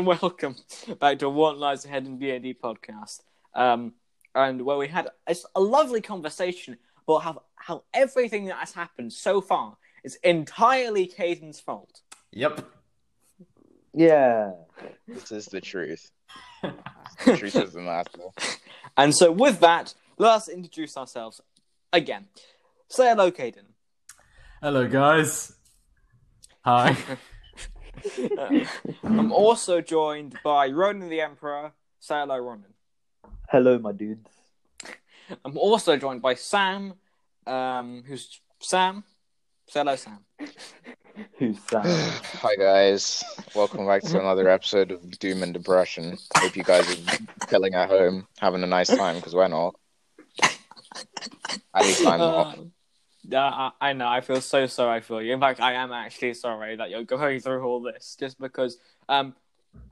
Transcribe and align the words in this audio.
and 0.00 0.06
welcome 0.06 0.56
back 0.98 1.18
to 1.18 1.28
What 1.28 1.58
Lies 1.58 1.84
Ahead 1.84 2.06
in 2.06 2.18
D&D 2.18 2.54
podcast. 2.54 3.20
Um, 3.54 3.92
and 4.34 4.62
where 4.62 4.78
we 4.78 4.88
had 4.88 5.10
a, 5.26 5.36
a 5.54 5.60
lovely 5.60 6.00
conversation 6.00 6.78
about 7.06 7.18
how, 7.18 7.42
how 7.56 7.82
everything 7.92 8.46
that 8.46 8.56
has 8.56 8.72
happened 8.72 9.12
so 9.12 9.42
far 9.42 9.76
is 10.02 10.14
entirely 10.24 11.06
Caden's 11.06 11.60
fault. 11.60 12.00
Yep. 12.32 12.66
Yeah. 13.92 14.52
This 15.06 15.32
is 15.32 15.46
the 15.46 15.60
truth. 15.60 16.10
the 16.62 17.36
truth 17.36 17.56
is 17.56 17.74
the 17.74 17.82
matter. 17.82 18.22
And 18.96 19.14
so 19.14 19.30
with 19.30 19.60
that, 19.60 19.92
let 20.16 20.30
us 20.30 20.48
introduce 20.48 20.96
ourselves 20.96 21.42
again. 21.92 22.28
Say 22.88 23.06
hello, 23.06 23.30
Caden. 23.30 23.66
Hello, 24.62 24.88
guys. 24.88 25.52
Hi. 26.64 26.96
Uh, 28.38 28.64
I'm 29.04 29.32
also 29.32 29.80
joined 29.80 30.38
by 30.42 30.68
Ronan 30.68 31.08
the 31.08 31.20
Emperor. 31.20 31.72
Say 31.98 32.14
hello, 32.14 32.38
Ronan. 32.38 32.74
Hello, 33.48 33.78
my 33.78 33.92
dudes. 33.92 34.28
I'm 35.44 35.56
also 35.58 35.96
joined 35.96 36.22
by 36.22 36.34
Sam, 36.34 36.94
um, 37.46 38.02
who's 38.06 38.40
Sam. 38.60 39.04
Say 39.68 39.80
hello, 39.80 39.96
Sam. 39.96 40.18
Who's 41.38 41.58
Sam? 41.68 41.82
Hi 41.84 42.54
guys, 42.56 43.22
welcome 43.54 43.86
back 43.86 44.02
to 44.02 44.18
another 44.20 44.48
episode 44.48 44.90
of 44.90 45.18
Doom 45.18 45.42
and 45.42 45.52
Depression. 45.52 46.16
Hope 46.36 46.56
you 46.56 46.64
guys 46.64 46.90
are 46.90 47.18
chilling 47.48 47.74
at 47.74 47.88
home, 47.88 48.26
having 48.38 48.62
a 48.62 48.66
nice 48.66 48.88
time 48.88 49.16
because 49.16 49.34
we're 49.34 49.48
not. 49.48 49.74
At 50.42 51.82
least 51.82 52.06
I'm 52.06 52.18
not. 52.18 52.58
Uh, 52.58 52.62
yeah, 52.62 52.64
I, 53.32 53.70
I 53.80 53.92
know. 53.92 54.08
I 54.08 54.20
feel 54.20 54.40
so 54.40 54.66
sorry 54.66 55.00
for 55.00 55.22
you. 55.22 55.32
In 55.34 55.40
fact, 55.40 55.60
I 55.60 55.74
am 55.74 55.92
actually 55.92 56.34
sorry 56.34 56.76
that 56.76 56.90
you're 56.90 57.04
going 57.04 57.40
through 57.44 57.62
all 57.64 57.80
this, 57.80 58.16
just 58.18 58.40
because 58.40 58.78
um, 59.08 59.34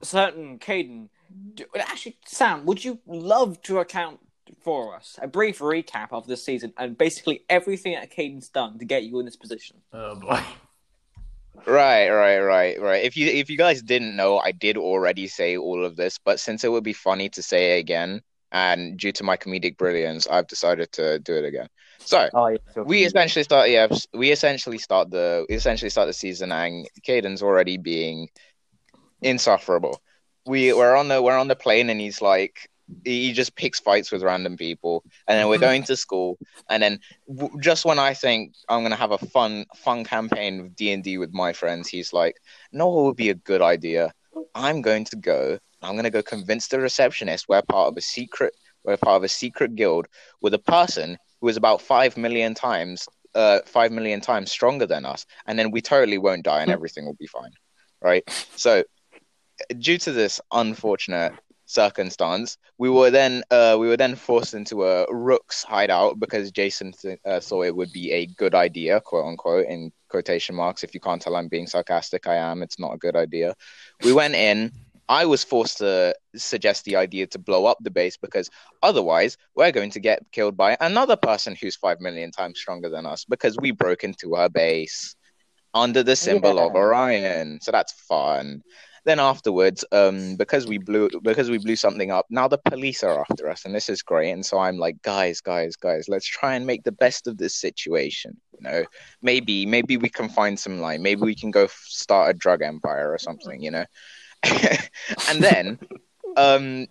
certain 0.02 0.58
Caden. 0.58 1.08
do- 1.54 1.66
Actually, 1.76 2.16
Sam, 2.26 2.64
would 2.66 2.84
you 2.84 2.98
love 3.06 3.60
to 3.62 3.78
account 3.78 4.20
for 4.60 4.96
us 4.96 5.18
a 5.20 5.28
brief 5.28 5.58
recap 5.58 6.08
of 6.10 6.26
this 6.26 6.42
season 6.42 6.72
and 6.78 6.96
basically 6.96 7.44
everything 7.50 7.92
that 7.92 8.10
Caden's 8.10 8.48
done 8.48 8.78
to 8.78 8.84
get 8.84 9.04
you 9.04 9.18
in 9.20 9.26
this 9.26 9.36
position? 9.36 9.76
oh 9.92 10.14
boy. 10.16 10.40
Right, 11.66 12.08
right, 12.08 12.38
right, 12.38 12.80
right. 12.80 13.04
If 13.04 13.16
you 13.16 13.26
if 13.26 13.50
you 13.50 13.58
guys 13.58 13.82
didn't 13.82 14.16
know, 14.16 14.38
I 14.38 14.52
did 14.52 14.76
already 14.76 15.26
say 15.26 15.56
all 15.56 15.84
of 15.84 15.96
this, 15.96 16.18
but 16.18 16.40
since 16.40 16.64
it 16.64 16.70
would 16.70 16.84
be 16.84 16.92
funny 16.92 17.28
to 17.30 17.42
say 17.42 17.76
it 17.76 17.80
again, 17.80 18.22
and 18.52 18.98
due 18.98 19.12
to 19.12 19.24
my 19.24 19.36
comedic 19.36 19.76
brilliance, 19.76 20.26
I've 20.26 20.46
decided 20.46 20.92
to 20.92 21.18
do 21.18 21.34
it 21.34 21.44
again. 21.44 21.68
So 21.98 22.28
Oh, 22.32 22.56
so 22.74 22.82
we 22.82 23.04
essentially 23.04 23.42
start 23.42 23.70
yeah 23.70 23.88
we 24.14 24.30
essentially 24.30 24.78
start 24.78 25.10
the 25.10 25.46
we 25.48 25.56
essentially 25.56 25.90
start 25.90 26.06
the 26.06 26.12
season 26.12 26.52
and 26.52 26.88
Caden's 27.02 27.42
already 27.42 27.76
being 27.76 28.28
insufferable. 29.22 30.00
We 30.46 30.72
we're 30.72 30.96
on 30.96 31.08
the 31.08 31.20
we're 31.22 31.36
on 31.36 31.48
the 31.48 31.56
plane 31.56 31.90
and 31.90 32.00
he's 32.00 32.22
like 32.22 32.68
he 33.04 33.32
just 33.32 33.54
picks 33.54 33.78
fights 33.80 34.10
with 34.10 34.22
random 34.22 34.56
people 34.56 35.04
and 35.26 35.38
then 35.38 35.48
we're 35.48 35.58
going 35.58 35.82
to 35.82 35.94
school 35.96 36.38
and 36.70 36.82
then 36.82 36.98
w- 37.28 37.60
just 37.60 37.84
when 37.84 37.98
I 37.98 38.14
think 38.14 38.54
I'm 38.68 38.82
gonna 38.82 38.96
have 38.96 39.10
a 39.10 39.18
fun 39.18 39.66
fun 39.76 40.04
campaign 40.04 40.60
of 40.60 40.74
D 40.74 40.92
and 40.92 41.04
D 41.04 41.18
with 41.18 41.34
my 41.34 41.52
friends, 41.52 41.88
he's 41.88 42.12
like, 42.14 42.36
"No, 42.72 43.00
it 43.00 43.02
would 43.04 43.16
be 43.16 43.28
a 43.30 43.34
good 43.34 43.60
idea? 43.60 44.12
I'm 44.54 44.80
going 44.82 45.04
to 45.06 45.16
go. 45.16 45.58
I'm 45.82 45.96
gonna 45.96 46.10
go 46.10 46.22
convince 46.22 46.68
the 46.68 46.80
receptionist 46.80 47.48
we're 47.48 47.62
part 47.62 47.88
of 47.88 47.96
a 47.96 48.00
secret. 48.00 48.54
We're 48.84 48.96
part 48.96 49.16
of 49.16 49.24
a 49.24 49.28
secret 49.28 49.74
guild 49.74 50.06
with 50.40 50.54
a 50.54 50.58
person 50.58 51.18
who 51.40 51.48
is 51.48 51.56
about 51.56 51.82
five 51.82 52.16
million 52.16 52.54
times, 52.54 53.08
uh, 53.34 53.60
five 53.66 53.92
million 53.92 54.20
times 54.20 54.50
stronger 54.50 54.86
than 54.86 55.04
us, 55.04 55.26
and 55.46 55.58
then 55.58 55.70
we 55.70 55.80
totally 55.80 56.18
won't 56.18 56.44
die 56.44 56.62
and 56.62 56.70
everything 56.70 57.04
will 57.04 57.16
be 57.18 57.26
fine, 57.26 57.50
right? 58.00 58.24
So, 58.56 58.84
due 59.78 59.98
to 59.98 60.12
this 60.12 60.40
unfortunate 60.52 61.32
circumstance, 61.66 62.56
we 62.78 62.88
were 62.88 63.10
then 63.10 63.42
uh, 63.50 63.76
we 63.78 63.88
were 63.88 63.96
then 63.96 64.16
forced 64.16 64.54
into 64.54 64.84
a 64.84 65.06
rook's 65.12 65.62
hideout 65.62 66.18
because 66.18 66.50
Jason 66.50 66.92
th- 66.92 67.18
uh, 67.24 67.40
thought 67.40 67.66
it 67.66 67.76
would 67.76 67.92
be 67.92 68.10
a 68.12 68.26
good 68.26 68.54
idea, 68.54 69.00
quote 69.00 69.26
unquote, 69.26 69.66
in 69.66 69.92
quotation 70.08 70.54
marks. 70.54 70.82
If 70.82 70.94
you 70.94 71.00
can't 71.00 71.20
tell, 71.20 71.36
I'm 71.36 71.48
being 71.48 71.66
sarcastic. 71.66 72.26
I 72.26 72.36
am. 72.36 72.62
It's 72.62 72.78
not 72.78 72.94
a 72.94 72.98
good 72.98 73.16
idea. 73.16 73.54
We 74.02 74.12
went 74.12 74.34
in. 74.34 74.72
I 75.08 75.24
was 75.24 75.42
forced 75.42 75.78
to 75.78 76.14
suggest 76.36 76.84
the 76.84 76.96
idea 76.96 77.26
to 77.28 77.38
blow 77.38 77.66
up 77.66 77.78
the 77.80 77.90
base 77.90 78.16
because 78.16 78.50
otherwise 78.82 79.36
we're 79.54 79.72
going 79.72 79.90
to 79.90 80.00
get 80.00 80.22
killed 80.32 80.56
by 80.56 80.76
another 80.80 81.16
person 81.16 81.56
who's 81.60 81.76
five 81.76 82.00
million 82.00 82.30
times 82.30 82.58
stronger 82.58 82.90
than 82.90 83.06
us 83.06 83.24
because 83.24 83.56
we 83.58 83.70
broke 83.70 84.04
into 84.04 84.34
her 84.34 84.48
base 84.48 85.16
under 85.74 86.02
the 86.02 86.16
symbol 86.16 86.58
of 86.58 86.74
Orion. 86.74 87.58
So 87.62 87.72
that's 87.72 87.92
fun. 87.92 88.62
Then 89.04 89.20
afterwards, 89.20 89.84
um, 89.92 90.36
because 90.36 90.66
we 90.66 90.76
blew 90.76 91.08
because 91.22 91.48
we 91.48 91.56
blew 91.56 91.76
something 91.76 92.10
up, 92.10 92.26
now 92.28 92.46
the 92.46 92.58
police 92.58 93.02
are 93.02 93.24
after 93.30 93.48
us, 93.48 93.64
and 93.64 93.74
this 93.74 93.88
is 93.88 94.02
great. 94.02 94.32
And 94.32 94.44
so 94.44 94.58
I'm 94.58 94.76
like, 94.76 95.00
guys, 95.00 95.40
guys, 95.40 95.76
guys, 95.76 96.06
let's 96.08 96.26
try 96.26 96.56
and 96.56 96.66
make 96.66 96.84
the 96.84 96.92
best 96.92 97.26
of 97.26 97.38
this 97.38 97.54
situation. 97.54 98.36
You 98.52 98.60
know, 98.62 98.84
maybe 99.22 99.64
maybe 99.64 99.96
we 99.96 100.10
can 100.10 100.28
find 100.28 100.58
some 100.58 100.80
line. 100.80 101.00
Maybe 101.00 101.22
we 101.22 101.34
can 101.34 101.50
go 101.50 101.68
start 101.84 102.30
a 102.30 102.38
drug 102.38 102.60
empire 102.60 103.10
or 103.10 103.18
something. 103.18 103.62
You 103.62 103.70
know, 103.70 103.84
and 105.28 105.42
then, 105.42 105.78
um, 106.36 106.86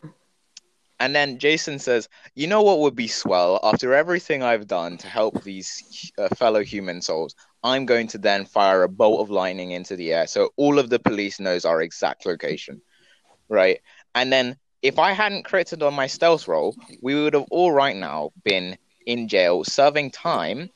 and 0.99 1.15
then 1.15 1.39
Jason 1.39 1.79
says, 1.79 2.09
"You 2.35 2.47
know 2.47 2.61
what 2.61 2.79
would 2.79 2.95
be 2.95 3.07
swell? 3.07 3.59
After 3.63 3.93
everything 3.93 4.43
I've 4.43 4.67
done 4.67 4.97
to 4.97 5.07
help 5.07 5.43
these 5.43 6.11
uh, 6.17 6.29
fellow 6.29 6.63
human 6.63 7.01
souls, 7.01 7.35
I'm 7.63 7.85
going 7.85 8.07
to 8.07 8.17
then 8.17 8.45
fire 8.45 8.83
a 8.83 8.89
bolt 8.89 9.21
of 9.21 9.29
lightning 9.29 9.71
into 9.71 9.95
the 9.95 10.13
air, 10.13 10.27
so 10.27 10.51
all 10.55 10.79
of 10.79 10.89
the 10.89 10.99
police 10.99 11.39
knows 11.39 11.65
our 11.65 11.81
exact 11.81 12.25
location, 12.25 12.81
right? 13.49 13.79
And 14.15 14.31
then 14.31 14.57
if 14.81 14.99
I 14.99 15.11
hadn't 15.11 15.45
critted 15.45 15.85
on 15.85 15.93
my 15.93 16.07
stealth 16.07 16.47
roll, 16.47 16.75
we 17.01 17.15
would 17.15 17.33
have 17.33 17.45
all 17.49 17.71
right 17.71 17.95
now 17.95 18.31
been 18.43 18.77
in 19.05 19.27
jail 19.27 19.63
serving 19.63 20.11
time 20.11 20.69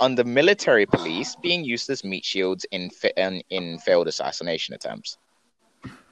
under 0.00 0.24
military 0.24 0.86
police 0.86 1.36
being 1.36 1.64
used 1.64 1.88
as 1.90 2.04
meat 2.04 2.24
shields 2.24 2.66
in 2.70 2.90
in, 3.16 3.42
in 3.50 3.78
failed 3.78 4.08
assassination 4.08 4.74
attempts. 4.74 5.16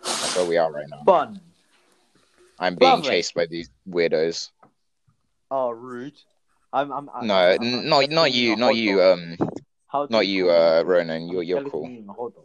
That's 0.05 0.37
where 0.37 0.47
we 0.47 0.57
are 0.57 0.71
right 0.71 0.87
now. 0.89 1.03
Fun. 1.05 1.41
I'm 2.59 2.77
being 2.77 2.91
Lovely. 2.93 3.09
chased 3.11 3.35
by 3.35 3.47
these 3.47 3.71
weirdos. 3.89 4.51
Oh, 5.51 5.71
rude. 5.71 6.15
I'm. 6.73 6.93
I'm. 6.93 7.11
I'm 7.15 7.27
No, 7.27 7.35
I'm, 7.35 7.63
n- 7.63 7.75
I'm 7.81 7.89
not 7.89 8.11
not 8.11 8.33
you, 8.33 8.57
not 8.57 8.77
you. 8.77 8.97
dog. 8.99 9.19
Um, 9.19 9.37
How 9.89 10.07
not 10.11 10.27
you, 10.27 10.47
call 10.47 10.79
uh. 10.79 10.83
Ronan. 10.85 11.29
You're 11.29 11.43
you're 11.43 11.69
cool. 11.69 11.89
eating 11.89 12.07
a 12.09 12.13
hot 12.13 12.35
dog. 12.35 12.45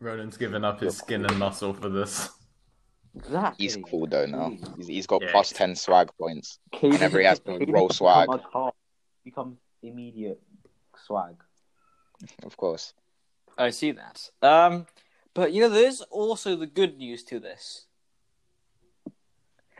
Ronan's 0.00 0.36
given 0.38 0.64
up 0.64 0.80
his 0.80 0.96
skin 0.96 1.26
and 1.26 1.38
muscle 1.38 1.74
for 1.74 1.88
this. 1.88 2.30
Exactly. 3.16 3.64
He's 3.64 3.76
cool 3.76 4.06
though 4.06 4.26
now. 4.26 4.52
He's, 4.76 4.86
he's 4.86 5.06
got 5.06 5.20
Yeah. 5.22 5.30
plus 5.32 5.50
ten 5.50 5.74
swag 5.76 6.10
points. 6.18 6.58
Caden 6.72 6.92
Whenever 6.92 7.18
he 7.18 7.26
has 7.26 7.40
to 7.40 7.58
roll 7.68 7.90
swag. 7.90 8.28
a 8.30 8.70
Become 9.24 9.58
immediate 9.82 10.40
swag. 11.04 11.34
Of 12.44 12.56
course. 12.56 12.94
I 13.58 13.70
see 13.70 13.92
that. 13.92 14.30
Um, 14.40 14.86
but 15.34 15.52
you 15.52 15.60
know, 15.62 15.68
there's 15.68 16.00
also 16.02 16.56
the 16.56 16.66
good 16.66 16.98
news 16.98 17.22
to 17.24 17.38
this. 17.40 17.86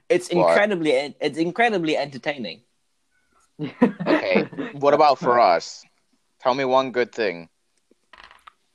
It's 0.08 0.28
What? 0.32 0.48
incredibly, 0.50 0.90
it's 1.20 1.38
incredibly 1.38 1.96
entertaining. 1.96 2.62
Okay. 3.60 4.48
What 4.72 4.94
about 4.94 5.18
for 5.18 5.38
us? 5.38 5.84
Tell 6.40 6.54
me 6.54 6.64
one 6.64 6.90
good 6.90 7.12
thing. 7.12 7.48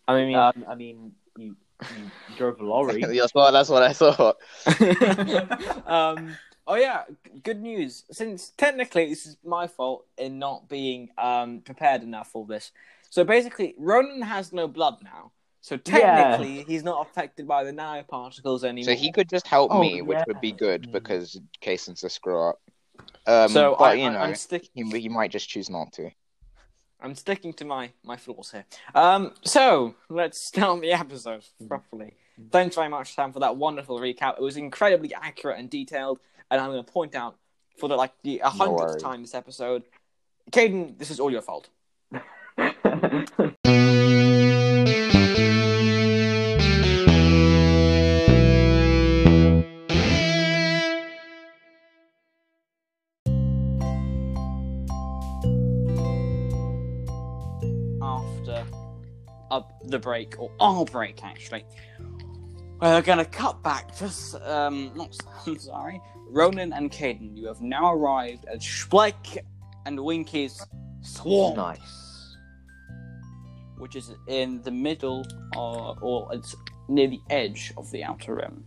I 0.08 0.16
mean, 0.16 0.36
Um, 0.36 0.66
I 0.68 0.76
mean, 0.76 1.14
you, 1.38 1.56
you 1.82 2.12
drove 2.38 2.60
a 2.60 2.64
lorry. 2.64 3.02
that's 3.20 3.34
what 3.34 3.52
that's 3.52 3.70
what 3.70 3.84
I 3.84 3.94
thought. 3.94 4.38
um, 5.88 6.38
oh 6.68 6.76
yeah, 6.76 7.04
good 7.44 7.62
news. 7.62 8.04
Since 8.12 8.52
technically 8.58 9.10
this 9.10 9.26
is 9.26 9.38
my 9.44 9.68
fault 9.68 10.06
in 10.18 10.38
not 10.38 10.70
being 10.70 11.10
um, 11.18 11.62
prepared 11.62 12.04
enough 12.04 12.30
for 12.32 12.46
this. 12.46 12.72
So 13.10 13.24
basically, 13.24 13.74
Ronan 13.78 14.22
has 14.22 14.54
no 14.54 14.68
blood 14.68 14.98
now. 15.04 15.32
So 15.66 15.78
technically, 15.78 16.64
he's 16.68 16.84
not 16.84 17.08
affected 17.08 17.48
by 17.48 17.64
the 17.64 17.72
nanoparticles 17.72 18.64
anymore. 18.64 18.94
So 18.94 19.02
he 19.02 19.12
could 19.12 19.28
just 19.28 19.48
help 19.48 19.72
Oh, 19.74 19.80
me, 19.82 20.04
which 20.04 20.20
would 20.28 20.40
be 20.40 20.52
good 20.52 20.84
Mm. 20.84 20.92
because 20.92 21.42
Cason's 21.60 22.04
a 22.04 22.10
screw 22.12 22.50
up. 22.50 22.62
Um, 23.26 23.50
So 23.50 23.76
but 23.80 23.84
I, 23.86 23.94
you 23.96 24.12
know, 24.12 24.20
I'm 24.20 24.36
sticking. 24.36 24.70
he, 24.92 25.00
he 25.00 25.10
might 25.10 25.32
just 25.32 25.50
choose 25.50 25.68
not 25.68 25.92
to. 25.94 26.12
I'm 27.02 27.16
sticking 27.16 27.52
to 27.54 27.66
my 27.66 27.90
my 28.04 28.16
flaws 28.16 28.52
here. 28.52 28.66
Um, 28.94 29.34
so 29.44 29.96
let's 30.08 30.40
start 30.40 30.82
the 30.82 30.94
episode 30.94 31.44
properly. 31.68 32.14
Thanks 32.52 32.76
very 32.76 32.90
much, 32.90 33.16
Sam, 33.16 33.34
for 33.34 33.40
that 33.40 33.58
wonderful 33.58 34.00
recap. 34.00 34.36
It 34.38 34.42
was 34.44 34.58
incredibly 34.58 35.16
accurate 35.16 35.58
and 35.58 35.68
detailed, 35.68 36.20
and 36.52 36.62
I'm 36.62 36.70
going 36.70 36.86
to 36.86 36.92
point 36.92 37.16
out 37.16 37.38
for 37.80 37.90
the 37.90 37.96
like 37.96 38.12
the 38.22 38.38
hundredth 38.44 38.82
worries. 38.92 39.02
time 39.02 39.24
this 39.24 39.34
episode, 39.34 39.82
Caden, 40.52 41.00
this 41.00 41.10
is 41.10 41.20
all 41.20 41.32
your 41.32 41.42
fault. 41.42 41.70
the 59.90 60.00
break, 60.00 60.36
or 60.40 60.52
our 60.60 60.86
break 60.86 61.24
actually, 61.24 61.66
We're 62.82 63.02
gonna 63.02 63.26
cut 63.26 63.62
back 63.64 63.96
to 63.98 64.06
um, 64.44 64.92
not 64.96 65.16
I'm 65.48 65.58
sorry, 65.58 66.02
Ronan 66.30 66.74
and 66.74 66.92
Caden. 66.92 67.38
You 67.38 67.48
have 67.48 67.62
now 67.62 67.94
arrived 67.94 68.46
at 68.46 68.60
Spleck 68.60 69.38
and 69.86 70.00
Winky's 70.00 70.66
swamp, 71.02 71.58
Nice. 71.58 72.38
which 73.78 73.96
is 73.96 74.12
in 74.28 74.62
the 74.64 74.72
middle, 74.72 75.26
or, 75.56 75.98
or 76.02 76.30
it's 76.34 76.56
near 76.88 77.08
the 77.08 77.22
edge 77.30 77.74
of 77.78 77.90
the 77.92 78.04
outer 78.04 78.36
rim. 78.36 78.64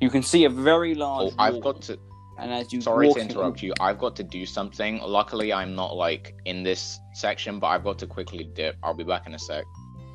You 0.00 0.10
can 0.10 0.22
see 0.22 0.44
a 0.44 0.50
very 0.50 0.94
large. 0.94 1.32
Oh, 1.32 1.36
I've 1.38 1.54
wall, 1.54 1.72
got 1.72 1.82
to. 1.82 1.98
And 2.38 2.52
as 2.52 2.72
you 2.72 2.80
Sorry 2.80 3.06
walk 3.08 3.16
to 3.16 3.22
in- 3.22 3.30
interrupt 3.30 3.62
you. 3.62 3.72
I've 3.80 3.98
got 3.98 4.14
to 4.16 4.22
do 4.22 4.44
something. 4.46 4.98
Luckily, 4.98 5.52
I'm 5.52 5.74
not 5.74 5.96
like 5.96 6.34
in 6.44 6.62
this 6.62 6.98
section, 7.14 7.58
but 7.58 7.68
I've 7.68 7.84
got 7.84 7.98
to 8.00 8.06
quickly 8.06 8.44
dip. 8.54 8.76
I'll 8.82 8.94
be 8.94 9.04
back 9.04 9.26
in 9.26 9.34
a 9.34 9.38
sec. 9.38 9.64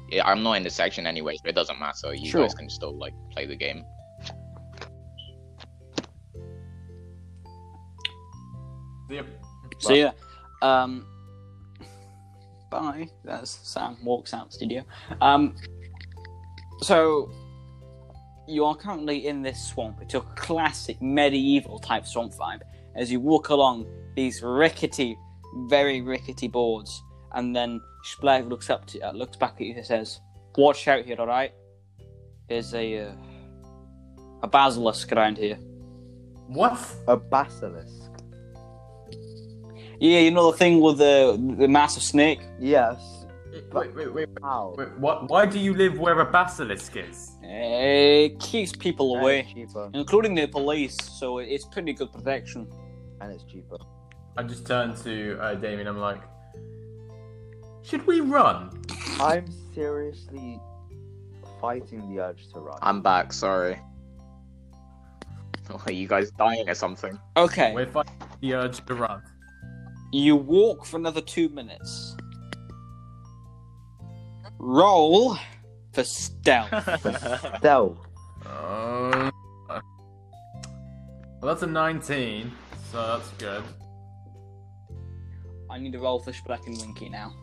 Yeah, 0.09 0.25
I'm 0.27 0.43
not 0.43 0.53
in 0.53 0.63
the 0.63 0.69
section 0.69 1.07
anyway, 1.07 1.35
so 1.37 1.47
it 1.49 1.55
doesn't 1.55 1.79
matter. 1.79 2.13
You 2.13 2.29
Sure. 2.29 2.41
guys 2.41 2.53
can 2.53 2.69
still 2.69 2.97
like 2.97 3.13
play 3.31 3.45
the 3.45 3.55
game. 3.55 3.85
Yep. 9.09 9.25
So 9.79 9.93
yeah, 9.93 10.11
um, 10.61 11.05
bye. 12.69 13.09
That's 13.23 13.49
Sam 13.63 13.97
walks 14.03 14.33
out 14.33 14.53
studio. 14.53 14.83
Um, 15.19 15.55
so 16.81 17.31
you 18.47 18.65
are 18.65 18.75
currently 18.75 19.27
in 19.27 19.41
this 19.41 19.63
swamp. 19.63 19.99
It's 20.01 20.13
a 20.13 20.21
classic 20.35 21.01
medieval 21.01 21.79
type 21.79 22.05
swamp 22.05 22.33
vibe. 22.33 22.61
As 22.95 23.11
you 23.11 23.19
walk 23.19 23.49
along 23.49 23.87
these 24.15 24.41
rickety, 24.41 25.17
very 25.67 26.01
rickety 26.01 26.47
boards, 26.47 27.01
and 27.33 27.55
then 27.55 27.81
Splag 28.03 28.47
looks 28.47 28.69
up 28.69 28.85
to 28.87 28.99
uh, 28.99 29.11
looks 29.11 29.37
back 29.37 29.53
at 29.55 29.61
you 29.61 29.75
and 29.75 29.85
says, 29.85 30.19
"Watch 30.57 30.87
out 30.87 31.05
here, 31.05 31.15
all 31.19 31.27
right? 31.27 31.53
There's 32.49 32.73
a 32.73 33.07
uh, 33.07 33.13
a 34.43 34.47
basilisk 34.47 35.11
around 35.11 35.37
here." 35.37 35.55
What? 36.47 36.79
A 37.07 37.15
basilisk. 37.15 38.11
Yeah, 39.99 40.19
you 40.19 40.31
know 40.31 40.51
the 40.51 40.57
thing 40.57 40.81
with 40.81 40.97
the 40.97 41.37
the 41.57 41.67
massive 41.67 42.03
snake. 42.03 42.41
Yes. 42.59 43.20
Wait, 43.73 43.93
wait, 43.95 44.13
wait. 44.13 44.29
How? 44.41 44.75
wait 44.77 44.97
what? 44.97 45.29
Why 45.29 45.45
do 45.45 45.59
you 45.59 45.73
live 45.73 45.99
where 45.99 46.19
a 46.19 46.25
basilisk 46.25 46.95
is? 46.95 47.31
It 47.43 48.39
keeps 48.39 48.71
people 48.71 49.13
And 49.15 49.21
away, 49.21 49.39
it's 49.41 49.53
cheaper. 49.53 49.89
including 49.93 50.35
the 50.35 50.47
police, 50.47 50.95
so 51.19 51.39
it's 51.39 51.65
pretty 51.65 51.93
good 51.93 52.11
protection. 52.13 52.67
And 53.19 53.31
it's 53.31 53.43
cheaper. 53.43 53.77
I 54.37 54.43
just 54.43 54.65
turned 54.65 54.95
to 55.03 55.37
uh, 55.41 55.55
Damien. 55.55 55.87
I'm 55.87 55.97
like, 55.97 56.21
should 57.83 58.05
we 58.07 58.21
run? 58.21 58.81
I'm 59.19 59.45
seriously 59.75 60.59
fighting 61.59 62.13
the 62.15 62.21
urge 62.23 62.47
to 62.53 62.59
run. 62.59 62.77
I'm 62.81 63.01
back. 63.01 63.33
Sorry. 63.33 63.77
Oh, 65.69 65.81
are 65.85 65.91
you 65.91 66.07
guys 66.07 66.31
dying 66.31 66.67
or 66.69 66.73
something? 66.73 67.19
Okay, 67.37 67.73
We're 67.73 67.85
fighting 67.85 68.13
the 68.41 68.53
urge 68.55 68.85
to 68.85 68.93
run. 68.95 69.21
you 70.11 70.35
walk 70.35 70.85
for 70.85 70.97
another 70.97 71.21
two 71.21 71.49
minutes. 71.49 72.15
Roll 74.63 75.37
for 75.91 76.03
stealth. 76.03 76.69
Stealth. 77.57 77.97
Uh, 78.45 79.31
well, 79.67 79.81
that's 81.41 81.63
a 81.63 81.67
19, 81.67 82.51
so 82.91 83.07
that's 83.07 83.29
good. 83.31 83.63
I 85.67 85.79
need 85.79 85.93
to 85.93 85.99
roll 85.99 86.19
for 86.19 86.31
Spleck 86.31 86.67
and 86.67 86.77
Winky 86.77 87.09
now. 87.09 87.33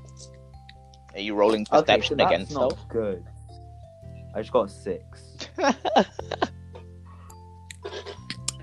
Are 1.14 1.20
you 1.20 1.34
rolling 1.34 1.62
Okay, 1.62 1.70
so 1.76 1.80
perception 1.82 2.16
that's 2.18 2.32
against 2.32 2.52
not 2.52 2.70
stealth? 2.72 2.88
good. 2.88 3.24
I 4.36 4.40
just 4.40 4.52
got 4.52 4.66
a 4.66 4.68
six. 4.68 5.48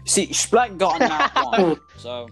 See, 0.06 0.28
Spleck 0.28 0.78
got 0.78 1.02
a 1.02 1.08
nat 1.08 1.32
one, 1.44 1.78
so 1.98 2.30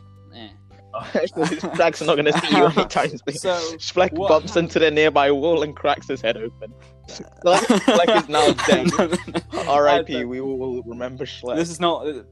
Flag's 1.75 2.01
not 2.01 2.15
going 2.15 2.25
to 2.25 2.39
see 2.39 2.55
you 2.55 2.65
anytime 2.65 3.09
soon. 3.09 3.33
So 3.35 3.55
Schleck 3.77 4.13
what 4.13 4.29
bumps 4.29 4.55
into 4.55 4.77
the 4.79 4.91
nearby 4.91 5.31
wall 5.31 5.63
and 5.63 5.75
cracks 5.75 6.07
his 6.07 6.21
head 6.21 6.37
open. 6.37 6.73
Schleck, 7.09 7.59
Schleck 7.59 8.21
is 8.21 8.29
now 8.29 8.51
dead. 8.67 8.87
No, 8.97 9.07
no, 9.07 9.63
no. 9.63 9.71
R.I.P. 9.71 10.25
We 10.25 10.39
will, 10.41 10.57
will 10.57 10.83
remember 10.83 11.25
Schleck. 11.25 11.55
This 11.55 11.69
is 11.69 11.79
not. 11.79 12.05
Uh, 12.05 12.23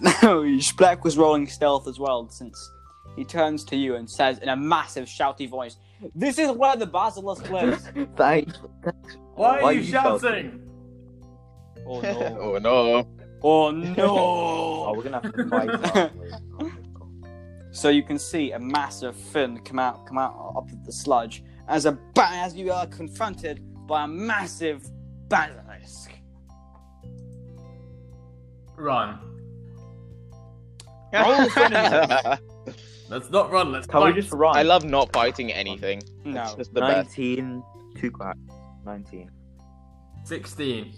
no, 0.00 0.42
Schleck 0.58 1.04
was 1.04 1.16
rolling 1.16 1.46
stealth 1.46 1.86
as 1.86 1.98
well, 2.00 2.28
since 2.28 2.70
he 3.16 3.24
turns 3.24 3.64
to 3.66 3.76
you 3.76 3.94
and 3.94 4.10
says 4.10 4.38
in 4.38 4.48
a 4.48 4.56
massive, 4.56 5.06
shouty 5.06 5.48
voice, 5.48 5.76
"This 6.14 6.38
is 6.38 6.50
where 6.50 6.76
the 6.76 6.86
basilisk 6.86 7.48
lives." 7.50 7.88
Thanks. 8.16 8.58
Why 9.34 9.58
are 9.58 9.62
Why 9.62 9.70
you 9.72 9.80
you 9.80 9.92
shouting? 9.92 10.60
oh 11.86 12.00
no! 12.00 12.38
oh 12.40 12.58
no. 12.58 13.08
Oh 13.42 13.70
no! 13.70 13.94
Oh, 14.06 14.94
we're 14.94 15.04
gonna 15.04 15.20
have 15.22 15.32
to 15.32 15.48
fight. 15.48 16.10
Aren't 17.84 17.84
we? 17.84 17.88
so 17.88 17.88
you 17.88 18.02
can 18.02 18.18
see 18.18 18.52
a 18.52 18.58
massive 18.58 19.16
fin 19.16 19.58
come 19.58 19.78
out, 19.78 20.06
come 20.06 20.18
out 20.18 20.52
up 20.56 20.68
the 20.84 20.92
sludge 20.92 21.42
as 21.68 21.86
a 21.86 21.92
ba- 22.14 22.28
as 22.30 22.54
you 22.54 22.72
are 22.72 22.86
confronted 22.86 23.62
by 23.86 24.04
a 24.04 24.08
massive 24.08 24.88
basilisk. 25.28 26.12
Run. 28.76 29.18
Roll 31.12 31.48
for. 31.50 31.60
Let's 33.08 33.28
not 33.30 33.50
run. 33.50 33.72
Let's 33.72 33.86
Can 33.88 34.00
fight. 34.00 34.14
we 34.14 34.20
just 34.20 34.32
run? 34.32 34.56
I 34.56 34.62
love 34.62 34.84
not 34.84 35.12
fighting 35.12 35.52
anything. 35.52 35.98
It's 35.98 36.24
No. 36.24 36.54
just 36.56 36.72
the 36.72 36.80
best. 36.80 37.18
19. 37.18 37.62
Two 37.98 38.10
crack. 38.10 38.36
19. 38.86 39.30
16. 40.24 40.92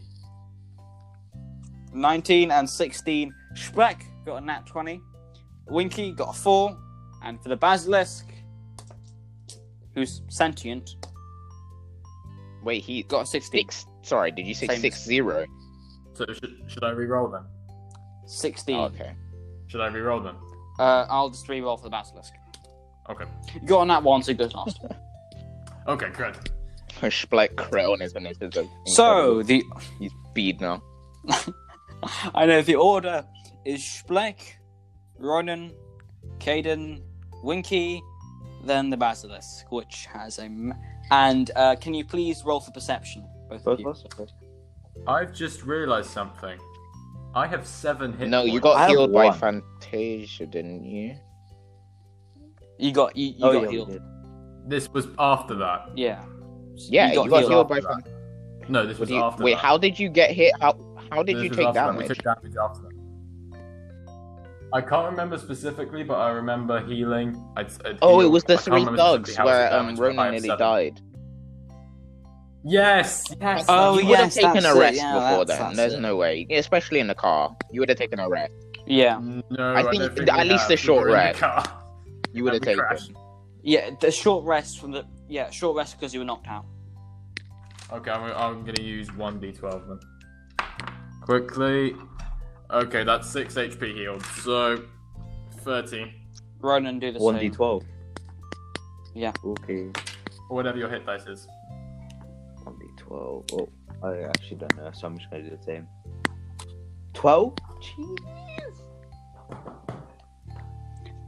19 1.94 2.50
and 2.50 2.68
16. 2.68 3.34
Shrek 3.56 4.02
got 4.26 4.42
a 4.42 4.44
nat 4.44 4.66
20. 4.66 5.00
Winky 5.68 6.12
got 6.12 6.36
a 6.36 6.38
4. 6.38 6.76
And 7.24 7.40
for 7.42 7.48
the 7.48 7.56
Basilisk, 7.56 8.26
who's 9.94 10.22
sentient, 10.28 10.90
Wait, 12.64 12.82
he 12.84 13.02
got 13.04 13.22
a 13.22 13.26
16. 13.26 13.60
six. 13.60 13.86
Sorry, 14.02 14.30
did 14.30 14.46
you 14.46 14.54
say 14.54 14.68
Same. 14.68 14.80
six 14.80 15.02
zero? 15.02 15.46
So 16.14 16.24
should, 16.26 16.62
should 16.68 16.84
I 16.84 16.90
re-roll 16.90 17.28
them? 17.28 17.46
16. 18.26 18.76
Oh, 18.76 18.84
okay. 18.84 19.14
Should 19.66 19.80
I 19.80 19.88
re-roll 19.88 20.20
them? 20.20 20.36
Uh, 20.78 21.06
I'll 21.08 21.30
just 21.30 21.48
re-roll 21.48 21.76
for 21.76 21.84
the 21.84 21.90
Basilisk. 21.90 22.32
Okay. 23.10 23.24
You 23.54 23.66
got 23.66 23.80
on 23.80 23.88
nat 23.88 24.02
1, 24.02 24.22
so 24.22 24.32
he 24.32 24.38
goes 24.38 24.54
last. 24.54 24.80
Okay, 25.88 26.10
good. 26.16 26.36
Schleck 27.00 27.56
crit 27.56 27.86
on 27.86 27.98
his 27.98 28.12
initiative. 28.14 28.68
so, 28.86 29.42
the. 29.42 29.64
he's 29.98 30.12
speed 30.30 30.60
now. 30.60 30.80
I 32.36 32.46
know 32.46 32.62
the 32.62 32.76
order 32.76 33.24
is 33.64 33.80
Spleck, 33.82 34.36
Ronan, 35.22 35.72
Caden, 36.38 37.00
Winky, 37.42 38.02
then 38.64 38.90
the 38.90 38.96
Basilisk, 38.96 39.70
which 39.70 40.06
has 40.12 40.38
a. 40.38 40.44
m- 40.44 40.74
And 41.10 41.50
uh, 41.56 41.76
can 41.76 41.94
you 41.94 42.04
please 42.04 42.42
roll 42.44 42.60
for 42.60 42.70
perception? 42.72 43.24
Both, 43.48 43.64
Both 43.64 43.74
of 43.74 43.80
you. 43.80 43.88
of 43.88 43.96
us? 43.96 44.04
Okay. 44.20 44.32
I've 45.06 45.32
just 45.32 45.62
realised 45.64 46.10
something. 46.10 46.58
I 47.34 47.46
have 47.46 47.66
seven 47.66 48.12
hit 48.12 48.28
No, 48.28 48.44
you 48.44 48.60
got 48.60 48.76
I 48.76 48.88
healed 48.88 49.12
by. 49.12 49.30
Fantasia, 49.32 50.46
didn't 50.46 50.84
you? 50.84 51.16
You 52.78 52.92
got 52.92 53.16
you, 53.16 53.28
you 53.28 53.34
oh, 53.40 53.52
got 53.52 53.62
yeah, 53.62 53.70
healed. 53.70 54.00
This 54.66 54.88
was 54.90 55.08
after 55.18 55.54
that. 55.56 55.90
Yeah. 55.96 56.22
Yeah, 56.76 57.10
you 57.12 57.28
got, 57.28 57.44
healed, 57.44 57.68
by 57.68 57.78
after 57.78 57.88
Fan- 57.88 58.04
No, 58.68 58.86
this 58.86 58.98
was 58.98 59.08
you- 59.10 59.16
after 59.22 59.42
Wait, 59.44 59.52
that. 59.52 59.58
how 59.60 59.78
did 59.78 59.98
you 59.98 60.08
get 60.08 60.30
hit? 60.32 60.52
How 60.60 60.76
how 61.10 61.22
did 61.22 61.36
This 61.36 61.44
you 61.44 61.50
take 61.50 61.66
after 61.68 61.80
that. 61.80 61.92
We 61.96 62.02
damage? 62.04 62.08
took 62.18 62.24
damage 62.24 62.56
after 62.56 62.82
that. 62.82 62.91
I 64.74 64.80
can't 64.80 65.10
remember 65.10 65.36
specifically, 65.38 66.02
but 66.02 66.14
I 66.18 66.30
remember 66.30 66.80
healing. 66.86 67.42
I, 67.56 67.62
I 67.62 67.98
Oh, 68.00 68.20
it 68.20 68.26
was 68.28 68.42
the 68.44 68.54
can't 68.54 68.64
three 68.64 68.74
remember 68.76 68.96
thugs 68.96 69.36
where 69.36 69.64
much 69.70 69.72
um, 69.72 69.86
damage, 69.86 69.98
but 69.98 70.04
I 70.04 70.08
Ronan 70.08 70.30
nearly 70.32 70.48
seven. 70.48 70.58
died. 70.58 71.00
Yes, 72.64 73.24
yes. 73.40 73.64
Oh, 73.68 73.98
you 73.98 74.04
yeah. 74.04 74.08
would 74.10 74.18
have 74.20 74.32
taken 74.34 74.64
a 74.64 74.74
rest 74.76 74.96
yeah, 74.96 75.12
before 75.14 75.44
that's- 75.44 75.48
then. 75.58 75.58
that's 75.68 75.76
There's 75.76 75.94
it. 75.94 76.00
no 76.00 76.16
way, 76.16 76.46
especially 76.50 77.00
in 77.00 77.08
the 77.08 77.14
car. 77.14 77.54
You 77.72 77.80
would 77.80 77.88
have 77.88 77.98
taken 77.98 78.20
a 78.20 78.28
rest. 78.28 78.52
Yeah. 78.86 79.18
No, 79.50 79.74
I 79.74 79.82
don't 79.82 79.90
think 79.96 80.14
think 80.16 80.28
at 80.28 80.46
least 80.46 80.62
have. 80.62 80.70
a 80.70 80.76
short 80.76 81.02
were 81.02 81.08
in 81.08 81.12
the 81.12 81.18
rest. 81.18 81.40
car. 81.40 81.64
You 82.32 82.44
would 82.44 82.52
have 82.54 82.62
taken. 82.62 82.78
crashed. 82.84 83.12
Yeah, 83.62 83.90
the 84.00 84.10
short 84.10 84.44
rest 84.44 84.80
from 84.80 84.92
the 84.92 85.04
yeah, 85.28 85.50
short 85.50 85.76
rest 85.76 85.98
because 85.98 86.14
you 86.14 86.20
were 86.20 86.26
knocked 86.26 86.46
out. 86.48 86.64
Okay, 87.92 88.10
I'm, 88.10 88.32
I'm 88.32 88.64
gonna 88.64 88.82
use 88.82 89.12
one 89.14 89.40
d12 89.40 89.88
then. 89.88 90.00
Quickly. 91.22 91.94
Okay, 92.72 93.04
that's 93.04 93.28
six 93.28 93.54
HP 93.54 93.94
healed. 93.94 94.24
So, 94.42 94.82
thirteen 95.58 96.12
Ronan, 96.60 96.98
do 96.98 97.12
the 97.12 97.18
One 97.18 97.34
same. 97.34 97.50
d 97.50 97.56
twelve. 97.56 97.84
Yeah. 99.14 99.32
Okay. 99.44 99.90
or 100.48 100.56
whatever 100.56 100.78
your 100.78 100.88
hit 100.88 101.04
dice 101.04 101.26
is. 101.26 101.46
One 102.64 102.78
d 102.78 102.86
twelve. 102.96 103.44
Oh, 103.52 103.68
I 104.02 104.22
actually 104.22 104.56
don't 104.56 104.76
know, 104.76 104.90
so 104.92 105.06
I'm 105.06 105.18
just 105.18 105.30
gonna 105.30 105.42
do 105.42 105.56
the 105.56 105.62
same. 105.62 105.86
Twelve. 107.12 107.54
Jeez. 107.82 108.18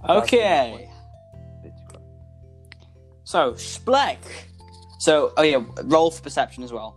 Okay. 0.08 0.88
Bit 1.62 1.72
too 1.90 1.98
low. 1.98 2.02
So 3.24 3.52
Spleck. 3.52 4.18
So 4.98 5.32
oh 5.36 5.42
yeah, 5.42 5.62
roll 5.84 6.10
for 6.10 6.22
perception 6.22 6.62
as 6.64 6.72
well. 6.72 6.96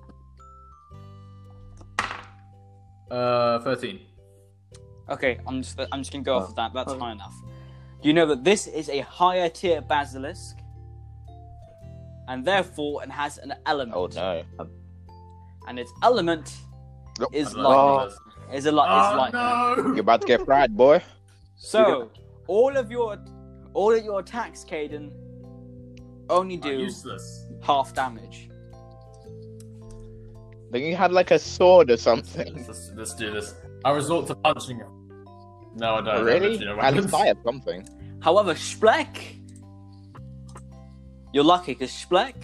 Uh, 3.12 3.60
thirteen. 3.60 4.02
Okay, 5.10 5.40
I'm 5.48 5.62
just 5.62 5.80
I'm 5.92 6.02
just 6.02 6.12
gonna 6.12 6.24
go 6.24 6.36
off 6.38 6.44
Oh. 6.44 6.50
of 6.50 6.56
that. 6.56 6.74
That's 6.74 6.92
Oh. 6.94 7.00
high 7.00 7.12
enough. 7.14 7.36
You 8.02 8.14
know 8.14 8.26
that 8.28 8.44
this 8.44 8.68
is 8.68 8.90
a 8.90 9.00
higher 9.00 9.50
tier 9.50 9.82
basilisk, 9.82 10.58
and 12.28 12.46
therefore 12.46 13.04
it 13.04 13.10
has 13.12 13.38
an 13.40 13.54
element. 13.66 13.96
Oh 13.96 14.08
no. 14.08 14.44
And 15.68 15.80
its 15.80 15.92
element 16.04 16.56
Nope. 17.20 17.30
is 17.34 17.54
oh. 17.56 17.60
I'd 17.60 18.04
like 18.06 18.12
is 18.54 18.66
a 18.66 18.72
lot 18.72 18.88
Oh, 18.90 19.12
is 19.12 19.18
like 19.18 19.34
no! 19.34 19.76
You're 19.94 20.00
about 20.02 20.22
to 20.22 20.28
get 20.28 20.46
fried, 20.46 20.76
boy. 20.78 21.02
so. 21.58 22.10
All 22.48 22.78
of 22.78 22.90
your 22.90 23.18
all 23.74 23.92
of 23.94 24.04
your 24.06 24.22
attacks, 24.22 24.64
Caden, 24.64 25.12
only 26.30 26.56
do 26.56 26.90
half 27.62 27.94
damage. 27.94 28.50
Then 30.72 30.82
you 30.84 30.96
had 30.96 31.12
like 31.12 31.32
a 31.32 31.40
sword 31.40 31.90
or 31.92 31.98
something. 31.98 32.54
Let's, 32.68 32.92
let's 32.96 33.16
do 33.16 33.32
this. 33.32 33.54
I 33.84 33.92
resort 33.92 34.28
to 34.28 34.36
punching 34.36 34.78
him. 34.78 34.97
No, 35.78 35.96
I 35.96 36.02
don't. 36.02 36.08
I 36.08 36.20
really? 36.20 36.50
literally 36.58 36.66
no 36.76 36.80
At 36.82 36.94
least 36.96 37.14
I 37.14 37.28
have 37.28 37.38
something. 37.44 37.88
However, 38.22 38.54
Spleck, 38.56 39.18
you're 41.34 41.44
lucky 41.44 41.74
because 41.74 41.92
Spleck 41.92 42.36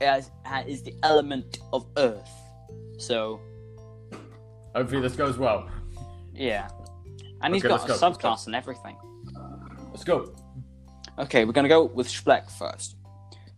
is, 0.00 0.30
is 0.66 0.82
the 0.82 0.94
element 1.02 1.58
of 1.72 1.86
Earth. 1.96 2.30
So 2.98 3.40
Hopefully 4.74 5.02
this 5.02 5.16
goes 5.16 5.36
well. 5.36 5.68
yeah, 6.32 6.68
and 7.42 7.54
he's 7.54 7.64
Okay, 7.64 7.74
got 7.76 7.84
a 7.84 7.88
go, 7.88 7.94
subclass 7.94 8.46
and 8.46 8.54
everything. 8.54 8.96
Let's 9.90 10.04
go. 10.04 10.32
Okay, 11.18 11.44
we're 11.44 11.52
gonna 11.52 11.68
go 11.68 11.84
with 11.84 12.08
Spleck 12.08 12.50
first. 12.50 12.96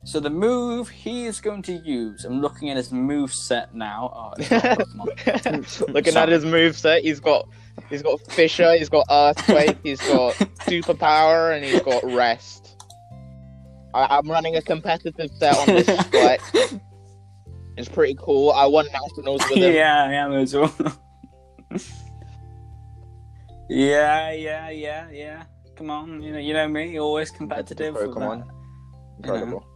So 0.05 0.21
the 0.21 0.31
move 0.31 0.89
he 0.89 1.27
is 1.27 1.41
going 1.41 1.63
to 1.63 1.73
use, 1.73 2.25
I'm 2.25 2.41
looking 2.41 2.71
at 2.71 2.77
his 2.77 2.93
move 2.93 3.33
set 3.35 3.75
now. 3.75 4.13
Oh, 4.15 4.33
it's. 4.39 5.81
Looking 5.89 6.13
Sorry. 6.13 6.23
at 6.23 6.29
his 6.29 6.45
move 6.45 6.77
set, 6.77 7.03
he's 7.03 7.19
got 7.19 7.49
he's 7.91 8.03
got 8.03 8.21
Fissure, 8.31 8.77
he's 8.77 8.89
got 8.89 9.07
Earthquake, 9.11 9.79
he's 9.83 10.01
got 10.01 10.35
Superpower, 10.67 11.55
and 11.55 11.65
he's 11.65 11.81
got 11.83 12.03
Rest. 12.05 12.85
I, 13.95 14.19
I'm 14.19 14.31
running 14.31 14.57
a 14.57 14.63
competitive 14.63 15.31
set 15.39 15.57
on 15.57 15.67
this 15.67 16.01
split. 16.01 16.41
It's 17.77 17.89
pretty 17.89 18.17
cool. 18.19 18.51
I 18.53 18.67
won 18.67 18.87
nationals 18.93 19.43
with 19.51 19.59
him. 19.59 19.75
yeah, 19.75 20.05
I 20.05 20.13
am 20.15 20.33
as 20.33 20.55
well. 20.55 20.75
yeah, 23.69 24.33
yeah, 24.33 24.71
yeah, 24.71 25.11
yeah. 25.11 25.43
Come 25.77 25.91
on, 25.91 26.23
you 26.23 26.33
know, 26.33 26.39
you 26.39 26.55
know 26.55 26.69
me, 26.69 26.99
always 26.99 27.31
competitive. 27.31 27.95
with 27.95 28.11
Pokemon. 28.11 28.45
that. 28.47 28.55
Incredible. 29.19 29.67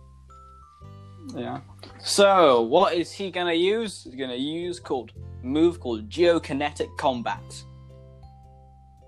Yeah. 1.34 1.60
So, 1.98 2.62
what 2.62 2.94
is 2.94 3.12
he 3.12 3.30
gonna 3.30 3.52
use? 3.52 4.04
He's 4.04 4.14
gonna 4.14 4.34
use 4.34 4.80
called 4.80 5.12
move 5.42 5.78
called 5.80 6.08
Geokinetic 6.08 6.96
Combat. 6.96 7.42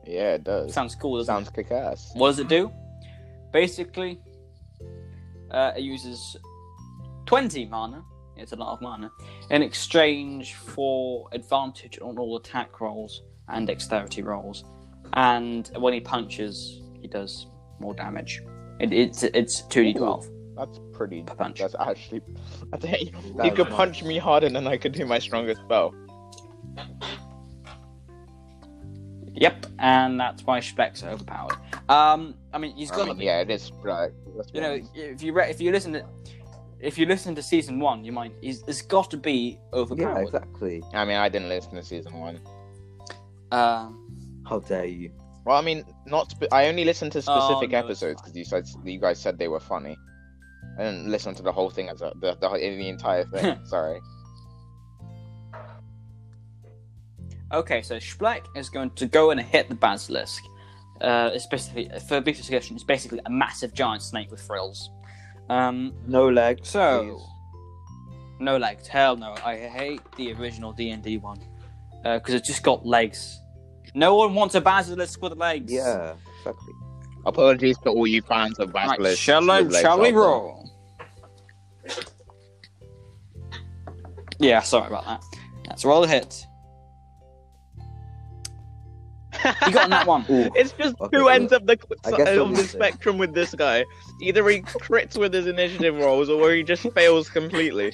Yeah, 0.07 0.35
it 0.35 0.45
does. 0.45 0.73
Sounds 0.73 0.95
cool, 0.95 1.17
doesn't 1.19 1.33
Sounds 1.33 1.51
kick 1.51 1.71
ass. 1.71 2.11
What 2.15 2.29
does 2.29 2.39
it 2.41 2.49
do? 2.49 2.71
Basically, 3.53 4.19
uh, 5.51 5.73
it 5.77 5.83
uses 5.83 6.37
20 7.27 7.67
mana. 7.67 8.03
It's 8.37 8.53
a 8.53 8.57
lot 8.57 8.73
of 8.73 8.81
mana. 8.81 9.11
In 9.51 9.63
exchange 9.63 10.55
for 10.55 11.29
advantage 11.33 11.99
on 12.01 12.19
all 12.19 12.37
attack 12.37 12.81
rolls 12.81 13.23
and 13.49 13.67
dexterity 13.67 14.23
rolls. 14.23 14.65
And 15.13 15.71
when 15.77 15.93
he 15.93 16.01
punches, 16.01 16.81
he 17.01 17.07
does 17.09 17.47
more 17.79 17.95
damage. 17.95 18.41
It, 18.81 18.93
it's 18.93 19.23
it's 19.23 19.63
2d12 19.63 20.57
That's 20.57 20.81
pretty. 20.93 21.23
per 21.23 21.35
punch. 21.35 21.59
That's 21.61 21.75
actually. 21.79 22.23
That's, 22.71 22.85
hey, 22.85 23.05
he 23.05 23.13
That's 23.37 23.55
could 23.55 23.69
nice. 23.69 23.77
punch 23.77 24.03
me 24.03 24.17
harder 24.19 24.49
than 24.49 24.67
I 24.67 24.79
could 24.79 24.93
do 24.93 25.05
my 25.05 25.19
strongest 25.19 25.61
spell. 25.61 25.95
Yep, 29.35 29.67
and 29.79 30.21
that's 30.21 30.45
why 30.45 30.61
Specs 30.61 31.03
are 31.03 31.11
overpowered. 31.11 31.57
Um, 31.89 32.35
I 32.53 32.59
mean, 32.59 32.77
he's 32.77 32.91
got 32.91 33.09
mean, 33.09 33.17
to 33.19 33.25
yeah, 33.25 33.41
it 33.41 33.51
is. 33.51 33.73
Right. 33.83 34.11
you 34.53 34.61
know, 34.61 34.79
if 34.95 35.23
you 35.23 35.33
re- 35.33 35.49
if 35.51 35.61
you 35.61 35.73
listen 35.73 35.93
to 35.95 36.05
if 36.81 36.99
you 36.99 37.07
listen 37.07 37.35
to 37.37 37.43
season 37.43 37.79
one, 37.81 38.05
you 38.05 38.13
might 38.13 38.33
he's, 38.41 38.63
it's 38.67 38.83
got 38.83 39.11
to 39.11 39.17
be 39.17 39.59
overpowered. 39.73 40.01
Yeah, 40.01 40.09
overpowered. 40.23 40.43
exactly. 40.45 40.83
I 40.93 41.05
mean, 41.05 41.17
I 41.17 41.29
didn't 41.29 41.49
listen 41.49 41.75
to 41.77 41.83
season 41.83 42.19
one. 42.19 42.41
Um, 43.51 44.43
How 44.49 44.59
dare 44.61 44.85
you? 44.87 45.13
Well, 45.45 45.57
I 45.57 45.61
mean, 45.63 45.85
not. 46.07 46.31
Spe- 46.31 46.53
I 46.53 46.69
only 46.69 46.85
listened 46.85 47.13
to 47.13 47.19
Oh, 47.27 47.41
specific 47.41 47.71
no, 47.71 47.79
episodes 47.79 48.21
because 48.21 48.37
you 48.37 48.45
said 48.45 48.65
you 48.85 49.01
guys 49.01 49.19
said 49.21 49.39
they 49.39 49.49
were 49.49 49.61
funny. 49.61 49.97
I 50.79 50.85
didn't 50.85 51.09
listen 51.11 51.35
to 51.35 51.43
the 51.43 51.53
whole 51.53 51.71
thing 51.71 51.89
as 51.89 52.01
a, 52.01 52.13
the, 52.21 52.35
the 52.41 52.49
the 52.49 52.89
entire 52.89 53.25
thing. 53.25 53.59
Sorry. 53.65 54.01
Okay, 57.53 57.83
so 57.83 57.97
Spleck 57.97 58.43
is 58.57 58.69
going 58.69 58.91
to 58.91 59.07
go 59.07 59.31
and 59.31 59.41
hit 59.41 59.69
the 59.69 59.75
basilisk. 59.75 60.43
Uh, 61.01 61.31
it's 61.33 61.47
basically 61.47 61.91
for 62.09 62.17
a 62.19 62.21
big 62.21 62.37
discussion. 62.37 62.77
It's 62.77 62.85
basically 62.85 63.21
a 63.27 63.31
massive 63.31 63.75
giant 63.75 64.03
snake 64.03 64.31
with 64.31 64.41
frills. 64.41 64.91
Um, 65.49 65.93
No 66.07 66.29
legs. 66.29 66.69
So- 66.71 67.03
please. 67.19 68.39
no 68.41 68.57
legs. 68.57 68.87
Hell 68.89 69.17
no. 69.17 69.35
I 69.45 69.57
hate 69.57 70.01
the 70.17 70.33
original 70.35 70.73
D 70.73 70.91
and 70.91 71.03
D 71.03 71.19
one 71.19 71.41
because 72.03 72.35
it 72.35 72.45
just 72.45 72.63
got 72.63 72.85
legs. 72.87 73.41
No 73.95 74.15
one 74.17 74.35
wants 74.35 74.55
a 74.55 74.61
basilisk 74.61 75.21
with 75.23 75.37
legs. 75.37 75.71
Yeah, 75.73 76.15
exactly. 76.39 76.73
Apologies 77.27 77.79
to 77.79 77.91
all 77.91 78.07
you 78.07 78.23
fans 78.23 78.59
of 78.59 78.73
Right, 78.73 79.17
shall 79.17 79.49
I, 79.51 79.61
with 79.63 79.73
legs 79.73 79.83
shall 79.83 80.01
we 80.01 80.09
out 80.09 80.11
there. 80.13 80.21
roll? 80.21 80.71
Yeah, 84.39 84.61
sorry 84.61 84.89
about 84.89 85.05
that. 85.05 85.23
Let's 85.69 85.85
roll 85.85 86.03
a 86.05 86.09
hit. 86.09 86.45
You 89.67 89.73
got 89.73 89.85
on 89.85 89.91
that 89.91 90.07
one. 90.07 90.25
Ooh, 90.31 90.51
It's 90.55 90.73
just 90.73 90.95
Okay, 91.01 91.17
two 91.19 91.25
well, 91.25 91.35
ends 91.35 91.53
of 91.53 91.67
the 91.67 91.79
of 92.05 92.57
the 92.57 92.65
spectrum 92.65 93.19
with 93.19 93.35
this 93.35 93.55
guy. 93.55 93.85
Either 94.21 94.49
he 94.49 94.63
crits 94.63 95.17
with 95.19 95.33
his 95.33 95.47
initiative 95.47 95.97
rolls, 95.97 96.29
or 96.29 96.53
he 96.53 96.63
just 96.63 96.89
fails 96.93 97.29
completely. 97.29 97.93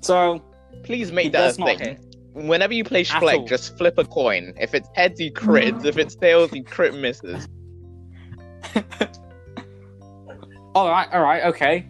So, 0.00 0.42
Please 0.84 1.10
make 1.10 1.32
that 1.32 1.50
a 1.58 1.64
thing. 1.64 1.78
hit. 1.78 2.00
Whenever 2.32 2.72
you 2.74 2.84
play 2.84 3.00
At. 3.00 3.06
Schleck, 3.06 3.48
just 3.48 3.76
flip 3.76 3.98
a 3.98 4.04
coin. 4.04 4.54
If 4.60 4.74
it's 4.74 4.88
heads, 4.94 5.18
he 5.18 5.30
crits. 5.30 5.84
If 5.84 5.98
it's 5.98 6.14
tails, 6.14 6.50
he 6.50 6.62
crit 6.62 6.94
misses. 6.94 7.48
All 10.74 10.90
right, 10.90 11.08
all 11.10 11.22
right, 11.22 11.44
okay. 11.44 11.88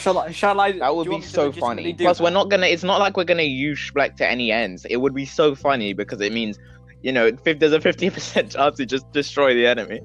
Shall 0.00 0.18
I? 0.18 0.30
Shall 0.30 0.60
I? 0.60 0.72
That 0.72 0.94
would 0.94 1.04
be 1.04 1.10
want 1.10 1.22
me 1.22 1.26
to 1.26 1.32
so 1.32 1.52
funny. 1.52 1.94
Plus, 1.94 2.18
that? 2.18 2.24
we're 2.24 2.30
not 2.30 2.48
gonna. 2.48 2.66
It's 2.66 2.84
not 2.84 3.00
like 3.00 3.16
we're 3.16 3.24
gonna 3.24 3.42
use 3.42 3.78
Schleck 3.78 4.16
to 4.16 4.26
any 4.26 4.52
ends. 4.52 4.84
It 4.84 4.96
would 4.96 5.14
be 5.14 5.24
so 5.24 5.54
funny 5.54 5.92
because 5.92 6.20
it 6.20 6.32
means, 6.32 6.58
you 7.02 7.12
know, 7.12 7.26
if 7.26 7.58
there's 7.58 7.72
a 7.72 7.80
fifty 7.80 8.10
percent 8.10 8.52
chance 8.56 8.76
to 8.76 8.86
just 8.86 9.10
destroy 9.12 9.54
the 9.54 9.66
enemy, 9.66 10.00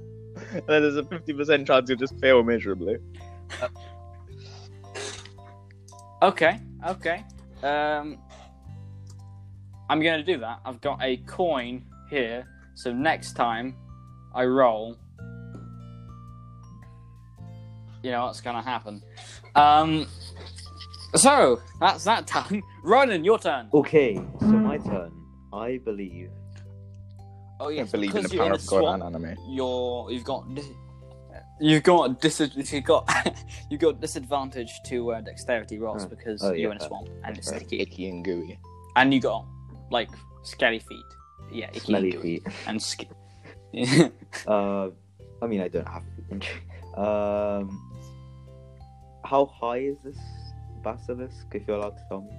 and 0.52 0.64
then 0.68 0.82
there's 0.82 0.96
a 0.96 1.06
fifty 1.06 1.34
percent 1.34 1.68
chance 1.68 1.90
to 1.90 1.96
just 1.96 2.20
fail 2.20 2.44
miserably. 2.44 2.98
Okay, 6.24 6.60
okay. 6.88 7.24
Um, 7.62 8.18
I'm 9.90 10.02
gonna 10.02 10.24
do 10.24 10.38
that. 10.40 10.60
I've 10.66 10.82
got 10.82 11.00
a 11.04 11.18
coin 11.18 11.86
here, 12.10 12.48
so 12.76 12.92
next 12.92 13.34
time 13.34 13.76
I 14.34 14.46
roll, 14.46 14.98
you 18.02 18.12
know 18.12 18.26
what's 18.26 18.42
gonna 18.42 18.62
happen. 18.62 19.04
Um, 19.56 20.08
so 21.16 21.62
that's 21.80 22.04
that 22.06 22.28
time. 22.28 22.64
Ronan, 22.84 23.24
your 23.24 23.38
turn. 23.40 23.70
Okay, 23.74 24.16
so 24.40 24.46
my 24.48 24.78
turn. 24.78 25.12
I 25.54 25.78
believe. 25.78 26.30
Oh 27.60 27.68
I 27.70 27.72
yes, 27.72 27.92
believe 27.92 28.10
in 28.10 28.16
because 28.16 28.32
the 28.32 28.36
you're 28.38 28.44
power 28.46 28.54
in 28.54 28.60
a 28.60 28.62
of 28.64 28.68
God 28.68 28.80
swamp, 28.82 29.04
and 29.04 29.16
anime. 29.16 29.38
you're 29.50 30.12
you've 30.12 30.24
got 30.24 30.46
you've 31.62 31.84
got 31.84 32.20
dis- 32.20 32.42
you've 32.74 32.84
got 32.84 33.08
you've 33.70 33.80
got 33.80 34.02
disadvantage 34.02 34.72
to 34.88 35.12
uh, 35.14 35.22
dexterity 35.22 35.78
rolls 35.80 36.04
Oh. 36.04 36.08
because 36.10 36.44
Oh, 36.44 36.52
you're 36.54 36.72
in 36.72 36.78
a 36.78 36.86
swamp 36.86 37.10
and 37.24 37.38
it's 37.38 37.52
Right. 37.52 37.62
sticky, 37.62 37.82
Icky 37.82 38.10
and 38.10 38.26
gooey. 38.26 38.60
and 38.96 39.14
you 39.14 39.20
got 39.22 39.46
like 39.92 40.10
scaly 40.42 40.80
feet. 40.80 41.06
Yeah, 41.52 41.68
icky 41.70 41.80
Smelly 41.82 42.12
gooey. 42.12 42.22
feet. 42.40 42.48
and 42.68 42.82
sk- 42.82 43.04
Uh, 44.48 44.90
I 45.42 45.48
mean, 45.48 45.62
I 45.62 45.68
don't 45.68 45.88
have 45.88 46.04
feet. 46.30 46.50
um, 46.98 47.80
how 49.26 49.46
high 49.46 49.80
is 49.80 49.98
this 50.04 50.18
basilisk? 50.84 51.48
If 51.54 51.68
you're 51.68 51.78
allowed 51.78 51.98
to 51.98 52.04
tell 52.10 52.22
me. 52.22 52.38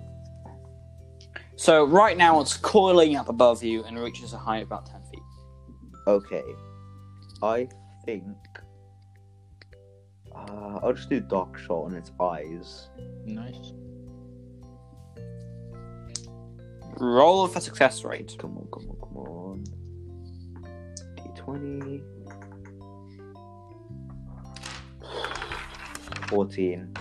so 1.57 1.85
right 1.85 2.17
now 2.17 2.41
it's 2.41 2.57
coiling 2.57 3.17
up 3.17 3.29
above 3.29 3.63
you 3.63 3.85
and 3.85 3.99
reaches 3.99 4.33
a 4.33 4.39
height 4.39 4.63
of 4.63 4.69
about 4.69 4.87
ten 4.87 5.03
feet. 5.11 5.23
Okay, 6.07 6.45
I 7.43 7.69
think. 8.05 8.25
Uh, 10.35 10.81
I'll 10.83 10.93
just 10.93 11.09
do 11.09 11.21
dark 11.21 11.57
shot 11.59 11.85
on 11.85 11.95
its 11.95 12.11
eyes. 12.21 12.89
Nice. 13.25 13.73
Roll 16.99 17.47
for 17.49 17.61
success 17.61 18.05
rate. 18.05 18.37
Come 18.39 18.57
on, 18.59 18.69
come 18.73 18.91
on, 18.91 18.97
come 19.01 19.17
on. 19.17 19.65
D20. 21.17 22.14
14. 26.35 26.93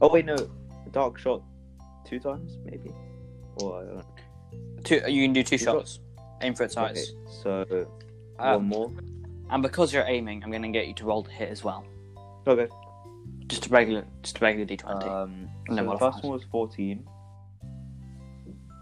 Oh, 0.00 0.08
wait, 0.12 0.24
no. 0.24 0.36
dark 0.90 1.18
shot 1.18 1.42
two 2.04 2.18
times, 2.18 2.58
maybe. 2.64 2.90
Or 3.56 3.80
I 3.80 3.84
don't 3.84 3.96
know. 3.96 4.04
Two, 4.84 5.00
you 5.08 5.24
can 5.24 5.32
do 5.32 5.42
two 5.42 5.58
Two 5.58 5.64
shots. 5.64 6.00
Aim 6.42 6.54
for 6.54 6.64
its 6.64 6.76
Okay, 6.76 7.02
so 7.42 7.86
Um, 8.38 8.68
one 8.68 8.68
more. 8.68 8.92
and 9.50 9.62
because 9.62 9.92
you're 9.92 10.04
aiming, 10.06 10.42
I'm 10.44 10.50
going 10.50 10.62
to 10.62 10.68
get 10.68 10.86
you 10.88 10.94
to 10.94 11.04
roll 11.04 11.22
to 11.22 11.30
hit 11.30 11.48
as 11.48 11.64
well. 11.64 11.84
Okay. 12.46 12.68
Just 13.46 13.66
a 13.66 13.68
regular, 13.70 14.04
just 14.22 14.38
a 14.38 14.40
regular 14.40 14.66
d20. 14.66 15.06
Um, 15.08 15.48
so 15.68 15.74
the 15.76 15.98
first 15.98 16.22
one 16.22 16.32
was 16.32 16.42
14. 16.50 17.06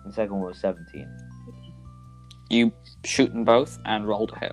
The 0.06 0.12
second 0.12 0.34
one 0.36 0.42
was 0.46 0.58
17. 0.58 1.08
you 2.50 2.72
shoot 3.04 3.32
them 3.32 3.44
both 3.44 3.78
and 3.86 4.06
roll 4.06 4.26
to 4.26 4.38
hit. 4.38 4.52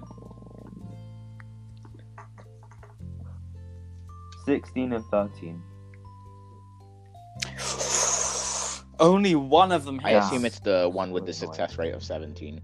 16 4.49 4.93
and 4.93 5.05
13. 5.05 5.61
Only 8.99 9.35
one 9.35 9.71
of 9.71 9.85
them 9.85 10.01
I 10.03 10.13
hits. 10.13 10.25
assume 10.25 10.43
it's 10.45 10.59
the 10.59 10.89
one 10.91 11.11
with 11.11 11.27
the 11.27 11.33
success 11.33 11.77
rate 11.77 11.93
of 11.93 12.01
17. 12.03 12.59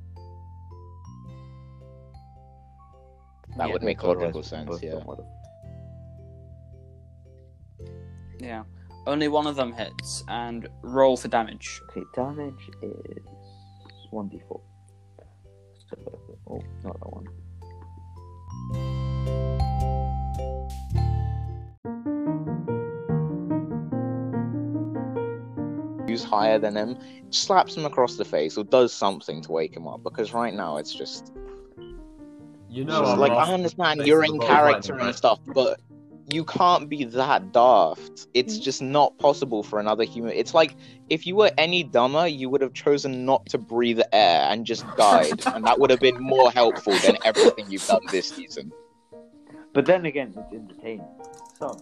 That 3.58 3.68
Yeah. 3.68 3.74
would 3.74 3.84
make 3.84 4.00
Otherwise, 4.04 4.18
logical 4.22 4.42
sense, 4.44 4.68
both 4.68 4.82
yeah. 4.84 4.92
don't 4.94 5.06
modify. 5.06 5.30
Yeah. 8.40 8.64
Only 9.06 9.28
one 9.28 9.46
of 9.46 9.56
them 9.56 9.72
hits 9.72 10.24
and 10.28 10.68
roll 10.82 11.16
for 11.18 11.28
damage. 11.28 11.80
Okay, 11.92 12.02
damage 12.16 12.68
is 12.82 13.24
1d4. 14.12 14.60
So, 15.88 15.96
oh, 16.50 16.60
not 16.84 17.00
that 17.00 17.14
one. 17.14 17.28
Who's 26.16 26.24
higher 26.24 26.58
than 26.58 26.78
him, 26.78 26.98
slaps 27.30 27.76
him 27.76 27.86
across 27.86 28.16
the 28.16 28.24
face 28.24 28.58
or 28.58 28.64
does 28.64 28.94
something 28.94 29.42
to 29.42 29.52
wake 29.52 29.76
him 29.76 29.86
up 29.86 30.02
because 30.02 30.32
right 30.32 30.54
now 30.54 30.78
it's 30.78 30.94
just, 30.94 31.34
You 32.70 32.86
know, 32.86 33.02
just 33.02 33.18
like 33.18 33.34
I 33.34 33.54
understand 33.54 34.06
you're 34.06 34.24
in 34.24 34.36
of 34.36 34.40
the 34.40 34.46
character 34.46 34.98
and 34.98 35.14
stuff, 35.14 35.40
but 35.48 35.82
you 36.32 36.46
can't 36.46 36.88
be 36.88 37.04
that 37.04 37.52
daft. 37.52 38.28
It's 38.34 38.58
mm. 38.58 38.62
just 38.62 38.82
not 38.82 39.18
possible 39.18 39.62
for 39.62 39.78
another 39.82 40.06
human. 40.06 40.32
It's 40.32 40.54
like 40.54 40.78
if 41.10 41.28
you 41.28 41.36
were 41.36 41.52
any 41.58 41.84
dumber, 41.84 42.28
you 42.30 42.50
would 42.50 42.62
have 42.62 42.72
chosen 42.72 43.26
not 43.26 43.46
to 43.48 43.58
breathe 43.58 44.00
air 44.14 44.48
and 44.50 44.66
just 44.66 44.86
died, 44.96 45.46
and 45.48 45.66
that 45.66 45.82
would 45.82 45.90
have 45.90 46.00
been 46.00 46.18
more 46.18 46.50
helpful 46.50 46.94
than 47.00 47.18
everything 47.26 47.66
you've 47.68 47.86
done 47.86 48.04
this 48.10 48.30
season. 48.30 48.72
But 49.74 49.86
then 49.86 50.06
again, 50.06 50.34
it's 50.38 50.54
entertaining. 50.54 51.04
So, 51.60 51.78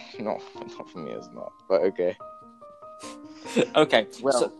No, 0.20 0.40
not 0.78 0.90
for 0.90 0.98
me, 0.98 1.10
it's 1.10 1.28
not. 1.34 1.52
But 1.68 1.80
okay. 1.82 2.16
okay. 3.76 4.06
well, 4.22 4.32
so 4.32 4.52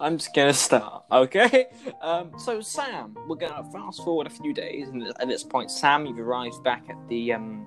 I'm 0.00 0.18
just 0.18 0.34
gonna 0.34 0.52
start. 0.52 1.04
Okay. 1.10 1.66
Um. 2.02 2.32
So 2.38 2.60
Sam, 2.60 3.16
we're 3.26 3.36
gonna 3.36 3.64
fast 3.72 4.04
forward 4.04 4.26
a 4.26 4.30
few 4.30 4.52
days, 4.52 4.88
and 4.88 5.02
at 5.02 5.28
this 5.28 5.42
point, 5.42 5.70
Sam, 5.70 6.06
you've 6.06 6.18
arrived 6.18 6.62
back 6.62 6.84
at 6.88 6.96
the 7.08 7.32
um. 7.32 7.66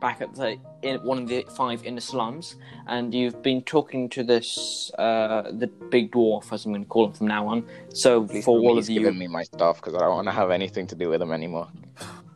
Back 0.00 0.20
at 0.20 0.34
the 0.34 0.58
in 0.82 0.96
one 0.98 1.18
of 1.18 1.28
the 1.28 1.46
five 1.56 1.82
inner 1.84 2.00
slums, 2.00 2.56
and 2.88 3.14
you've 3.14 3.42
been 3.42 3.62
talking 3.62 4.10
to 4.10 4.22
this 4.22 4.90
uh 4.98 5.50
the 5.52 5.66
big 5.66 6.12
dwarf, 6.12 6.52
as 6.52 6.66
I'm 6.66 6.74
to 6.74 6.84
call 6.84 7.06
him 7.06 7.12
from 7.12 7.28
now 7.28 7.46
on. 7.48 7.66
So 7.94 8.24
Please 8.24 8.44
for 8.44 8.58
all 8.58 8.76
of 8.76 8.88
you, 8.90 9.00
giving 9.00 9.18
me 9.18 9.28
my 9.28 9.44
stuff 9.44 9.76
because 9.76 9.94
I 9.94 10.00
don't 10.00 10.10
want 10.16 10.28
to 10.28 10.32
have 10.32 10.50
anything 10.50 10.86
to 10.88 10.94
do 10.94 11.08
with 11.08 11.22
him 11.22 11.32
anymore. 11.32 11.68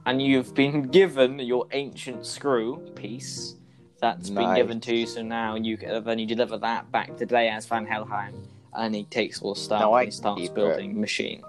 and 0.07 0.23
you've 0.23 0.55
been 0.55 0.83
given 0.83 1.39
your 1.39 1.67
ancient 1.73 2.25
screw 2.25 2.79
piece 2.95 3.58
that's 4.01 4.31
been 4.31 4.55
given 4.55 4.81
to 4.81 4.95
you. 4.95 5.07
So 5.07 5.23
now 5.23 5.55
you 5.55 5.77
then 5.77 6.19
you 6.19 6.27
deliver 6.27 6.59
that 6.59 6.91
back 6.93 7.17
to 7.17 7.27
Deas 7.27 7.67
Van 7.67 7.87
Helheim, 7.87 8.35
and 8.75 8.95
he 8.95 9.05
takes 9.05 9.43
all 9.43 9.55
the 9.55 9.61
stuff 9.61 9.81
No, 9.81 9.95
and 9.97 10.07
he 10.07 10.11
starts 10.13 10.41
keep 10.41 10.51
it. 10.51 10.55
building 10.55 11.01
machine. 11.01 11.43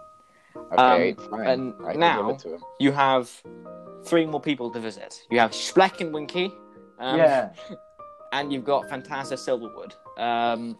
Okay, 0.73 1.11
Um, 1.11 1.29
fine. 1.29 1.47
and 1.47 1.73
I 1.87 1.93
now- 1.93 2.21
give 2.23 2.35
it 2.35 2.39
to 2.41 2.53
him. 2.55 2.63
You 2.79 2.91
have 2.91 3.29
three 4.03 4.25
more 4.25 4.41
people 4.41 4.69
to 4.71 4.79
visit. 4.79 5.21
You 5.29 5.39
have 5.39 5.51
Spleck 5.51 6.01
and 6.01 6.13
Winky, 6.13 6.51
um, 6.99 7.17
yeah. 7.17 7.49
and 8.33 8.51
you've 8.51 8.65
got 8.65 8.89
Fantasia 8.89 9.35
Silverwood. 9.35 9.93
Um, 10.19 10.77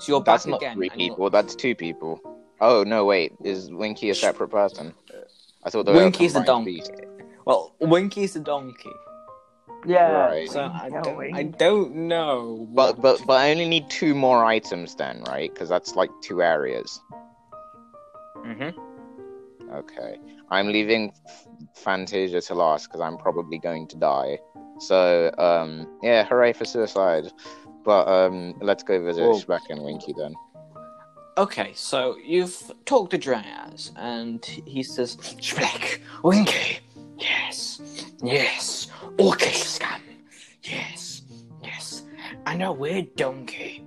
so 0.00 0.12
you're 0.12 0.20
That's 0.20 0.44
back 0.44 0.50
not 0.50 0.56
again. 0.62 0.76
three 0.76 0.88
and 0.90 1.00
you're- 1.00 1.10
people. 1.10 1.30
That's 1.30 1.54
two 1.54 1.74
people. 1.74 2.20
Oh 2.60 2.82
no, 2.84 3.04
wait. 3.04 3.32
Is 3.42 3.70
Winky 3.70 4.10
a 4.10 4.14
separate 4.14 4.48
person? 4.48 4.94
I 5.64 5.70
thought 5.70 5.86
they 5.86 5.92
were 5.92 5.98
Winky's 5.98 6.32
the 6.34 6.40
donkey. 6.42 6.76
beast. 6.76 6.92
Well, 7.44 7.74
Winky's 7.80 8.34
the 8.34 8.40
donkey. 8.40 8.90
Yeah. 9.86 10.10
Right. 10.10 10.50
So 10.50 10.70
I 10.72 10.88
don't, 10.88 11.34
I 11.34 11.42
don't 11.42 11.94
know. 11.94 12.66
But 12.72 13.00
but 13.00 13.20
but 13.26 13.34
I 13.34 13.50
only 13.50 13.68
need 13.68 13.88
two 13.90 14.14
more 14.14 14.44
items 14.44 14.94
then, 14.94 15.22
right? 15.28 15.52
Because 15.52 15.68
that's 15.68 15.94
like 15.94 16.10
two 16.22 16.42
areas. 16.42 17.00
Mhm. 18.38 18.74
Okay. 19.72 20.18
I'm 20.50 20.68
leaving 20.68 21.12
Fantasia 21.74 22.40
to 22.40 22.54
last 22.54 22.88
because 22.88 23.00
I'm 23.00 23.16
probably 23.16 23.58
going 23.58 23.88
to 23.88 23.96
die. 23.96 24.38
So 24.78 25.32
um 25.38 25.86
yeah, 26.02 26.24
hooray 26.24 26.52
for 26.52 26.64
suicide. 26.64 27.30
But 27.84 28.08
um 28.08 28.54
let's 28.60 28.82
go 28.82 29.02
visit 29.04 29.22
Whoa. 29.24 29.40
Shbeck 29.40 29.70
and 29.70 29.82
Winky 29.82 30.14
then. 30.16 30.34
Okay, 31.36 31.72
so 31.74 32.16
you've 32.24 32.70
talked 32.84 33.10
to 33.10 33.18
Dryas, 33.18 33.90
and 33.96 34.44
he 34.44 34.84
says, 34.84 35.16
Spleck, 35.16 35.98
Winky, 36.22 36.78
yes, 37.18 37.80
yes, 38.22 38.83
Orcish 39.16 39.62
scum, 39.76 40.00
yes, 40.62 41.22
yes. 41.62 42.02
I 42.46 42.56
know 42.56 42.72
we're 42.72 43.02
donkey. 43.16 43.84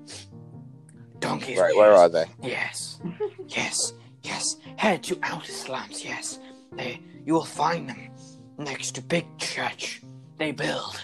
Donkeys. 1.19 1.57
Right, 1.59 1.75
where 1.75 1.91
yes. 1.91 1.99
are 1.99 2.09
they? 2.09 2.25
Yes, 2.41 2.99
yes, 3.47 3.93
yes. 4.23 4.55
Head 4.77 5.03
to 5.03 5.19
outer 5.23 5.51
slums, 5.51 6.03
yes. 6.03 6.39
They, 6.73 7.01
you 7.25 7.33
will 7.33 7.43
find 7.43 7.89
them 7.89 8.09
next 8.57 8.91
to 8.95 9.01
big 9.01 9.25
church. 9.37 10.01
They 10.37 10.51
build. 10.51 11.03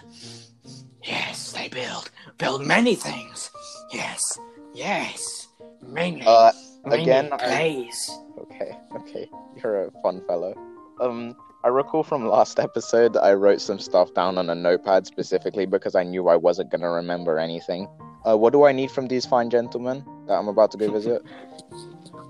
Yes, 1.03 1.51
they 1.51 1.67
build. 1.67 2.11
Build 2.37 2.65
many 2.65 2.95
things. 2.95 3.49
Yes, 3.91 4.37
yes. 4.73 5.47
Mainly, 5.81 6.23
Uh 6.25 6.51
mainly 6.85 7.01
again, 7.03 7.29
I- 7.33 7.89
Okay, 8.37 8.71
okay. 8.95 9.29
You're 9.61 9.85
a 9.85 9.91
fun 10.01 10.21
fellow. 10.27 10.53
Um, 11.01 11.35
I 11.65 11.69
recall 11.69 12.03
from 12.03 12.27
last 12.27 12.59
episode 12.59 13.15
I 13.15 13.33
wrote 13.33 13.61
some 13.61 13.79
stuff 13.79 14.13
down 14.13 14.37
on 14.37 14.49
a 14.49 14.55
notepad 14.55 15.07
specifically 15.07 15.65
because 15.65 15.95
I 15.95 16.03
knew 16.03 16.27
I 16.27 16.35
wasn't 16.35 16.69
gonna 16.69 16.89
remember 16.89 17.39
anything. 17.39 17.87
Uh, 18.27 18.37
what 18.37 18.51
do 18.51 18.65
I 18.65 18.73
need 18.73 18.91
from 18.91 19.07
these 19.07 19.25
fine 19.25 19.49
gentlemen 19.49 20.03
that 20.27 20.33
I'm 20.33 20.49
about 20.49 20.71
to 20.71 20.77
go 20.77 20.91
visit? 20.91 21.23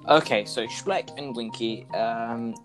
Okay, 0.10 0.44
so 0.44 0.68
Schleck 0.68 1.18
and 1.18 1.34
Winky, 1.34 1.88
um, 1.94 2.56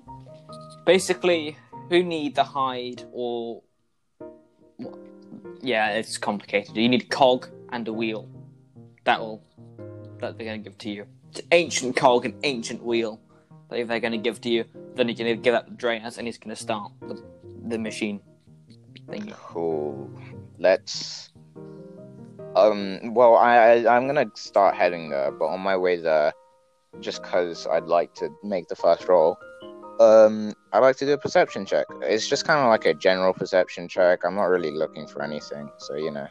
basically, 0.85 1.57
who 1.88 2.02
need 2.02 2.35
the 2.35 2.42
hide 2.42 3.04
or. 3.12 3.62
Yeah, 5.61 5.90
it's 5.90 6.18
complicated. 6.18 6.76
You 6.76 6.88
need 6.88 7.02
a 7.02 7.07
cog 7.07 7.48
and 7.70 7.87
a 7.87 7.92
wheel. 7.92 8.28
That 9.04 9.20
will. 9.20 9.40
That 10.18 10.37
they're 10.37 10.48
going 10.48 10.64
to 10.64 10.68
give 10.68 10.78
to 10.78 10.90
you. 10.90 11.07
It's 11.31 11.38
an 11.38 11.46
ancient 11.52 11.94
cog 11.94 12.24
and 12.24 12.35
ancient 12.42 12.83
wheel 12.83 13.20
that 13.70 13.88
they're 13.88 14.00
going 14.00 14.12
to 14.12 14.18
give 14.18 14.40
to 14.42 14.50
you. 14.50 14.64
Then 14.94 15.09
you 15.09 15.14
can 15.14 15.40
give 15.40 15.52
that 15.52 15.66
to 15.66 15.87
Dreas 15.87 16.18
and 16.18 16.26
he's 16.26 16.38
going 16.38 16.54
to 16.54 16.61
start 16.61 16.92
the, 17.02 17.22
the 17.66 17.78
machine 17.78 18.20
thingy. 19.09 19.33
Cool. 19.33 20.11
Let's. 20.59 21.31
Um. 22.57 23.14
Well, 23.14 23.37
I, 23.37 23.57
I 23.57 23.96
I'm 23.96 24.07
gonna 24.07 24.31
start 24.35 24.74
heading 24.74 25.11
there, 25.11 25.31
but 25.31 25.46
on 25.46 25.61
my 25.61 25.76
way 25.76 25.96
there, 25.96 26.33
just 27.00 27.22
cause 27.22 27.66
I'd 27.70 27.85
like 27.85 28.14
to 28.14 28.31
make 28.42 28.68
the 28.68 28.74
first 28.76 29.07
roll. 29.09 29.37
Um, 30.00 30.54
I'd 30.72 30.81
like 30.81 30.96
to 30.96 31.07
do 31.07 31.12
a 31.12 31.18
perception 31.18 31.66
check. 31.66 31.87
It's 32.02 32.28
just 32.28 32.46
kind 32.46 32.61
of 32.61 32.68
like 32.68 32.87
a 32.87 32.94
general 32.94 33.33
perception 33.33 33.88
check. 33.88 34.24
I'm 34.24 34.35
not 34.35 34.44
really 34.44 34.70
looking 34.70 35.07
for 35.07 35.22
anything, 35.22 35.70
so 35.78 35.94
you 35.96 36.11
know. 36.11 36.26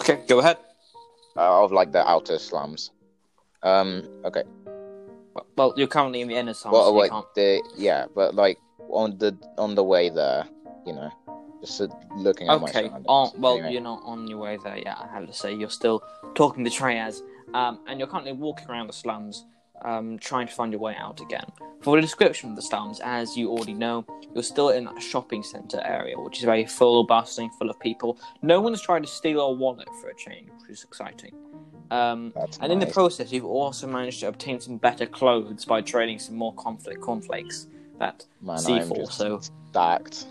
Okay, 0.00 0.22
go 0.28 0.38
ahead. 0.40 0.58
uh, 1.36 1.64
of 1.64 1.72
like 1.72 1.92
the 1.92 2.06
outer 2.06 2.38
slums. 2.38 2.90
Um. 3.62 4.08
Okay. 4.24 4.42
Well, 5.56 5.74
you're 5.76 5.86
currently 5.86 6.20
in 6.20 6.28
the 6.28 6.36
inner 6.36 6.54
slums, 6.54 6.72
Well, 6.74 6.86
so 6.86 6.92
wait. 6.94 7.10
can't. 7.10 7.26
The 7.34 7.62
yeah, 7.76 8.06
but 8.14 8.34
like 8.34 8.58
on 8.90 9.18
the 9.18 9.36
on 9.58 9.74
the 9.74 9.84
way 9.84 10.08
there, 10.10 10.44
you 10.86 10.92
know, 10.92 11.10
just 11.60 11.80
looking 12.16 12.48
at 12.48 12.60
my 12.60 12.68
Okay. 12.68 12.90
Oh, 13.08 13.32
well, 13.38 13.54
Anyway. 13.54 13.72
you're 13.72 13.80
not 13.82 14.02
on 14.04 14.26
your 14.28 14.38
way 14.38 14.58
there 14.62 14.76
yet. 14.78 14.98
I 15.00 15.06
have 15.12 15.26
to 15.26 15.32
say, 15.32 15.54
you're 15.54 15.70
still 15.70 16.02
talking 16.34 16.64
to 16.64 16.70
Triaz, 16.70 17.20
um, 17.54 17.80
and 17.86 17.98
you're 17.98 18.08
currently 18.08 18.32
walking 18.32 18.68
around 18.68 18.88
the 18.88 18.92
slums, 18.92 19.44
um, 19.84 20.18
trying 20.18 20.46
to 20.48 20.52
find 20.52 20.72
your 20.72 20.80
way 20.80 20.94
out 20.98 21.20
again. 21.20 21.44
For 21.80 21.96
the 21.96 22.02
description 22.02 22.50
of 22.50 22.56
the 22.56 22.62
slums, 22.62 23.00
as 23.02 23.36
you 23.36 23.50
already 23.50 23.74
know, 23.74 24.04
you're 24.34 24.42
still 24.42 24.68
in 24.70 24.86
a 24.88 25.00
shopping 25.00 25.42
centre 25.42 25.80
area, 25.84 26.18
which 26.18 26.38
is 26.38 26.44
very 26.44 26.64
full, 26.66 27.04
bustling, 27.04 27.50
full 27.58 27.70
of 27.70 27.78
people. 27.80 28.18
No 28.42 28.60
one's 28.60 28.80
trying 28.82 29.02
to 29.02 29.08
steal 29.08 29.32
your 29.32 29.56
wallet 29.56 29.88
for 30.00 30.08
a 30.08 30.14
change, 30.14 30.48
which 30.60 30.70
is 30.70 30.84
exciting. 30.84 31.32
Um, 31.92 32.32
and 32.60 32.72
in 32.72 32.78
the 32.78 32.86
process, 32.86 33.32
you've 33.32 33.44
also 33.44 33.86
managed 33.86 34.20
to 34.20 34.28
obtain 34.28 34.60
some 34.60 34.78
better 34.78 35.04
clothes 35.06 35.64
by 35.66 35.82
trading 35.82 36.18
some 36.18 36.36
more 36.36 36.54
conflict 36.54 37.00
cornflakes 37.02 37.66
that 37.98 38.24
Man, 38.40 38.56
C4. 38.56 38.80
I'm 38.90 38.94
just 38.96 39.12
So 39.18 39.40
stacked. 39.70 40.26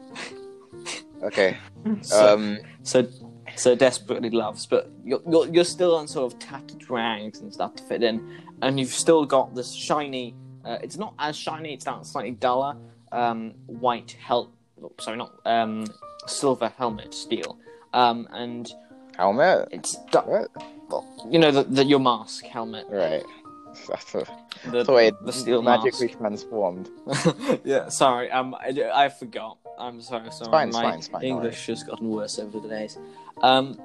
Okay. 1.24 1.58
So, 2.02 2.34
Um. 2.34 2.60
so, 2.84 3.08
so 3.56 3.76
desperately 3.76 4.30
loves, 4.30 4.66
but 4.68 4.90
you're, 5.04 5.22
you're 5.28 5.48
you're 5.48 5.64
still 5.64 5.96
on 5.96 6.08
sort 6.08 6.32
of 6.32 6.40
tattered 6.40 6.88
rags 6.90 7.40
and 7.42 7.52
stuff 7.54 7.76
to 7.76 7.84
fit 7.84 8.02
in, 8.04 8.18
and 8.62 8.80
you've 8.80 8.94
still 8.94 9.26
got 9.26 9.56
this 9.56 9.72
shiny. 9.72 10.36
Uh, 10.64 10.78
it's 10.84 10.98
not 10.98 11.14
as 11.18 11.36
shiny; 11.36 11.74
it's 11.74 11.86
that 11.86 12.06
slightly 12.06 12.32
duller 12.32 12.76
um, 13.12 13.54
white 13.66 14.16
hel. 14.26 14.52
Sorry, 15.00 15.18
not 15.18 15.34
um, 15.46 15.86
silver 16.28 16.72
helmet 16.78 17.14
steel, 17.16 17.58
um, 17.94 18.28
and 18.32 18.72
Helmet. 19.18 19.68
it's 19.72 19.96
du- 20.12 20.20
What? 20.22 20.50
Well, 20.92 21.28
you 21.30 21.40
know 21.40 21.52
the, 21.52 21.64
the 21.64 21.84
your 21.84 22.00
mask 22.00 22.44
helmet, 22.46 22.86
Right. 22.90 23.24
I 23.72 23.96
thought, 23.98 24.30
the, 24.72 24.84
thought 24.84 24.98
it 24.98 25.26
the 25.26 25.32
steel 25.32 25.62
magically 25.62 26.08
mask. 26.08 26.20
transformed. 26.20 26.90
yeah, 27.64 27.88
sorry. 27.88 28.30
Um, 28.32 28.54
I, 28.56 28.74
I 28.94 29.10
forgot. 29.10 29.58
I'm 29.80 30.02
sorry. 30.02 30.30
Sorry. 30.32 30.52
fine, 30.52 30.72
My 30.72 30.82
fine, 30.84 31.02
fine, 31.02 31.24
English 31.24 31.68
has 31.68 31.84
gotten 31.84 32.10
worse 32.10 32.38
over 32.38 32.60
the 32.60 32.68
days. 32.68 32.98
Um, 33.42 33.80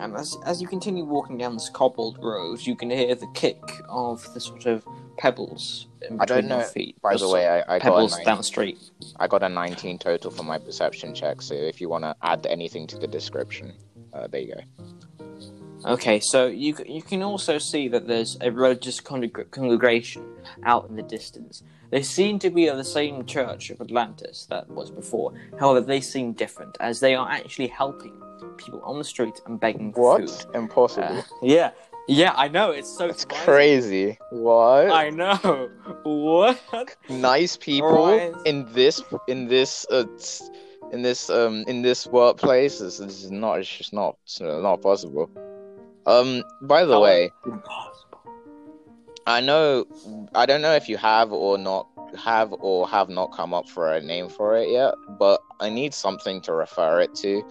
and 0.00 0.14
as 0.14 0.36
as 0.46 0.62
you 0.62 0.68
continue 0.68 1.04
walking 1.04 1.36
down 1.38 1.54
this 1.54 1.68
cobbled 1.68 2.18
road, 2.22 2.60
you 2.60 2.76
can 2.76 2.88
hear 2.90 3.14
the 3.14 3.26
kick 3.34 3.60
of 3.88 4.32
the 4.32 4.40
sort 4.40 4.66
of 4.66 4.86
pebbles 5.18 5.88
in 6.08 6.20
I 6.20 6.24
don't 6.24 6.38
between 6.38 6.48
your 6.50 6.58
know, 6.60 6.64
feet. 6.64 7.02
By 7.02 7.16
the 7.16 7.28
way, 7.28 7.46
I, 7.48 7.58
I 7.60 7.78
got 7.78 7.88
a 7.88 7.90
pebbles 7.90 8.12
19, 8.12 8.26
down 8.26 8.36
the 8.38 8.44
street. 8.44 8.78
I 9.16 9.26
got 9.26 9.42
a 9.42 9.48
19 9.48 9.98
total 9.98 10.30
for 10.30 10.44
my 10.44 10.58
perception 10.58 11.14
check. 11.14 11.42
So 11.42 11.54
if 11.54 11.80
you 11.80 11.88
want 11.88 12.04
to 12.04 12.16
add 12.22 12.46
anything 12.46 12.86
to 12.88 12.96
the 12.96 13.06
description, 13.06 13.74
uh, 14.14 14.28
there 14.28 14.40
you 14.40 14.54
go. 14.54 14.60
Okay, 15.84 16.20
so 16.20 16.46
you 16.46 16.76
you 16.86 17.02
can 17.02 17.22
also 17.22 17.58
see 17.58 17.88
that 17.88 18.06
there's 18.06 18.36
a 18.40 18.50
religious 18.50 19.00
congreg- 19.00 19.50
congregation 19.50 20.24
out 20.64 20.88
in 20.88 20.96
the 20.96 21.02
distance. 21.02 21.62
They 21.90 22.02
seem 22.02 22.38
to 22.38 22.50
be 22.50 22.68
of 22.68 22.76
the 22.76 22.84
same 22.84 23.24
church 23.26 23.70
of 23.70 23.80
Atlantis 23.80 24.46
that 24.48 24.68
was 24.68 24.90
before. 24.90 25.32
However, 25.58 25.80
they 25.80 26.00
seem 26.00 26.32
different 26.32 26.76
as 26.80 27.00
they 27.00 27.14
are 27.14 27.28
actually 27.28 27.66
helping 27.68 28.12
people 28.56 28.80
on 28.82 28.98
the 28.98 29.04
street 29.04 29.40
and 29.46 29.58
begging 29.60 29.92
for 29.92 30.18
What? 30.18 30.30
food. 30.30 30.54
Impossible. 30.54 31.18
Uh, 31.18 31.22
yeah, 31.42 31.70
yeah, 32.08 32.32
I 32.36 32.48
know. 32.48 32.70
It's 32.70 32.88
so 32.96 33.10
surprising. 33.12 33.44
crazy. 33.44 34.18
What? 34.30 34.90
I 34.90 35.10
know. 35.10 35.70
What? 36.04 36.60
nice 37.08 37.56
people 37.56 38.06
Right. 38.06 38.32
in 38.46 38.66
this 38.72 39.02
in 39.26 39.48
this 39.48 39.84
uh, 39.90 40.04
in 40.92 41.02
this 41.02 41.28
um 41.30 41.64
in 41.66 41.82
this 41.82 42.06
workplace 42.06 42.78
this, 42.78 42.98
this 42.98 43.22
is 43.24 43.30
not 43.30 43.58
it's 43.60 43.68
just 43.68 43.92
not 43.92 44.16
it's 44.24 44.40
not 44.40 44.80
possible 44.82 45.30
um 46.06 46.42
by 46.62 46.84
the 46.84 46.98
way 46.98 47.30
i 49.26 49.40
know 49.40 49.84
i 50.34 50.46
don't 50.46 50.62
know 50.62 50.74
if 50.74 50.88
you 50.88 50.96
have 50.96 51.32
or 51.32 51.56
not 51.58 51.86
have 52.16 52.52
or 52.60 52.88
have 52.88 53.08
not 53.08 53.32
come 53.32 53.54
up 53.54 53.68
for 53.68 53.92
a 53.92 54.00
name 54.00 54.28
for 54.28 54.56
it 54.56 54.68
yet 54.68 54.94
but 55.18 55.40
i 55.60 55.70
need 55.70 55.94
something 55.94 56.40
to 56.40 56.52
refer 56.52 57.00
it 57.00 57.14
to 57.14 57.42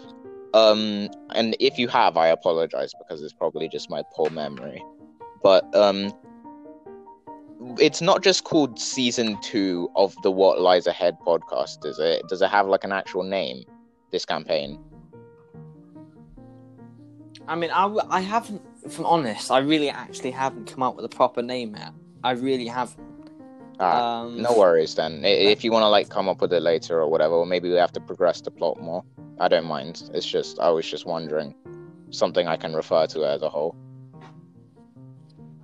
um 0.53 1.09
and 1.33 1.55
if 1.59 1.77
you 1.77 1.87
have 1.87 2.17
i 2.17 2.27
apologize 2.27 2.91
because 2.99 3.21
it's 3.21 3.33
probably 3.33 3.69
just 3.69 3.89
my 3.89 4.03
poor 4.13 4.29
memory 4.29 4.83
but 5.41 5.63
um 5.75 6.11
it's 7.79 8.01
not 8.01 8.23
just 8.23 8.43
called 8.43 8.79
season 8.79 9.39
two 9.41 9.89
of 9.95 10.15
the 10.23 10.31
What 10.31 10.59
Lies 10.59 10.87
Ahead 10.87 11.17
podcast, 11.25 11.85
is 11.85 11.99
it? 11.99 12.27
Does 12.27 12.41
it 12.41 12.49
have 12.49 12.67
like 12.67 12.83
an 12.83 12.91
actual 12.91 13.23
name? 13.23 13.63
This 14.11 14.25
campaign. 14.25 14.79
I 17.51 17.55
mean, 17.55 17.69
I, 17.69 17.85
I 18.09 18.21
haven't, 18.21 18.61
if 18.85 18.97
I'm 18.97 19.05
honest, 19.05 19.51
I 19.51 19.57
really 19.59 19.89
actually 19.89 20.31
haven't 20.31 20.71
come 20.71 20.81
up 20.81 20.95
with 20.95 21.03
a 21.03 21.09
proper 21.09 21.41
name 21.41 21.75
yet. 21.77 21.91
I 22.23 22.31
really 22.31 22.65
haven't. 22.65 23.29
Ah, 23.77 24.21
Um, 24.21 24.41
no 24.41 24.57
worries 24.57 24.95
then. 24.95 25.25
If 25.25 25.61
you 25.65 25.69
want 25.73 25.83
to 25.83 25.89
like 25.89 26.07
come 26.07 26.29
up 26.29 26.39
with 26.39 26.53
it 26.53 26.61
later 26.61 27.01
or 27.01 27.09
whatever, 27.09 27.33
or 27.35 27.45
maybe 27.45 27.69
we 27.69 27.75
have 27.75 27.91
to 27.91 27.99
progress 27.99 28.39
the 28.39 28.51
plot 28.51 28.79
more. 28.81 29.03
I 29.41 29.49
don't 29.49 29.65
mind. 29.65 30.09
It's 30.13 30.25
just 30.25 30.59
I 30.59 30.69
was 30.69 30.89
just 30.89 31.05
wondering 31.05 31.53
something 32.11 32.47
I 32.47 32.55
can 32.55 32.73
refer 32.73 33.05
to 33.07 33.25
as 33.25 33.41
a 33.41 33.49
whole. 33.49 33.75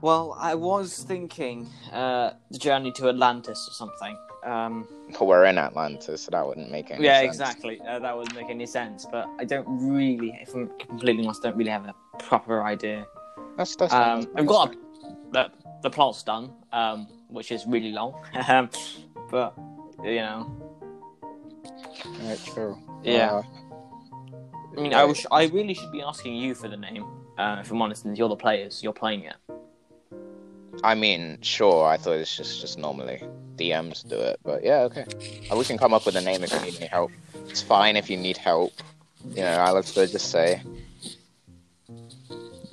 Well, 0.02 0.36
I 0.38 0.56
was 0.56 1.04
thinking 1.04 1.69
uh, 1.93 2.32
the 2.52 2.58
journey 2.58 2.91
to 2.93 3.08
Atlantis 3.08 3.65
or 3.69 3.73
something. 3.73 4.17
Um, 4.43 4.88
But 5.17 5.26
we're 5.26 5.45
in 5.45 5.58
Atlanta, 5.58 6.17
so 6.17 6.32
that 6.32 6.45
wouldn't 6.45 6.71
make 6.71 6.91
any 6.91 7.04
yeah, 7.04 7.19
sense. 7.21 7.36
exactly. 7.36 7.82
Uh, 7.82 8.00
that 8.00 8.15
wouldn't 8.15 8.36
make 8.36 8.50
any 8.50 8.65
sense. 8.65 9.06
But 9.12 9.28
I 9.39 9.45
don't 9.45 9.65
really, 9.67 10.38
if 10.41 10.54
I'm 10.54 10.69
completely 10.80 11.23
honest, 11.26 11.43
don't 11.43 11.56
really 11.58 11.71
have 11.71 11.86
a 11.86 11.93
proper 12.19 12.63
idea. 12.63 13.06
That's 13.58 13.76
that's. 13.76 13.93
Um, 13.93 14.23
fine. 14.23 14.32
I've 14.38 14.45
got 14.47 14.73
a, 14.73 14.78
the 15.32 15.52
the 15.84 15.89
plot's 15.89 16.23
done, 16.23 16.54
um, 16.71 17.08
which 17.30 17.52
is 17.52 17.65
really 17.65 17.91
long. 17.91 18.13
Um, 18.47 18.69
but 19.30 19.54
you 20.04 20.15
know, 20.21 20.50
Alright, 22.21 22.39
true. 22.54 22.78
yeah. 23.04 23.32
Uh, 23.34 23.43
I 24.78 24.82
mean, 24.82 24.93
I 24.93 25.04
wish 25.06 25.26
I 25.32 25.45
really 25.47 25.73
should 25.73 25.91
be 25.91 26.02
asking 26.04 26.36
you 26.36 26.54
for 26.54 26.67
the 26.67 26.78
name. 26.78 27.04
Uh, 27.38 27.58
if 27.62 27.71
I'm 27.71 27.82
honest, 27.82 28.04
since 28.04 28.17
you're 28.17 28.30
the 28.30 28.36
players, 28.36 28.82
you're 28.84 28.93
playing 28.93 29.23
it. 29.23 29.36
I 30.84 30.96
mean, 30.96 31.40
sure. 31.42 31.86
I 31.88 31.98
thought 31.98 32.18
it's 32.18 32.36
just 32.36 32.62
just 32.62 32.78
normally 32.78 33.24
DMs 33.56 34.08
do 34.08 34.16
it, 34.16 34.40
but 34.44 34.63
yeah, 34.63 34.82
okay. 34.82 35.06
Uh, 35.52 35.58
We 35.58 35.66
can 35.66 35.78
come 35.78 35.94
up 35.94 36.06
with 36.06 36.16
a 36.16 36.22
name 36.22 36.44
if 36.44 36.54
you 36.54 36.60
need 36.62 36.78
any 36.78 36.88
help. 36.88 37.12
It's 37.50 37.62
fine 37.62 37.98
if 37.98 38.10
you 38.10 38.18
need 38.18 38.38
help. 38.38 38.74
You 39.30 39.42
know, 39.42 39.48
Alex 39.48 39.96
would 39.96 40.12
just 40.12 40.32
say, 40.32 40.62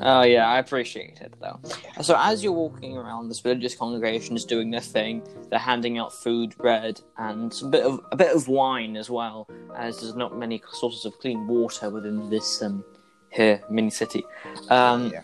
Oh 0.01 0.23
yeah, 0.23 0.47
I 0.47 0.59
appreciate 0.59 1.21
it 1.21 1.33
though. 1.41 1.59
So 2.03 2.17
as 2.19 2.43
you're 2.43 2.53
walking 2.53 2.97
around, 2.97 3.29
this 3.29 3.45
religious 3.45 3.75
congregation 3.75 4.37
is 4.37 4.45
doing 4.45 4.71
their 4.71 4.81
thing. 4.81 5.23
They're 5.51 5.59
handing 5.59 5.99
out 5.99 6.13
food, 6.13 6.57
bread, 6.59 7.01
and 7.17 7.55
a 7.63 7.67
bit 7.67 7.85
of 7.85 8.01
a 8.11 8.17
bit 8.17 8.35
of 8.35 8.49
wine 8.49 8.97
as 8.97 9.09
well, 9.09 9.49
as 9.77 10.01
there's 10.01 10.17
not 10.17 10.37
many 10.37 10.61
sources 10.73 11.05
of 11.05 11.19
clean 11.21 11.47
water 11.47 11.91
within 11.91 12.29
this 12.29 12.61
um 12.61 12.85
here 13.31 13.63
mini 13.71 13.91
city. 13.91 14.25
Um, 14.69 15.11
Yeah. 15.13 15.23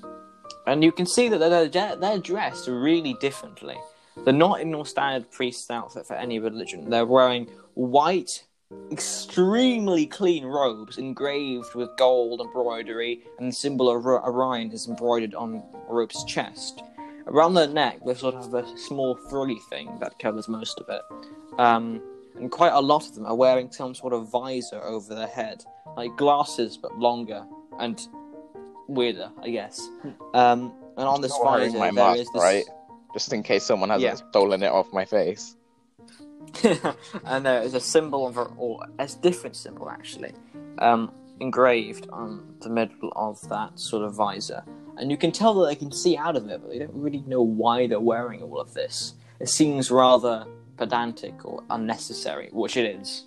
And 0.70 0.84
you 0.84 0.92
can 0.92 1.04
see 1.04 1.28
that 1.28 1.38
they're 1.38 1.96
they're 1.96 2.18
dressed 2.18 2.68
really 2.68 3.14
differently. 3.14 3.76
They're 4.24 4.32
not 4.32 4.60
in 4.60 4.70
your 4.70 4.86
standard 4.86 5.30
priest's 5.30 5.68
outfit 5.70 6.06
for 6.06 6.14
any 6.14 6.38
religion. 6.38 6.88
They're 6.88 7.06
wearing 7.06 7.48
white, 7.74 8.44
extremely 8.92 10.06
clean 10.06 10.44
robes 10.44 10.98
engraved 10.98 11.74
with 11.74 11.88
gold 11.96 12.40
embroidery, 12.40 13.24
and 13.38 13.48
the 13.48 13.52
symbol 13.52 13.90
of 13.90 14.06
Orion 14.06 14.70
is 14.70 14.86
embroidered 14.86 15.34
on 15.34 15.62
a 15.88 15.92
robe's 15.92 16.22
chest. 16.24 16.82
Around 17.26 17.54
their 17.54 17.68
neck, 17.68 18.00
they 18.06 18.14
sort 18.14 18.36
of 18.36 18.44
have 18.44 18.54
a 18.54 18.78
small 18.78 19.16
frilly 19.28 19.60
thing 19.70 19.98
that 20.00 20.18
covers 20.20 20.48
most 20.48 20.80
of 20.80 20.88
it. 20.88 21.02
Um, 21.58 22.00
and 22.36 22.50
quite 22.50 22.72
a 22.72 22.80
lot 22.80 23.06
of 23.06 23.14
them 23.14 23.26
are 23.26 23.34
wearing 23.34 23.72
some 23.72 23.94
sort 23.94 24.12
of 24.12 24.30
visor 24.30 24.82
over 24.82 25.14
their 25.14 25.26
head, 25.26 25.64
like 25.96 26.16
glasses 26.16 26.76
but 26.76 26.96
longer 26.96 27.44
and 27.80 28.06
weirder, 28.94 29.30
I 29.42 29.50
guess. 29.50 29.80
Um, 30.34 30.72
and 30.96 31.06
on 31.08 31.20
this 31.20 31.30
Not 31.32 31.44
wearing 31.44 31.68
visor, 31.72 31.78
my 31.78 31.84
there 31.86 31.92
mask, 31.92 32.20
is 32.20 32.28
this. 32.32 32.42
right? 32.42 32.64
Just 33.14 33.32
in 33.32 33.42
case 33.42 33.64
someone 33.64 33.88
hasn't 33.90 34.02
Yeah. 34.20 34.28
stolen 34.30 34.62
it 34.62 34.68
off 34.70 34.92
my 34.92 35.04
face. 35.04 35.56
and 37.24 37.44
there 37.46 37.62
is 37.62 37.74
a 37.74 37.80
symbol 37.80 38.26
of, 38.26 38.36
or 38.58 38.80
a 38.98 39.06
different 39.20 39.56
symbol 39.56 39.88
actually, 39.90 40.32
um, 40.78 41.12
engraved 41.40 42.08
on 42.10 42.54
the 42.60 42.68
middle 42.68 43.12
of 43.16 43.40
that 43.48 43.78
sort 43.78 44.04
of 44.04 44.14
visor. 44.14 44.62
And 44.96 45.10
you 45.10 45.16
can 45.16 45.32
tell 45.32 45.54
that 45.54 45.66
they 45.66 45.74
can 45.76 45.92
see 45.92 46.16
out 46.16 46.36
of 46.36 46.48
it, 46.48 46.60
but 46.60 46.70
they 46.70 46.78
don't 46.78 46.94
really 46.94 47.22
know 47.26 47.42
why 47.42 47.86
they're 47.86 48.00
wearing 48.00 48.42
all 48.42 48.60
of 48.60 48.74
this. 48.74 49.14
It 49.38 49.48
seems 49.48 49.90
rather 49.90 50.46
pedantic 50.76 51.44
or 51.44 51.62
unnecessary, 51.70 52.48
which 52.52 52.76
it 52.76 52.96
is. 53.00 53.26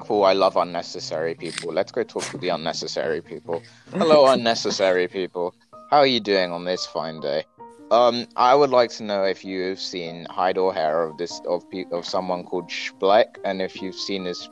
Cool, 0.00 0.24
I 0.24 0.32
love 0.32 0.56
unnecessary 0.56 1.34
people. 1.34 1.72
Let's 1.72 1.92
go 1.92 2.02
talk 2.02 2.24
to 2.24 2.38
the 2.38 2.48
unnecessary 2.48 3.20
people. 3.20 3.62
Hello, 3.92 4.26
unnecessary 4.32 5.08
people. 5.08 5.54
How 5.90 5.98
are 5.98 6.06
you 6.06 6.20
doing 6.20 6.50
on 6.50 6.64
this 6.64 6.86
fine 6.86 7.20
day? 7.20 7.44
Um, 7.90 8.26
I 8.36 8.54
would 8.54 8.70
like 8.70 8.90
to 8.92 9.04
know 9.04 9.22
if 9.22 9.44
you've 9.44 9.78
seen 9.78 10.26
hide 10.28 10.58
or 10.58 10.74
hair 10.74 11.04
of 11.04 11.18
this 11.18 11.40
of 11.46 11.68
pe- 11.70 11.84
of 11.92 12.04
someone 12.04 12.42
called 12.42 12.68
Schbleck, 12.68 13.36
and 13.44 13.62
if 13.62 13.80
you've 13.80 13.94
seen 13.94 14.24
his 14.24 14.48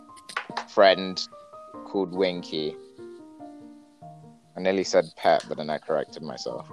friend 0.68 1.20
called 1.86 2.12
Winky. 2.12 2.76
I 4.56 4.60
nearly 4.60 4.84
said 4.84 5.06
pet, 5.16 5.44
but 5.48 5.56
then 5.56 5.68
I 5.68 5.78
corrected 5.78 6.22
myself. 6.22 6.68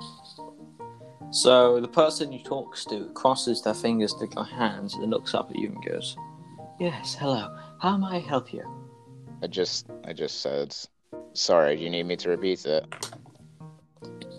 so 1.31 1.79
the 1.81 1.87
person 1.87 2.31
you 2.31 2.43
talks 2.43 2.85
to 2.85 3.09
crosses 3.15 3.63
their 3.63 3.73
fingers 3.73 4.13
to 4.15 4.27
their 4.27 4.43
hands 4.43 4.93
and 4.93 5.09
looks 5.09 5.33
up 5.33 5.49
at 5.49 5.57
you 5.57 5.69
and 5.69 5.83
goes, 5.83 6.15
"Yes, 6.81 7.13
hello. 7.13 7.55
How 7.79 7.95
may 7.95 8.17
I 8.17 8.19
help 8.19 8.51
you?" 8.51 8.65
I 9.43 9.47
just 9.47 9.85
I 10.03 10.13
just 10.13 10.41
said 10.41 10.75
sorry. 11.33 11.77
Do 11.77 11.83
you 11.83 11.91
need 11.91 12.07
me 12.07 12.15
to 12.17 12.29
repeat 12.29 12.65
it? 12.65 12.83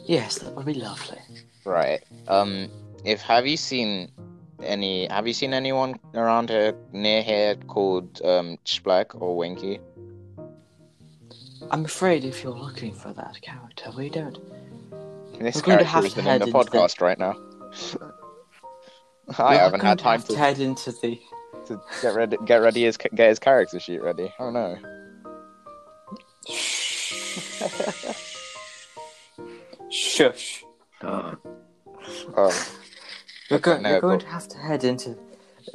Yes, 0.05 0.41
that 0.41 0.53
would 0.57 0.67
be 0.67 0.75
lovely. 0.75 1.21
Right. 1.65 2.03
Um. 2.27 2.69
If 3.05 3.23
have 3.23 3.47
you 3.47 3.57
seen 3.57 4.11
any? 4.61 5.07
Have 5.07 5.29
you 5.29 5.35
seen 5.35 5.55
anyone 5.55 6.01
around 6.15 6.51
here 6.51 6.75
near 6.93 7.23
here 7.23 7.55
called 7.75 8.21
um 8.25 8.59
Schbleck 8.65 9.15
or 9.23 9.37
Winky? 9.37 9.79
I'm 11.71 11.85
afraid 11.85 12.25
if 12.25 12.43
you're 12.43 12.59
looking 12.67 12.93
for 12.93 13.13
that 13.13 13.41
character, 13.41 13.93
we 13.97 14.11
don't. 14.11 14.37
This 15.39 15.57
We're 15.57 15.63
going 15.63 15.79
to 15.79 15.85
have 15.85 16.13
to 16.13 16.23
head 16.23 16.41
the 16.41 16.47
into 16.47 16.59
the- 16.59 16.71
podcast 16.71 17.01
right 17.01 17.19
now. 17.19 17.35
I 19.39 19.55
we're 19.55 19.59
haven't 19.61 19.81
had 19.81 19.99
to 19.99 20.05
time 20.05 20.23
to, 20.23 20.33
to 20.33 20.37
head 20.37 20.59
into 20.59 20.91
the. 20.91 21.21
To 21.77 21.83
get 22.03 22.15
ready. 22.15 22.37
Get 22.45 22.57
ready 22.57 22.83
his 22.85 22.97
get 22.97 23.29
his 23.29 23.39
character 23.39 23.79
sheet 23.81 24.03
ready. 24.03 24.33
Oh 24.39 24.51
no. 24.51 24.77
Shush. 29.91 30.65
Uh, 31.01 31.35
Oh, 32.37 32.51
You're, 33.49 33.59
go- 33.61 33.79
no, 33.79 33.91
you're 33.91 34.01
going 34.01 34.19
but- 34.19 34.25
to 34.25 34.31
have 34.31 34.49
to 34.49 34.59
head 34.59 34.83
into. 34.85 35.17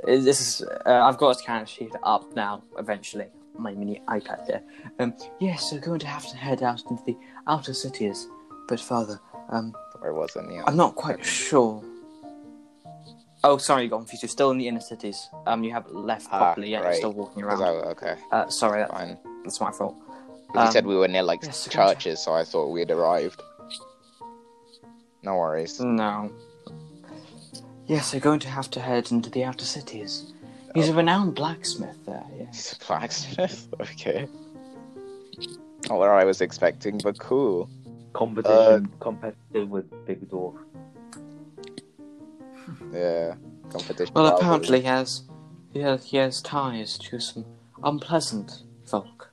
This 0.06 0.42
is. 0.42 0.62
Uh, 0.86 1.02
I've 1.04 1.18
got 1.18 1.40
a 1.40 1.44
count 1.44 1.70
sheet 1.70 1.92
up 2.04 2.36
now. 2.36 2.62
Eventually, 2.78 3.28
my 3.58 3.74
mini 3.74 4.02
iPad 4.10 4.46
there. 4.48 4.62
Um. 5.00 5.14
Yes, 5.40 5.72
you're 5.72 5.80
going 5.82 6.00
to 6.00 6.08
have 6.08 6.28
to 6.30 6.36
head 6.38 6.62
out 6.64 6.84
into 6.90 7.02
the 7.06 7.16
outer 7.48 7.74
cities, 7.74 8.28
but 8.68 8.80
further. 8.80 9.20
Um. 9.50 9.74
where 10.00 10.14
was 10.14 10.36
it? 10.36 10.44
Yeah. 10.52 10.64
I'm 10.68 10.76
not 10.76 10.96
quite 10.96 11.24
sure. 11.26 11.82
Oh, 13.48 13.58
sorry, 13.58 13.84
you 13.84 13.90
got 13.90 14.00
confused. 14.00 14.24
You're 14.24 14.30
still 14.30 14.52
in 14.52 14.58
the 14.58 14.68
inner 14.68 14.82
cities. 14.82 15.30
Um, 15.46 15.64
you 15.64 15.72
haven't 15.72 15.96
left 15.96 16.28
Ah, 16.32 16.38
properly 16.40 16.70
yet. 16.72 16.84
You're 16.84 16.94
still 16.96 17.14
walking 17.14 17.44
around. 17.44 17.62
I- 17.64 17.68
okay, 17.96 18.16
Uh, 18.32 18.50
sorry, 18.50 18.80
that, 18.82 18.90
fine. 18.92 19.18
that's 19.44 19.62
my 19.62 19.72
fault. 19.72 19.96
'Cause 20.54 20.66
you 20.68 20.72
said 20.74 20.84
Um, 20.84 20.90
we 20.90 20.96
were 20.98 21.08
near 21.08 21.24
like 21.24 21.44
yes, 21.44 21.68
churches, 21.70 22.20
so 22.22 22.34
I 22.34 22.44
thought 22.44 22.68
we'd 22.72 22.92
arrived. 22.92 23.42
No 25.24 25.36
worries. 25.38 25.80
No. 25.80 26.30
Yes, 27.86 28.14
you're 28.14 28.20
going 28.22 28.40
to 28.42 28.50
have 28.50 28.70
to 28.72 28.80
head 28.82 29.12
into 29.12 29.30
the 29.30 29.44
outer 29.46 29.66
cities. 29.66 30.34
He's 30.76 30.90
a 30.90 30.94
renowned 30.94 31.36
blacksmith 31.36 31.98
there. 32.06 32.24
Yes. 32.38 32.70
He's 32.70 32.74
a 32.82 32.86
blacksmith. 32.86 33.68
Okay. 33.82 34.28
Not 35.90 36.00
what 36.00 36.10
I 36.10 36.26
was 36.26 36.42
expecting, 36.42 36.98
but 37.04 37.18
cool. 37.20 37.70
competition, 38.14 38.92
competitive 39.00 39.70
with 39.70 39.86
Big 40.06 40.28
Dwarf. 40.30 40.58
Yeah. 42.94 43.36
Competition. 43.72 44.14
Well, 44.14 44.26
rivalry. 44.26 44.40
apparently 44.42 44.80
he 44.82 44.86
has, 44.88 45.24
he 45.74 45.80
has 45.80 46.06
he 46.06 46.18
has 46.18 46.42
ties 46.42 46.98
to 47.00 47.20
some 47.20 47.46
unpleasant 47.84 48.64
folk 48.86 49.30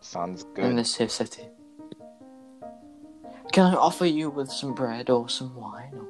Sounds 0.00 0.44
good. 0.54 0.64
in 0.64 0.76
this 0.76 0.96
here 0.96 1.08
city. 1.08 1.48
Can 3.52 3.66
I 3.66 3.74
offer 3.76 4.06
you 4.06 4.30
with 4.30 4.50
some 4.50 4.74
bread 4.74 5.10
or 5.10 5.28
some 5.28 5.54
wine 5.54 5.92
or 5.94 6.08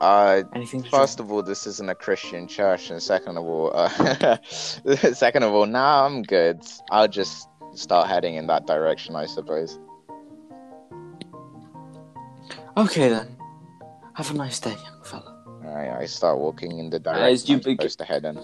Uh, 0.00 0.42
anything 0.54 0.82
first 0.84 1.18
of 1.20 1.32
all, 1.32 1.42
this 1.42 1.66
isn't 1.66 1.88
a 1.90 1.94
Christian 1.94 2.46
church, 2.46 2.90
and 2.90 3.02
second 3.02 3.36
of 3.36 3.44
all, 3.44 3.72
uh, 3.74 4.36
second 4.46 5.42
of 5.42 5.52
all, 5.52 5.66
nah, 5.66 6.06
I'm 6.06 6.22
good. 6.22 6.60
I'll 6.90 7.08
just 7.08 7.48
start 7.74 8.08
heading 8.08 8.36
in 8.36 8.46
that 8.46 8.66
direction, 8.66 9.16
I 9.16 9.26
suppose. 9.26 9.78
Okay 12.76 13.08
then. 13.08 13.33
Have 14.14 14.30
a 14.30 14.34
nice 14.34 14.60
day, 14.60 14.70
young 14.84 15.02
fella. 15.02 15.36
Alright, 15.64 16.02
I 16.02 16.06
start 16.06 16.38
walking 16.38 16.78
in 16.78 16.90
the 16.90 16.98
direction 17.00 17.24
As 17.32 17.48
you 17.48 17.56
I'm 17.56 17.60
begin- 17.60 17.78
supposed 17.78 17.98
to 17.98 18.04
head 18.04 18.24
in. 18.24 18.38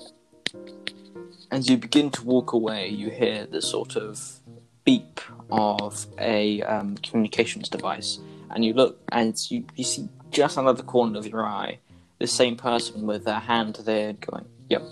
As 1.50 1.68
you 1.68 1.76
begin 1.76 2.10
to 2.12 2.24
walk 2.24 2.52
away, 2.52 2.88
you 2.88 3.10
hear 3.10 3.46
the 3.46 3.60
sort 3.60 3.96
of 3.96 4.40
beep 4.84 5.20
of 5.50 6.06
a 6.18 6.62
um, 6.62 6.96
communications 6.98 7.68
device, 7.68 8.18
and 8.50 8.64
you 8.64 8.72
look 8.72 8.98
and 9.10 9.36
you, 9.50 9.64
you 9.74 9.82
see 9.84 10.08
just 10.30 10.56
under 10.58 10.72
the 10.72 10.82
corner 10.84 11.18
of 11.18 11.26
your 11.26 11.44
eye 11.44 11.78
the 12.18 12.26
same 12.28 12.56
person 12.56 13.04
with 13.06 13.24
their 13.24 13.40
hand 13.40 13.74
there 13.84 14.12
going, 14.12 14.44
"Yep, 14.68 14.82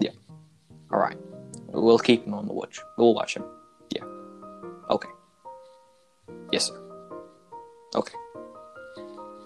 yep, 0.00 0.14
all 0.92 0.98
right, 0.98 1.16
we'll 1.68 1.98
keep 2.00 2.24
him 2.26 2.34
on 2.34 2.46
the 2.48 2.52
watch. 2.52 2.80
We'll 2.98 3.14
watch 3.14 3.36
him. 3.36 3.44
Yeah, 3.94 4.02
okay, 4.90 5.08
yes, 6.52 6.66
sir. 6.66 6.80
Okay." 7.94 8.14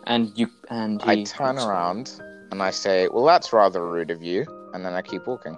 And 0.09 0.33
you 0.37 0.49
and 0.71 1.01
he 1.03 1.11
I 1.11 1.23
turn 1.25 1.59
around 1.59 2.21
and 2.51 2.63
I 2.63 2.71
say, 2.71 3.09
"Well, 3.09 3.25
that's 3.25 3.53
rather 3.53 3.87
rude 3.87 4.11
of 4.11 4.23
you," 4.23 4.47
and 4.73 4.85
then 4.85 4.95
I 4.95 5.03
keep 5.03 5.27
walking. 5.27 5.57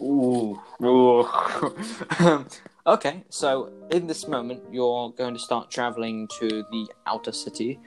Ooh. 0.00 0.58
Ooh. 0.82 1.28
Okay, 2.86 3.22
so 3.28 3.70
in 3.90 4.06
this 4.06 4.26
moment, 4.26 4.62
you're 4.72 5.10
going 5.10 5.34
to 5.34 5.38
start 5.38 5.70
traveling 5.70 6.26
to 6.40 6.48
the 6.48 6.88
outer 7.06 7.30
city. 7.30 7.78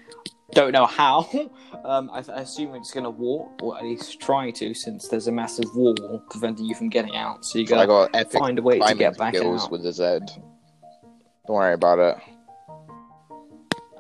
Don't 0.54 0.72
know 0.72 0.86
how. 0.86 1.28
Um, 1.84 2.10
I, 2.14 2.24
I 2.32 2.42
assume 2.42 2.76
it's 2.76 2.92
going 2.92 3.04
to 3.04 3.10
walk, 3.10 3.62
or 3.62 3.78
at 3.78 3.84
least 3.84 4.22
try 4.22 4.52
to, 4.52 4.74
since 4.74 5.10
there's 5.10 5.28
a 5.28 5.32
massive 5.34 5.66
wall 5.76 6.24
preventing 6.30 6.66
you 6.66 6.76
from 6.76 6.88
getting 6.88 7.16
out. 7.16 7.44
So 7.44 7.60
you 7.60 7.68
So 7.68 7.76
I 7.76 7.86
got 7.86 7.88
got 7.88 8.14
to 8.14 8.20
epic 8.20 8.40
find 8.40 8.58
a 8.60 8.62
way 8.62 8.80
to 8.80 8.96
get 8.96 9.18
back 9.18 9.36
skills 9.36 9.64
out. 9.66 9.72
with 9.72 9.84
the 9.84 9.92
Z. 9.92 10.20
Don't 11.46 11.56
worry 11.58 11.74
about 11.74 12.00
it. 12.00 12.18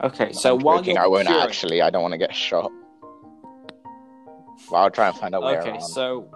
Okay, 0.04 0.34
so 0.34 0.56
I'm 0.56 0.62
while 0.63 0.78
joking, 0.80 0.96
you're 0.96 1.04
I 1.04 1.08
won't 1.08 1.26
procuring- 1.28 1.48
actually. 1.50 1.82
I 1.82 1.89
don't 1.89 2.02
want 2.02 2.12
to 2.13 2.18
get 2.18 2.36
shot. 2.36 2.72
Well, 4.70 4.82
I'll 4.84 4.92
try 4.92 5.08
and 5.08 5.18
find 5.18 5.34
out 5.36 5.44
way 5.44 5.58
Okay, 5.58 5.70
around. 5.72 5.82
so 5.82 6.30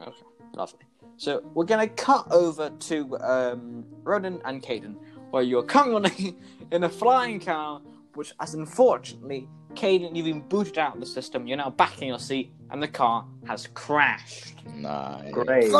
okay, 0.00 0.12
lovely. 0.56 0.80
So 1.16 1.42
we're 1.54 1.64
gonna 1.64 1.88
cut 1.88 2.30
over 2.32 2.70
to 2.70 3.18
um, 3.18 3.84
Ronan 4.02 4.40
and 4.44 4.62
Caden, 4.62 4.96
where 5.30 5.42
you're 5.42 5.62
currently 5.62 6.36
in 6.72 6.84
a 6.84 6.88
flying 6.88 7.40
car, 7.40 7.80
which, 8.14 8.32
as 8.40 8.54
unfortunately, 8.54 9.48
Caden, 9.74 10.14
you've 10.16 10.26
been 10.26 10.40
booted 10.40 10.78
out 10.78 10.94
of 10.94 11.00
the 11.00 11.06
system. 11.06 11.46
You're 11.46 11.56
now 11.58 11.70
back 11.70 12.00
in 12.02 12.08
your 12.08 12.18
seat, 12.18 12.52
and 12.70 12.82
the 12.82 12.88
car 12.88 13.24
has 13.46 13.66
crashed. 13.74 14.54
Nice. 14.74 15.30
Great, 15.32 15.70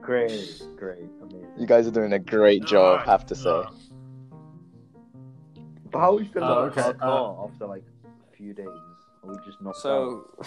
great, 0.00 0.62
great, 0.76 0.98
amazing. 1.22 1.48
You 1.58 1.66
guys 1.66 1.86
are 1.86 1.90
doing 1.92 2.12
a 2.12 2.18
great 2.18 2.64
job, 2.64 3.04
have 3.06 3.24
to 3.26 3.34
say. 3.34 3.62
But 5.90 5.98
how 5.98 6.12
are 6.12 6.16
we 6.16 6.28
still 6.28 6.44
Oh, 6.44 6.48
not 6.48 6.58
okay, 6.78 6.80
our 6.82 6.90
uh, 6.90 6.92
car 6.94 7.48
after 7.50 7.66
like 7.66 7.82
a 8.32 8.36
few 8.36 8.54
days? 8.54 8.66
Are 8.66 9.30
we 9.30 9.34
just 9.44 9.60
knocked 9.60 9.76
out? 9.78 9.82
So, 9.82 10.24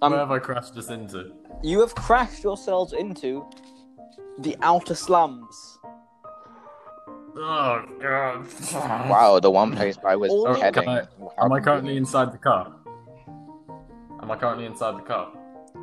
Where 0.00 0.12
um, 0.12 0.12
have 0.14 0.30
I 0.30 0.38
crashed 0.38 0.76
us 0.76 0.88
into? 0.90 1.32
you 1.62 1.80
have 1.80 1.94
crashed 1.94 2.42
yourselves 2.44 2.92
into 2.92 3.44
the 4.38 4.56
outer 4.62 4.94
slums. 4.94 5.78
Oh 7.36 7.84
god. 8.00 8.46
Wow, 9.10 9.38
the 9.40 9.50
one 9.50 9.74
place 9.76 9.96
I 10.04 10.16
was 10.16 10.30
Oh, 10.32 10.54
heading. 10.54 10.88
I- 10.88 11.06
Am 11.40 11.52
I 11.52 11.60
currently 11.60 11.96
inside 11.96 12.32
the 12.32 12.38
car? 12.38 12.72
Am 14.20 14.30
I 14.30 14.36
currently 14.36 14.66
inside 14.66 14.96
the 14.96 15.02
car? 15.02 15.32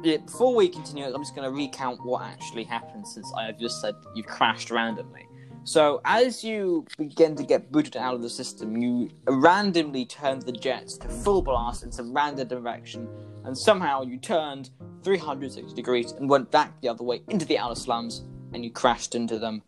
Yeah, 0.04 0.18
before 0.18 0.54
we 0.56 0.68
continue, 0.68 1.06
I'm 1.06 1.22
just 1.22 1.36
going 1.36 1.50
to 1.50 1.56
recount 1.56 2.00
what 2.06 2.24
actually 2.24 2.64
happened 2.66 3.08
since 3.08 3.32
I 3.38 3.46
have 3.46 3.58
just 3.58 3.80
said 3.82 3.94
you 4.16 4.24
crashed 4.24 4.70
randomly. 4.70 5.25
So, 5.68 6.00
as 6.06 6.44
you 6.44 6.86
begin 6.96 7.36
to 7.38 7.44
get 7.44 7.72
booted 7.72 7.98
out 7.98 8.14
of 8.14 8.22
the 8.22 8.30
system, 8.30 8.78
you 8.78 9.10
randomly 9.28 10.06
turned 10.06 10.44
the 10.44 10.52
jets 10.52 10.96
to 11.00 11.10
full 11.10 11.42
blast 11.42 11.82
in 11.82 11.92
some 11.92 12.14
random 12.14 12.48
direction, 12.48 13.10
and 13.46 13.58
somehow 13.58 14.04
you 14.04 14.20
turned 14.20 14.70
360 15.02 15.74
degrees 15.74 16.12
and 16.12 16.30
went 16.30 16.52
back 16.52 16.80
the 16.82 16.88
other 16.88 17.04
way 17.04 17.24
into 17.30 17.48
the 17.48 17.58
outer 17.58 17.74
slums, 17.74 18.24
and 18.54 18.64
you 18.64 18.70
crashed 18.70 19.16
into 19.16 19.40
them 19.40 19.64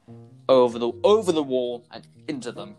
over 0.48 0.78
the 0.78 0.92
over 1.04 1.32
the 1.32 1.42
wall 1.42 1.84
and 1.90 2.08
into 2.28 2.52
them. 2.52 2.76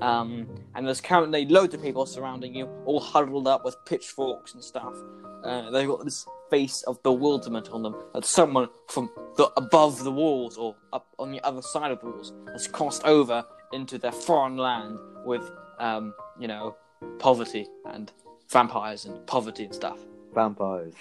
Um, 0.00 0.48
and 0.74 0.84
there's 0.84 1.00
currently 1.00 1.46
loads 1.46 1.72
of 1.72 1.80
people 1.80 2.04
surrounding 2.04 2.52
you, 2.52 2.68
all 2.84 2.98
huddled 2.98 3.46
up 3.46 3.64
with 3.64 3.76
pitchforks 3.86 4.54
and 4.54 4.62
stuff. 4.62 4.96
Uh, 5.44 5.70
they've 5.70 5.86
got 5.86 6.04
this 6.04 6.26
face 6.50 6.82
of 6.82 7.02
bewilderment 7.02 7.70
on 7.70 7.82
them 7.82 7.94
that 8.14 8.24
someone 8.24 8.68
from 8.88 9.10
the 9.36 9.50
above 9.56 10.04
the 10.04 10.10
walls 10.10 10.56
or 10.56 10.76
up 10.92 11.06
on 11.18 11.30
the 11.30 11.40
other 11.44 11.62
side 11.62 11.90
of 11.90 12.00
the 12.00 12.06
walls 12.06 12.32
has 12.52 12.66
crossed 12.66 13.04
over 13.04 13.44
into 13.72 13.98
their 13.98 14.12
foreign 14.12 14.56
land 14.56 14.98
with, 15.24 15.50
um, 15.78 16.14
you 16.38 16.48
know, 16.48 16.76
poverty 17.18 17.66
and 17.86 18.12
vampires 18.50 19.04
and 19.04 19.26
poverty 19.26 19.64
and 19.64 19.74
stuff. 19.74 19.98
Vampires. 20.34 20.94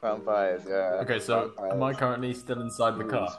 Vampires, 0.00 0.62
yeah. 0.68 1.00
Okay, 1.02 1.18
so 1.18 1.52
am 1.70 1.82
I 1.82 1.92
currently 1.92 2.32
still 2.34 2.60
inside 2.60 2.98
the 2.98 3.04
car? 3.04 3.36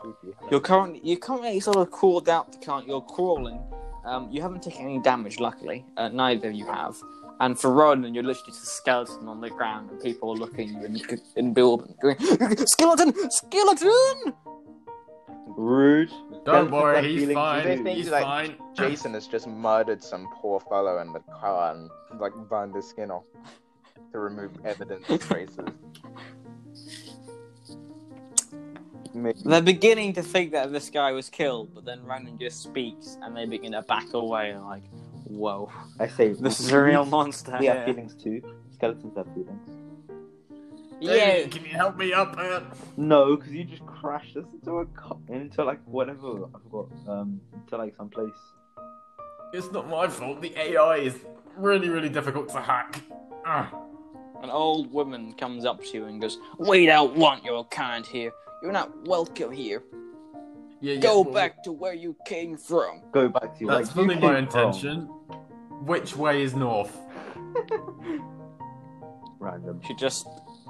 You're 0.52 0.60
currently 0.60 1.00
you 1.04 1.18
currently 1.18 1.60
sort 1.60 1.78
of 1.78 1.90
crawled 1.92 2.28
out 2.28 2.52
the 2.52 2.58
car. 2.66 2.84
You're 2.86 3.02
crawling. 3.02 3.62
Um, 4.06 4.30
you 4.32 4.42
haven't 4.42 4.64
taken 4.64 4.86
any 4.86 5.00
damage, 5.00 5.40
luckily. 5.40 5.86
Uh, 5.96 6.10
neither 6.10 6.50
of 6.50 6.56
you 6.56 6.66
have. 6.66 6.96
And 7.42 7.58
for 7.58 7.72
Ronan, 7.72 8.14
you're 8.14 8.24
literally 8.24 8.52
just 8.52 8.64
a 8.64 8.68
skeleton 8.68 9.28
on 9.30 9.40
the 9.40 9.50
ground, 9.50 9.90
and 9.92 10.02
people 10.02 10.32
are 10.32 10.36
looking 10.36 10.76
at 10.76 10.92
you 10.92 11.02
in, 11.10 11.22
in 11.38 11.54
bewilderment, 11.54 11.98
going, 12.02 12.18
"Skeleton, 12.68 13.14
skeleton!" 13.32 14.34
Rude. 15.48 16.10
Don't 16.10 16.68
Skeletons 16.68 16.72
worry, 16.72 16.96
have 16.98 17.06
he's 17.06 17.20
feelings 17.22 17.36
fine. 17.36 17.86
He's 17.86 18.10
Like, 18.10 18.24
fine. 18.24 18.56
Jason 18.76 19.14
has 19.14 19.28
just 19.28 19.48
murdered 19.48 20.04
some 20.04 20.28
poor 20.36 20.60
fellow 20.60 21.00
in 21.00 21.12
the 21.14 21.20
car 21.20 21.74
and 21.74 21.90
like 22.20 22.34
burned 22.50 22.76
his 22.76 22.88
skin 22.88 23.10
off 23.12 23.24
to 24.12 24.20
remove 24.20 24.52
evidence 24.66 25.06
and 25.10 25.20
traces. 25.22 25.68
Maybe- 29.14 29.40
They're 29.46 29.62
beginning 29.62 30.14
to 30.14 30.22
think 30.24 30.52
that 30.52 30.72
this 30.72 30.90
guy 30.90 31.12
was 31.12 31.30
killed, 31.30 31.74
but 31.74 31.86
then 31.86 32.04
Ronan 32.06 32.38
just 32.38 32.62
speaks, 32.64 33.18
and 33.22 33.36
they 33.36 33.46
begin 33.46 33.72
to 33.74 33.82
back 33.82 34.14
away, 34.14 34.52
and 34.52 34.66
like, 34.66 34.84
"Whoa, 35.30 35.72
I 36.00 36.08
say 36.08 36.34
this 36.40 36.60
is 36.60 36.72
a 36.72 36.82
real 36.82 37.06
monster." 37.06 37.58
We 37.60 37.68
have 37.68 37.86
feelings 37.86 38.16
too. 38.16 38.42
Skeletons 38.74 39.16
have 39.16 39.28
feelings. 39.34 39.70
Yeah, 41.02 41.14
Hey, 41.14 41.48
can 41.50 41.64
you 41.64 41.72
help 41.72 41.96
me 41.98 42.12
up, 42.12 42.36
man? 42.36 42.66
No, 42.98 43.38
because 43.38 43.54
you 43.54 43.64
just 43.64 43.86
crashed 43.86 44.36
us 44.36 44.46
into 44.54 44.80
a 44.80 44.86
co- 44.88 45.22
into 45.30 45.64
like 45.64 45.80
whatever 45.86 46.44
I 46.44 46.60
forgot. 46.64 46.90
Um, 47.08 47.40
into 47.54 47.78
like 47.78 47.96
some 47.96 48.10
place. 48.10 48.34
It's 49.54 49.72
not 49.72 49.88
my 49.90 50.08
fault. 50.08 50.42
The 50.42 50.54
AI 50.60 50.98
is 50.98 51.16
really, 51.56 51.90
really 51.90 52.10
difficult 52.10 52.50
to 52.50 52.60
hack. 52.62 53.02
Ah. 53.46 53.72
An 54.44 54.50
old 54.50 54.92
woman 54.92 55.34
comes 55.34 55.66
up 55.66 55.84
to 55.86 55.90
you 55.94 56.06
and 56.06 56.22
goes, 56.22 56.38
We 56.58 56.86
don't 56.86 57.16
want 57.16 57.44
your 57.44 57.66
kind 57.66 58.06
here. 58.06 58.32
You're 58.62 58.72
not 58.72 59.08
welcome 59.08 59.52
here. 59.52 59.84
Yeah, 60.82 60.94
yeah, 60.94 61.00
Go 61.02 61.22
well, 61.22 61.34
back 61.34 61.64
to 61.64 61.72
where 61.72 61.94
you 61.94 62.16
came 62.26 62.56
from. 62.58 63.02
Go 63.12 63.28
back 63.30 63.56
to 63.56 63.60
your 63.66 63.70
That's 63.72 63.88
like, 63.88 63.96
fully 63.96 64.16
my 64.16 64.22
came 64.22 64.22
from. 64.22 64.36
intention. 64.68 65.02
Which 65.86 66.16
way 66.16 66.42
is 66.44 66.56
north? 66.56 66.96
Random. 69.40 69.82
She 69.88 69.94
just 69.96 70.28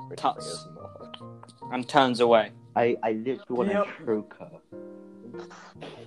Which 0.07 0.19
Tuts. 0.19 0.45
way 0.45 0.51
is 0.51 0.67
north? 0.75 1.71
and 1.73 1.87
turns 1.87 2.19
away. 2.19 2.51
I 2.75 2.95
I 3.03 3.11
literally 3.13 3.45
want 3.49 3.69
to 3.69 3.85
choke 4.05 4.35
her. 4.39 4.51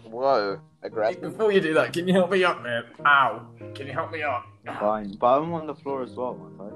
Whoa, 0.04 0.56
Hey, 0.82 0.86
aggressive. 0.88 1.22
Before 1.22 1.52
you 1.52 1.60
do 1.60 1.74
that, 1.74 1.92
can 1.92 2.06
you 2.08 2.14
help 2.14 2.30
me 2.30 2.42
up, 2.44 2.62
man? 2.62 2.84
Ow! 3.06 3.46
Can 3.74 3.86
you 3.86 3.92
help 3.92 4.10
me 4.12 4.22
up? 4.22 4.44
Fine, 4.78 5.16
but 5.20 5.38
I'm 5.40 5.52
on 5.54 5.66
the 5.66 5.74
floor 5.74 6.02
as 6.02 6.10
well, 6.12 6.38
aren't 6.60 6.74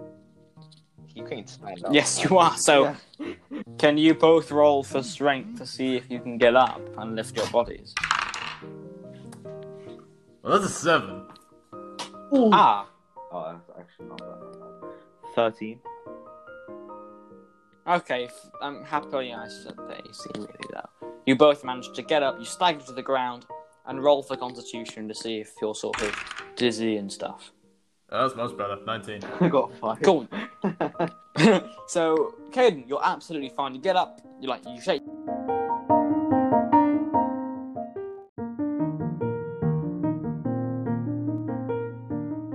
You 1.16 1.24
can 1.24 1.46
stand 1.46 1.83
up. 1.83 1.94
Yes, 1.94 2.22
you 2.22 2.37
are. 2.37 2.55
So, 2.59 2.94
Yeah. 3.20 3.33
can 3.79 3.96
you 3.96 4.12
both 4.14 4.50
roll 4.52 4.83
for 4.85 5.02
strength 5.02 5.59
to 5.59 5.66
see 5.66 5.96
if 5.96 6.11
you 6.11 6.20
can 6.20 6.37
get 6.37 6.55
up 6.55 6.81
and 6.98 7.16
lift 7.16 7.35
your 7.38 7.48
bodies? 7.48 7.94
Well, 10.42 10.61
that's 10.61 10.66
a 10.66 10.68
seven. 10.68 11.26
Ah, 12.52 12.87
Oh, 13.33 13.52
that's 13.52 13.70
actually 13.81 14.07
not 14.09 14.18
that 14.18 14.61
bad. 14.61 15.35
Thirteen. 15.35 15.81
okay. 17.88 18.29
I'm 18.62 18.85
happy 18.85 19.33
I 19.33 19.48
said 19.48 19.74
that. 19.88 20.07
You 20.07 20.12
see, 20.12 20.31
really 20.37 20.50
though. 20.72 21.09
You 21.24 21.35
both 21.35 21.64
managed 21.64 21.94
to 21.94 22.02
get 22.02 22.22
up. 22.22 22.38
You 22.38 22.44
stagger 22.44 22.81
to 22.87 22.92
the 22.92 23.02
ground 23.02 23.46
and 23.87 24.02
roll 24.05 24.22
for 24.22 24.37
Constitution 24.37 25.09
to 25.09 25.14
see 25.14 25.38
if 25.40 25.52
you're 25.62 25.74
sort 25.74 26.00
of 26.02 26.14
dizzy 26.57 26.96
and 26.98 27.11
stuff. 27.12 27.52
That's 28.11 28.37
much 28.37 28.57
better. 28.57 28.79
19. 28.87 29.21
I 29.40 29.49
got 29.49 29.75
five. 29.79 30.01
Cool. 30.03 30.29
so, 31.88 32.35
Caden, 32.51 32.88
you're 32.88 33.05
absolutely 33.05 33.49
fine. 33.49 33.75
You 33.75 33.81
get 33.81 33.97
up. 33.97 34.21
You 34.40 34.49
like 34.49 34.64
you 34.66 34.81
shake. 34.81 35.03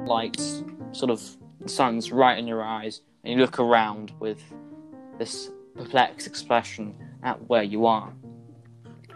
Lights, 0.06 0.64
sort 0.92 1.10
of, 1.10 1.22
the 1.60 1.70
sun's 1.70 2.12
right 2.12 2.38
in 2.38 2.48
your 2.48 2.62
eyes, 2.62 3.02
and 3.24 3.34
you 3.34 3.40
look 3.40 3.60
around 3.60 4.12
with 4.20 4.42
this 5.18 5.52
perplexed 5.76 6.28
expression 6.28 6.96
at 7.24 7.42
where 7.48 7.64
you 7.64 7.86
are. 7.86 8.14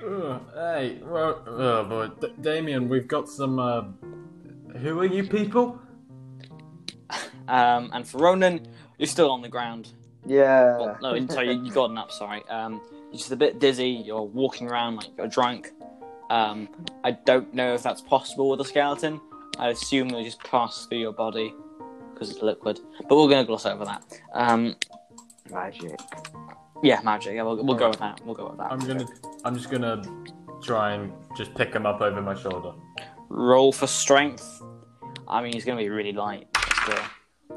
Ugh, 0.05 0.41
hey, 0.53 0.99
well, 1.03 1.43
oh 1.47 1.83
boy, 1.85 2.07
D- 2.21 2.33
Damien, 2.41 2.87
we've 2.89 3.07
got 3.07 3.29
some. 3.29 3.59
Uh... 3.59 3.83
Who 4.77 4.99
are 4.99 5.05
you 5.05 5.23
people? 5.23 5.79
Um, 7.47 7.89
and 7.93 8.07
for 8.07 8.17
Ronan, 8.19 8.67
you're 8.97 9.07
still 9.07 9.29
on 9.31 9.41
the 9.41 9.49
ground. 9.49 9.89
yeah. 10.25 10.77
Well, 10.77 10.97
no, 11.01 11.27
sorry, 11.27 11.53
you, 11.53 11.63
you 11.65 11.71
gotten 11.71 11.97
up. 11.97 12.11
Sorry. 12.11 12.43
Um, 12.49 12.81
you're 13.11 13.17
just 13.19 13.31
a 13.31 13.35
bit 13.35 13.59
dizzy. 13.59 13.89
You're 13.89 14.21
walking 14.23 14.69
around 14.69 14.97
like 14.97 15.07
you're 15.17 15.27
drunk. 15.27 15.71
Um, 16.29 16.69
I 17.03 17.11
don't 17.11 17.53
know 17.53 17.73
if 17.75 17.83
that's 17.83 18.01
possible 18.01 18.49
with 18.49 18.59
a 18.61 18.65
skeleton. 18.65 19.21
I 19.59 19.69
assume 19.69 20.07
it'll 20.07 20.23
just 20.23 20.43
pass 20.43 20.85
through 20.87 20.97
your 20.99 21.13
body 21.13 21.53
because 22.13 22.31
it's 22.31 22.41
liquid. 22.41 22.79
But 23.07 23.15
we're 23.15 23.29
gonna 23.29 23.45
gloss 23.45 23.65
over 23.65 23.85
that. 23.85 24.03
Um, 24.33 24.75
Magic. 25.51 25.99
yeah, 26.81 26.99
magic. 27.03 27.35
Yeah, 27.35 27.43
we'll, 27.43 27.63
we'll 27.63 27.77
go 27.77 27.89
with 27.89 27.99
that. 27.99 28.19
We'll 28.25 28.33
go 28.35 28.49
with 28.49 28.57
that. 28.57 28.71
I'm 28.71 28.79
gonna. 28.79 29.05
I'm 29.43 29.55
just 29.55 29.69
gonna 29.69 30.01
try 30.63 30.93
and 30.93 31.11
just 31.37 31.53
pick 31.53 31.71
him 31.73 31.85
up 31.85 32.01
over 32.01 32.21
my 32.21 32.33
shoulder. 32.33 32.73
roll 33.29 33.71
for 33.71 33.85
strength. 33.87 34.63
I 35.27 35.43
mean, 35.43 35.53
he's 35.53 35.63
gonna 35.65 35.79
be 35.79 35.89
really 35.89 36.11
light. 36.13 36.47
Still. 36.83 36.97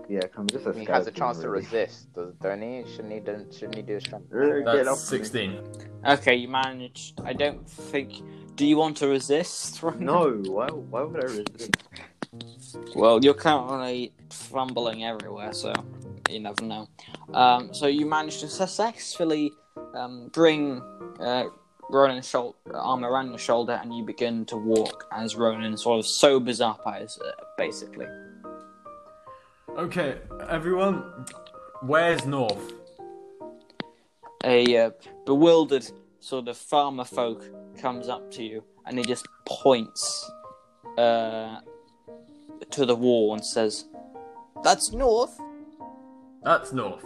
Yeah, 0.09 0.21
come 0.35 0.47
just 0.47 0.67
a 0.67 0.73
He 0.73 0.81
has 0.87 1.07
a 1.07 1.11
skeleton, 1.11 1.15
chance 1.15 1.39
to 1.41 1.51
really. 1.51 1.65
resist, 1.65 2.13
does- 2.15 2.35
don't 2.41 2.63
he? 2.63 2.85
Shouldn't 2.91 3.13
he? 3.13 3.21
Do, 3.21 3.47
shouldn't 3.53 3.75
he 3.77 3.83
do 3.83 3.97
a 3.97 4.01
strength? 4.01 4.33
Uh, 4.33 4.61
get 4.61 4.87
off 4.89 4.99
That's 4.99 5.01
16. 5.09 5.61
Okay, 6.07 6.35
you 6.37 6.49
managed. 6.49 7.21
I 7.25 7.33
don't 7.33 7.69
think. 7.69 8.23
Do 8.57 8.67
you 8.67 8.77
want 8.77 8.97
to 8.99 9.09
resist? 9.09 9.83
Ronan? 9.83 10.05
No, 10.05 10.31
why, 10.53 10.67
why 10.69 11.03
would 11.03 11.17
I 11.23 11.27
resist? 11.27 11.77
Well, 12.95 13.21
you're 13.23 13.35
currently 13.35 14.13
fumbling 14.31 15.05
everywhere, 15.05 15.53
so 15.53 15.73
you 16.31 16.41
never 16.41 16.63
know. 16.63 16.89
Um, 17.33 17.73
so 17.73 17.87
you 17.87 18.05
managed 18.07 18.41
to 18.41 18.49
successfully 18.49 19.53
um, 19.95 20.29
bring 20.33 20.83
uh, 21.21 21.45
Ronan's 21.91 22.29
shou- 22.29 22.55
arm 22.75 23.05
around 23.05 23.29
your 23.31 23.39
shoulder, 23.39 23.79
and 23.83 23.95
you 23.97 24.05
begin 24.05 24.45
to 24.47 24.57
walk 24.57 25.07
as 25.13 25.37
Ronan 25.37 25.77
sort 25.77 25.99
of 26.01 26.07
sobers 26.07 26.61
up, 26.61 26.83
as 26.87 27.19
uh, 27.19 27.31
basically. 27.57 28.07
Okay, 29.79 30.19
everyone, 30.49 31.05
where's 31.83 32.27
north? 32.27 32.73
A 34.45 34.77
uh, 34.77 34.91
bewildered 35.25 35.87
sort 36.21 36.49
of 36.49 36.57
farmer 36.57 37.05
folk 37.05 37.45
comes 37.81 38.09
up 38.09 38.29
to 38.33 38.43
you, 38.43 38.65
and 38.87 38.99
he 38.99 39.05
just 39.05 39.27
points 39.47 40.29
uh, 40.97 41.61
to 42.71 42.87
the 42.87 42.95
wall 42.97 43.35
and 43.35 43.45
says, 43.45 43.85
"That's 44.65 44.93
north." 44.93 45.39
That's 46.43 46.73
north. 46.73 47.05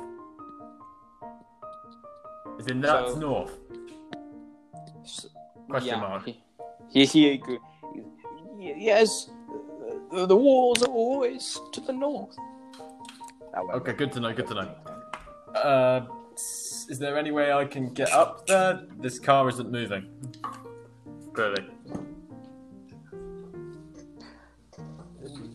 Is 2.59 2.67
in 2.69 2.81
that's 2.81 3.13
So- 3.13 3.19
north. 3.19 3.59
S- 5.05 5.27
Question 5.69 6.01
mark. 6.01 6.25
He, 6.27 6.41
he, 6.91 7.05
he 7.07 7.31
agree- 7.33 7.59
y- 7.83 8.75
yes, 8.77 9.31
uh, 10.13 10.27
the 10.27 10.37
walls 10.37 10.83
are 10.83 10.91
always 10.91 11.59
to 11.73 11.81
the 11.81 11.93
north. 11.93 12.37
That 13.53 13.67
way. 13.67 13.75
Okay, 13.75 13.93
good 13.93 14.12
to 14.12 14.21
know. 14.21 14.33
Good 14.33 14.47
to 14.49 14.55
know. 14.55 14.75
Uh, 15.55 16.07
is 16.88 16.99
there 16.99 17.17
any 17.19 17.31
way 17.31 17.53
I 17.53 17.65
can 17.65 17.93
get 17.93 18.11
up 18.12 18.47
there? 18.47 18.83
This 18.99 19.19
car 19.19 19.49
isn't 19.49 19.71
moving. 19.71 20.07
Clearly. 21.33 21.65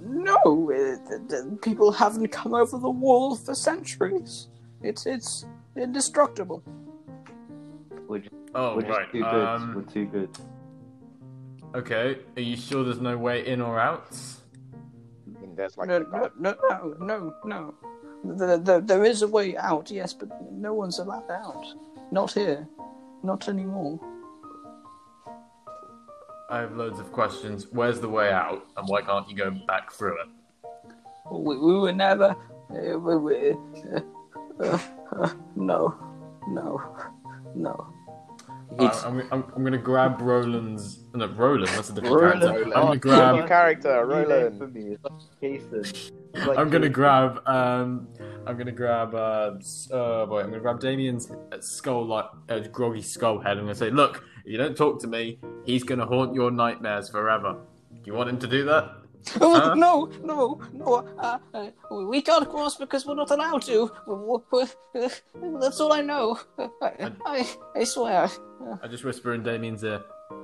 No, 0.01 0.35
uh, 0.71 1.07
th- 1.09 1.29
th- 1.29 1.61
people 1.61 1.91
haven't 1.91 2.29
come 2.29 2.53
over 2.53 2.77
the 2.77 2.89
wall 2.89 3.35
for 3.35 3.53
centuries. 3.53 4.47
It's 4.81 5.05
it's 5.05 5.45
indestructible. 5.75 6.63
We're 8.07 8.19
just, 8.19 8.33
Oh 8.55 8.75
we're 8.75 8.81
just 8.83 8.97
right. 8.97 9.11
too 9.11 9.19
good. 9.23 9.45
Um, 9.45 9.73
We're 9.75 9.81
too 9.93 10.05
good. 10.05 10.29
okay. 11.75 12.19
Are 12.37 12.41
you 12.41 12.55
sure 12.55 12.83
there's 12.83 13.01
no 13.01 13.17
way 13.17 13.45
in 13.45 13.61
or 13.61 13.79
out? 13.79 14.15
I 15.57 15.59
mean, 15.59 15.67
there's 15.69 15.77
like 15.77 15.87
No, 15.87 15.95
a 15.97 16.31
no, 16.39 16.55
no, 16.69 16.95
no, 16.99 17.33
no, 17.45 17.73
no. 18.23 18.35
There, 18.35 18.57
there, 18.57 18.81
there 18.81 19.05
is 19.05 19.21
a 19.21 19.27
way 19.27 19.55
out, 19.57 19.89
yes, 19.91 20.13
but 20.13 20.29
no 20.51 20.73
one's 20.73 20.99
allowed 20.99 21.29
out. 21.31 21.65
Not 22.11 22.33
here. 22.33 22.67
Not 23.23 23.47
anymore. 23.49 23.99
I 26.49 26.59
have 26.59 26.75
loads 26.75 26.99
of 26.99 27.11
questions. 27.11 27.67
Where's 27.71 27.99
the 27.99 28.07
way 28.09 28.31
out, 28.31 28.65
and 28.77 28.87
why 28.87 29.01
can't 29.01 29.27
you 29.29 29.35
go 29.35 29.51
back 29.67 29.91
through 29.91 30.21
it? 30.21 30.27
We, 31.31 31.57
we 31.57 31.79
were 31.79 31.91
never. 31.91 32.35
Uh, 32.69 32.97
we, 32.99 33.17
we, 33.17 33.51
uh, 33.51 33.99
uh, 34.61 34.79
uh, 35.19 35.33
no, 35.55 35.95
no, 36.47 36.95
no. 37.55 37.93
Uh, 38.69 38.83
It's- 38.85 39.03
I'm, 39.05 39.19
I'm, 39.31 39.43
I'm 39.55 39.63
gonna 39.63 39.77
grab 39.77 40.21
Roland's. 40.21 40.99
No, 41.13 41.27
Roland. 41.27 41.67
That's 41.69 41.89
a 41.89 41.93
different 41.93 42.15
Roland. 42.15 42.41
character. 42.41 42.63
I'm 42.65 42.71
gonna 42.71 42.93
New 42.93 42.99
grab. 42.99 43.47
character, 43.47 44.05
New 44.05 44.15
name 44.15 44.29
Roland. 44.29 44.57
for 44.57 44.67
me. 44.67 44.97
Jason. 45.41 46.13
Like 46.45 46.59
I'm 46.59 46.69
gonna 46.69 46.89
grab. 46.89 47.41
Um, 47.47 48.09
I'm 48.45 48.57
gonna 48.57 48.71
grab. 48.71 49.15
Uh, 49.15 49.53
uh, 49.91 50.25
boy, 50.27 50.41
I'm 50.41 50.49
gonna 50.51 50.59
grab 50.59 50.79
Damien's 50.79 51.31
skull, 51.61 52.05
like 52.05 52.25
uh, 52.49 52.59
groggy 52.71 53.01
skull 53.01 53.39
head. 53.39 53.57
I'm 53.57 53.63
gonna 53.63 53.73
say, 53.73 53.89
look, 53.89 54.23
if 54.45 54.51
you 54.51 54.57
don't 54.57 54.77
talk 54.77 54.99
to 55.01 55.07
me, 55.07 55.39
he's 55.65 55.83
gonna 55.83 56.05
haunt 56.05 56.35
your 56.35 56.51
nightmares 56.51 57.09
forever. 57.09 57.55
Do 57.91 58.01
you 58.05 58.13
want 58.13 58.29
him 58.29 58.37
to 58.39 58.47
do 58.47 58.65
that? 58.65 58.91
Oh, 59.41 59.59
Huh? 59.59 59.75
no, 59.75 60.09
no, 60.23 60.59
no. 60.73 61.07
Uh, 61.19 61.37
uh, 61.53 61.69
we 61.91 62.21
can't 62.21 62.49
cross 62.49 62.77
because 62.77 63.05
we're 63.05 63.15
not 63.15 63.31
allowed 63.31 63.61
to. 63.63 63.91
We- 64.07 64.39
we- 64.51 65.01
uh, 65.01 65.09
that's 65.61 65.79
all 65.79 65.91
I 65.93 66.01
know. 66.01 66.39
I, 66.81 67.11
I, 67.25 67.47
I 67.75 67.83
swear. 67.83 68.29
I 68.81 68.87
just 68.87 69.03
whisper 69.03 69.33
in 69.33 69.43
Damien's 69.43 69.83
ear. 69.83 70.01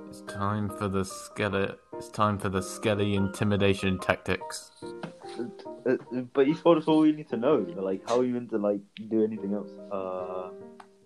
It's 0.10 0.22
time 0.22 0.70
for 0.70 0.88
the 0.88 1.04
skelly. 1.06 1.70
It's 1.94 2.10
time 2.10 2.38
for 2.38 2.50
the 2.50 2.62
skelly 2.62 3.16
intimidation 3.16 4.00
tactics. 4.00 4.72
Uh, 4.84 5.44
uh, 5.90 6.22
but 6.34 6.46
you 6.48 6.56
told 6.56 6.78
us 6.78 6.86
all 6.88 7.00
we 7.00 7.12
need 7.12 7.30
to 7.30 7.38
know. 7.38 7.66
Like, 7.76 8.08
how 8.08 8.20
are 8.20 8.26
you 8.26 8.34
meant 8.34 8.50
to 8.52 8.58
like 8.58 8.82
do 9.10 9.24
anything 9.24 9.54
else? 9.54 9.72
Uh, 9.92 10.50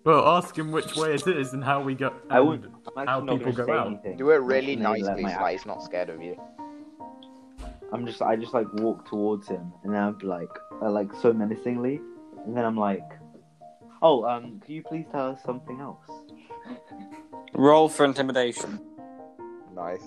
Well, 0.04 0.26
ask 0.36 0.56
him 0.56 0.72
which 0.72 0.94
way 0.96 1.14
it 1.14 1.26
is 1.26 1.52
and 1.52 1.62
how 1.64 1.80
we 1.82 1.94
go. 1.94 2.12
I 2.30 2.40
would. 2.40 2.70
How 2.96 3.02
actually 3.20 3.38
people 3.38 3.52
go 3.52 3.72
out. 3.72 3.86
anything. 3.88 4.16
Do 4.16 4.30
it 4.30 4.36
really 4.36 4.74
just 4.76 4.82
gonna 4.84 4.98
nicely 4.98 5.22
my 5.22 5.34
so 5.34 5.40
like 5.42 5.52
he's 5.52 5.66
not 5.66 5.82
scared 5.82 6.10
of 6.10 6.22
you. 6.22 6.36
I'm 7.92 8.06
just, 8.06 8.20
I 8.20 8.36
just 8.36 8.52
like 8.54 8.66
walk 8.74 9.08
towards 9.08 9.48
him, 9.48 9.72
and 9.82 9.94
then 9.94 10.02
I'm 10.02 10.18
like, 10.18 10.50
uh, 10.82 10.90
like 10.90 11.08
so 11.22 11.32
menacingly, 11.32 12.00
and 12.44 12.56
then 12.56 12.64
I'm 12.64 12.76
like, 12.76 13.02
oh, 14.02 14.24
um, 14.24 14.60
could 14.60 14.70
you 14.70 14.82
please 14.82 15.06
tell 15.10 15.30
us 15.30 15.40
something 15.44 15.80
else? 15.80 16.04
Roll 17.54 17.88
for 17.88 18.04
intimidation. 18.04 18.78
Nice. 19.74 20.02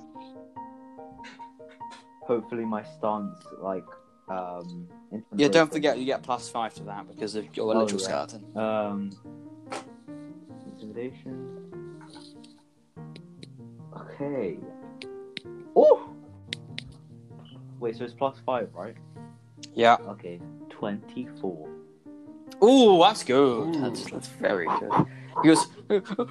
Hopefully, 2.23 2.65
my 2.65 2.83
stance, 2.83 3.39
like, 3.59 3.83
um, 4.29 4.87
Yeah, 5.35 5.47
don't 5.47 5.71
forget 5.73 5.97
you 5.97 6.05
get 6.05 6.21
plus 6.23 6.49
five 6.49 6.73
to 6.75 6.83
that 6.83 7.07
because 7.07 7.35
of 7.35 7.45
your 7.57 7.73
Oh, 7.73 7.79
literal 7.79 7.99
yeah. 8.01 8.07
skeleton. 8.07 8.57
Um, 8.57 9.09
intimidation. 10.67 11.57
Okay. 13.97 14.57
Oh! 15.75 16.07
Wait, 17.81 17.97
so 17.97 18.03
it's 18.03 18.13
plus 18.13 18.37
five, 18.45 18.69
right? 18.75 18.95
Yeah. 19.73 19.97
Okay, 20.07 20.39
24. 20.69 21.69
Ooh, 22.63 22.99
that's 22.99 23.23
good. 23.23 23.73
That's, 23.73 24.03
that's 24.11 24.27
very 24.27 24.67
good. 24.67 24.91
He 25.41 25.47
goes, 25.47 25.65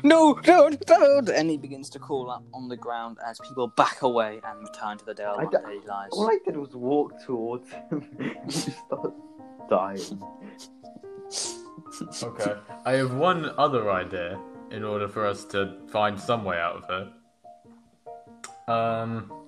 no, 0.04 0.38
no, 0.46 0.70
no, 0.88 1.22
and 1.34 1.50
he 1.50 1.56
begins 1.56 1.90
to 1.90 1.98
crawl 1.98 2.30
up 2.30 2.44
on 2.54 2.68
the 2.68 2.76
ground 2.76 3.18
as 3.26 3.40
people 3.40 3.66
back 3.66 4.02
away 4.02 4.40
and 4.44 4.60
return 4.60 4.96
to 4.98 5.04
the 5.04 5.14
Dale 5.14 5.34
I 5.38 5.44
where 5.44 5.60
d- 5.72 5.80
he 5.80 5.88
lies. 5.88 6.10
All 6.12 6.28
I 6.30 6.38
did 6.44 6.56
was 6.56 6.76
walk 6.76 7.14
towards 7.24 7.68
him. 7.70 8.06
he 8.44 8.50
starts 8.50 9.16
dying. 9.68 10.22
Okay. 12.22 12.54
I 12.86 12.92
have 12.92 13.14
one 13.14 13.50
other 13.58 13.90
idea 13.90 14.40
in 14.70 14.84
order 14.84 15.08
for 15.08 15.26
us 15.26 15.44
to 15.46 15.76
find 15.88 16.18
some 16.18 16.44
way 16.44 16.56
out 16.56 16.76
of 16.76 16.84
her. 18.68 18.72
Um. 18.72 19.39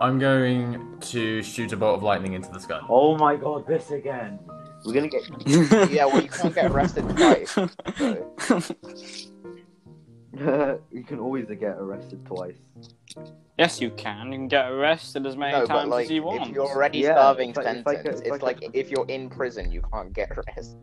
I'm 0.00 0.18
going 0.18 0.98
to 1.00 1.42
shoot 1.42 1.72
a 1.72 1.76
bolt 1.76 1.96
of 1.98 2.02
lightning 2.02 2.34
into 2.34 2.50
the 2.50 2.60
sky. 2.60 2.80
Oh 2.88 3.16
my 3.16 3.36
god, 3.36 3.66
this 3.66 3.90
again. 3.90 4.38
We're 4.84 4.92
gonna 4.92 5.08
get. 5.08 5.22
Yeah, 5.90 6.04
well, 6.06 6.22
you 6.22 6.28
can't 6.28 6.54
get 6.54 6.70
arrested 6.70 7.08
twice. 7.16 7.50
So. 7.50 7.68
you 10.92 11.02
can 11.04 11.18
always 11.18 11.46
get 11.46 11.76
arrested 11.78 12.24
twice. 12.26 12.58
yes, 13.58 13.80
you 13.80 13.90
can. 13.90 14.26
You 14.32 14.38
can 14.38 14.48
get 14.48 14.70
arrested 14.70 15.26
as 15.26 15.34
many 15.36 15.52
No, 15.52 15.60
but 15.62 15.66
times 15.68 15.90
like, 15.90 16.04
as 16.04 16.10
you 16.10 16.22
want. 16.24 16.42
if 16.50 16.54
you're 16.54 16.66
already 16.66 16.98
Yeah, 16.98 17.14
serving 17.16 17.50
it's 17.50 17.56
like- 17.58 17.66
it's 17.76 17.86
like 17.86 17.98
a- 17.98 18.02
sentence, 18.02 18.20
it's 18.20 18.28
it's 18.28 18.42
like 18.42 18.60
like, 18.62 18.74
a- 18.74 18.78
if 18.78 18.90
you're 18.90 19.06
in 19.08 19.30
prison, 19.30 19.72
you 19.72 19.82
can't 19.92 20.12
get 20.12 20.30
arrested. 20.36 20.76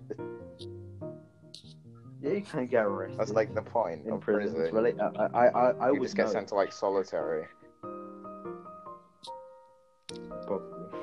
Yeah, 2.21 2.31
you 2.31 2.41
can't 2.41 2.69
get 2.69 2.85
arrested. 2.85 3.19
That's 3.19 3.31
like 3.31 3.53
the 3.53 3.61
point 3.61 4.05
in 4.05 4.13
of 4.13 4.21
prison. 4.21 4.53
prison. 4.55 4.61
It's 4.65 4.73
really, 4.73 4.91
eh? 4.99 5.09
I, 5.19 5.25
I, 5.25 5.47
I, 5.47 5.71
I 5.71 5.87
you 5.89 5.93
would 5.99 6.01
just 6.03 6.15
get 6.15 6.25
know, 6.27 6.31
sent 6.31 6.47
to 6.49 6.55
like 6.55 6.73
solitary. 6.73 7.45
Probably. 10.45 10.99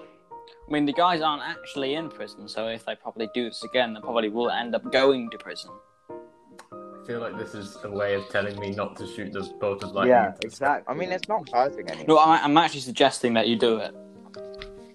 I 0.68 0.72
mean, 0.72 0.87
the 0.87 0.93
guys 0.93 1.20
aren't 1.20 1.43
actually 1.43 1.95
in 1.95 2.09
prison, 2.09 2.47
so 2.49 2.68
if 2.68 2.85
they 2.85 2.95
probably 2.95 3.28
do 3.35 3.47
this 3.47 3.64
again, 3.64 3.93
they 3.95 4.01
probably 4.01 4.28
will 4.28 4.51
end 4.51 4.74
up 4.74 4.91
going 4.93 5.28
to 5.31 5.39
prison. 5.39 5.70
I 6.11 7.07
feel 7.07 7.18
like 7.20 7.37
this 7.39 7.55
is 7.55 7.76
a 7.83 7.91
way 7.91 8.14
of 8.14 8.28
telling 8.28 8.59
me 8.61 8.70
not 8.70 8.95
to 8.99 9.07
shoot 9.07 9.33
the 9.33 9.43
bolt 9.61 9.83
of 9.83 9.93
lightning. 9.93 10.11
Yeah, 10.12 10.26
into 10.28 10.39
the 10.49 10.51
sky. 10.55 10.66
exactly. 10.76 10.95
I 10.95 10.99
mean, 10.99 11.11
it's 11.11 11.28
not 11.28 11.49
hurting 11.53 11.89
anyone. 11.89 12.07
No, 12.07 12.18
I, 12.18 12.37
I'm 12.39 12.57
actually 12.57 12.81
suggesting 12.81 13.35
that 13.35 13.49
you 13.49 13.57
do 13.57 13.78
it. 13.78 13.93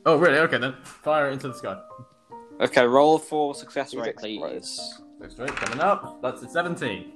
Oh, 0.05 0.17
really? 0.17 0.37
Okay, 0.37 0.59
then. 0.59 0.75
Fire 0.83 1.29
it 1.29 1.33
into 1.33 1.49
the 1.49 1.55
sky. 1.55 1.77
Okay, 2.61 2.85
roll 2.85 3.17
for 3.17 3.53
success 3.53 3.89
Please 3.91 3.99
rate, 3.99 4.09
explode. 4.11 4.49
please. 4.49 5.01
Looks 5.19 5.35
great. 5.35 5.55
Coming 5.55 5.79
up. 5.81 6.21
That's 6.21 6.41
a 6.43 6.49
17. 6.49 7.11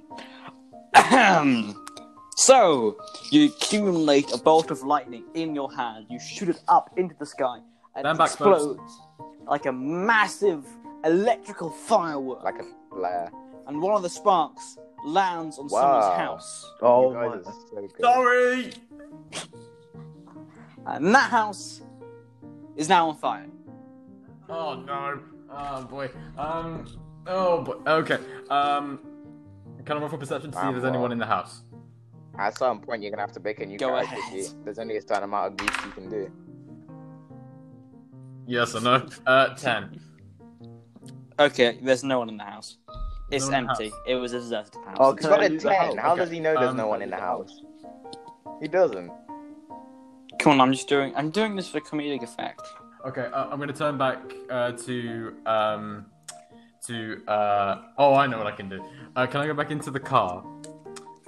Ahem. 2.39 2.93
so, 2.93 2.97
you 3.31 3.45
accumulate 3.47 4.31
a 4.33 4.37
bolt 4.37 4.71
of 4.71 4.81
lightning 4.83 5.23
in 5.33 5.53
your 5.55 5.71
hand, 5.73 6.05
you 6.09 6.19
shoot 6.19 6.49
it 6.49 6.61
up 6.67 6.89
into 6.97 7.15
the 7.19 7.25
sky, 7.25 7.59
and 7.95 8.03
Stand 8.03 8.15
it 8.15 8.17
back, 8.19 8.29
folks. 8.31 8.63
explodes 8.63 8.99
like 9.47 9.65
a 9.65 9.71
massive 9.71 10.65
electrical 11.05 11.69
firework. 11.69 12.43
Like 12.43 12.59
a 12.59 12.65
flare. 12.89 13.31
and 13.67 13.81
one 13.81 13.95
of 13.95 14.01
the 14.03 14.09
sparks 14.09 14.77
lands 15.05 15.57
on 15.59 15.67
Wow. 15.67 16.01
someone's 16.01 16.17
house. 16.17 16.71
oh 16.81 17.09
you 17.11 17.15
my. 17.15 17.27
guys 17.37 17.45
are 17.45 17.53
so 17.53 17.81
good. 17.81 18.01
Sorry! 18.01 18.73
And 20.85 21.13
that 21.15 21.29
house 21.29 21.81
is 22.75 22.89
now 22.89 23.09
on 23.09 23.15
fire. 23.17 23.45
Oh, 24.49 24.73
no. 24.75 25.19
Oh, 25.51 25.83
boy. 25.83 26.09
Um. 26.37 26.85
Oh, 27.27 27.61
boy. 27.61 27.75
Okay. 27.85 28.17
Um. 28.49 28.99
Can 29.85 29.97
I 29.97 29.99
roll 29.99 30.09
for 30.09 30.17
perception 30.17 30.51
to 30.51 30.57
see 30.59 30.65
if 30.65 30.71
there's 30.73 30.83
anyone 30.85 31.11
in 31.11 31.17
the 31.19 31.25
house? 31.25 31.61
At 32.39 32.57
some 32.57 32.79
point, 32.79 33.03
you're 33.03 33.11
gonna 33.11 33.21
have 33.21 33.33
to 33.33 33.39
pick 33.41 33.59
a 33.59 33.65
new 33.65 33.77
Go 33.77 33.89
character. 33.89 34.15
ahead. 34.15 34.33
sheet. 34.45 34.53
There's 34.63 34.79
only 34.79 34.95
a 34.97 35.01
certain 35.01 35.23
amount 35.23 35.47
of 35.47 35.57
geeks 35.57 35.85
you 35.85 35.91
can 35.91 36.09
do. 36.09 36.31
Yes 38.47 38.73
or 38.73 38.81
no? 38.81 39.05
Uh, 39.27 39.53
10. 39.55 39.99
Okay, 41.39 41.79
there's 41.81 42.03
no 42.03 42.19
one 42.19 42.27
in 42.27 42.35
the 42.35 42.43
house. 42.43 42.79
It's 43.31 43.45
No 43.47 43.51
one 43.53 43.63
in 43.63 43.69
empty. 43.69 43.93
It 44.05 44.15
was 44.15 44.33
a 44.33 44.39
deserted 44.41 44.75
house. 44.85 44.97
Oh, 44.99 45.11
He's 45.13 45.21
Can 45.21 45.29
got 45.29 45.39
I 45.39 45.45
a 45.45 45.49
use 45.49 45.63
the 45.63 45.69
10. 45.69 45.97
How 45.97 46.11
Okay. 46.11 46.19
does 46.19 46.31
he 46.31 46.39
know 46.41 46.53
there's 46.55 46.71
Um, 46.71 46.75
no 46.77 46.87
one 46.87 47.01
in 47.01 47.09
the 47.09 47.15
house? 47.15 47.61
He 48.61 48.67
doesn't. 48.67 49.09
Come 50.37 50.51
on, 50.51 50.59
I'm 50.59 50.73
just 50.73 50.89
doing. 50.89 51.13
I'm 51.15 51.29
doing 51.29 51.55
this 51.55 51.69
for 51.69 51.79
comedic 51.79 52.23
effect. 52.23 52.61
Okay, 53.05 53.21
uh, 53.33 53.45
I'm 53.49 53.55
going 53.55 53.69
to 53.69 53.73
turn 53.73 53.97
back 53.97 54.17
uh, 54.49 54.73
to. 54.73 55.33
Um, 55.45 56.07
to. 56.87 57.21
Uh, 57.25 57.83
oh, 57.97 58.15
I 58.15 58.27
know 58.27 58.37
what 58.37 58.47
I 58.47 58.51
can 58.51 58.67
do. 58.67 58.83
Uh, 59.15 59.25
can 59.25 59.39
I 59.39 59.47
go 59.47 59.53
back 59.53 59.71
into 59.71 59.91
the 59.91 59.99
car? 60.01 60.43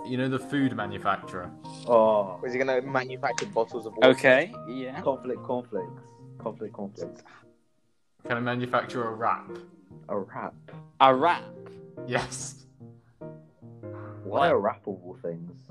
You 0.06 0.18
know, 0.18 0.30
the 0.30 0.40
food 0.40 0.76
manufacturer. 0.76 1.52
Oh. 1.88 2.40
Was 2.42 2.54
he 2.54 2.60
gonna 2.60 2.82
manufacture 2.82 3.46
bottles 3.46 3.86
of 3.86 3.94
water? 3.96 4.10
Okay, 4.10 4.54
yeah. 4.68 5.00
Conflict, 5.02 5.44
conflicts. 5.44 6.02
Conflict, 6.40 6.74
conflicts. 6.74 7.22
Can 8.28 8.38
I 8.38 8.40
manufacture 8.40 9.04
a 9.08 9.14
wrap? 9.14 9.50
A 10.10 10.18
wrap. 10.18 10.56
A 11.00 11.14
wrap. 11.14 11.44
Yes. 12.08 12.66
Why 14.24 14.50
a 14.50 14.58
rap 14.58 14.82
of 14.88 15.00
all 15.04 15.18
things? 15.22 15.62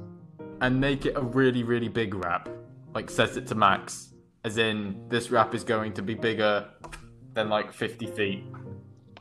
and 0.61 0.81
make 0.81 1.07
it 1.07 1.15
a 1.17 1.23
really, 1.23 1.63
really 1.63 1.89
big 1.89 2.15
wrap. 2.15 2.49
Like 2.95 3.11
set 3.11 3.37
it 3.37 3.47
to 3.49 3.55
max. 3.55 4.13
As 4.45 4.59
in, 4.59 5.05
this 5.09 5.31
wrap 5.31 5.55
is 5.55 5.65
going 5.65 5.93
to 5.95 6.03
be 6.03 6.15
bigger 6.15 6.67
than 7.35 7.49
like 7.49 7.73
50 7.73 8.07
feet. 8.07 8.45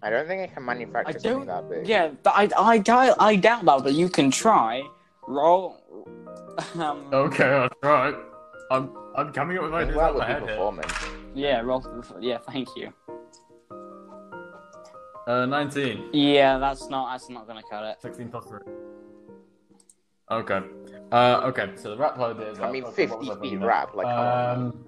I 0.01 0.09
don't 0.09 0.27
think 0.27 0.49
I 0.49 0.53
can 0.53 0.65
manufacture 0.65 1.17
I 1.17 1.19
something 1.19 1.45
that 1.45 1.69
big. 1.69 1.87
Yeah, 1.87 2.11
but 2.23 2.33
I, 2.35 2.49
I, 2.57 2.77
doubt, 2.77 3.17
I 3.19 3.35
doubt 3.35 3.65
that, 3.65 3.83
but 3.83 3.93
you 3.93 4.07
can 4.07 4.31
try. 4.31 4.83
Roll. 5.29 5.77
Um, 6.77 7.07
Okay, 7.13 7.45
I'll 7.45 7.69
try. 7.81 8.13
I'm, 8.69 8.91
I'm 9.15 9.31
coming 9.31 9.57
up 9.57 9.63
with 9.63 9.73
ideas 9.73 9.95
that 9.95 10.01
out 10.03 10.13
would 10.15 10.19
my 10.19 10.27
be 10.27 10.33
head 10.33 10.41
here. 10.41 10.49
performance. 10.51 10.93
Yeah, 11.33 11.61
roll. 11.61 12.03
Yeah, 12.19 12.37
thank 12.39 12.67
you. 12.75 12.91
Uh, 15.25 15.45
19. 15.45 16.09
Yeah, 16.11 16.57
that's 16.57 16.89
not. 16.89 17.11
That's 17.13 17.29
not 17.29 17.47
gonna 17.47 17.61
cut 17.69 17.85
it. 17.85 18.01
16 18.01 18.27
plus 18.29 18.45
3. 18.47 18.59
Okay. 20.31 20.61
Uh, 21.13 21.41
okay, 21.45 21.71
so 21.75 21.91
the 21.91 21.97
rap 21.97 22.19
idea 22.19 22.51
is 22.51 22.59
I 22.59 22.69
mean, 22.71 22.83
Okay, 22.83 23.07
50 23.07 23.15
was 23.15 23.29
I 23.29 23.33
feet 23.35 23.41
thinking 23.41 23.61
wrap, 23.61 23.95
like, 23.95 24.07
um, 24.07 24.85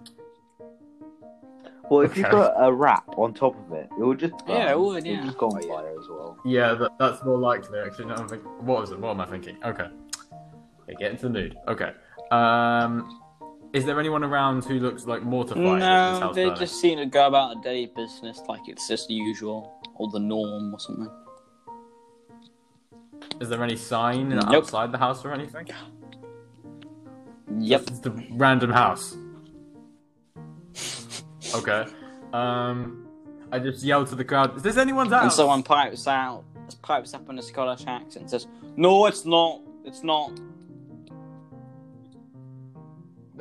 Well, 1.90 2.02
if 2.02 2.18
you 2.18 2.24
Okay. 2.26 2.32
put 2.32 2.52
a 2.58 2.72
rap 2.74 3.06
on 3.18 3.34
top 3.34 3.56
of 3.66 3.72
it, 3.74 3.90
it 3.98 4.04
would 4.04 4.20
just 4.20 4.34
burn. 4.46 4.58
Yeah, 4.58 4.72
it 4.72 4.80
would, 4.80 5.06
It'll 5.06 5.20
yeah. 5.20 5.26
just 5.26 5.38
go 5.38 5.48
on 5.48 5.62
fire 5.62 5.96
as 6.00 6.08
well. 6.10 6.38
Yeah, 6.44 6.74
that, 6.74 6.92
that's 7.00 7.24
more 7.24 7.38
likely 7.38 7.80
actually. 7.80 8.06
No, 8.06 8.16
I'm 8.16 8.28
think- 8.28 8.44
what 8.62 8.82
was 8.82 8.92
it? 8.92 9.00
What 9.00 9.12
am 9.12 9.22
I 9.22 9.26
thinking? 9.26 9.58
Okay. 9.64 9.88
Okay, 10.84 10.96
get 11.00 11.12
into 11.12 11.24
the 11.24 11.30
mood. 11.30 11.56
Okay. 11.68 11.92
Um, 12.32 13.20
is 13.74 13.86
there 13.86 14.00
anyone 14.00 14.24
around 14.24 14.66
who 14.66 14.80
looks 14.80 15.06
like 15.06 15.24
mortified? 15.24 15.58
this 15.64 15.80
No, 15.80 16.20
house 16.20 16.36
they 16.36 16.46
burning? 16.46 16.60
just 16.60 16.82
seem 16.82 16.98
to 16.98 17.06
go 17.06 17.28
about 17.28 17.58
a 17.58 17.62
daily 17.62 17.92
business 17.96 18.42
like 18.50 18.62
it's 18.68 18.88
just 18.88 19.08
the 19.08 19.14
usual 19.14 19.74
or 19.96 20.10
the 20.12 20.20
norm 20.20 20.74
or 20.74 20.80
something. 20.80 21.10
Is 23.40 23.50
there 23.50 23.64
any 23.64 23.76
sign 23.76 24.30
Nope. 24.30 24.44
outside 24.54 24.92
the 24.92 24.98
house 24.98 25.24
or 25.26 25.34
anything? 25.34 25.68
Yep. 27.60 27.82
It's 27.82 28.00
the 28.00 28.12
random 28.32 28.72
house. 28.72 29.16
Okay. 31.56 31.86
Um, 32.34 33.08
I 33.52 33.60
just 33.60 33.84
yell 33.84 34.06
to 34.06 34.16
the 34.16 34.24
crowd. 34.24 34.56
Is 34.56 34.64
this 34.64 34.78
anyone's 34.78 35.12
house? 35.12 35.24
And 35.24 35.32
someone 35.34 35.64
pipes 35.64 36.08
out, 36.08 36.44
pipes 36.82 37.14
up 37.14 37.30
in 37.30 37.38
a 37.38 37.42
Scottish 37.42 37.86
accent 37.88 38.16
and 38.16 38.30
says, 38.30 38.48
"No, 38.78 39.06
it's 39.08 39.26
not. 39.26 39.62
It's 39.84 40.04
not. 40.04 40.40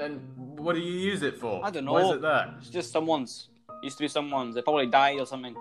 Then 0.00 0.18
what 0.56 0.72
do 0.76 0.80
you 0.80 0.98
use 0.98 1.22
it 1.22 1.36
for? 1.36 1.62
I 1.62 1.68
don't 1.70 1.84
know. 1.84 1.92
Why 1.92 2.00
is 2.04 2.12
it 2.12 2.22
there? 2.22 2.54
It's 2.58 2.70
just 2.70 2.90
someone's. 2.90 3.50
Used 3.82 3.98
to 3.98 4.04
be 4.04 4.08
someone's. 4.08 4.54
They 4.54 4.62
probably 4.62 4.86
died 4.86 5.20
or 5.20 5.26
something." 5.26 5.54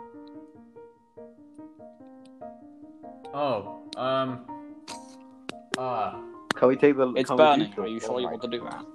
Oh, 3.34 3.84
um, 3.98 4.46
ah, 5.78 6.22
Can 6.56 6.68
we 6.70 6.78
take 6.78 6.96
the? 6.96 7.12
It's 7.18 7.30
burning. 7.30 7.74
Are 7.78 7.86
you 7.86 8.00
the- 8.00 8.06
sure 8.06 8.20
you 8.22 8.28
want 8.30 8.42
to 8.42 8.48
do 8.48 8.62
that? 8.62 8.86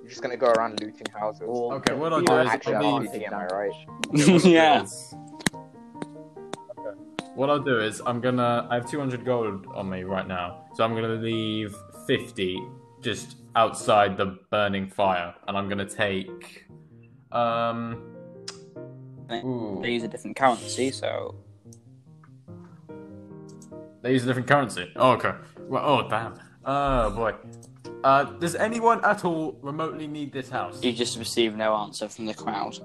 You're 0.00 0.08
just 0.08 0.22
gonna 0.22 0.36
go 0.36 0.50
around 0.52 0.80
looting 0.80 1.06
houses. 1.18 1.42
Or- 1.48 1.74
Okay, 1.74 1.94
what 1.94 2.12
I'll 2.12 2.20
do 2.22 2.36
is 2.38 2.48
Actually, 2.48 2.76
I'll 2.76 2.94
I'm 2.96 3.02
leave- 3.06 3.22
am 3.24 3.34
I 3.34 3.46
right? 3.46 4.44
yeah. 4.44 4.86
What 7.34 7.48
I'll 7.48 7.58
do 7.72 7.78
is 7.80 8.00
I'm 8.06 8.20
gonna. 8.20 8.66
I 8.70 8.74
have 8.76 8.88
200 8.90 9.24
gold 9.24 9.66
on 9.74 9.88
me 9.90 10.02
right 10.04 10.26
now, 10.28 10.64
so 10.74 10.84
I'm 10.84 10.94
gonna 10.94 11.14
leave 11.14 11.74
50 12.06 12.60
just 13.00 13.36
outside 13.56 14.16
the 14.16 14.38
burning 14.50 14.88
fire, 14.88 15.34
and 15.48 15.56
I'm 15.56 15.68
gonna 15.68 15.88
take. 15.88 16.66
Um. 17.32 18.02
Ooh, 19.32 19.78
They 19.80 19.92
use 19.92 20.02
a 20.02 20.08
different 20.08 20.36
currency, 20.36 20.90
so 20.90 21.36
they 24.02 24.12
use 24.12 24.24
a 24.24 24.26
different 24.26 24.48
currency. 24.48 24.90
Oh, 24.96 25.12
okay. 25.12 25.32
Well, 25.68 25.84
oh, 25.84 26.08
damn. 26.08 26.34
Oh 26.64 27.10
boy. 27.10 27.34
Uh, 28.02 28.24
does 28.24 28.54
anyone 28.54 29.04
at 29.04 29.24
all 29.24 29.58
remotely 29.62 30.06
need 30.06 30.32
this 30.32 30.48
house? 30.48 30.82
you 30.82 30.92
just 30.92 31.18
receive 31.18 31.54
no 31.54 31.74
answer 31.76 32.08
from 32.08 32.26
the 32.26 32.34
crowd. 32.34 32.78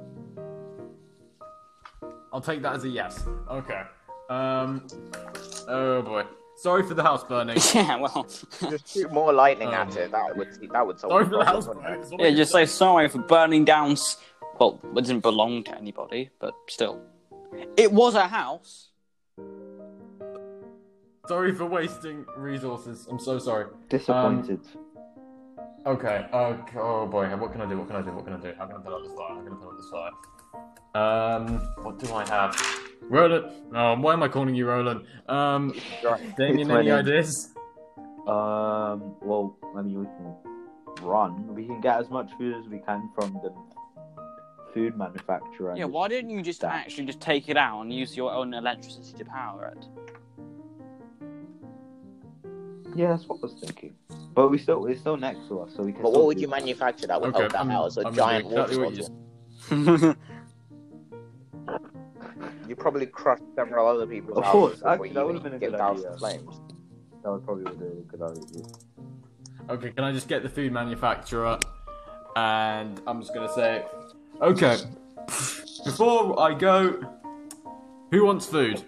I'll 2.33 2.41
take 2.41 2.61
that 2.63 2.75
as 2.75 2.83
a 2.83 2.89
yes. 2.89 3.25
Okay. 3.49 3.81
Um, 4.29 4.85
Oh 5.67 6.01
boy. 6.01 6.23
Sorry 6.57 6.83
for 6.83 6.93
the 6.93 7.03
house 7.03 7.23
burning. 7.23 7.57
Yeah, 7.73 7.97
well, 7.97 8.23
Just 8.69 8.87
shoot 8.93 9.11
more 9.11 9.33
lightning 9.33 9.69
Oh. 9.69 9.73
at 9.73 9.95
it. 9.97 10.11
That 10.11 10.35
would 10.37 10.49
that 10.71 10.87
would 10.87 10.99
solve 10.99 11.11
Sorry 11.11 11.23
the 11.25 11.29
for 11.31 11.37
the 11.39 11.45
house 11.45 11.65
burning. 11.67 11.83
wouldn't 11.83 12.01
That's 12.01 12.11
all 12.13 12.21
I 12.21 12.23
yeah, 12.23 12.29
can 12.29 12.37
just 12.37 12.51
say 12.51 12.65
sorry 12.65 13.07
for 13.09 13.19
burning 13.19 13.65
down. 13.65 13.97
Well, 14.59 14.79
it 14.95 15.01
didn't 15.05 15.19
belong 15.21 15.63
to 15.65 15.77
anybody, 15.77 16.29
but 16.39 16.53
still, 16.69 17.01
it 17.75 17.91
was 17.91 18.15
a 18.15 18.27
house. 18.27 18.89
Sorry 21.27 21.53
for 21.53 21.65
wasting 21.65 22.25
resources. 22.37 23.07
I'm 23.09 23.19
so 23.19 23.37
sorry. 23.39 23.65
Disappointed. 23.89 24.61
Okay. 25.85 26.25
Uh, 26.31 26.55
oh 26.77 27.05
boy. 27.05 27.27
What 27.35 27.51
can 27.51 27.61
I 27.61 27.65
do? 27.69 27.77
What 27.77 27.87
can 27.87 27.97
I 27.97 28.01
do? 28.01 28.11
What 28.11 28.23
can 28.25 28.33
I 28.33 28.37
do? 28.37 28.53
How 28.57 28.65
can 28.65 28.77
I 28.77 28.79
put 28.79 28.93
out 28.93 29.03
this 29.03 29.11
fire? 29.13 29.35
How 29.35 29.41
can 29.43 29.53
I 29.53 29.55
put 29.55 29.67
out 29.67 29.77
this 29.77 29.89
fire? 29.89 30.11
Um, 30.93 31.59
what 31.83 31.99
do 31.99 32.13
I 32.13 32.27
have? 32.29 32.55
Roland. 33.01 33.45
Oh, 33.73 33.95
why 33.99 34.13
am 34.13 34.23
I 34.23 34.27
calling 34.27 34.55
you 34.55 34.67
Roland? 34.67 35.05
Um, 35.27 35.73
Damien, 36.37 36.71
any 36.71 36.89
ideas? 36.91 37.53
Um, 38.27 39.15
well, 39.21 39.57
I 39.75 39.81
mean, 39.81 39.99
we 39.99 40.05
can 40.05 40.35
run. 41.05 41.53
We 41.53 41.65
can 41.65 41.81
get 41.81 41.99
as 41.99 42.09
much 42.09 42.31
food 42.37 42.55
as 42.55 42.67
we 42.67 42.79
can 42.79 43.09
from 43.13 43.33
the 43.43 43.53
food 44.73 44.97
manufacturer. 44.97 45.75
Yeah, 45.77 45.85
why 45.85 46.07
didn't 46.07 46.31
you 46.31 46.41
just 46.41 46.61
that. 46.61 46.73
actually 46.73 47.05
just 47.05 47.21
take 47.21 47.49
it 47.49 47.57
out 47.57 47.81
and 47.81 47.93
use 47.93 48.17
your 48.17 48.31
own 48.33 48.53
electricity 48.53 49.13
to 49.17 49.25
power 49.25 49.73
it? 49.77 49.85
Yeah, 52.95 53.09
that's 53.09 53.27
what 53.27 53.39
I 53.39 53.41
was 53.43 53.53
thinking. 53.61 53.93
But 54.33 54.49
we 54.49 54.57
still, 54.57 54.85
it's 54.87 55.01
still 55.01 55.17
next 55.17 55.47
to 55.49 55.59
us, 55.61 55.73
so 55.75 55.83
we 55.83 55.91
can. 55.93 56.01
But 56.01 56.13
what 56.13 56.25
would 56.25 56.39
you 56.39 56.47
that. 56.47 56.59
manufacture 56.61 57.07
that 57.07 57.19
would 57.21 57.29
Okay, 57.31 57.39
help 57.41 57.51
that 57.51 57.59
I'm- 57.59 57.69
house? 57.69 57.97
A 57.97 58.07
I'm 58.07 58.15
giant 58.15 58.49
doing 58.49 58.61
exactly 58.61 58.77
water 58.83 59.13
bottle. 59.99 60.15
You 62.75 62.81
probably 62.81 63.05
crush 63.05 63.39
several 63.55 63.87
other 63.87 64.05
people. 64.05 64.37
Of 64.37 64.43
course, 64.45 64.81
actually, 64.85 65.09
that 65.13 65.25
would've 65.25 65.43
been 65.43 65.53
a 65.53 65.59
good 65.59 65.75
idea. 65.75 66.13
flames. 66.17 66.59
That 67.23 67.31
would 67.31 67.45
probably 67.45 67.63
be 67.75 67.85
a 67.85 68.01
good 68.01 68.21
idea. 68.21 68.65
Okay, 69.69 69.91
can 69.91 70.03
I 70.03 70.11
just 70.11 70.27
get 70.27 70.43
the 70.43 70.49
food 70.49 70.71
manufacturer? 70.73 71.57
And 72.35 72.99
I'm 73.07 73.21
just 73.21 73.33
gonna 73.33 73.53
say, 73.53 73.85
okay. 74.41 74.77
Before 75.85 76.37
I 76.39 76.53
go, 76.53 76.99
who 78.11 78.25
wants 78.25 78.45
food? 78.45 78.83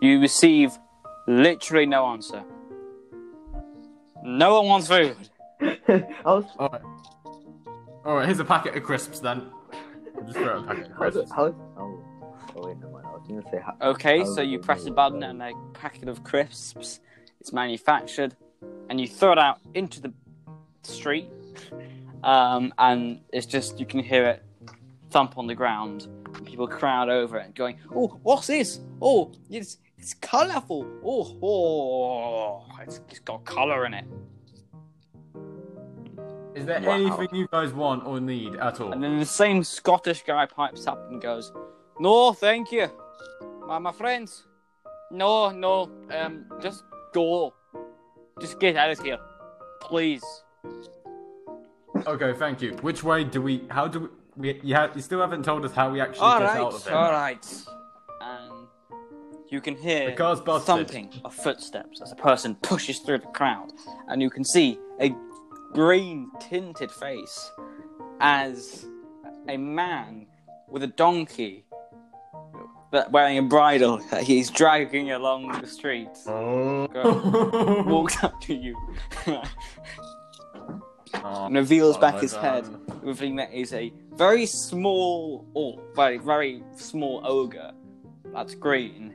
you 0.00 0.20
receive 0.20 0.78
literally 1.26 1.86
no 1.86 2.06
answer. 2.06 2.44
No 4.22 4.54
one 4.60 4.66
wants 4.66 4.86
food. 4.88 5.16
Was. 6.24 6.44
All 6.58 6.68
right. 6.68 6.82
All 8.04 8.14
right. 8.16 8.26
Here's 8.26 8.38
a 8.38 8.44
packet 8.44 8.76
of 8.76 8.82
crisps 8.84 9.18
then. 9.20 9.50
I'll 10.16 10.22
just 10.24 10.36
throw 10.38 10.60
a 10.60 10.62
packet 10.62 10.86
of 10.86 10.92
How, 10.92 10.96
crisps. 10.98 11.32
how, 11.32 11.44
oh, 11.78 12.04
oh, 12.56 12.66
wait, 12.66 12.76
never 12.78 12.92
mind. 12.92 13.05
I 13.28 13.32
was 13.32 13.42
going 13.42 13.42
to 13.42 13.48
say. 13.50 13.62
How, 13.64 13.76
Okay, 13.90 14.18
how 14.20 14.24
so 14.24 14.40
you 14.40 14.58
press 14.58 14.86
a 14.86 14.90
button 14.90 15.22
and 15.22 15.42
a 15.42 15.52
packet 15.74 16.08
of 16.08 16.22
crisps 16.24 17.00
is 17.40 17.52
manufactured, 17.52 18.36
and 18.88 19.00
you 19.00 19.08
throw 19.08 19.32
it 19.32 19.38
out 19.38 19.60
into 19.74 20.00
the 20.00 20.12
street, 20.82 21.28
um, 22.24 22.72
and 22.78 23.20
it's 23.32 23.46
just 23.46 23.78
you 23.80 23.86
can 23.86 24.00
hear 24.00 24.26
it 24.26 24.42
thump 25.10 25.38
on 25.38 25.46
the 25.46 25.54
ground. 25.54 26.08
People 26.44 26.68
crowd 26.68 27.08
over 27.08 27.38
it, 27.38 27.54
going, 27.54 27.78
"Oh, 27.94 28.18
what's 28.22 28.46
this? 28.46 28.80
Oh, 29.02 29.32
it's 29.50 29.78
it's 29.98 30.14
colourful. 30.14 30.86
Oh, 31.04 31.36
oh, 31.42 32.66
it's, 32.82 33.00
it's 33.10 33.18
got 33.20 33.44
colour 33.44 33.86
in 33.86 33.94
it." 33.94 34.04
Is 36.54 36.64
there 36.64 36.80
Wow. 36.80 36.94
anything 36.94 37.28
you 37.32 37.48
guys 37.52 37.72
want 37.74 38.06
or 38.06 38.18
need 38.18 38.56
at 38.56 38.80
all? 38.80 38.92
And 38.92 39.02
then 39.02 39.18
the 39.18 39.26
same 39.26 39.62
Scottish 39.62 40.22
guy 40.22 40.46
pipes 40.46 40.86
up 40.86 41.10
and 41.10 41.20
goes, 41.20 41.52
"No, 41.98 42.32
thank 42.32 42.72
you, 42.72 42.88
my, 43.66 43.78
my 43.78 43.92
friends. 43.92 44.44
No, 45.10 45.50
no, 45.50 45.90
um, 46.14 46.46
just 46.60 46.82
go. 47.12 47.54
Just 48.40 48.58
get 48.60 48.76
out 48.76 48.90
of 48.90 48.98
here, 49.00 49.18
please." 49.80 50.24
Okay, 52.06 52.32
thank 52.34 52.60
you. 52.62 52.72
Which 52.82 53.02
way 53.02 53.24
do 53.24 53.40
we? 53.42 53.64
How 53.70 53.88
do 53.88 54.00
we? 54.00 54.08
we 54.52 54.60
you, 54.62 54.74
ha- 54.74 54.90
you 54.94 55.00
still 55.02 55.20
haven't 55.20 55.44
told 55.44 55.64
us 55.64 55.72
how 55.72 55.90
we 55.90 56.00
actually 56.00 56.20
All 56.20 56.38
get 56.38 56.44
right, 56.44 56.56
out 56.60 56.74
of 56.74 56.88
all 56.88 57.04
here. 57.04 57.12
right. 57.12 57.46
And 58.20 58.52
you 59.48 59.60
can 59.60 59.76
hear 59.76 60.10
The 60.10 60.16
car's 60.16 60.40
busted. 60.40 60.66
thumping 60.66 61.10
of 61.24 61.34
footsteps 61.34 62.00
as 62.02 62.12
a 62.12 62.16
person 62.16 62.54
pushes 62.56 62.98
through 63.00 63.18
the 63.18 63.26
crowd, 63.28 63.72
and 64.08 64.20
you 64.20 64.28
can 64.30 64.44
see 64.44 64.78
a 65.00 65.14
green 65.72 66.30
tinted 66.40 66.90
face 66.90 67.50
as 68.20 68.86
a 69.48 69.56
man 69.56 70.26
with 70.68 70.82
a 70.82 70.86
donkey 70.88 71.62
but 71.65 71.65
wearing 73.10 73.38
a 73.38 73.42
bridle 73.42 73.98
he's 74.22 74.50
dragging 74.50 75.10
along 75.12 75.60
the 75.60 75.66
street. 75.66 76.08
Oh. 76.26 77.84
walks 77.86 78.22
up 78.22 78.40
to 78.42 78.54
you. 78.54 78.76
Oh, 81.14 81.46
and 81.46 81.54
reveals 81.56 81.96
back 81.96 82.14
have 82.14 82.18
I 82.18 82.22
his 82.22 82.34
head 82.34 82.66
revealing 83.02 83.36
that 83.36 83.50
he's 83.50 83.72
a 83.72 83.92
very 84.14 84.46
small 84.46 85.46
or 85.54 85.80
very 85.94 86.18
very 86.18 86.62
small 86.76 87.20
ogre 87.24 87.72
that's 88.32 88.54
green 88.54 89.14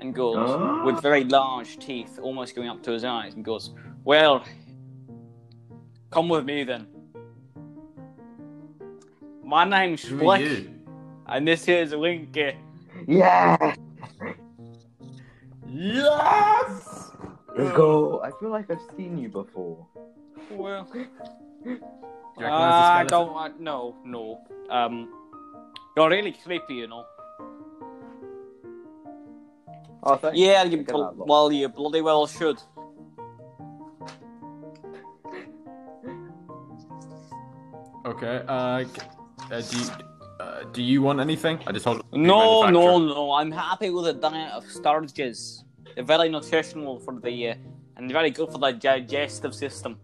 and 0.00 0.14
goes 0.14 0.36
Ah. 0.36 0.84
with 0.84 1.00
very 1.02 1.24
large 1.24 1.78
teeth 1.78 2.18
almost 2.22 2.54
going 2.56 2.68
up 2.68 2.82
to 2.84 2.90
his 2.92 3.04
eyes 3.04 3.34
and 3.34 3.44
goes 3.44 3.72
well 4.04 4.44
come 6.10 6.28
with 6.28 6.44
me 6.44 6.64
then. 6.64 6.86
My 9.44 9.64
name's 9.64 10.04
Flick 10.04 10.68
and 11.26 11.46
this 11.46 11.64
here's 11.64 11.94
Winky 11.94 12.56
Yeah! 13.06 13.74
Yes. 15.66 17.12
Let's 17.56 17.76
go. 17.76 18.22
I 18.22 18.30
feel 18.40 18.50
like 18.50 18.70
I've 18.70 18.80
seen 18.96 19.18
you 19.18 19.28
before. 19.28 19.86
well 20.50 20.88
Do 20.92 21.06
you 21.66 21.80
I 22.46 23.04
don't 23.04 23.36
I, 23.36 23.50
no 23.58 23.94
no 24.04 24.40
um 24.70 25.12
you're 25.96 26.08
really 26.08 26.32
creepy 26.32 26.74
you 26.74 26.86
know 26.86 27.04
Oh, 30.02 30.16
thanks. 30.16 30.38
Yeah, 30.38 30.62
you 30.62 30.84
bl- 30.84 31.10
well, 31.16 31.52
you 31.52 31.68
bloody 31.68 32.00
well 32.00 32.26
should. 32.26 32.62
Okay. 38.06 38.42
Uh, 38.48 38.84
uh, 39.50 39.60
do 39.60 39.78
you 39.78 39.86
uh, 40.40 40.64
do 40.72 40.82
you 40.82 41.02
want 41.02 41.20
anything? 41.20 41.58
I 41.66 41.72
just 41.72 41.84
hold. 41.84 42.02
No, 42.12 42.68
no, 42.70 42.98
no. 42.98 43.32
I'm 43.32 43.50
happy 43.50 43.90
with 43.90 44.06
a 44.06 44.12
diet 44.12 44.52
of 44.52 44.64
starches. 44.64 45.64
They're 45.94 46.04
very 46.04 46.28
nutritional 46.28 47.00
for 47.00 47.18
the 47.18 47.50
uh, 47.50 47.54
and 47.96 48.10
very 48.12 48.30
good 48.30 48.50
for 48.50 48.58
the 48.58 48.72
digestive 48.72 49.54
system. 49.54 49.98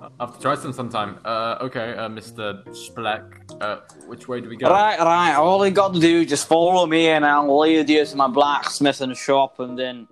I'll 0.00 0.28
have 0.28 0.36
to 0.36 0.42
try 0.42 0.54
some 0.54 0.72
sometime. 0.72 1.18
Uh, 1.24 1.58
okay, 1.60 1.94
uh, 1.94 2.08
Mr. 2.08 2.64
Spleck. 2.68 3.24
Uh, 3.60 3.80
which 4.06 4.28
way 4.28 4.40
do 4.40 4.48
we 4.48 4.56
go? 4.56 4.70
Right, 4.70 4.98
right. 4.98 5.34
All 5.34 5.64
you 5.64 5.72
got 5.72 5.94
to 5.94 6.00
do 6.00 6.22
is 6.22 6.28
just 6.28 6.48
follow 6.48 6.86
me, 6.86 7.08
and 7.08 7.24
I'll 7.24 7.58
lead 7.58 7.88
you 7.88 8.04
to 8.04 8.16
my 8.16 8.28
blacksmithing 8.28 9.14
shop, 9.14 9.60
and 9.60 9.78
then 9.78 10.08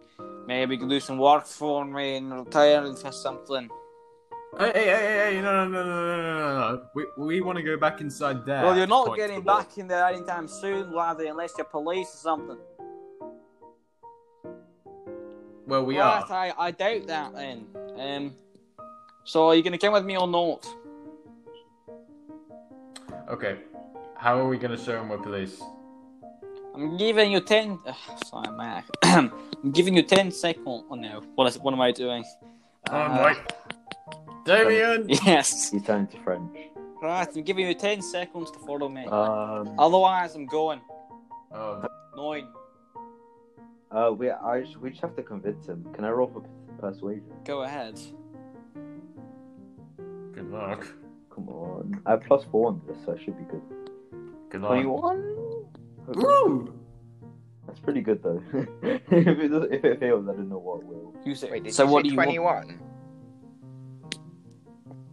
maybe 0.47 0.75
you 0.75 0.81
can 0.81 0.89
do 0.89 1.01
some 1.01 1.19
work 1.19 1.47
for 1.47 1.85
me 1.85 2.17
and 2.17 2.33
retire 2.33 2.95
for 2.95 3.13
something. 3.13 3.71
Uh, 4.59 4.73
hey, 4.73 4.85
hey, 4.85 4.85
hey, 4.85 5.35
hey, 5.35 5.41
no, 5.41 5.65
no, 5.65 5.69
no, 5.69 5.85
no, 5.85 6.17
no, 6.17 6.17
no, 6.17 6.73
no. 6.73 6.83
We, 6.95 7.07
we 7.17 7.41
want 7.41 7.57
to 7.59 7.63
go 7.63 7.77
back 7.77 8.01
inside 8.01 8.45
there. 8.45 8.65
Well, 8.65 8.77
you're 8.77 8.87
not 8.87 9.17
getting 9.17 9.43
back 9.43 9.79
in 9.79 9.87
there 9.87 10.07
anytime 10.07 10.49
soon, 10.49 10.93
laddie, 10.93 11.29
unless 11.29 11.53
you're 11.57 11.67
police 11.67 12.09
or 12.15 12.19
something. 12.19 12.59
Well, 15.67 15.85
we 15.85 15.99
right, 15.99 16.29
are. 16.29 16.33
I, 16.33 16.53
I 16.59 16.71
doubt 16.73 17.07
that 17.07 17.33
then. 17.33 17.67
Um, 17.97 18.35
so, 19.23 19.49
are 19.49 19.55
you 19.55 19.63
going 19.63 19.73
to 19.73 19.79
come 19.79 19.93
with 19.93 20.05
me 20.05 20.17
or 20.17 20.27
not? 20.27 20.67
Okay. 23.29 23.59
How 24.17 24.37
are 24.37 24.49
we 24.49 24.59
going 24.59 24.77
to 24.77 24.85
show 24.85 25.01
him 25.01 25.11
we're 25.11 25.19
police? 25.19 25.63
I'm 26.75 26.97
giving 26.97 27.31
you 27.31 27.41
10. 27.41 27.79
Ugh, 27.87 27.95
sorry, 28.27 28.57
Mac. 28.57 28.85
I'm 29.05 29.71
giving 29.73 29.95
you 29.95 30.03
10 30.03 30.33
seconds. 30.33 30.85
Oh 30.91 30.95
no. 30.95 31.23
What, 31.37 31.47
is, 31.47 31.59
what 31.59 31.73
am 31.73 31.81
I 31.81 31.93
doing? 31.93 32.25
Oh, 32.91 32.97
uh, 32.97 33.09
my. 33.09 33.37
Damien! 34.45 35.07
Yes. 35.09 35.71
You 35.73 35.81
turned 35.81 36.11
to 36.11 36.19
French. 36.19 36.57
Right, 37.03 37.29
I'm 37.35 37.43
giving 37.43 37.67
you 37.67 37.75
ten 37.75 38.03
seconds 38.03 38.51
to 38.51 38.59
follow 38.61 38.89
me. 38.89 39.07
Um. 39.07 39.75
Otherwise, 39.79 40.35
I'm 40.35 40.47
going. 40.47 40.81
Oh, 41.53 41.85
Nine. 42.17 42.49
Uh. 43.91 44.13
We. 44.13 44.31
I. 44.31 44.61
Just, 44.61 44.77
we 44.77 44.91
just 44.91 45.01
have 45.03 45.17
to 45.17 45.23
convince 45.23 45.67
him. 45.67 45.87
Can 45.95 46.05
I 46.05 46.11
roll 46.11 46.29
for 46.29 46.43
persuasion? 46.79 47.33
Go 47.45 47.63
ahead. 47.63 47.99
good 49.97 50.51
luck. 50.51 50.87
Come 51.35 51.49
on. 51.49 52.03
I 52.07 52.13
have 52.13 52.23
plus 52.23 52.45
four 52.51 52.69
on 52.69 52.83
this, 52.87 52.99
so 53.05 53.17
I 53.19 53.25
should 53.25 53.39
be 53.39 53.45
good. 53.45 53.63
Good 54.51 54.61
luck. 54.61 54.73
Twenty-one. 54.73 55.37
Woo! 56.09 56.75
That's 57.67 57.79
pretty 57.81 58.01
good 58.01 58.23
though. 58.23 58.43
if 58.83 59.13
it 59.13 59.49
does, 59.49 59.69
if 59.71 59.85
it 59.85 60.01
fails, 60.01 60.29
I 60.29 60.33
don't 60.33 60.49
know 60.49 60.59
what 60.59 60.85
will. 60.85 61.15
You 61.25 61.35
say. 61.35 61.51
Wait, 61.51 61.65
did 61.65 61.73
so 61.75 61.85
you 61.85 61.91
what 61.91 62.05
say 62.05 62.09
do 62.09 62.33
you 62.33 62.43
want? 62.43 62.65
21? 62.67 62.90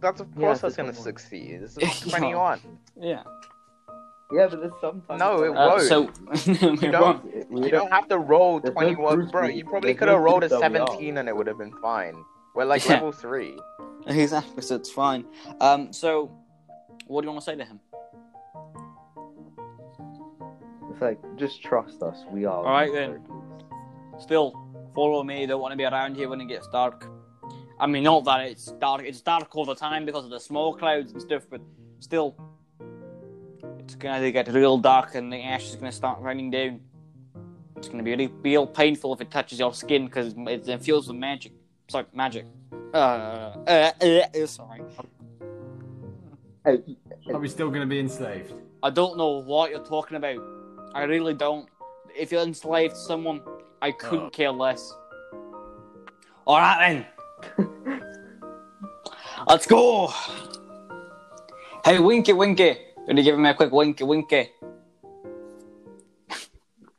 That's 0.00 0.20
of 0.20 0.34
course 0.36 0.58
I 0.58 0.62
that's 0.68 0.76
gonna 0.76 0.94
succeed. 0.94 1.60
This 1.62 1.76
Yeah. 1.80 1.88
is 1.90 2.00
21. 2.00 2.60
Yeah. 3.00 3.22
Yeah, 4.30 4.46
but 4.50 4.60
there's 4.60 4.72
sometimes. 4.80 5.18
No, 5.18 5.42
it 5.42 5.48
Uh, 5.50 5.52
won't. 5.68 5.82
so 5.82 6.02
You 6.44 6.90
don't- 6.92 7.24
we 7.50 7.64
You 7.64 7.70
don't- 7.70 7.70
don't 7.70 7.92
have 7.92 8.08
to 8.08 8.18
roll 8.18 8.60
There's 8.60 8.74
no 8.74 8.80
21, 8.82 9.14
proof 9.16 9.32
bro. 9.32 9.46
You 9.46 9.64
probably 9.64 9.94
could 9.94 10.08
have 10.08 10.20
rolled 10.20 10.44
a 10.44 10.48
proof 10.48 10.60
that 10.60 10.70
we 10.72 10.78
are. 10.78 10.86
17 10.86 11.16
and 11.18 11.28
it 11.28 11.34
would 11.36 11.46
have 11.46 11.58
been 11.58 11.72
fine. 11.80 12.14
We're 12.54 12.64
like 12.66 12.84
Yeah. 12.86 12.94
level 12.94 13.12
three. 13.12 13.58
Exactly, 14.06 14.62
so 14.62 14.74
it's 14.76 14.90
fine. 14.90 15.26
Um, 15.60 15.92
so 15.92 16.30
what 17.08 17.20
do 17.22 17.26
you 17.26 17.32
want 17.32 17.44
to 17.44 17.50
say 17.50 17.56
to 17.56 17.64
him? 17.64 17.78
It's 20.90 21.00
like 21.02 21.18
just 21.36 21.62
trust 21.62 22.02
us. 22.02 22.24
We 22.30 22.44
are. 22.46 22.64
All 22.64 22.72
right, 22.72 22.92
then. 22.92 23.20
Still, 24.18 24.54
follow 24.94 25.22
me. 25.22 25.44
Don't 25.46 25.60
want 25.60 25.72
to 25.72 25.76
be 25.76 25.84
around 25.84 26.16
here 26.16 26.28
when 26.28 26.40
it 26.40 26.46
gets 26.46 26.66
dark. 26.68 27.06
I 27.80 27.86
mean, 27.86 28.02
not 28.02 28.24
that 28.24 28.40
it's 28.46 28.66
dark. 28.72 29.02
It's 29.04 29.20
dark 29.20 29.54
all 29.54 29.64
the 29.64 29.74
time 29.74 30.04
because 30.04 30.24
of 30.24 30.30
the 30.30 30.40
smoke 30.40 30.78
clouds 30.80 31.12
and 31.12 31.22
stuff, 31.22 31.44
but 31.48 31.60
still, 32.00 32.34
it's 33.78 33.94
gonna 33.94 34.30
get 34.30 34.48
real 34.48 34.78
dark 34.78 35.14
and 35.14 35.32
the 35.32 35.42
ash 35.42 35.68
is 35.68 35.76
gonna 35.76 35.92
start 35.92 36.20
raining 36.20 36.50
down. 36.50 36.80
It's 37.76 37.88
gonna 37.88 38.02
be 38.02 38.10
really, 38.10 38.26
real 38.42 38.66
painful 38.66 39.14
if 39.14 39.20
it 39.20 39.30
touches 39.30 39.58
your 39.60 39.72
skin 39.72 40.06
because 40.06 40.34
it 40.36 40.68
infused 40.68 41.08
with 41.08 41.16
magic. 41.16 41.52
Sorry, 41.88 42.04
magic. 42.12 42.44
Uh, 42.92 42.96
uh, 43.66 43.92
uh, 44.02 44.46
sorry. 44.46 44.82
Are 46.64 47.38
we 47.38 47.48
still 47.48 47.68
going 47.68 47.80
to 47.80 47.86
be 47.86 47.98
enslaved? 48.00 48.52
I 48.82 48.90
don't 48.90 49.16
know 49.16 49.38
what 49.38 49.70
you're 49.70 49.84
talking 49.84 50.16
about. 50.16 50.38
I 50.94 51.04
really 51.04 51.34
don't. 51.34 51.68
If 52.14 52.30
you're 52.32 52.42
enslaved 52.42 52.94
to 52.94 53.00
someone, 53.00 53.40
I 53.80 53.92
couldn't 53.92 54.26
Oh. 54.26 54.30
care 54.30 54.50
less. 54.50 54.92
Alright 56.46 56.78
then. 56.80 57.06
Let's 59.46 59.66
go. 59.66 60.12
Hey, 61.84 61.98
Winky 61.98 62.32
Winky. 62.32 62.76
Gonna 63.06 63.22
give 63.22 63.34
him 63.34 63.46
a 63.46 63.54
quick 63.54 63.72
Winky 63.72 64.04
Winky. 64.04 64.50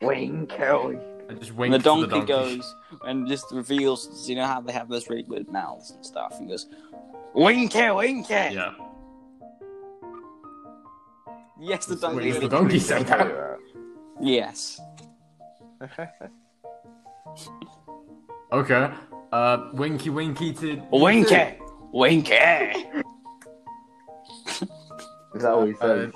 Wayne 0.01 0.47
Kelly. 0.47 0.97
I 1.29 1.33
just 1.33 1.51
And 1.51 1.73
the 1.73 1.77
donkey, 1.79 2.07
the 2.07 2.25
donkey. 2.25 2.27
goes 2.57 2.75
and 3.03 3.27
just 3.27 3.45
reveals, 3.51 4.27
you 4.27 4.35
know 4.35 4.45
how 4.45 4.61
they 4.61 4.71
have 4.73 4.89
those 4.89 5.09
really 5.09 5.23
weird 5.27 5.47
mouths 5.51 5.91
and 5.91 6.03
stuff, 6.03 6.39
and 6.39 6.49
goes, 6.49 6.65
Winky 7.35 7.91
Winky. 7.91 8.33
Yeah. 8.33 8.73
Yes, 11.61 11.85
the 11.85 11.93
Wait, 11.95 12.01
donkey. 12.01 12.31
the 12.31 12.47
donkey 12.49 12.79
said 12.79 13.05
that. 13.07 13.57
Yes. 14.21 14.79
Okay. 18.51 18.89
Uh, 19.31 19.69
winky 19.73 20.09
winky 20.09 20.53
to. 20.53 20.81
Winky. 20.91 21.57
Winky. 21.91 22.33
Is 25.35 25.43
that 25.43 25.55
what 25.57 25.67
he 25.67 25.73
says? 25.75 26.11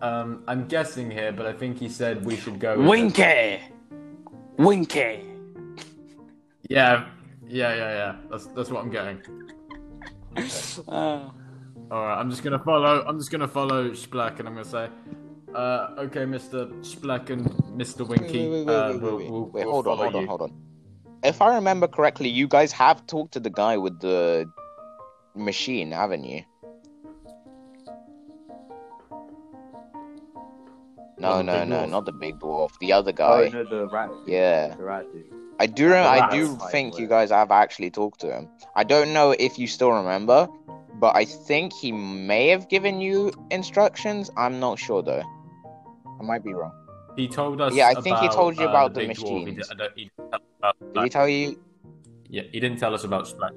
Um, 0.00 0.44
I'm 0.46 0.66
guessing 0.68 1.10
here, 1.10 1.32
but 1.32 1.46
I 1.46 1.52
think 1.52 1.78
he 1.78 1.88
said 1.88 2.24
we 2.24 2.36
should 2.36 2.58
go. 2.60 2.78
with- 2.78 2.86
Winky. 2.88 3.60
Winky. 4.58 5.24
Yeah, 6.68 7.06
yeah, 7.46 7.74
yeah, 7.74 7.90
yeah. 7.94 8.16
That's 8.30 8.46
that's 8.46 8.70
what 8.70 8.82
I'm 8.82 8.90
getting. 8.90 9.20
Uh, 10.88 11.30
All 11.90 12.02
right, 12.02 12.18
I'm 12.20 12.30
just 12.30 12.42
gonna 12.42 12.58
follow. 12.58 13.04
I'm 13.06 13.18
just 13.18 13.30
gonna 13.30 13.48
follow 13.48 13.90
Spleck, 13.90 14.38
and 14.38 14.48
I'm 14.48 14.54
gonna 14.54 14.64
say, 14.64 14.88
uh, 15.54 15.94
okay, 15.98 16.24
Mr. 16.24 16.70
Spleck 16.84 17.30
and 17.30 17.46
Mr. 17.78 18.06
Winky. 18.06 18.48
Wait, 18.48 18.50
wait, 18.50 18.66
wait, 18.66 18.74
uh, 18.74 18.98
we'll, 18.98 19.16
we'll, 19.16 19.44
wait, 19.46 19.64
we'll 19.64 19.72
hold 19.72 19.86
on, 19.86 19.96
follow 19.96 20.10
hold 20.10 20.14
on, 20.16 20.22
you. 20.22 20.28
hold 20.28 20.42
on. 20.42 20.65
If 21.22 21.42
I 21.42 21.54
remember 21.56 21.88
correctly, 21.88 22.28
you 22.28 22.46
guys 22.46 22.72
have 22.72 23.06
talked 23.06 23.32
to 23.32 23.40
the 23.40 23.50
guy 23.50 23.76
with 23.76 24.00
the 24.00 24.46
machine, 25.34 25.90
haven't 25.92 26.24
you? 26.24 26.42
No, 31.18 31.32
Oh, 31.32 31.42
no, 31.42 31.64
no, 31.64 31.76
dwarf. 31.78 31.90
not 31.90 32.04
the 32.04 32.12
big 32.12 32.38
dwarf. 32.38 32.70
The 32.78 32.92
other 32.92 33.10
Oh 33.10 33.14
guy. 33.14 33.48
no, 33.48 33.64
the 33.64 33.88
rat. 33.88 34.10
Yeah. 34.26 34.74
The 34.76 34.82
rat 34.82 35.06
dude. 35.12 35.24
I 35.58 35.66
do. 35.66 35.88
Rem- 35.88 36.06
I 36.22 36.30
do 36.30 36.54
think 36.70 36.98
you 36.98 37.06
guys 37.06 37.30
have 37.30 37.50
actually 37.50 37.90
talked 37.90 38.20
to 38.20 38.30
him. 38.30 38.48
I 38.74 38.84
don't 38.84 39.14
know 39.14 39.30
if 39.30 39.58
you 39.58 39.66
still 39.66 39.90
remember, 39.92 40.46
but 41.00 41.16
I 41.16 41.24
think 41.24 41.72
he 41.72 41.92
may 41.92 42.48
have 42.48 42.68
given 42.68 43.00
you 43.00 43.32
instructions. 43.50 44.30
I'm 44.36 44.60
not 44.60 44.78
sure 44.78 45.02
though. 45.02 45.22
I 46.20 46.22
might 46.22 46.44
be 46.44 46.52
wrong. 46.52 46.72
He 47.16 47.26
told 47.28 47.60
us. 47.60 47.74
Yeah, 47.74 47.88
I 47.88 47.94
think 48.00 48.18
he 48.18 48.28
told 48.28 48.56
you 48.58 48.66
uh, 48.66 48.70
about 48.70 48.94
the 48.94 49.00
big 49.06 49.16
dwarf. 49.16 49.38
He, 49.38 49.44
machines. 49.44 49.68
di- 49.68 49.74
I 49.74 49.76
don't- 49.78 49.92
he 49.96 50.04
didn't 50.04 50.30
tell 50.30 50.38
us 50.38 50.42
about 50.58 50.94
Did 50.94 51.02
he 51.04 51.08
tell 51.10 51.28
you? 51.28 51.58
Yeah, 52.28 52.42
he 52.52 52.60
didn't 52.60 52.78
tell 52.78 52.94
us 52.94 53.04
about 53.04 53.24
Spleck. 53.26 53.52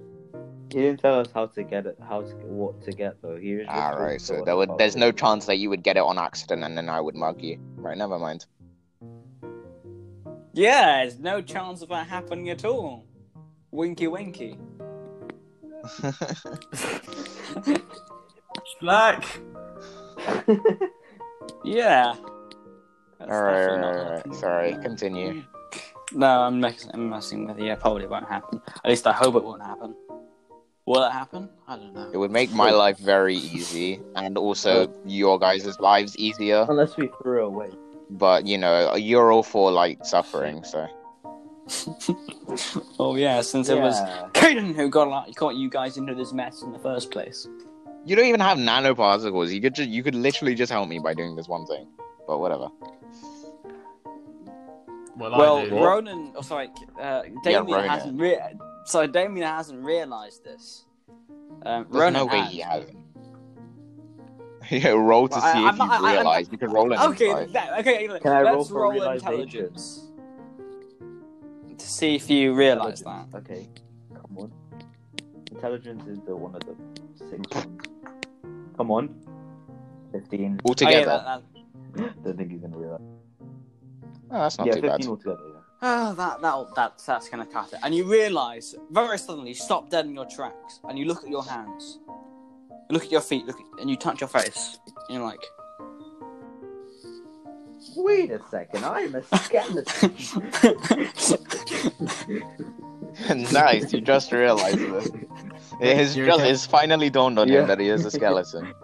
He 0.72 0.78
didn't 0.80 1.00
tell 1.00 1.20
us 1.20 1.28
how 1.34 1.48
to 1.48 1.64
get 1.64 1.86
it, 1.88 1.98
how 2.08 2.22
to 2.22 2.36
what 2.46 2.82
to 2.84 2.92
get 2.92 3.20
though. 3.22 3.36
He 3.38 3.56
was 3.56 3.66
just 3.66 3.76
All 3.76 4.00
right, 4.00 4.22
so 4.22 4.44
there 4.46 4.56
would, 4.56 4.78
there's 4.78 4.96
it. 4.96 5.00
no 5.00 5.12
chance 5.12 5.46
that 5.48 5.58
you 5.58 5.70
would 5.70 5.82
get 5.82 5.98
it 5.98 6.04
on 6.04 6.20
accident 6.20 6.64
and 6.64 6.78
then 6.78 6.88
I 6.90 7.02
would 7.02 7.16
mug 7.16 7.42
you. 7.42 7.58
Right, 7.76 7.98
never 7.98 8.20
mind. 8.20 8.46
yeah, 10.54 11.02
there's 11.02 11.20
no 11.20 11.42
chance 11.42 11.82
of 11.82 11.90
that 11.90 12.08
happening 12.08 12.50
at 12.52 12.64
all. 12.66 13.04
Winky 13.72 14.08
Winky. 14.08 14.58
Spleck. 18.82 19.26
Yeah. 21.66 22.16
That's 23.20 23.32
all 23.32 23.42
right, 23.44 23.54
definitely 23.54 23.74
all 23.76 23.82
not 23.82 23.90
right, 23.90 24.22
all 24.26 24.32
right. 24.32 24.36
Sorry, 24.36 24.72
continue. 24.82 25.44
No, 26.14 26.28
I'm 26.42 26.60
messing, 26.60 26.92
I'm 26.94 27.10
messing 27.10 27.48
with 27.48 27.60
you. 27.60 27.72
It 27.72 27.80
probably 27.80 28.08
won't 28.08 28.28
happen. 28.28 28.62
At 28.84 28.90
least 28.90 29.06
I 29.06 29.14
hope 29.14 29.36
it 29.36 29.44
won't 29.44 29.62
happen. 29.62 29.94
Will 30.86 31.04
it 31.04 31.12
happen? 31.12 31.50
I 31.68 31.76
don't 31.76 31.94
know. 31.94 32.10
It 32.12 32.18
would 32.18 32.32
make 32.32 32.52
my 32.52 32.72
life 32.72 32.98
very 32.98 33.36
easy 33.36 34.00
and 34.16 34.38
also 34.40 34.92
your 35.06 35.38
guys' 35.38 35.80
lives 35.80 36.18
easier. 36.18 36.66
Unless 36.68 36.98
we 36.98 37.10
threw 37.22 37.46
away. 37.46 37.70
But 38.10 38.48
you 38.48 38.58
know, 38.58 38.96
you're 38.96 39.32
all 39.32 39.44
for 39.44 39.72
like 39.72 40.04
suffering, 40.04 40.64
so 40.64 40.88
oh 43.00 43.16
yeah, 43.16 43.42
since 43.42 43.70
it 43.70 43.78
was 43.80 44.00
Yeah. 44.00 44.28
Caden 44.34 44.74
who 44.76 44.90
got 44.90 45.08
like, 45.10 45.36
got 45.36 45.56
you 45.56 45.70
guys 45.70 45.98
into 45.98 46.16
this 46.16 46.34
mess 46.34 46.64
in 46.64 46.72
the 46.72 46.80
first 46.80 47.12
place. 47.12 47.48
you 48.06 48.16
don't 48.16 48.26
even 48.26 48.40
have 48.40 48.58
nanoparticles. 48.58 49.52
You 49.54 49.62
could 49.62 49.76
just, 49.76 49.90
you 49.90 50.02
could 50.02 50.16
literally 50.16 50.56
just 50.56 50.72
help 50.72 50.90
me 50.90 50.98
by 50.98 51.14
doing 51.14 51.36
this 51.36 51.48
one 51.48 51.68
thing. 51.68 51.88
But 52.26 52.40
whatever. 52.40 52.70
Well, 55.20 55.32
well, 55.38 55.58
I 55.58 55.70
do. 55.70 55.76
Ronan, 55.76 56.32
oh 56.36 56.42
sorry, 56.42 56.70
uh, 57.00 57.24
Damien 57.44 57.66
Ronan. 57.68 57.90
hasn't 57.90 58.20
re- 58.22 58.40
so 58.86 59.06
Damien 59.06 59.46
hasn't 59.46 59.84
realised 59.84 60.44
this. 60.46 60.86
Um, 61.66 61.86
There's 61.90 62.02
Ronan 62.02 62.14
no 62.14 62.26
way 62.26 62.40
has. 62.40 62.52
he 62.52 62.60
hasn't. 62.60 62.98
yeah, 64.72 64.90
roll 64.90 65.28
to 65.28 65.36
Well, 65.36 65.54
see 65.54 65.60
I'm 65.60 65.68
if 65.74 65.78
not- 65.78 66.00
you 66.00 66.06
I- 66.06 66.10
I'm 66.12 66.16
realize. 66.16 66.48
You 66.52 66.58
can 66.58 66.72
roll 66.72 66.94
an 66.94 67.00
Okay, 67.12 67.30
insight. 67.30 67.54
that, 67.54 67.80
okay. 67.80 68.08
look, 68.08 68.22
Can 68.22 68.32
I 68.32 68.42
roll 68.44 68.58
let's 68.60 68.70
for 68.70 68.82
roll 68.84 69.12
intelligence 69.12 70.06
to 71.78 71.86
see 71.88 72.16
if 72.16 72.30
you 72.30 72.54
realise 72.54 73.02
that. 73.02 73.26
Okay, 73.36 73.68
come 74.14 74.38
on. 74.38 74.52
Intelligence 75.52 76.06
is 76.08 76.20
the 76.26 76.36
one 76.36 76.56
of 76.56 76.62
the 76.62 76.76
six 77.18 77.56
ones. 77.56 77.82
Come 78.78 78.92
on. 78.92 79.10
Fifteen. 80.14 80.60
Oh, 80.66 80.74
yeah, 80.80 80.88
Altogether. 80.88 81.06
that, 81.06 81.44
that, 81.96 82.24
Don't 82.24 82.38
think 82.38 82.52
he's 82.52 82.62
gonna 82.62 82.78
realize. 82.78 83.02
Oh, 84.32 84.40
that's 84.42 84.58
not 84.58 84.68
yeah, 84.68 84.74
too 84.76 84.82
fifteen 84.82 84.98
bad. 85.00 85.08
altogether. 85.08 85.44
Yeah. 85.54 85.60
oh, 85.82 86.14
that, 86.16 86.42
that, 86.42 86.68
that's, 86.76 87.06
that's 87.06 87.30
gonna 87.30 87.46
cut 87.46 87.74
it. 87.74 87.80
And 87.84 87.94
you 87.96 88.04
realise 88.06 88.76
very 88.92 89.18
suddenly, 89.18 89.50
you 89.50 89.56
stop 89.56 89.90
dead 89.90 90.06
in 90.06 90.14
your 90.14 90.26
tracks, 90.26 90.80
and 90.88 90.98
you 91.00 91.06
look 91.06 91.24
at 91.24 91.30
your 91.30 91.44
hands, 91.44 92.00
you 92.08 92.94
look 92.94 93.04
at 93.06 93.12
your 93.12 93.22
feet, 93.22 93.46
look 93.46 93.60
at, 93.60 93.66
and 93.82 93.90
you 93.90 93.96
touch 93.96 94.22
your 94.22 94.28
face, 94.30 94.78
and 94.86 94.96
you're 95.10 95.24
like, 95.24 95.40
Wait 97.96 98.30
a 98.30 98.40
second, 98.52 98.84
I'm 98.86 99.16
a 99.16 99.24
skeleton. 99.38 100.14
nice, 103.54 103.92
you 103.94 104.02
just 104.02 104.32
realized 104.32 104.80
this. 104.80 105.10
It 105.82 105.96
has 105.96 106.14
just 106.14 106.42
it's 106.44 106.66
finally 106.66 107.10
dawned 107.10 107.40
on 107.40 107.48
Yeah. 107.48 107.62
him 107.62 107.68
that 107.68 107.80
he 107.80 107.88
is 107.88 108.04
a 108.04 108.12
skeleton. 108.12 108.74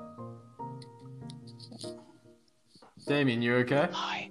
Damien, 3.07 3.41
you 3.41 3.55
okay? 3.57 3.89
Hi. 3.91 4.29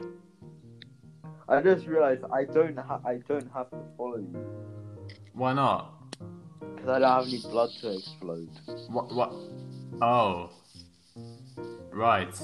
I 1.49 1.61
just 1.61 1.86
realized 1.86 2.24
I 2.32 2.45
don't 2.45 2.78
ha- 2.78 3.01
I 3.05 3.16
don't 3.28 3.51
have 3.53 3.70
to 3.70 3.76
follow 3.97 4.16
you 4.16 4.47
Why 5.34 5.53
not? 5.53 5.92
because 6.74 6.88
I 6.88 6.99
don't 6.99 7.11
have 7.11 7.26
any 7.26 7.40
blood 7.40 7.70
to 7.82 7.97
explode. 7.97 8.49
What? 8.88 9.14
What? 9.14 9.32
Oh. 10.03 10.51
Right. 11.92 12.34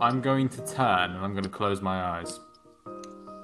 I'm 0.00 0.20
going 0.20 0.48
to 0.50 0.64
turn 0.66 1.10
and 1.12 1.24
I'm 1.24 1.32
going 1.32 1.44
to 1.44 1.48
close 1.50 1.80
my 1.80 2.00
eyes. 2.00 2.38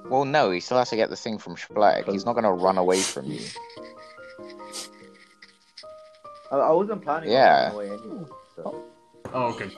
Well, 0.09 0.23
no, 0.23 0.51
he 0.51 0.59
still 0.59 0.77
has 0.77 0.89
to 0.91 0.95
get 0.95 1.09
the 1.09 1.15
thing 1.15 1.37
from 1.39 1.55
Spleck. 1.55 2.09
He's 2.11 2.25
not 2.25 2.33
gonna 2.33 2.53
run 2.53 2.77
away 2.77 3.01
from 3.01 3.25
you. 3.25 3.41
I, 6.51 6.57
I 6.57 6.71
wasn't 6.71 7.01
planning 7.01 7.31
Yeah. 7.31 7.71
on 7.73 7.75
running 7.77 7.91
away 7.91 8.03
anyway. 8.11 8.29
So 8.55 8.83
Oh, 9.33 9.53
okay. 9.53 9.69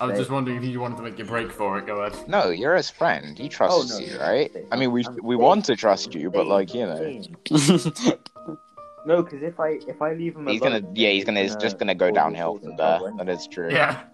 I 0.00 0.06
was 0.06 0.18
just 0.18 0.30
wondering 0.30 0.56
if 0.56 0.64
you 0.64 0.80
wanted 0.80 0.96
to 0.96 1.02
make 1.02 1.18
a 1.18 1.24
break 1.24 1.52
for 1.52 1.78
it. 1.78 1.86
Go 1.86 2.00
ahead. 2.02 2.28
No, 2.28 2.50
you're 2.50 2.74
his 2.74 2.90
friend. 2.90 3.38
He 3.38 3.44
oh, 3.44 3.48
trusts 3.48 3.94
Oh, 3.94 3.98
no, 3.98 4.04
you, 4.04 4.18
right? 4.18 4.50
I'm 4.54 4.66
I 4.72 4.76
mean, 4.76 4.92
we 4.92 5.04
I'm 5.04 5.14
we 5.22 5.34
saying- 5.34 5.42
want 5.42 5.64
to 5.66 5.76
trust 5.76 6.14
you, 6.14 6.30
but 6.30 6.46
like 6.46 6.74
you 6.74 6.86
know. 6.86 7.22
No, 9.06 9.22
because 9.22 9.40
if 9.44 9.60
I 9.60 9.78
if 9.86 10.02
I 10.02 10.14
leave 10.14 10.34
him 10.34 10.48
he's 10.48 10.60
alone, 10.60 10.80
gonna 10.80 10.92
yeah, 10.94 11.10
he's 11.10 11.24
gonna 11.24 11.38
it's 11.38 11.54
just 11.54 11.78
gonna 11.78 11.94
go 11.94 12.10
downhill 12.10 12.54
sorts 12.54 12.64
from 12.64 12.76
there. 12.76 13.12
That 13.18 13.28
is 13.28 13.46
true. 13.46 13.70
Yeah. 13.70 14.02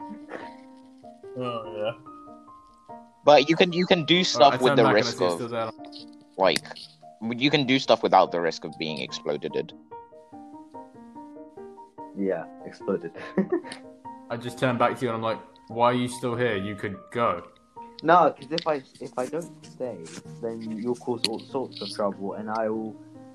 Oh 1.35 1.75
yeah. 1.79 2.97
But 3.25 3.49
you 3.49 3.57
can 3.57 3.73
you 3.73 3.87
can 3.87 4.05
do 4.05 4.23
stuff 4.23 4.61
Alright, 4.61 4.61
I 4.61 4.65
with 4.65 4.77
the 4.77 4.83
back 4.83 4.89
and 4.89 4.97
I 4.97 5.01
risk 5.01 5.21
of 5.51 5.75
like 6.37 6.59
you 7.23 7.51
can 7.51 7.65
do 7.65 7.79
stuff 7.79 8.03
without 8.03 8.33
the 8.33 8.39
risk 8.39 8.65
of 8.65 8.79
being 8.79 9.01
exploded. 9.01 9.73
Yeah, 12.19 12.45
exploded. 12.67 13.13
I 14.31 14.37
just 14.37 14.59
turn 14.59 14.79
back 14.79 14.97
to 14.99 15.03
you 15.05 15.09
and 15.09 15.17
I'm 15.17 15.23
like, 15.23 15.39
why 15.69 15.87
are 15.91 15.95
you 15.95 16.09
still 16.09 16.35
here? 16.35 16.57
You 16.57 16.75
could 16.75 16.97
go. 17.13 17.43
no, 18.03 18.35
because 18.37 18.53
if 18.53 18.67
I 18.67 18.83
if 19.01 19.13
I 19.19 19.27
don't 19.27 19.65
stay, 19.65 19.99
then 20.43 20.61
you'll 20.79 20.97
cause 20.97 21.23
all 21.29 21.39
sorts 21.41 21.81
of 21.81 21.91
trouble, 21.95 22.35
and 22.35 22.51
I 22.51 22.69
will, 22.69 22.95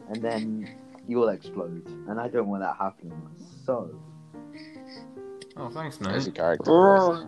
and 0.10 0.22
then 0.22 0.70
you'll 1.08 1.30
explode, 1.30 1.86
and 2.10 2.20
I 2.20 2.28
don't 2.28 2.48
want 2.48 2.62
that 2.64 2.76
happening. 2.78 3.22
So 3.66 3.90
Oh, 5.60 5.70
thanks, 5.70 6.00
As 6.02 6.28
a 6.28 6.32
character. 6.32 6.72
Right, 6.72 7.26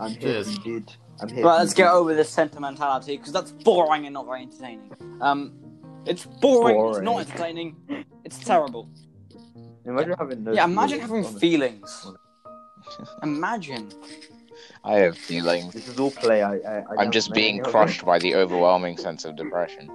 I'm 0.00 0.10
here, 0.10 0.20
Cheers. 0.20 0.58
dude. 0.58 0.92
I'm 1.20 1.28
here. 1.28 1.42
for 1.42 1.48
let's 1.54 1.72
get 1.72 1.88
over 1.90 2.14
this 2.14 2.28
sentimentality 2.28 3.16
because 3.16 3.32
that's 3.32 3.52
boring 3.52 4.04
and 4.04 4.12
not 4.12 4.26
very 4.26 4.42
entertaining. 4.42 4.92
Um, 5.22 5.52
it's 6.04 6.26
boring. 6.26 6.76
It's 6.90 6.98
not 6.98 7.12
Boring. 7.12 7.26
entertaining. 7.28 7.76
It's 8.24 8.38
terrible. 8.38 8.90
Imagine 9.86 10.14
having 10.18 10.44
no. 10.44 10.52
yeah, 10.52 10.64
imagine 10.64 10.98
feelings, 10.98 11.08
having 11.08 11.24
honestly. 11.24 11.40
feelings. 11.40 12.06
Imagine. 13.22 13.90
I 14.84 14.94
have 14.98 15.18
feelings. 15.18 15.74
This 15.74 15.88
is 15.88 15.98
all 15.98 16.10
play. 16.10 16.42
I, 16.42 16.54
I, 16.56 16.78
I 16.78 16.84
I'm 16.98 17.10
just 17.10 17.32
being 17.32 17.60
crushed 17.62 18.04
by 18.04 18.18
the 18.18 18.34
overwhelming 18.34 18.96
sense 18.96 19.24
of 19.24 19.36
depression. 19.36 19.90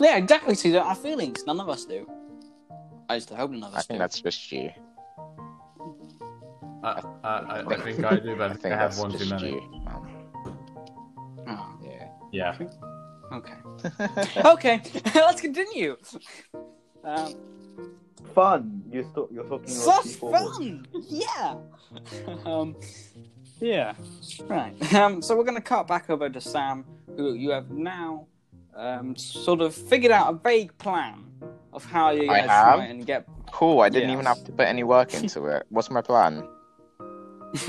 Yeah, 0.00 0.16
exactly. 0.16 0.54
See, 0.54 0.68
you 0.68 0.74
don't 0.74 0.94
feelings. 0.96 1.44
None 1.46 1.60
of 1.60 1.68
us 1.68 1.84
do. 1.84 2.08
I 3.08 3.16
just 3.18 3.30
hope 3.30 3.50
none 3.50 3.64
of 3.64 3.74
I 3.74 3.78
us 3.78 3.86
think 3.86 3.98
that's 3.98 4.20
just 4.20 4.50
you. 4.52 4.70
I, 6.84 7.02
I, 7.22 7.28
I, 7.28 7.60
I 7.60 7.76
think 7.76 8.04
I 8.04 8.16
do, 8.18 8.36
but 8.36 8.42
I 8.44 8.46
I 8.46 8.48
think 8.50 8.62
think 8.62 8.74
I 8.74 8.78
have 8.78 8.98
one 8.98 9.12
too 9.12 9.26
many. 9.26 9.52
you. 9.52 9.62
Oh, 11.48 11.78
Yeah. 11.82 12.08
Yeah. 12.32 12.56
okay. 13.32 13.54
okay. 14.44 14.82
Let's 15.14 15.40
continue. 15.40 15.96
Um, 17.04 17.34
Fun. 18.34 18.82
You're, 18.90 19.04
st- 19.04 19.32
you're 19.32 19.44
talking 19.44 19.68
so 19.68 19.90
about 19.90 20.04
people. 20.04 20.32
fun. 20.32 20.86
Yeah. 21.08 21.56
um, 22.44 22.76
yeah. 23.60 23.94
Right. 24.44 24.94
Um, 24.94 25.22
so 25.22 25.36
we're 25.36 25.44
going 25.44 25.56
to 25.56 25.62
cut 25.62 25.86
back 25.86 26.10
over 26.10 26.28
to 26.28 26.40
Sam, 26.40 26.84
who 27.16 27.34
you 27.34 27.50
have 27.50 27.70
now 27.70 28.26
um, 28.74 29.16
sort 29.16 29.60
of 29.60 29.74
figured 29.74 30.12
out 30.12 30.32
a 30.32 30.36
vague 30.36 30.76
plan 30.78 31.24
of 31.72 31.84
how 31.84 32.10
you're 32.10 32.26
going 32.26 32.42
to 32.42 32.46
try 32.46 32.84
and 32.84 33.06
get. 33.06 33.26
Cool. 33.52 33.80
I 33.80 33.88
didn't 33.88 34.10
even 34.10 34.24
have 34.24 34.42
to 34.44 34.52
put 34.52 34.66
any 34.66 34.82
work 34.82 35.14
into 35.14 35.46
it. 35.46 35.66
What's 35.68 35.90
my 35.90 36.00
plan? 36.00 36.46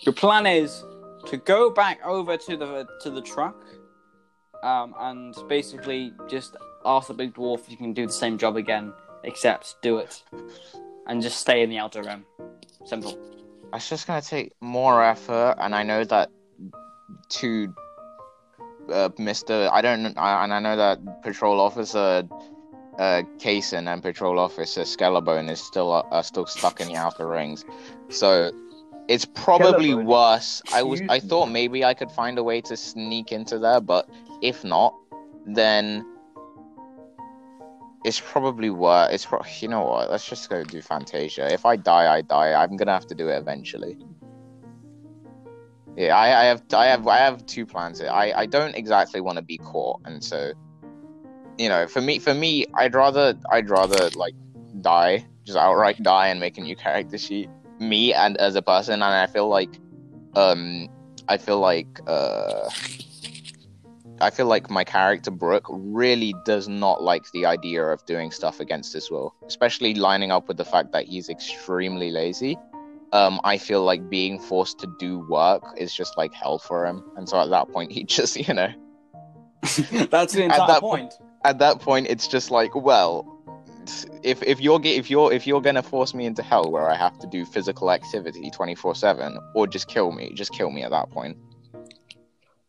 Your 0.00 0.12
plan 0.14 0.46
is 0.46 0.84
to 1.26 1.36
go 1.36 1.70
back 1.70 2.04
over 2.04 2.36
to 2.36 2.56
the 2.56 2.86
to 3.02 3.10
the 3.10 3.22
truck, 3.22 3.56
um, 4.62 4.94
and 4.98 5.34
basically 5.48 6.12
just 6.28 6.56
ask 6.86 7.08
the 7.08 7.14
big 7.14 7.34
dwarf 7.34 7.60
if 7.64 7.70
you 7.70 7.76
can 7.76 7.92
do 7.92 8.06
the 8.06 8.12
same 8.12 8.38
job 8.38 8.56
again, 8.56 8.92
except 9.24 9.76
do 9.82 9.98
it, 9.98 10.22
and 11.06 11.20
just 11.20 11.38
stay 11.38 11.62
in 11.62 11.70
the 11.70 11.78
outer 11.78 12.02
rim. 12.02 12.24
Simple. 12.84 13.18
It's 13.74 13.88
just 13.88 14.06
gonna 14.06 14.22
take 14.22 14.52
more 14.60 15.02
effort, 15.02 15.56
and 15.58 15.74
I 15.74 15.82
know 15.82 16.04
that 16.04 16.30
to 17.30 17.74
uh, 18.92 19.08
Mister, 19.18 19.68
I 19.72 19.82
don't, 19.82 20.16
I, 20.16 20.44
and 20.44 20.54
I 20.54 20.60
know 20.60 20.76
that 20.76 21.22
Patrol 21.22 21.60
Officer 21.60 22.22
uh, 22.98 23.22
Caden 23.38 23.92
and 23.92 24.02
Patrol 24.02 24.38
Officer 24.38 24.82
Skelebone 24.82 25.50
is 25.50 25.60
still 25.60 25.92
uh, 25.92 26.02
are 26.12 26.22
still 26.22 26.46
stuck 26.46 26.80
in 26.80 26.86
the 26.88 26.96
outer 26.96 27.26
rings, 27.26 27.64
so 28.08 28.52
it's 29.08 29.24
probably 29.24 29.90
Skelebone. 29.90 30.04
worse. 30.04 30.62
I 30.72 30.82
was, 30.84 31.02
I 31.08 31.18
thought 31.18 31.46
maybe 31.46 31.84
I 31.84 31.94
could 31.94 32.12
find 32.12 32.38
a 32.38 32.44
way 32.44 32.60
to 32.62 32.76
sneak 32.76 33.32
into 33.32 33.58
there, 33.58 33.80
but 33.80 34.08
if 34.40 34.62
not, 34.62 34.94
then. 35.44 36.06
It's 38.06 38.20
probably 38.20 38.70
worse. 38.70 39.12
It's 39.12 39.26
pro- 39.26 39.42
you 39.58 39.66
know 39.66 39.82
what? 39.82 40.08
Let's 40.08 40.28
just 40.28 40.48
go 40.48 40.62
do 40.62 40.80
Fantasia. 40.80 41.52
If 41.52 41.66
I 41.66 41.74
die, 41.74 42.14
I 42.14 42.20
die. 42.20 42.52
I'm 42.52 42.76
gonna 42.76 42.92
have 42.92 43.08
to 43.08 43.16
do 43.16 43.28
it 43.28 43.36
eventually. 43.36 43.98
Yeah, 45.96 46.16
I, 46.16 46.42
I 46.42 46.44
have 46.44 46.62
I 46.72 46.86
have 46.86 47.08
I 47.08 47.16
have 47.16 47.44
two 47.46 47.66
plans 47.66 47.98
here. 47.98 48.08
I, 48.08 48.32
I 48.32 48.46
don't 48.46 48.76
exactly 48.76 49.20
want 49.20 49.38
to 49.38 49.42
be 49.42 49.58
caught, 49.58 50.02
and 50.04 50.22
so 50.22 50.52
you 51.58 51.68
know, 51.68 51.88
for 51.88 52.00
me 52.00 52.20
for 52.20 52.32
me, 52.32 52.64
I'd 52.74 52.94
rather 52.94 53.36
I'd 53.50 53.68
rather 53.68 54.10
like 54.10 54.34
die, 54.82 55.26
just 55.44 55.58
outright 55.58 56.00
die 56.00 56.28
and 56.28 56.38
make 56.38 56.58
a 56.58 56.60
new 56.60 56.76
character 56.76 57.18
sheet. 57.18 57.50
Me 57.80 58.14
and 58.14 58.36
as 58.36 58.54
a 58.54 58.62
person, 58.62 58.94
and 58.94 59.02
I 59.02 59.26
feel 59.26 59.48
like 59.48 59.80
um 60.36 60.88
I 61.28 61.38
feel 61.38 61.58
like 61.58 61.98
uh 62.06 62.70
I 64.20 64.30
feel 64.30 64.46
like 64.46 64.70
my 64.70 64.84
character 64.84 65.30
Brooke 65.30 65.66
really 65.68 66.34
does 66.44 66.68
not 66.68 67.02
like 67.02 67.30
the 67.32 67.44
idea 67.46 67.84
of 67.84 68.04
doing 68.06 68.30
stuff 68.30 68.60
against 68.60 68.92
his 68.92 69.10
will, 69.10 69.34
especially 69.46 69.94
lining 69.94 70.30
up 70.30 70.48
with 70.48 70.56
the 70.56 70.64
fact 70.64 70.92
that 70.92 71.04
he's 71.06 71.28
extremely 71.28 72.10
lazy. 72.10 72.58
Um, 73.12 73.40
I 73.44 73.58
feel 73.58 73.84
like 73.84 74.08
being 74.10 74.38
forced 74.40 74.78
to 74.80 74.94
do 74.98 75.26
work 75.28 75.62
is 75.76 75.94
just 75.94 76.16
like 76.16 76.32
hell 76.32 76.58
for 76.58 76.86
him, 76.86 77.04
and 77.16 77.28
so 77.28 77.40
at 77.40 77.50
that 77.50 77.68
point, 77.70 77.92
he 77.92 78.04
just, 78.18 78.36
you 78.36 78.54
know, 78.54 78.72
That's 80.10 80.32
the 80.34 80.44
At 80.44 80.52
entire 80.52 80.66
that 80.66 80.80
point. 80.80 81.14
at 81.44 81.58
that 81.58 81.80
point, 81.80 82.06
it's 82.08 82.28
just 82.28 82.50
like, 82.50 82.74
well, 82.74 83.26
if 84.22 84.42
if 84.42 84.60
you're 84.60 84.80
if 84.84 85.10
you're 85.10 85.32
if 85.32 85.46
you're 85.46 85.60
gonna 85.60 85.82
force 85.82 86.14
me 86.14 86.24
into 86.26 86.42
hell 86.42 86.70
where 86.70 86.88
I 86.90 86.96
have 86.96 87.18
to 87.20 87.26
do 87.26 87.44
physical 87.44 87.90
activity 87.90 88.50
twenty 88.50 88.74
four 88.74 88.94
seven, 88.94 89.38
or 89.54 89.66
just 89.66 89.88
kill 89.88 90.12
me, 90.12 90.32
just 90.34 90.52
kill 90.52 90.70
me 90.70 90.82
at 90.82 90.90
that 90.90 91.10
point. 91.10 91.36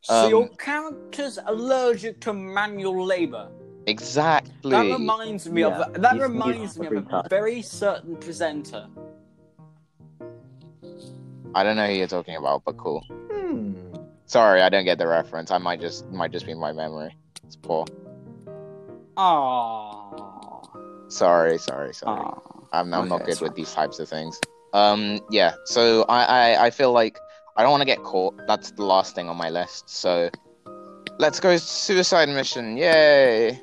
So 0.07 0.23
um, 0.23 0.29
your 0.29 0.47
character's 0.55 1.37
allergic 1.47 2.21
to 2.21 2.31
manual 2.33 3.05
labor. 3.05 3.49
Exactly. 3.87 4.71
That 4.71 4.83
reminds 4.83 5.49
me 5.49 5.61
Yeah, 5.61 5.67
of 5.81 6.01
that 6.01 6.13
he's- 6.13 6.21
reminds 6.29 6.57
he's 6.75 6.79
me 6.79 6.87
of 6.87 6.93
a 6.93 7.01
time. 7.01 7.23
very 7.29 7.61
certain 7.61 8.15
presenter. 8.15 8.87
I 11.53 11.63
don't 11.63 11.75
know 11.75 11.87
who 11.87 11.93
you're 11.93 12.07
talking 12.07 12.35
about, 12.37 12.63
but 12.63 12.77
cool. 12.77 13.01
Hmm. 13.31 13.73
Sorry, 14.27 14.61
I 14.61 14.69
don't 14.69 14.85
get 14.85 14.97
the 14.97 15.07
reference. 15.07 15.51
I 15.51 15.57
might 15.57 15.81
just 15.81 16.05
might 16.09 16.31
just 16.31 16.45
be 16.45 16.53
my 16.53 16.71
memory. 16.71 17.13
It's 17.43 17.55
poor. 17.57 17.85
Aww. 19.17 21.11
Sorry, 21.11 21.57
sorry, 21.57 21.93
sorry. 21.93 22.21
Aww. 22.21 22.41
I'm 22.71 22.93
I'm 22.93 23.07
not 23.09 23.19
good 23.19 23.27
that's 23.29 23.41
with 23.41 23.55
these 23.55 23.73
types 23.73 23.99
of 23.99 24.07
things. 24.09 24.39
Um, 24.73 25.19
yeah. 25.31 25.53
So 25.65 26.03
I 26.07 26.23
I, 26.55 26.65
I 26.67 26.69
feel 26.69 26.91
like 26.91 27.17
I 27.57 27.63
don't 27.63 27.71
want 27.71 27.81
to 27.81 27.85
get 27.85 28.03
caught. 28.03 28.39
That's 28.45 28.71
the 28.71 28.85
last 28.85 29.15
thing 29.15 29.29
on 29.29 29.35
my 29.35 29.49
list. 29.49 29.89
So 29.89 30.29
let's 31.17 31.39
go 31.39 31.57
suicide 31.57 32.29
mission. 32.29 32.77
Yay! 32.77 33.59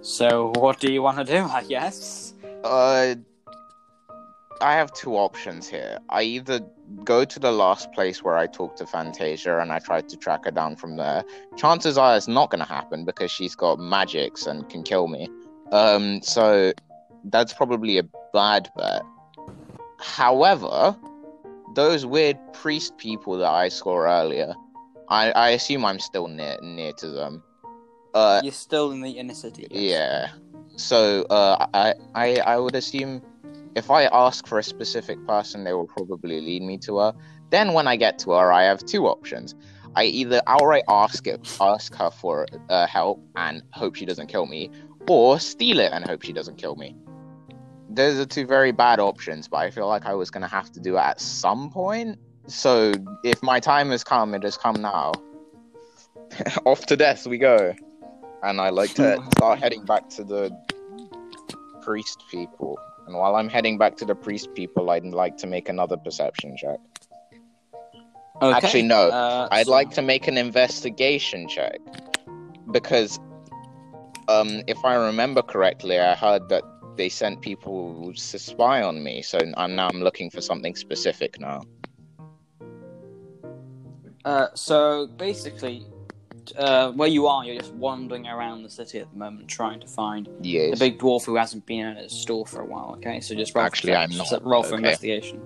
So 0.00 0.52
what 0.56 0.80
do 0.80 0.92
you 0.92 1.00
want 1.00 1.18
to 1.18 1.24
do? 1.24 1.38
I 1.52 1.62
guess. 1.62 2.34
Uh, 2.64 3.14
I 4.60 4.72
have 4.74 4.92
two 4.92 5.16
options 5.16 5.68
here. 5.68 5.98
I 6.08 6.22
either 6.22 6.60
go 7.04 7.24
to 7.24 7.38
the 7.38 7.52
last 7.52 7.92
place 7.92 8.22
where 8.24 8.36
I 8.36 8.48
talked 8.48 8.78
to 8.78 8.86
Fantasia 8.86 9.60
and 9.60 9.72
I 9.72 9.78
try 9.78 10.00
to 10.00 10.16
track 10.16 10.46
her 10.46 10.50
down 10.50 10.74
from 10.74 10.96
there. 10.96 11.24
Chances 11.56 11.96
are 11.96 12.16
it's 12.16 12.28
not 12.28 12.50
going 12.50 12.58
to 12.58 12.68
happen 12.68 13.04
because 13.04 13.30
she's 13.30 13.54
got 13.54 13.78
magics 13.78 14.46
and 14.46 14.68
can 14.68 14.82
kill 14.82 15.06
me. 15.06 15.28
Um, 15.70 16.20
so 16.20 16.72
that's 17.24 17.54
probably 17.54 17.98
a 17.98 18.02
bad 18.32 18.68
bet. 18.76 19.02
However, 19.98 20.96
those 21.74 22.06
weird 22.06 22.38
priest 22.52 22.96
people 22.98 23.36
that 23.38 23.50
I 23.50 23.68
saw 23.68 23.98
earlier, 23.98 24.54
I, 25.08 25.30
I 25.32 25.50
assume 25.50 25.84
I'm 25.84 25.98
still 25.98 26.28
near 26.28 26.58
near 26.62 26.92
to 26.94 27.08
them. 27.10 27.42
Uh, 28.14 28.40
You're 28.42 28.52
still 28.52 28.92
in 28.92 29.00
the 29.00 29.10
inner 29.10 29.34
city. 29.34 29.66
yes. 29.70 29.80
yeah. 29.80 30.28
So 30.76 31.22
uh, 31.30 31.66
I, 31.74 31.94
I 32.14 32.36
I 32.40 32.58
would 32.58 32.74
assume 32.74 33.22
if 33.76 33.90
I 33.90 34.04
ask 34.04 34.46
for 34.46 34.58
a 34.58 34.62
specific 34.62 35.24
person, 35.26 35.64
they 35.64 35.72
will 35.72 35.86
probably 35.86 36.40
lead 36.40 36.62
me 36.62 36.78
to 36.78 36.98
her. 36.98 37.14
Then 37.50 37.72
when 37.72 37.86
I 37.86 37.96
get 37.96 38.18
to 38.20 38.32
her, 38.32 38.52
I 38.52 38.64
have 38.64 38.84
two 38.84 39.06
options. 39.06 39.54
I 39.96 40.04
either 40.04 40.40
outright 40.46 40.84
ask 40.88 41.26
it, 41.26 41.40
ask 41.60 41.94
her 41.96 42.10
for 42.10 42.46
uh, 42.68 42.86
help 42.86 43.20
and 43.36 43.62
hope 43.72 43.96
she 43.96 44.06
doesn't 44.06 44.28
kill 44.28 44.46
me, 44.46 44.70
or 45.08 45.40
steal 45.40 45.80
it 45.80 45.92
and 45.92 46.06
hope 46.06 46.22
she 46.22 46.32
doesn't 46.32 46.56
kill 46.56 46.76
me. 46.76 46.96
Those 47.92 48.20
are 48.20 48.26
two 48.26 48.46
very 48.46 48.72
bad 48.72 49.00
options, 49.00 49.48
but 49.48 49.58
I 49.58 49.70
feel 49.70 49.88
like 49.88 50.06
I 50.06 50.14
was 50.14 50.30
gonna 50.30 50.48
have 50.48 50.70
to 50.72 50.80
do 50.80 50.96
it 50.96 51.00
at 51.00 51.20
some 51.20 51.70
point. 51.70 52.18
So 52.46 52.92
if 53.24 53.42
my 53.42 53.60
time 53.60 53.90
has 53.90 54.04
come, 54.04 54.34
it 54.34 54.42
has 54.44 54.56
come 54.56 54.80
now. 54.80 55.12
Off 56.64 56.86
to 56.86 56.96
death 56.96 57.26
we 57.26 57.38
go. 57.38 57.74
And 58.42 58.60
I 58.60 58.70
like 58.70 58.94
to 58.94 59.22
start 59.36 59.58
heading 59.58 59.84
back 59.84 60.08
to 60.10 60.24
the 60.24 60.50
priest 61.82 62.22
people. 62.30 62.78
And 63.06 63.16
while 63.16 63.34
I'm 63.34 63.48
heading 63.48 63.76
back 63.76 63.96
to 63.96 64.04
the 64.04 64.14
priest 64.14 64.54
people, 64.54 64.90
I'd 64.90 65.04
like 65.04 65.36
to 65.38 65.46
make 65.46 65.68
another 65.68 65.96
perception 65.96 66.56
check. 66.56 66.78
Okay. 68.42 68.56
Actually, 68.56 68.82
no. 68.82 69.10
Uh, 69.10 69.48
I'd 69.50 69.66
so- 69.66 69.72
like 69.72 69.90
to 69.92 70.02
make 70.02 70.28
an 70.28 70.38
investigation 70.38 71.48
check 71.48 71.78
because, 72.70 73.18
um, 74.28 74.62
if 74.66 74.82
I 74.84 74.94
remember 74.94 75.42
correctly, 75.42 75.98
I 75.98 76.14
heard 76.14 76.48
that 76.48 76.62
they 76.96 77.08
sent 77.08 77.40
people 77.40 78.12
to 78.14 78.38
spy 78.38 78.82
on 78.82 79.02
me. 79.02 79.22
So 79.22 79.38
I'm 79.56 79.74
now 79.74 79.88
I'm 79.92 80.02
looking 80.02 80.30
for 80.30 80.40
something 80.40 80.74
specific 80.74 81.40
now. 81.40 81.62
Uh, 84.24 84.48
so 84.54 85.06
basically, 85.06 85.86
uh, 86.56 86.92
where 86.92 87.08
you 87.08 87.26
are, 87.26 87.44
you're 87.44 87.56
just 87.56 87.72
wandering 87.74 88.26
around 88.26 88.62
the 88.62 88.70
city 88.70 88.98
at 88.98 89.10
the 89.10 89.16
moment, 89.16 89.48
trying 89.48 89.80
to 89.80 89.86
find 89.86 90.28
the 90.40 90.76
big 90.78 90.98
dwarf 90.98 91.24
who 91.24 91.36
hasn't 91.36 91.64
been 91.66 91.86
in 91.86 91.96
his 91.96 92.12
store 92.12 92.46
for 92.46 92.60
a 92.60 92.66
while. 92.66 92.94
Okay, 92.98 93.20
so 93.20 93.34
just 93.34 93.54
roll 93.54 93.64
Actually, 93.64 93.92
for, 93.94 93.98
I'm 93.98 94.10
just 94.10 94.32
not, 94.32 94.44
roll 94.44 94.62
for 94.62 94.74
okay. 94.74 94.84
investigation. 94.84 95.40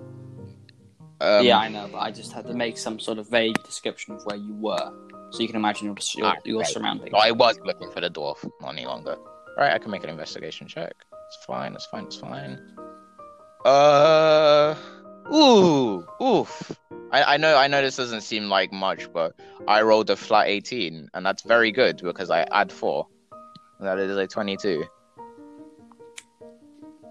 Um, 1.21 1.45
yeah, 1.45 1.57
I 1.57 1.69
know, 1.69 1.87
but 1.89 1.99
I 1.99 2.11
just 2.11 2.33
had 2.33 2.45
to 2.47 2.53
make 2.53 2.77
some 2.77 2.99
sort 2.99 3.17
of 3.17 3.29
vague 3.29 3.55
description 3.63 4.15
of 4.15 4.25
where 4.25 4.35
you 4.37 4.53
were, 4.55 4.91
so 5.31 5.39
you 5.39 5.47
can 5.47 5.55
imagine 5.55 5.85
your 5.85 5.95
your, 6.15 6.25
Ah, 6.27 6.35
your 6.43 6.59
right. 6.59 6.67
surroundings. 6.67 7.11
I 7.17 7.31
was 7.31 7.57
looking 7.63 7.89
for 7.91 8.01
the 8.01 8.09
dwarf, 8.09 8.45
not 8.59 8.73
any 8.73 8.85
longer. 8.85 9.15
Right, 9.57 9.71
I 9.71 9.77
can 9.77 9.91
make 9.91 10.03
an 10.03 10.09
investigation 10.09 10.67
check. 10.67 10.93
It's 11.27 11.45
fine. 11.45 11.73
It's 11.73 11.85
fine. 11.85 12.05
It's 12.05 12.15
fine. 12.15 12.59
Uh, 13.65 14.75
ooh, 15.33 16.05
oof. 16.21 16.71
I, 17.11 17.35
I 17.35 17.37
know. 17.37 17.57
I 17.57 17.67
know 17.67 17.81
this 17.81 17.95
doesn't 17.95 18.21
seem 18.21 18.49
like 18.49 18.71
much, 18.71 19.11
but 19.11 19.35
I 19.67 19.81
rolled 19.81 20.09
a 20.09 20.15
flat 20.15 20.47
eighteen, 20.47 21.09
and 21.13 21.25
that's 21.25 21.43
very 21.43 21.71
good 21.71 22.01
because 22.03 22.29
I 22.29 22.45
add 22.51 22.71
four. 22.71 23.07
That 23.79 23.97
is 23.99 24.15
a 24.15 24.27
twenty-two. 24.27 24.85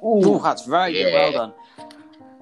Ooh, 0.04 0.40
that's 0.42 0.66
very 0.66 0.92
good. 0.92 1.12
Well 1.12 1.32
done. 1.32 1.54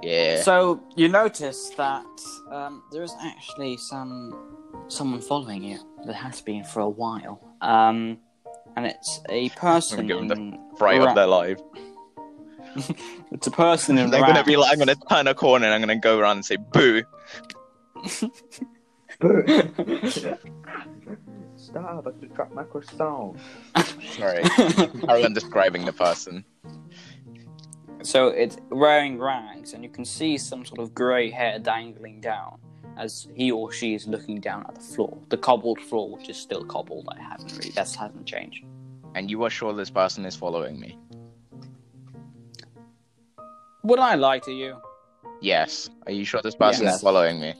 Yeah. 0.02 0.42
So 0.42 0.82
you 0.96 1.08
notice 1.08 1.70
that 1.76 2.04
um, 2.50 2.82
there 2.90 3.02
is 3.02 3.14
actually 3.22 3.76
some 3.76 4.34
someone 4.88 5.20
following 5.20 5.62
you 5.62 5.78
that 6.04 6.14
has 6.14 6.40
been 6.40 6.64
for 6.64 6.80
a 6.80 6.88
while, 6.88 7.56
um, 7.60 8.18
and 8.76 8.86
it's 8.86 9.20
a 9.28 9.48
person. 9.50 10.06
give 10.06 10.18
'em 10.18 10.28
the 10.28 10.34
in 10.34 10.58
Right 10.80 10.98
ra- 10.98 11.06
up 11.06 11.14
their 11.14 11.26
life. 11.26 11.58
It's 13.32 13.46
a 13.46 13.50
person 13.50 13.96
in 13.98 14.06
I'm 14.14 14.20
gonna 14.20 14.44
be 14.44 14.56
like, 14.56 14.72
I'm 14.72 14.78
gonna 14.78 14.94
turn 14.94 15.26
a 15.26 15.34
corner 15.34 15.64
and 15.66 15.74
I'm 15.74 15.80
gonna 15.80 15.98
go 15.98 16.18
around 16.18 16.36
and 16.38 16.44
say 16.44 16.56
boo. 16.56 17.02
boo. 19.20 19.42
Stop! 21.56 22.06
I 22.06 22.10
could 22.18 22.34
drop 22.34 22.52
my 22.52 22.64
croissant. 22.64 23.38
Sorry. 24.16 24.42
Carry 24.42 25.24
on 25.24 25.32
describing 25.32 25.84
the 25.84 25.92
person. 25.92 26.44
so 28.02 28.28
it's 28.28 28.56
wearing 28.70 29.18
rags, 29.18 29.72
and 29.72 29.84
you 29.84 29.88
can 29.90 30.04
see 30.04 30.36
some 30.36 30.64
sort 30.64 30.80
of 30.80 30.94
grey 30.94 31.30
hair 31.30 31.58
dangling 31.58 32.20
down 32.20 32.58
as 32.96 33.28
he 33.34 33.50
or 33.50 33.72
she 33.72 33.94
is 33.94 34.06
looking 34.06 34.40
down 34.40 34.64
at 34.68 34.74
the 34.74 34.80
floor, 34.80 35.18
the 35.28 35.36
cobbled 35.36 35.80
floor, 35.80 36.10
which 36.10 36.28
is 36.28 36.36
still 36.36 36.64
cobbled. 36.64 37.08
I 37.16 37.20
haven't 37.20 37.52
really 37.56 37.70
that 37.70 37.92
hasn't 37.94 38.26
changed. 38.26 38.64
And 39.14 39.30
you 39.30 39.42
are 39.44 39.50
sure 39.50 39.72
this 39.72 39.90
person 39.90 40.24
is 40.24 40.36
following 40.36 40.80
me? 40.80 40.98
Would 43.84 43.98
I 43.98 44.14
lie 44.14 44.38
to 44.40 44.52
you? 44.52 44.76
Yes. 45.40 45.90
Are 46.06 46.12
you 46.12 46.24
sure 46.24 46.40
this 46.42 46.54
person 46.54 46.84
Yes. 46.86 46.96
is 46.96 47.02
following 47.02 47.40
me? 47.40 47.54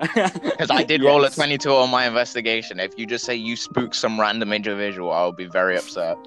Because 0.14 0.70
I 0.70 0.82
did 0.82 1.02
roll 1.04 1.24
a 1.24 1.30
22 1.30 1.72
on 1.72 1.88
my 1.90 2.06
investigation. 2.08 2.80
If 2.80 2.98
you 2.98 3.06
just 3.06 3.24
say 3.24 3.36
you 3.36 3.54
spook 3.54 3.94
some 3.94 4.20
random 4.20 4.52
individual, 4.52 5.12
I'll 5.12 5.30
be 5.32 5.46
very 5.46 5.76
upset. 5.78 6.16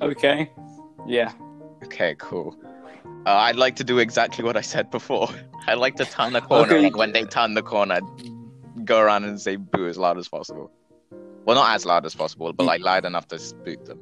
Okay. 0.00 0.50
Yeah. 1.06 1.32
Okay, 1.84 2.14
cool. 2.18 2.56
Uh, 3.28 3.34
I'd 3.36 3.56
like 3.56 3.76
to 3.76 3.84
do 3.84 3.98
exactly 3.98 4.42
what 4.42 4.56
I 4.56 4.62
said 4.62 4.90
before. 4.90 5.28
I'd 5.68 5.74
like 5.74 5.96
to 5.96 6.06
turn 6.06 6.32
the 6.32 6.40
corner, 6.40 6.72
Okay. 6.76 6.86
and 6.86 6.96
when 6.96 7.12
they 7.12 7.24
turn 7.24 7.52
the 7.52 7.62
corner, 7.62 8.00
go 8.84 8.98
around 8.98 9.24
and 9.24 9.38
say 9.38 9.56
boo 9.56 9.86
as 9.86 9.98
loud 9.98 10.16
as 10.16 10.28
possible. 10.28 10.70
Well, 11.44 11.56
not 11.56 11.74
as 11.74 11.84
loud 11.84 12.06
as 12.06 12.14
possible, 12.14 12.50
but 12.54 12.64
like 12.64 12.80
loud 12.80 13.04
enough 13.04 13.28
to 13.28 13.38
spook 13.38 13.84
them. 13.84 14.00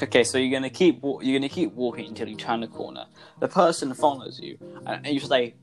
Okay, 0.00 0.22
so 0.22 0.38
you're 0.38 0.52
gonna 0.52 0.70
keep 0.70 1.02
wa- 1.02 1.18
you're 1.22 1.36
gonna 1.38 1.48
keep 1.48 1.72
walking 1.72 2.06
until 2.06 2.28
you 2.28 2.36
turn 2.36 2.60
the 2.60 2.68
corner. 2.68 3.06
The 3.40 3.48
person 3.48 3.92
follows 3.94 4.38
you, 4.40 4.56
and 4.86 5.04
and 5.04 5.08
you 5.14 5.18
say, 5.20 5.54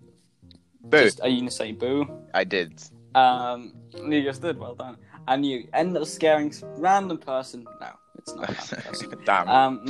Boo! 0.82 1.04
just- 1.06 1.22
"Are 1.22 1.30
you 1.30 1.40
gonna 1.40 1.52
say 1.52 1.72
boo?" 1.72 2.06
I 2.34 2.44
did. 2.44 2.84
Um, 3.16 3.74
you 3.96 4.24
just 4.24 4.42
did 4.42 4.58
well 4.58 4.76
done, 4.76 4.98
and 5.28 5.46
you 5.46 5.70
end 5.74 5.96
up 5.96 6.06
scaring 6.06 6.52
random 6.78 7.18
person. 7.20 7.66
No, 7.80 7.92
it's 8.24 8.36
not 8.36 8.50
a. 8.50 9.16
Damn. 9.26 9.50
Um, 9.50 9.86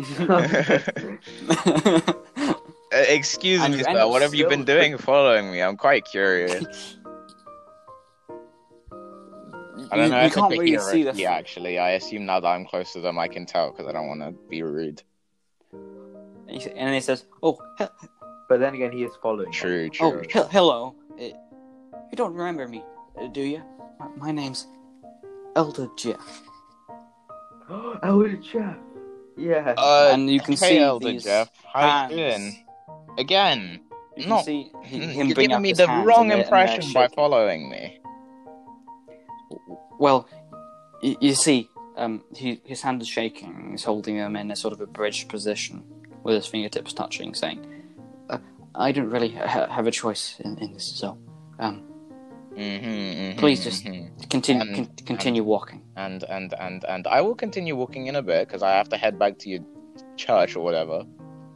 Uh, 2.94 2.98
excuse 3.10 3.60
And 3.60 3.74
me, 3.74 3.80
you 3.80 3.86
sir. 3.86 4.08
What 4.08 4.22
have 4.22 4.36
you 4.36 4.48
been 4.48 4.66
doing 4.66 5.00
following 5.00 5.52
me? 5.52 5.62
I'm 5.64 5.78
quite 5.78 6.06
curious. 6.06 6.64
I 9.92 9.96
don't 9.98 10.06
you, 10.06 10.10
know 10.12 10.20
you 10.20 10.28
if 10.28 10.34
can't 10.36 10.52
really 10.52 10.78
see 10.78 11.02
the. 11.04 11.12
hierarchy, 11.12 11.26
actually. 11.26 11.80
I 11.80 11.92
assume 11.92 12.28
now 12.28 12.40
that 12.40 12.48
I'm 12.48 12.66
close 12.66 12.94
to 12.94 13.00
them, 13.02 13.18
I 13.18 13.28
can 13.28 13.48
tell 13.48 13.72
because 13.72 13.88
I 13.88 13.94
don't 13.94 14.08
want 14.08 14.22
to 14.22 14.32
be 14.48 14.62
rude. 14.62 15.02
And 15.72 16.94
he- 16.94 17.02
says, 17.02 17.26
"Oh, 17.42 17.58
he- 17.80 17.86
But 18.48 18.60
then 18.60 18.76
again, 18.76 18.92
he 18.92 19.04
is 19.04 19.12
following. 19.24 19.50
us. 19.50 19.56
True, 19.56 19.90
oh, 20.00 20.12
true. 20.12 20.22
he- 20.32 20.40
hello. 20.52 20.94
Uh, 21.20 21.24
you 21.24 22.16
don't 22.16 22.34
remember 22.36 22.68
me, 22.68 22.84
uh, 23.20 23.26
do 23.28 23.42
you? 23.42 23.64
My, 24.00 24.08
my 24.18 24.32
name's 24.32 24.68
Elder 25.56 25.90
Jeff." 25.98 26.44
Elder 28.04 28.38
Jeff. 28.38 28.78
Yeah. 29.38 29.74
Uh, 29.78 30.12
and 30.14 30.30
you 30.30 30.40
can 30.40 30.54
hey, 30.54 30.70
see 30.70 30.78
Elder 30.80 31.08
these 31.12 31.24
Jeff. 31.24 31.50
How 31.74 32.10
you 32.10 32.16
doing? 32.16 32.66
Again, 33.18 33.80
You 34.16 34.26
can 34.26 34.44
see 34.44 34.72
mm, 34.76 34.84
him 34.86 35.28
you're 35.28 35.36
giving 35.36 35.52
up 35.54 35.62
me 35.62 35.70
his 35.70 35.78
the 35.80 35.88
hands 35.88 36.06
wrong 36.06 36.32
and 36.32 36.32
they're- 36.32 36.38
and 36.38 36.46
they're 36.52 36.62
impression 36.76 36.94
by 36.94 37.08
following 37.08 37.70
me. 37.70 38.00
Well, 40.00 40.28
you, 41.02 41.16
you 41.22 41.34
see, 41.36 41.70
um, 41.96 42.24
he, 42.36 42.62
his 42.66 42.82
hand 42.82 43.02
is 43.02 43.08
shaking. 43.08 43.70
He's 43.72 43.84
holding 43.84 44.18
them 44.18 44.36
in 44.36 44.52
a 44.52 44.56
sort 44.56 44.74
of 44.74 44.82
a 44.82 44.88
bridge 44.88 45.28
position 45.28 45.84
with 46.24 46.36
his 46.36 46.48
fingertips 46.48 46.94
touching, 46.94 47.34
saying, 47.36 47.66
uh, 48.30 48.40
"I 48.76 48.92
don't 48.92 49.10
really 49.10 49.30
ha- 49.30 49.68
have 49.70 49.88
a 49.88 49.92
choice 49.92 50.40
in, 50.40 50.58
in 50.58 50.74
this, 50.74 50.86
so 50.86 51.18
um, 51.60 51.84
Mm-hmm, 52.58 53.40
Please 53.40 53.64
just- 53.64 53.84
continue 54.30 54.62
And- 54.62 54.76
con- 54.76 55.06
continue 55.06 55.44
walking." 55.44 55.82
and 55.96 56.24
and 56.24 56.54
and 56.60 56.84
and 56.86 57.08
I 57.08 57.22
will 57.22 57.36
continue 57.36 57.76
walking 57.76 58.08
in 58.08 58.16
a 58.16 58.22
bit 58.22 58.48
because 58.48 58.64
I 58.64 58.72
have 58.72 58.90
to 58.90 58.98
head 58.98 59.18
back 59.20 59.38
to 59.40 59.50
your 59.50 59.60
church 60.18 60.56
or 60.56 60.64
whatever. 60.64 61.04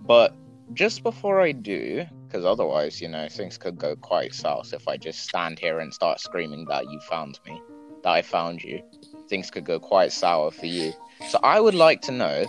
But 0.05 0.33
just 0.73 1.03
before 1.03 1.41
I 1.41 1.51
do, 1.53 2.05
because 2.27 2.45
otherwise, 2.45 3.01
you 3.01 3.07
know, 3.07 3.27
things 3.29 3.57
could 3.57 3.77
go 3.77 3.95
quite 3.95 4.33
south 4.33 4.73
if 4.73 4.87
I 4.87 4.97
just 4.97 5.19
stand 5.23 5.59
here 5.59 5.79
and 5.79 5.93
start 5.93 6.19
screaming 6.19 6.65
that 6.65 6.89
you 6.91 6.99
found 7.01 7.39
me, 7.45 7.61
that 8.03 8.09
I 8.11 8.21
found 8.21 8.63
you. 8.63 8.81
Things 9.29 9.49
could 9.51 9.65
go 9.65 9.79
quite 9.79 10.11
sour 10.11 10.51
for 10.51 10.65
you. 10.65 10.93
So 11.29 11.39
I 11.43 11.59
would 11.59 11.75
like 11.75 12.01
to 12.03 12.11
know 12.11 12.45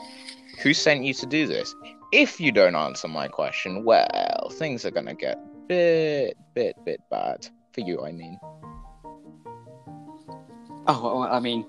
who 0.62 0.74
sent 0.74 1.05
you 1.05 1.14
to 1.14 1.26
do 1.26 1.46
this. 1.46 1.74
If 2.12 2.40
you 2.40 2.53
don't 2.53 2.74
answer 2.74 3.09
my 3.09 3.28
question, 3.28 3.84
well, 3.84 4.49
things 4.53 4.84
are 4.84 4.90
gonna 4.90 5.14
get 5.14 5.38
bit, 5.68 6.36
bit, 6.55 6.76
bit 6.84 7.01
bad 7.11 7.49
for 7.78 7.86
you. 7.86 8.04
I 8.04 8.12
mean. 8.12 8.38
Oh, 10.86 11.02
well, 11.02 11.22
I 11.22 11.38
mean, 11.40 11.66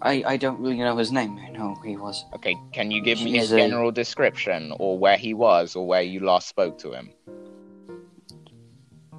I 0.00 0.22
I 0.26 0.36
don't 0.36 0.60
really 0.60 0.78
know 0.78 0.96
his 0.96 1.12
name. 1.12 1.38
I 1.38 1.50
know 1.50 1.74
who 1.74 1.88
he 1.88 1.96
was. 1.96 2.24
Okay, 2.34 2.56
can 2.72 2.90
you 2.90 3.02
give 3.02 3.18
me 3.20 3.36
a 3.36 3.40
He's 3.40 3.52
a- 3.52 3.58
general 3.58 3.90
description 3.90 4.72
or 4.78 4.98
where 4.98 5.16
he 5.16 5.34
was 5.34 5.76
or 5.76 5.86
where 5.86 6.02
you 6.02 6.20
last 6.20 6.48
spoke 6.48 6.78
to 6.78 6.92
him? 6.92 7.10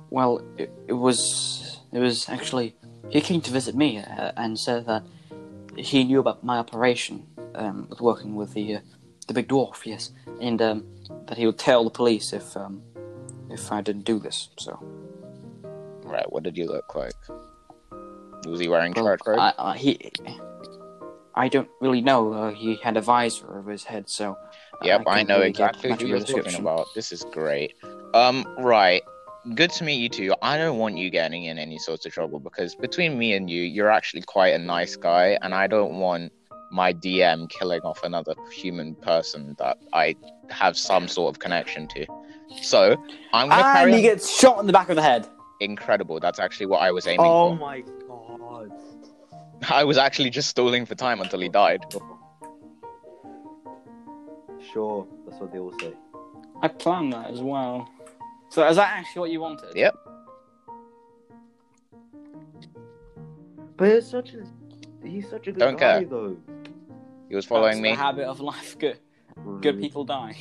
Well, 0.09 0.41
it, 0.57 0.71
it 0.87 0.93
was 0.93 1.79
it 1.91 1.99
was 1.99 2.29
actually 2.29 2.75
he 3.09 3.21
came 3.21 3.41
to 3.41 3.51
visit 3.51 3.75
me 3.75 3.99
uh, 3.99 4.31
and 4.37 4.57
said 4.57 4.85
that 4.87 5.03
he 5.75 6.03
knew 6.05 6.19
about 6.19 6.43
my 6.43 6.57
operation 6.57 7.27
um, 7.53 7.87
with 7.89 7.99
working 7.99 8.35
with 8.35 8.53
the 8.53 8.75
uh, 8.75 8.79
the 9.27 9.33
big 9.33 9.47
dwarf, 9.49 9.85
yes, 9.85 10.11
and 10.39 10.61
um, 10.61 10.85
that 11.27 11.37
he 11.37 11.45
would 11.45 11.57
tell 11.57 11.83
the 11.83 11.89
police 11.89 12.31
if 12.31 12.55
um, 12.55 12.81
if 13.49 13.71
I 13.71 13.81
didn't 13.81 14.05
do 14.05 14.19
this. 14.19 14.49
So, 14.57 14.71
Right, 16.06 16.32
what 16.32 16.43
did 16.43 16.56
he 16.56 16.66
look 16.66 16.93
like? 16.95 17.14
Was 18.45 18.60
he 18.60 18.68
wearing 18.68 18.93
well? 18.95 19.18
I, 19.39 19.53
I, 19.58 19.78
he. 19.78 20.12
I 21.34 21.49
don't 21.49 21.68
really 21.82 22.01
know. 22.01 22.32
Uh, 22.32 22.51
he 22.53 22.76
had 22.76 22.95
a 22.95 23.01
visor 23.01 23.58
over 23.58 23.72
his 23.72 23.84
head, 23.84 24.08
so. 24.10 24.38
yep, 24.84 25.01
I, 25.08 25.18
can't 25.18 25.30
know 25.30 25.38
really 25.38 25.49
exactly 25.49 25.91
who 25.93 26.08
you're 26.08 26.20
talking 26.20 26.56
about. 26.56 26.88
This 26.95 27.12
is 27.12 27.26
great. 27.32 27.74
Um, 28.14 28.45
right. 28.60 29.01
Good 29.53 29.72
to 29.72 29.84
meet 29.84 29.95
you 29.95 30.10
two. 30.10 30.34
I 30.41 30.58
don't 30.58 30.78
want 30.78 30.97
you 30.97 31.10
getting 31.10 31.45
in 31.45 31.58
any 31.60 31.78
sort 31.78 32.06
of 32.06 32.12
trouble 32.14 32.39
because 32.39 32.74
between 32.76 33.18
me 33.18 33.34
and 33.34 33.49
you, 33.49 33.62
you're 33.64 33.91
actually 33.91 34.22
quite 34.22 34.53
a 34.53 34.60
nice 34.60 34.95
guy, 34.95 35.38
and 35.41 35.53
I 35.53 35.68
don't 35.68 35.99
want 35.99 36.32
my 36.72 36.93
DM 36.93 37.49
killing 37.49 37.82
off 37.82 38.03
another 38.03 38.34
human 38.51 38.95
person 38.95 39.56
that 39.60 39.78
I 39.93 40.16
have 40.49 40.78
some 40.78 41.08
sort 41.08 41.36
of 41.36 41.39
connection 41.39 41.88
to. 41.89 42.06
So 42.62 42.95
I'm 43.34 43.49
gonna 43.49 43.62
And 43.68 43.78
carry 43.78 43.91
he 43.91 43.97
on. 43.97 44.03
gets 44.03 44.30
shot 44.30 44.60
in 44.60 44.68
the 44.68 44.74
back 44.74 44.89
of 44.89 44.95
the 44.95 45.01
head. 45.01 45.28
Incredible. 45.60 46.20
That's 46.20 46.39
actually 46.39 46.66
what 46.68 46.82
I 46.82 46.91
was 46.91 47.08
aiming 47.08 47.22
Oh 47.22 47.56
for. 47.58 47.64
Oh 47.64 47.68
my 47.68 47.82
god. 48.08 48.72
I 49.70 49.84
was 49.84 49.97
actually 49.97 50.30
just 50.30 50.49
stalling 50.49 50.86
for 50.86 50.95
time 50.95 51.22
until 51.22 51.39
he 51.39 51.49
died. 51.49 51.86
Sure, 54.74 55.08
that's 55.26 55.39
what 55.39 55.51
they 55.53 55.60
all 55.60 55.74
say. 55.80 55.93
I 56.62 56.68
planned 56.68 57.14
that 57.14 57.32
as 57.32 57.41
well. 57.41 57.89
So 58.49 58.68
is 58.68 58.76
that 58.76 58.97
actually 58.97 59.20
what 59.22 59.32
you 59.32 59.39
wanted? 59.39 59.76
Yep. 59.76 59.95
But 63.78 63.88
it's 63.89 64.08
such 64.08 64.34
a 64.34 64.43
he's 65.06 65.30
such 65.30 65.47
a 65.47 65.51
good 65.51 65.60
Don't 65.60 65.78
guy 65.80 65.99
care. 65.99 66.06
though. 66.06 66.38
He 67.30 67.36
was 67.36 67.45
following 67.45 67.74
That's 67.74 67.82
me. 67.82 67.89
The 67.91 67.95
habit 67.97 68.26
of 68.26 68.39
life. 68.39 68.78
Good, 68.80 68.99
good 69.62 69.80
people 69.80 70.03
die. 70.06 70.36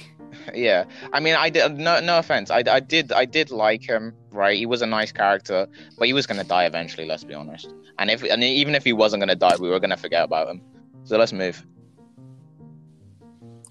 Yeah, 0.52 0.84
I 1.12 1.20
mean, 1.20 1.34
I 1.34 1.48
did. 1.50 1.78
No, 1.78 2.00
no 2.00 2.18
offense. 2.18 2.50
I, 2.50 2.62
I 2.68 2.80
did. 2.80 3.12
I 3.12 3.24
did 3.24 3.50
like 3.50 3.82
him. 3.82 4.12
Right, 4.30 4.58
he 4.58 4.66
was 4.66 4.82
a 4.82 4.86
nice 4.86 5.12
character, 5.12 5.68
but 5.98 6.06
he 6.08 6.12
was 6.12 6.26
gonna 6.26 6.44
die 6.44 6.64
eventually. 6.64 7.06
Let's 7.06 7.24
be 7.24 7.34
honest. 7.34 7.72
And 7.98 8.10
if, 8.10 8.22
and 8.24 8.42
even 8.42 8.74
if 8.74 8.84
he 8.84 8.92
wasn't 8.92 9.20
gonna 9.20 9.36
die, 9.36 9.56
we 9.58 9.70
were 9.70 9.78
gonna 9.80 9.96
forget 9.96 10.24
about 10.24 10.48
him. 10.48 10.60
So 11.04 11.16
let's 11.16 11.32
move. 11.32 11.64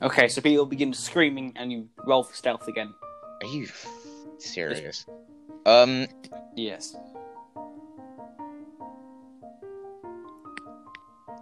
Okay, 0.01 0.27
so 0.27 0.41
people 0.41 0.65
begin 0.65 0.93
screaming, 0.93 1.53
and 1.55 1.71
you 1.71 1.89
roll 2.05 2.23
for 2.23 2.33
stealth 2.33 2.67
again. 2.67 2.93
Are 3.41 3.47
you 3.47 3.63
f- 3.63 3.87
serious? 4.39 5.05
Um, 5.65 6.07
Yes. 6.55 6.95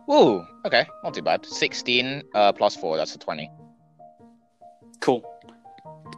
whoa. 0.05 0.45
Okay, 0.65 0.85
not 1.03 1.13
too 1.13 1.21
bad. 1.21 1.45
Sixteen 1.45 2.23
uh 2.33 2.51
plus 2.53 2.75
four. 2.75 2.97
That's 2.97 3.15
a 3.15 3.19
twenty. 3.19 3.49
Cool. 5.01 5.23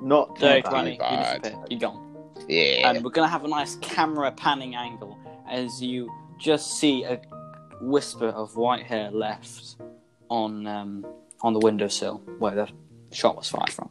Not 0.01 0.35
too 0.35 0.41
Dirty 0.41 0.61
bad. 0.61 0.69
twenty. 0.69 0.91
you 0.91 0.97
disappear. 0.99 1.65
You're 1.69 1.79
gone. 1.79 2.15
Yeah. 2.47 2.89
And 2.89 3.03
we're 3.03 3.11
gonna 3.11 3.27
have 3.27 3.45
a 3.45 3.47
nice 3.47 3.75
camera 3.77 4.31
panning 4.31 4.75
angle 4.75 5.17
as 5.49 5.81
you 5.81 6.09
just 6.39 6.77
see 6.79 7.03
a 7.03 7.21
whisper 7.81 8.27
of 8.27 8.55
white 8.55 8.83
hair 8.85 9.09
left 9.11 9.77
on 10.29 10.67
um, 10.67 11.05
on 11.41 11.53
the 11.53 11.59
windowsill 11.59 12.17
where 12.39 12.55
the 12.55 12.69
shot 13.11 13.35
was 13.37 13.49
fired 13.49 13.69
from. 13.71 13.89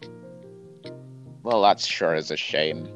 Well, 1.43 1.63
that 1.63 1.81
sure 1.81 2.15
is 2.15 2.31
a 2.31 2.37
shame. 2.37 2.89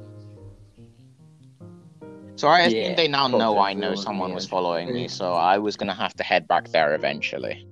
So 2.37 2.49
I 2.49 2.61
assume 2.61 2.79
Yeah. 2.83 2.95
they 2.95 3.09
now 3.09 3.29
know 3.29 3.59
I 3.59 3.73
know 3.73 3.95
someone 3.95 4.35
was 4.35 4.47
following 4.47 4.93
me, 4.93 5.09
so 5.09 5.33
I 5.33 5.57
was 5.59 5.77
gonna 5.77 5.95
have 5.95 6.13
to 6.15 6.23
head 6.23 6.47
back 6.47 6.69
there 6.69 6.95
eventually. 6.95 7.67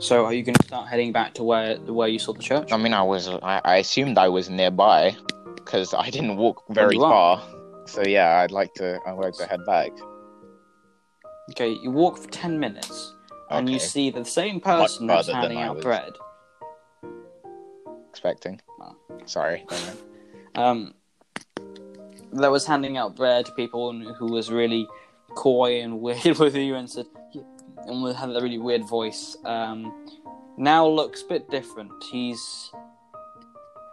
So 0.00 0.24
are 0.24 0.32
you 0.32 0.44
gonna 0.44 0.62
start 0.62 0.88
heading 0.88 1.12
back 1.12 1.34
to 1.34 1.44
where 1.44 1.76
where 1.78 2.08
you 2.08 2.18
saw 2.18 2.32
the 2.32 2.42
church? 2.42 2.72
I 2.72 2.76
mean, 2.76 2.94
I 2.94 3.02
was 3.02 3.28
I, 3.28 3.60
I 3.64 3.76
assumed 3.78 4.16
I 4.16 4.28
was 4.28 4.48
nearby 4.48 5.16
because 5.56 5.92
I 5.92 6.08
didn't 6.10 6.36
walk 6.36 6.62
very 6.68 6.94
you 6.94 7.00
far. 7.00 7.42
So 7.86 8.02
yeah, 8.02 8.38
I'd 8.38 8.52
like 8.52 8.72
to 8.74 9.00
I'd 9.06 9.12
like 9.12 9.34
to 9.34 9.46
head 9.46 9.64
back. 9.66 9.90
Okay, 11.50 11.70
you 11.82 11.90
walk 11.90 12.18
for 12.18 12.28
ten 12.30 12.60
minutes 12.60 13.14
and 13.50 13.68
you 13.68 13.78
see 13.78 14.10
the 14.10 14.24
same 14.24 14.60
person 14.60 15.06
Much 15.06 15.26
who's 15.26 15.34
handing 15.34 15.58
out 15.58 15.80
bread. 15.80 16.12
Expecting. 18.10 18.60
Oh. 18.80 18.96
Sorry. 19.24 19.66
um, 20.54 20.94
that 22.32 22.50
was 22.50 22.66
handing 22.66 22.96
out 22.96 23.16
bread 23.16 23.46
to 23.46 23.52
people 23.52 23.90
and 23.90 24.04
who 24.16 24.26
was 24.26 24.50
really 24.50 24.86
coy 25.30 25.80
and 25.80 26.00
weird 26.00 26.38
with 26.38 26.56
you 26.56 26.74
and 26.74 26.88
said, 26.88 27.06
and 27.86 28.02
with- 28.02 28.16
had 28.16 28.30
a 28.30 28.40
really 28.40 28.58
weird 28.58 28.84
voice. 28.88 29.36
Um, 29.44 30.06
now 30.56 30.86
looks 30.86 31.22
a 31.22 31.26
bit 31.26 31.50
different. 31.50 31.92
He's 32.10 32.72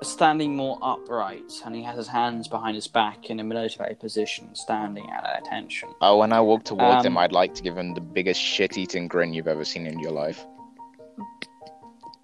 standing 0.01 0.55
more 0.55 0.77
upright 0.81 1.61
and 1.63 1.73
he 1.73 1.81
has 1.81 1.95
his 1.95 2.07
hands 2.07 2.47
behind 2.47 2.75
his 2.75 2.87
back 2.87 3.29
in 3.29 3.39
a 3.39 3.43
military 3.43 3.95
position, 3.95 4.53
standing 4.53 5.09
at 5.09 5.39
attention. 5.39 5.89
Oh, 6.01 6.17
when 6.17 6.33
I 6.33 6.41
walk 6.41 6.63
towards 6.63 7.05
Um, 7.05 7.13
him, 7.13 7.17
I'd 7.17 7.31
like 7.31 7.53
to 7.55 7.63
give 7.63 7.77
him 7.77 7.93
the 7.93 8.01
biggest 8.01 8.41
shit-eating 8.41 9.07
grin 9.07 9.33
you've 9.33 9.47
ever 9.47 9.63
seen 9.63 9.87
in 9.87 9.99
your 9.99 10.11
life. 10.11 10.45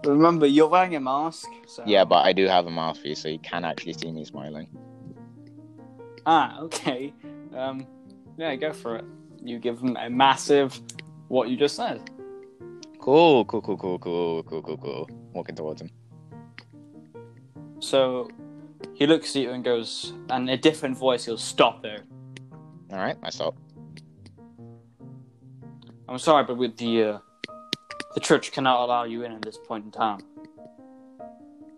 Remember, 0.04 0.48
you're 0.48 0.68
wearing 0.68 0.96
a 0.96 1.00
mask. 1.00 1.48
So... 1.68 1.84
Yeah, 1.86 2.04
but 2.04 2.26
I 2.26 2.34
do 2.34 2.48
have 2.48 2.66
a 2.66 2.72
mouthpiece, 2.72 3.22
so 3.22 3.30
you 3.30 3.40
can 3.40 3.64
actually 3.64 3.94
see 3.94 4.12
me 4.12 4.26
smiling. 4.26 4.68
Ah, 6.26 6.60
okay. 6.62 7.14
Um, 7.56 7.88
yeah, 8.38 8.56
go 8.56 8.74
for 8.74 8.98
it. 8.98 9.06
You 9.44 9.60
give 9.60 9.80
him 9.80 9.96
a 9.98 10.10
massive, 10.10 10.80
what 11.32 11.48
you 11.48 11.56
just 11.56 11.78
said. 11.78 12.10
Cool, 13.00 13.46
cool, 13.46 13.62
cool, 13.62 13.78
cool, 13.78 13.98
cool, 13.98 14.44
cool, 14.44 14.62
cool, 14.62 14.78
cool. 14.78 15.10
Walking 15.32 15.56
towards 15.56 15.82
him. 15.82 15.90
So 17.80 18.30
he 18.94 19.08
looks 19.08 19.36
at 19.36 19.42
you 19.44 19.52
and 19.52 19.64
goes, 19.64 20.14
and 20.30 20.50
in 20.50 20.54
a 20.54 20.58
different 20.58 20.98
voice, 20.98 21.26
he'll 21.26 21.38
stop 21.38 21.82
there. 21.82 22.04
All 22.92 22.98
right, 22.98 23.18
I 23.24 23.30
stop. 23.30 23.56
I'm 26.10 26.20
sorry, 26.20 26.44
but 26.44 26.58
with 26.58 26.76
the 26.76 27.04
uh, 27.04 27.20
the 28.14 28.20
church 28.20 28.52
cannot 28.52 28.84
allow 28.84 29.06
you 29.06 29.24
in 29.24 29.32
at 29.32 29.42
this 29.42 29.58
point 29.58 29.86
in 29.86 29.92
time. 29.92 30.20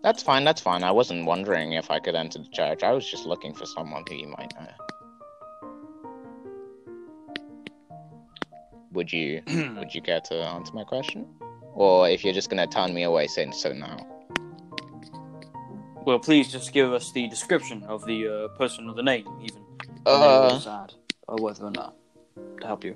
That's 0.02 0.22
fine. 0.22 0.42
That's 0.42 0.60
fine. 0.60 0.82
I 0.82 0.90
wasn't 0.90 1.26
wondering 1.26 1.74
if 1.74 1.92
I 1.92 2.00
could 2.00 2.16
enter 2.16 2.40
the 2.40 2.48
church. 2.48 2.82
I 2.82 2.90
was 2.90 3.08
just 3.08 3.24
looking 3.24 3.54
for 3.54 3.66
someone 3.66 4.02
who 4.08 4.16
you 4.16 4.28
might 4.36 4.52
know. 4.60 4.66
Would 8.94 9.12
you 9.12 9.42
would 9.76 9.94
you 9.94 10.00
care 10.00 10.20
to 10.20 10.34
answer 10.34 10.72
my 10.72 10.84
question, 10.84 11.26
or 11.74 12.08
if 12.08 12.24
you're 12.24 12.34
just 12.34 12.48
gonna 12.48 12.66
turn 12.66 12.94
me 12.94 13.02
away, 13.02 13.26
saying 13.26 13.52
so 13.52 13.72
now? 13.72 13.98
well, 16.04 16.18
please 16.18 16.52
just 16.52 16.72
give 16.72 16.92
us 16.92 17.12
the 17.12 17.26
description 17.28 17.82
of 17.84 18.04
the 18.04 18.28
uh, 18.28 18.48
person 18.58 18.88
or 18.88 18.94
the 18.94 19.02
name, 19.02 19.26
even. 19.42 19.62
Uh, 20.06 20.58
sad, 20.58 20.92
or 21.28 21.36
whether 21.36 21.64
or 21.64 21.70
not 21.70 21.94
to 22.60 22.66
help 22.66 22.84
you. 22.84 22.94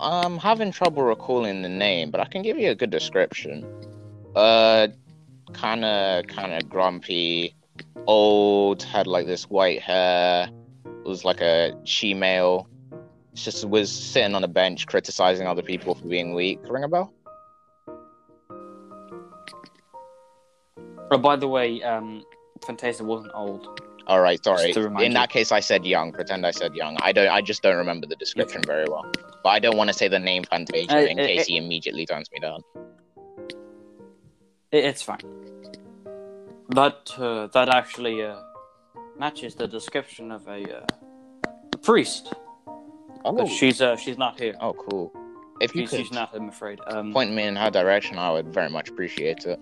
I'm 0.00 0.38
having 0.38 0.72
trouble 0.72 1.04
recalling 1.04 1.62
the 1.62 1.68
name, 1.68 2.10
but 2.10 2.20
I 2.20 2.24
can 2.24 2.42
give 2.42 2.58
you 2.58 2.70
a 2.70 2.74
good 2.74 2.90
description. 2.90 3.64
Uh, 4.34 4.88
kind 5.52 5.84
of, 5.84 6.26
kind 6.26 6.52
of 6.52 6.68
grumpy, 6.68 7.54
old, 8.06 8.82
had 8.82 9.06
like 9.06 9.26
this 9.26 9.44
white 9.44 9.80
hair, 9.80 10.48
was 11.04 11.24
like 11.24 11.40
a 11.40 11.78
she-male. 11.84 12.68
Just 13.34 13.64
was 13.64 13.90
sitting 13.90 14.34
on 14.34 14.44
a 14.44 14.48
bench 14.48 14.86
criticizing 14.86 15.46
other 15.46 15.62
people 15.62 15.94
for 15.94 16.06
being 16.06 16.34
weak. 16.34 16.60
Ring 16.68 16.84
a 16.84 16.88
bell? 16.88 17.12
Oh, 21.10 21.18
by 21.18 21.36
the 21.36 21.48
way, 21.48 21.82
um, 21.82 22.24
Fantasia 22.64 23.04
wasn't 23.04 23.32
old. 23.34 23.80
All 24.06 24.20
right, 24.20 24.42
sorry. 24.42 24.72
In 24.72 24.98
you. 24.98 25.12
that 25.14 25.30
case, 25.30 25.50
I 25.50 25.60
said 25.60 25.86
young. 25.86 26.12
Pretend 26.12 26.46
I 26.46 26.50
said 26.50 26.74
young. 26.74 26.96
I 27.00 27.12
don't. 27.12 27.28
I 27.28 27.40
just 27.40 27.62
don't 27.62 27.76
remember 27.76 28.06
the 28.06 28.16
description 28.16 28.62
very 28.66 28.84
well. 28.88 29.10
But 29.42 29.50
I 29.50 29.58
don't 29.58 29.76
want 29.76 29.88
to 29.88 29.94
say 29.94 30.08
the 30.08 30.18
name 30.18 30.44
Fantasia 30.44 30.96
Uh, 30.96 31.00
in 31.00 31.18
uh, 31.18 31.22
case 31.22 31.42
uh, 31.42 31.44
he 31.48 31.56
immediately 31.56 32.04
turns 32.04 32.30
me 32.30 32.38
down. 32.40 32.60
It, 34.72 34.84
it's 34.84 35.02
fine. 35.02 35.20
That 36.70 37.12
uh, 37.18 37.46
that 37.48 37.68
actually 37.68 38.22
uh, 38.22 38.40
matches 39.18 39.54
the 39.54 39.68
description 39.68 40.32
of 40.32 40.46
a, 40.48 40.80
uh, 40.80 40.86
a 41.72 41.78
priest. 41.78 42.34
Oh, 43.24 43.32
But 43.32 43.48
she's 43.48 43.80
uh, 43.80 43.96
she's 43.96 44.18
not 44.18 44.38
here. 44.38 44.54
oh, 44.60 44.72
cool. 44.74 45.12
If 45.60 45.74
you 45.74 45.82
She's, 45.82 45.90
could 45.90 45.98
she's 46.00 46.12
not. 46.12 46.30
I'm 46.34 46.48
afraid. 46.48 46.80
Um, 46.88 47.12
point 47.12 47.32
me 47.32 47.44
in 47.44 47.54
her 47.56 47.70
direction, 47.70 48.18
I 48.18 48.30
would 48.32 48.48
very 48.52 48.68
much 48.68 48.88
appreciate 48.88 49.46
it. 49.46 49.60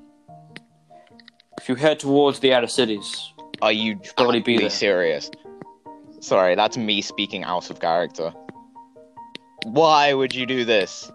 If 1.60 1.68
you 1.68 1.74
head 1.74 2.00
towards 2.00 2.40
the 2.40 2.54
outer 2.54 2.66
cities, 2.66 3.32
Are 3.60 3.70
you 3.72 4.00
probably 4.16 4.40
be 4.40 4.56
there. 4.58 4.70
serious? 4.70 5.30
Sorry, 6.20 6.54
that's 6.54 6.76
me 6.78 7.02
speaking 7.02 7.44
out 7.44 7.68
of 7.70 7.78
character. 7.78 8.32
Why 9.64 10.14
would 10.14 10.34
you 10.34 10.46
do 10.46 10.64
this? 10.64 11.12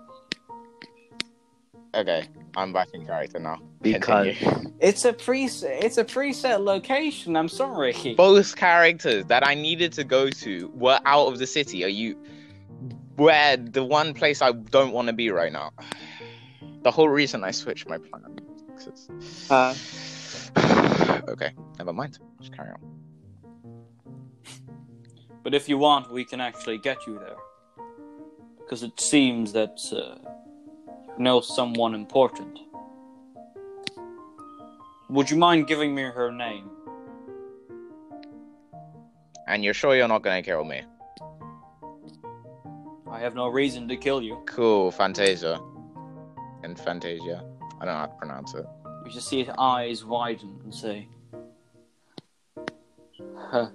Okay, 1.95 2.26
I'm 2.56 2.72
back 2.72 2.89
in 2.93 3.06
character 3.06 3.39
now. 3.39 3.58
Because 3.82 4.36
Continue. 4.38 4.72
it's 4.80 5.06
a 5.06 5.14
pre 5.14 5.45
it's 5.45 5.98
a 5.98 6.06
preset 6.06 6.60
location. 6.64 7.36
I'm 7.36 7.50
sorry. 7.50 8.14
both 8.16 8.56
characters 8.56 9.26
that 9.26 9.45
I 9.45 9.56
needed 9.56 9.91
to 9.93 10.04
go 10.04 10.30
to 10.30 10.68
were 10.76 11.00
out 11.06 11.28
of 11.28 11.39
the 11.39 11.48
city. 11.48 11.84
Are 11.84 11.88
you 11.89 12.16
where 13.18 13.57
the 13.57 13.84
one 13.84 14.13
place 14.13 14.41
I 14.41 14.51
don't 14.53 14.91
want 14.93 15.07
to 15.07 15.13
be 15.13 15.30
right 15.30 15.51
now? 15.51 15.72
The 16.84 16.91
whole 16.91 17.09
reason 17.09 17.43
I 17.43 17.51
switched 17.51 17.88
my 17.89 17.97
plan. 17.97 18.39
'cause 18.76 18.88
it's- 18.88 19.51
Uh, 19.51 19.74
okay, 21.34 21.51
never 21.80 21.91
mind. 21.93 22.20
Just 22.39 22.53
carry 22.55 22.70
on. 22.70 22.80
but 25.43 25.53
if 25.53 25.68
you 25.70 25.78
want, 25.78 26.11
we 26.11 26.24
can 26.26 26.39
actually 26.41 26.78
get 26.78 27.05
you 27.07 27.18
there. 27.20 27.38
Because 28.59 28.84
it 28.84 28.99
seems 28.99 29.53
that 29.53 29.80
uh, 29.91 30.18
you 31.18 31.24
know 31.24 31.41
someone 31.41 31.95
important. 31.95 32.59
Would 35.09 35.32
you 35.32 35.38
mind 35.38 35.68
giving 35.68 35.95
me 35.95 36.03
her 36.03 36.32
name? 36.32 36.70
And 39.47 39.63
you're 39.63 39.74
sure 39.74 39.95
you're 39.95 40.09
not 40.09 40.22
gonna 40.22 40.43
kill 40.43 40.65
me? 40.65 40.82
I 43.18 43.22
have 43.22 43.34
no 43.34 43.47
reason 43.47 43.88
to 43.88 43.97
kill 43.97 44.22
you. 44.22 44.43
Cool, 44.45 44.91
Fantasia. 44.91 45.59
And 46.61 46.80
Fantasia. 46.80 47.43
I 47.82 47.86
don't 47.86 47.95
know 47.95 47.99
how 47.99 48.05
to 48.05 48.15
pronounce 48.15 48.53
it. 48.53 48.63
You 49.05 49.11
just 49.11 49.28
see 49.28 49.43
his 49.43 49.49
eyes 49.57 50.05
widen 50.05 50.59
and 50.63 50.72
say, 50.72 51.07
huh. 53.36 53.70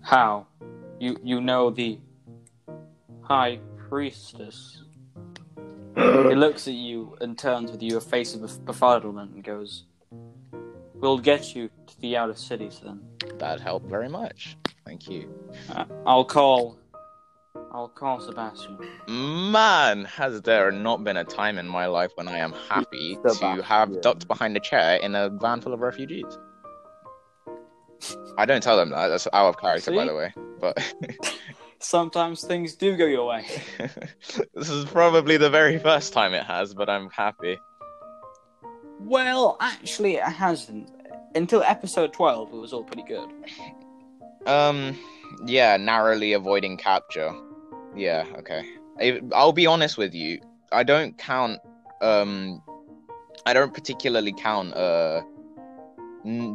"How? 0.00 0.46
You 0.98 1.18
you 1.22 1.42
know 1.42 1.68
the 1.68 1.98
high 3.20 3.58
priestess?" 3.76 4.82
he 5.94 6.34
looks 6.34 6.66
at 6.66 6.74
you 6.74 7.14
and 7.20 7.38
turns 7.38 7.70
with 7.70 7.82
you 7.82 7.98
a 7.98 8.00
face 8.00 8.34
of 8.34 8.40
befuddlement 8.64 9.34
and 9.34 9.44
goes, 9.44 9.84
"We'll 10.94 11.18
get 11.18 11.54
you 11.54 11.68
to 11.86 12.00
the 12.00 12.16
outer 12.16 12.34
cities 12.34 12.80
then. 12.82 13.02
That'd 13.38 13.60
help 13.60 13.82
very 13.82 14.08
much. 14.08 14.56
Thank 14.86 15.06
you. 15.10 15.28
Uh, 15.68 15.84
I'll 16.06 16.24
call. 16.24 16.78
I'll 17.72 17.88
call 17.88 18.20
Sebastian. 18.20 18.78
Man, 19.08 20.04
has 20.04 20.42
there 20.42 20.70
not 20.70 21.04
been 21.04 21.16
a 21.16 21.24
time 21.24 21.58
in 21.58 21.66
my 21.66 21.86
life 21.86 22.10
when 22.16 22.28
I 22.28 22.36
am 22.38 22.52
happy 22.68 23.16
to 23.26 23.62
have 23.62 24.02
ducked 24.02 24.28
behind 24.28 24.56
a 24.58 24.60
chair 24.60 24.96
in 24.96 25.14
a 25.14 25.30
van 25.30 25.62
full 25.62 25.72
of 25.72 25.80
refugees? 25.80 26.38
I 28.36 28.44
don't 28.44 28.62
tell 28.62 28.76
them 28.76 28.90
that. 28.90 29.08
That's 29.08 29.26
out 29.32 29.48
of 29.48 29.58
character, 29.58 29.90
by 29.92 30.04
the 30.04 30.14
way. 30.14 30.34
But 30.60 30.94
Sometimes 31.78 32.44
things 32.44 32.74
do 32.74 32.96
go 32.96 33.06
your 33.06 33.26
way. 33.26 33.44
this 34.54 34.68
is 34.68 34.84
probably 34.84 35.36
the 35.36 35.50
very 35.50 35.78
first 35.78 36.12
time 36.12 36.32
it 36.32 36.44
has, 36.44 36.74
but 36.74 36.88
I'm 36.88 37.10
happy. 37.10 37.58
Well, 39.00 39.56
actually, 39.60 40.16
it 40.16 40.22
hasn't. 40.22 40.90
Until 41.34 41.62
episode 41.62 42.12
12, 42.12 42.52
it 42.52 42.56
was 42.56 42.72
all 42.72 42.84
pretty 42.84 43.02
good. 43.02 43.28
Um, 44.46 44.96
yeah, 45.46 45.76
narrowly 45.76 46.34
avoiding 46.34 46.76
capture. 46.76 47.34
Yeah, 47.96 48.24
okay. 48.38 48.64
I- 49.00 49.20
I'll 49.34 49.52
be 49.52 49.66
honest 49.66 49.98
with 49.98 50.14
you. 50.14 50.40
I 50.72 50.82
don't 50.82 51.16
count. 51.18 51.60
Um, 52.00 52.62
I 53.46 53.52
don't 53.52 53.74
particularly 53.74 54.32
count. 54.32 54.74
Uh, 54.74 55.22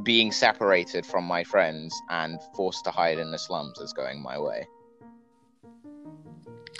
being 0.03 0.31
separated 0.31 1.05
from 1.05 1.25
my 1.25 1.43
friends 1.43 1.93
and 2.09 2.39
forced 2.55 2.85
to 2.85 2.91
hide 2.91 3.19
in 3.19 3.31
the 3.31 3.37
slums 3.37 3.81
as 3.81 3.91
going 3.91 4.21
my 4.21 4.39
way. 4.39 4.65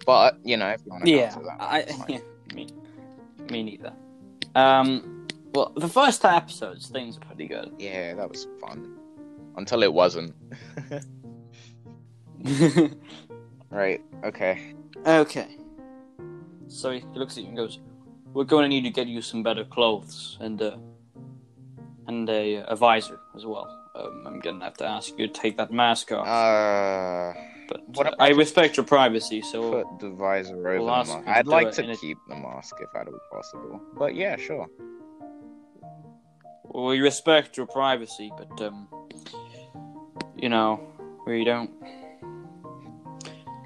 But 0.05 0.38
you 0.45 0.55
know, 0.55 0.74
you 1.03 1.18
Yeah, 1.18 1.36
that, 1.36 1.58
I, 1.60 1.86
yeah, 2.08 2.20
me, 2.55 2.70
me 3.51 3.64
neither. 3.64 3.91
Um, 4.55 5.28
well, 5.53 5.74
the 5.76 5.89
first 5.89 6.22
10 6.22 6.34
episodes, 6.34 6.88
things 6.88 7.18
are 7.18 7.22
pretty 7.22 7.47
good. 7.47 7.74
yeah, 7.78 8.14
that 8.14 8.30
was 8.30 8.47
fun. 8.62 8.97
Until 9.58 9.84
it 9.84 9.91
wasn't. 9.91 10.34
Right. 13.70 14.01
Okay. 14.24 14.74
okay. 15.05 15.47
So 16.68 16.91
he 16.91 17.03
looks 17.15 17.38
at 17.38 17.43
you 17.43 17.49
and 17.49 17.57
goes, 17.57 17.80
"We're 18.34 18.43
going 18.43 18.63
to 18.63 18.70
need 18.70 18.84
to 18.84 18.89
get 18.89 19.07
you 19.07 19.22
some 19.22 19.43
better 19.43 19.63
clothes 19.65 20.38
and 20.39 20.61
uh, 20.61 20.78
and 22.07 22.30
a, 22.30 22.63
a 22.68 22.76
visor 22.76 23.20
as 23.36 23.45
well. 23.45 23.68
Um, 23.95 24.24
I'm 24.26 24.39
gonna 24.39 24.63
have 24.63 24.78
to 24.78 24.86
ask 24.86 25.18
you 25.18 25.28
to 25.28 25.34
take 25.34 25.57
that 25.57 25.72
mask 25.72 26.11
off, 26.11 26.28
Uh, 26.28 27.34
but 27.68 27.88
what 27.89 28.05
uh, 28.05 28.09
about 28.09 28.22
I 28.22 28.30
respect 28.30 28.78
your 28.78 28.86
privacy, 28.86 29.41
so 29.41 29.84
put 29.84 29.99
the 29.99 30.09
visor 30.11 30.55
over 30.55 30.78
We'll 30.78 30.88
the 30.88 30.91
ask 30.93 31.13
mask. 31.13 31.28
I'd 31.28 31.47
like 31.47 31.72
to 31.74 31.84
in 31.84 31.89
a- 31.89 31.97
keep 31.97 32.18
the 32.30 32.36
mask 32.36 32.76
if 32.80 32.89
that 32.93 33.07
was 33.07 33.20
possible. 33.32 33.82
But 33.97 34.15
yeah, 34.15 34.38
sure. 34.38 34.68
we 36.74 36.99
respect 36.99 37.57
your 37.57 37.65
privacy, 37.65 38.32
but 38.38 38.61
um, 38.61 38.88
you 40.36 40.49
know, 40.49 40.80
we 41.26 41.43
don't. 41.43 41.72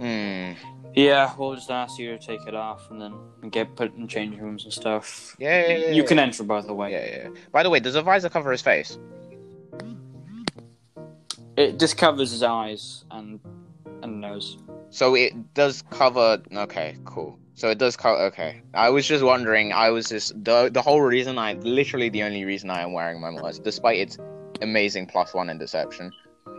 Hmm. 0.02 0.54
Yeah, 0.96 1.32
we'll 1.38 1.54
just 1.54 1.70
ask 1.70 2.00
you 2.00 2.18
to 2.18 2.18
take 2.18 2.48
it 2.48 2.56
off 2.56 2.90
and 2.90 3.00
then 3.00 3.50
get 3.52 3.76
put 3.76 3.96
in 3.96 4.08
changing 4.08 4.42
rooms 4.42 4.64
and 4.64 4.74
stuff. 4.74 5.36
Yeah, 5.38 5.68
yeah, 5.68 5.78
yeah, 5.78 5.92
You 5.92 6.04
can 6.04 6.18
yeah. 6.18 6.24
enter, 6.24 6.44
by 6.44 6.62
the 6.62 6.74
way. 6.74 6.92
Yeah, 6.92 7.06
yeah. 7.06 7.30
By 7.52 7.62
the 7.62 7.70
way, 7.70 7.80
does 7.80 7.94
the 7.94 8.02
visor 8.02 8.28
cover 8.30 8.52
his 8.52 8.64
face? 8.64 8.98
It 11.56 11.78
just 11.78 11.98
covers 11.98 12.32
his 12.32 12.42
eyes 12.42 13.06
and 13.12 13.40
and 14.02 14.20
nose. 14.20 14.58
So 14.90 15.16
it 15.16 15.54
does 15.54 15.84
cover. 15.92 16.42
Okay, 16.52 16.98
cool. 17.06 17.38
So 17.54 17.70
it 17.70 17.78
does 17.78 17.96
cover. 17.96 18.20
Okay, 18.24 18.64
I 18.74 18.90
was 18.90 19.08
just 19.08 19.24
wondering. 19.24 19.72
I 19.72 19.92
was 19.92 20.10
just 20.10 20.44
the 20.44 20.72
the 20.74 20.82
whole 20.82 21.02
reason 21.02 21.38
I 21.38 21.54
literally 21.54 22.10
the 22.10 22.24
only 22.24 22.44
reason 22.44 22.72
I 22.72 22.82
am 22.82 22.94
wearing 22.94 23.22
my 23.22 23.30
mask, 23.30 23.62
despite 23.62 24.00
its 24.00 24.18
amazing 24.62 25.06
plus 25.06 25.34
one 25.36 25.50
in 25.52 25.60
deception. 25.60 26.12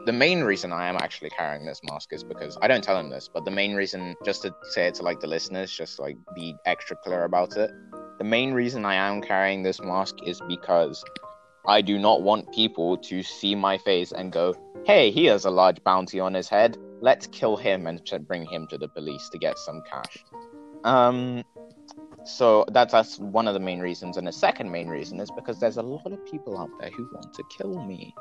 The 0.05 0.12
main 0.12 0.42
reason 0.42 0.72
I 0.72 0.88
am 0.88 0.96
actually 0.96 1.30
carrying 1.30 1.64
this 1.64 1.80
mask 1.84 2.12
is 2.12 2.24
because 2.24 2.59
I 2.61 2.66
don't 2.66 2.82
tell 2.82 2.98
him 2.98 3.09
this, 3.09 3.28
but 3.32 3.44
the 3.44 3.53
main 3.53 3.74
reason, 3.74 4.16
just 4.24 4.42
to 4.42 4.53
say 4.70 4.88
it 4.88 4.94
to 4.94 5.05
like 5.05 5.20
the 5.20 5.28
listeners, 5.28 5.70
just 5.70 6.00
like 6.00 6.16
be 6.34 6.57
extra 6.66 6.96
clear 6.96 7.22
about 7.22 7.57
it. 7.57 7.70
The 8.18 8.24
main 8.24 8.53
reason 8.53 8.84
I 8.84 8.96
am 8.96 9.22
carrying 9.22 9.62
this 9.62 9.80
mask 9.80 10.16
is 10.24 10.40
because 10.48 11.05
I 11.68 11.82
do 11.82 12.00
not 12.00 12.22
want 12.22 12.53
people 12.53 12.96
to 12.96 13.22
see 13.22 13.55
my 13.55 13.78
face 13.78 14.11
and 14.11 14.32
go, 14.32 14.55
"Hey, 14.84 15.12
he 15.12 15.26
has 15.26 15.44
a 15.44 15.50
large 15.50 15.82
bounty 15.84 16.18
on 16.18 16.34
his 16.34 16.48
head. 16.48 16.76
Let's 17.00 17.28
kill 17.28 17.57
him 17.57 17.86
and 17.86 18.03
bring 18.26 18.44
him 18.44 18.66
to 18.68 18.78
the 18.78 18.88
police 18.88 19.28
to 19.28 19.38
get 19.38 19.57
some 19.57 19.82
cash." 19.88 20.24
Um, 20.82 21.44
so 22.24 22.64
that's 22.72 22.92
that's 22.92 23.20
one 23.20 23.46
of 23.46 23.55
the 23.55 23.61
main 23.61 23.78
reasons, 23.78 24.16
and 24.16 24.26
the 24.26 24.32
second 24.32 24.70
main 24.70 24.88
reason 24.88 25.20
is 25.20 25.30
because 25.30 25.61
there's 25.61 25.76
a 25.76 25.82
lot 25.82 26.12
of 26.12 26.24
people 26.26 26.59
out 26.59 26.70
there 26.80 26.90
who 26.90 27.09
want 27.12 27.32
to 27.34 27.44
kill 27.57 27.84
me, 27.84 28.12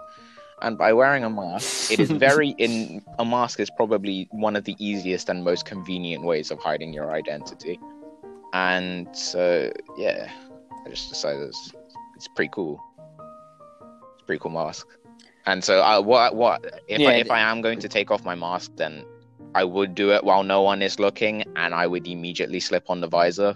and 0.62 0.78
by 0.78 0.94
wearing 0.94 1.24
a 1.24 1.30
mask, 1.30 1.92
it 1.92 2.00
is 2.00 2.12
very 2.28 2.50
in 2.58 3.02
a 3.20 3.26
mask 3.26 3.60
is 3.60 3.70
probably 3.70 4.28
one 4.32 4.56
of 4.56 4.64
the 4.64 4.76
easiest 4.80 5.30
and 5.30 5.44
most 5.44 5.66
convenient 5.66 6.24
ways 6.24 6.52
of 6.52 6.60
hiding 6.60 6.94
your 6.94 7.12
identity, 7.12 7.80
and 8.54 9.08
so 9.16 9.72
yeah, 9.98 10.30
I 10.86 10.90
just 10.90 11.10
decided 11.10 11.50
it's, 11.50 11.72
it's 12.16 12.28
pretty 12.28 12.52
cool. 12.54 12.82
It's 14.14 14.24
a 14.24 14.26
pretty 14.26 14.40
cool 14.40 14.52
mask. 14.52 14.88
And 15.46 15.64
so, 15.64 15.82
uh, 15.82 16.02
what? 16.02 16.36
What 16.36 16.84
if 16.88 17.00
Yeah, 17.00 17.10
I, 17.10 17.14
if 17.14 17.32
I 17.32 17.40
am 17.40 17.62
going 17.62 17.80
to 17.80 17.90
take 17.90 18.12
off 18.12 18.24
my 18.24 18.36
mask, 18.36 18.72
then 18.76 19.04
I 19.56 19.64
would 19.64 19.96
do 19.96 20.12
it 20.12 20.24
while 20.24 20.44
no 20.44 20.62
one 20.62 20.82
is 20.82 21.00
looking, 21.00 21.44
and 21.56 21.74
I 21.74 21.88
would 21.88 22.08
immediately 22.08 22.60
slip 22.60 22.90
on 22.90 23.02
the 23.02 23.08
visor. 23.08 23.56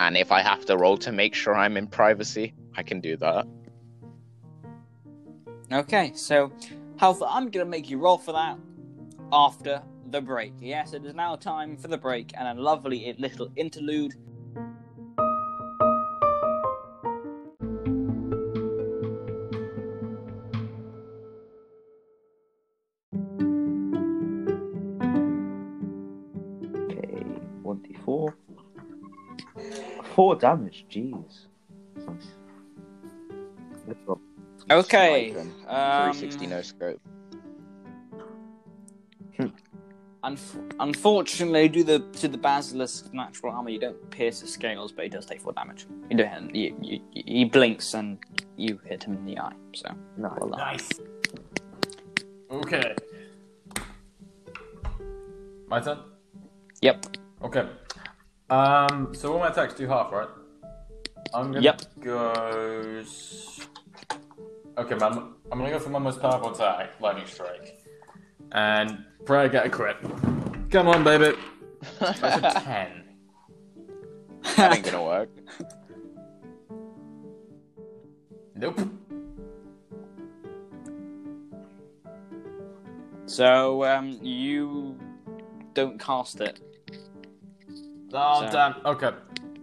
And 0.00 0.16
if 0.16 0.32
I 0.32 0.42
have 0.42 0.64
to 0.66 0.76
roll 0.76 0.98
to 0.98 1.12
make 1.12 1.34
sure 1.34 1.54
I'm 1.54 1.76
in 1.76 1.86
privacy, 1.86 2.54
I 2.76 2.82
can 2.82 3.00
do 3.00 3.16
that. 3.18 3.46
Okay, 5.72 6.12
so 6.14 6.52
Halfa, 6.98 7.26
I'm 7.28 7.50
gonna 7.50 7.64
make 7.64 7.90
you 7.90 7.98
roll 7.98 8.18
for 8.18 8.32
that 8.32 8.58
after 9.32 9.82
the 10.10 10.20
break. 10.20 10.52
Yes, 10.60 10.92
it 10.92 11.04
is 11.04 11.14
now 11.14 11.34
time 11.34 11.76
for 11.76 11.88
the 11.88 11.98
break 11.98 12.32
and 12.38 12.56
a 12.56 12.62
lovely 12.62 13.14
little 13.18 13.50
interlude. 13.56 14.14
Okay, 26.76 27.24
one 27.62 27.82
d 27.82 27.96
four. 28.04 28.34
Four 30.14 30.36
damage. 30.36 30.86
Jeez. 30.88 31.46
Let's 34.68 34.88
go. 34.88 34.98
Okay, 34.98 35.30
um, 35.68 36.12
360 36.12 36.46
no 36.46 36.62
scope. 36.62 37.00
Unf- 40.24 40.72
unfortunately, 40.80 41.68
due 41.68 41.84
the 41.84 41.98
to 42.14 42.28
the 42.28 42.38
basilisk's 42.38 43.12
natural 43.12 43.52
armor, 43.52 43.68
you 43.68 43.78
don't 43.78 44.10
pierce 44.10 44.40
his 44.40 44.50
scales, 44.54 44.90
but 44.90 45.04
he 45.04 45.10
does 45.10 45.26
take 45.26 45.38
four 45.42 45.52
damage. 45.52 45.84
You 46.10 46.16
do 46.16 46.22
hit, 46.24 46.32
him. 46.32 46.50
you, 46.54 46.74
you, 46.80 47.00
he 47.12 47.44
blinks 47.44 47.92
and 47.92 48.16
you 48.56 48.80
hit 48.86 49.04
him 49.04 49.12
in 49.18 49.26
the 49.26 49.38
eye. 49.38 49.52
So 49.74 49.90
Nice. 50.16 50.32
well. 50.40 50.48
Nice. 50.48 50.88
Okay. 52.50 52.94
My 55.68 55.80
turn. 55.80 55.98
Yep. 56.80 57.06
Okay. 57.42 57.68
Um. 58.48 59.14
So 59.14 59.34
all 59.34 59.40
my 59.40 59.48
attacks 59.48 59.74
do 59.74 59.86
half, 59.86 60.10
right? 60.10 60.28
I'm 61.34 61.48
gonna 61.52 61.60
Yep. 61.60 61.82
go. 62.00 63.02
Okay, 64.76 64.94
man. 64.96 65.34
I'm 65.52 65.58
gonna 65.58 65.70
go 65.70 65.78
for 65.78 65.90
my 65.90 65.98
most 65.98 66.20
powerful 66.20 66.52
attack, 66.52 67.00
lightning 67.00 67.26
strike, 67.26 67.80
and 68.52 69.04
pray 69.24 69.44
I 69.44 69.48
get 69.48 69.66
a 69.66 69.70
crit. 69.70 69.96
Come 70.70 70.88
on, 70.88 71.04
baby. 71.04 71.36
That's 72.00 72.20
a 72.20 72.60
ten. 72.64 73.04
That 74.56 74.74
ain't 74.76 74.84
gonna 74.84 75.02
work. 75.04 75.28
Nope. 78.56 78.80
so 83.26 83.84
um, 83.84 84.18
you 84.22 84.98
don't 85.74 85.98
cast 85.98 86.40
it. 86.40 86.60
Oh 88.12 88.46
So- 88.46 88.52
damn. 88.52 88.74
Okay. 88.86 89.10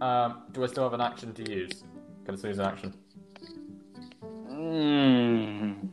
Um. 0.00 0.42
Do 0.52 0.64
I 0.64 0.66
still 0.66 0.82
have 0.84 0.92
an 0.94 1.00
action 1.00 1.32
to 1.34 1.50
use? 1.50 1.84
Can 2.24 2.34
I 2.34 2.38
still 2.38 2.50
use 2.50 2.58
an 2.58 2.66
action? 2.66 2.94
Mm. 4.62 5.88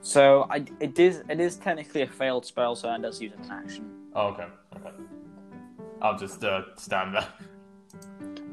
So 0.00 0.46
I, 0.50 0.64
it 0.80 0.98
is 0.98 1.22
it 1.28 1.40
is 1.40 1.56
technically 1.56 2.02
a 2.02 2.06
failed 2.06 2.44
spell, 2.44 2.74
so 2.74 2.92
it 2.92 3.02
does 3.02 3.20
use 3.20 3.32
an 3.32 3.50
action. 3.50 3.88
Oh, 4.14 4.28
okay. 4.28 4.46
Okay. 4.76 4.90
I'll 6.00 6.18
just 6.18 6.42
uh, 6.42 6.62
stand 6.76 7.14
there. 7.14 7.28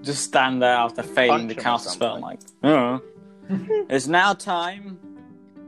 Just 0.03 0.23
stand 0.23 0.61
there 0.61 0.75
after 0.75 1.01
failing 1.03 1.47
Punch 1.47 1.57
to 1.57 1.63
cast 1.63 1.87
a 1.87 1.89
spell. 1.89 2.19
Like, 2.19 2.39
oh. 2.63 3.01
it's 3.89 4.07
now 4.07 4.33
time 4.33 4.99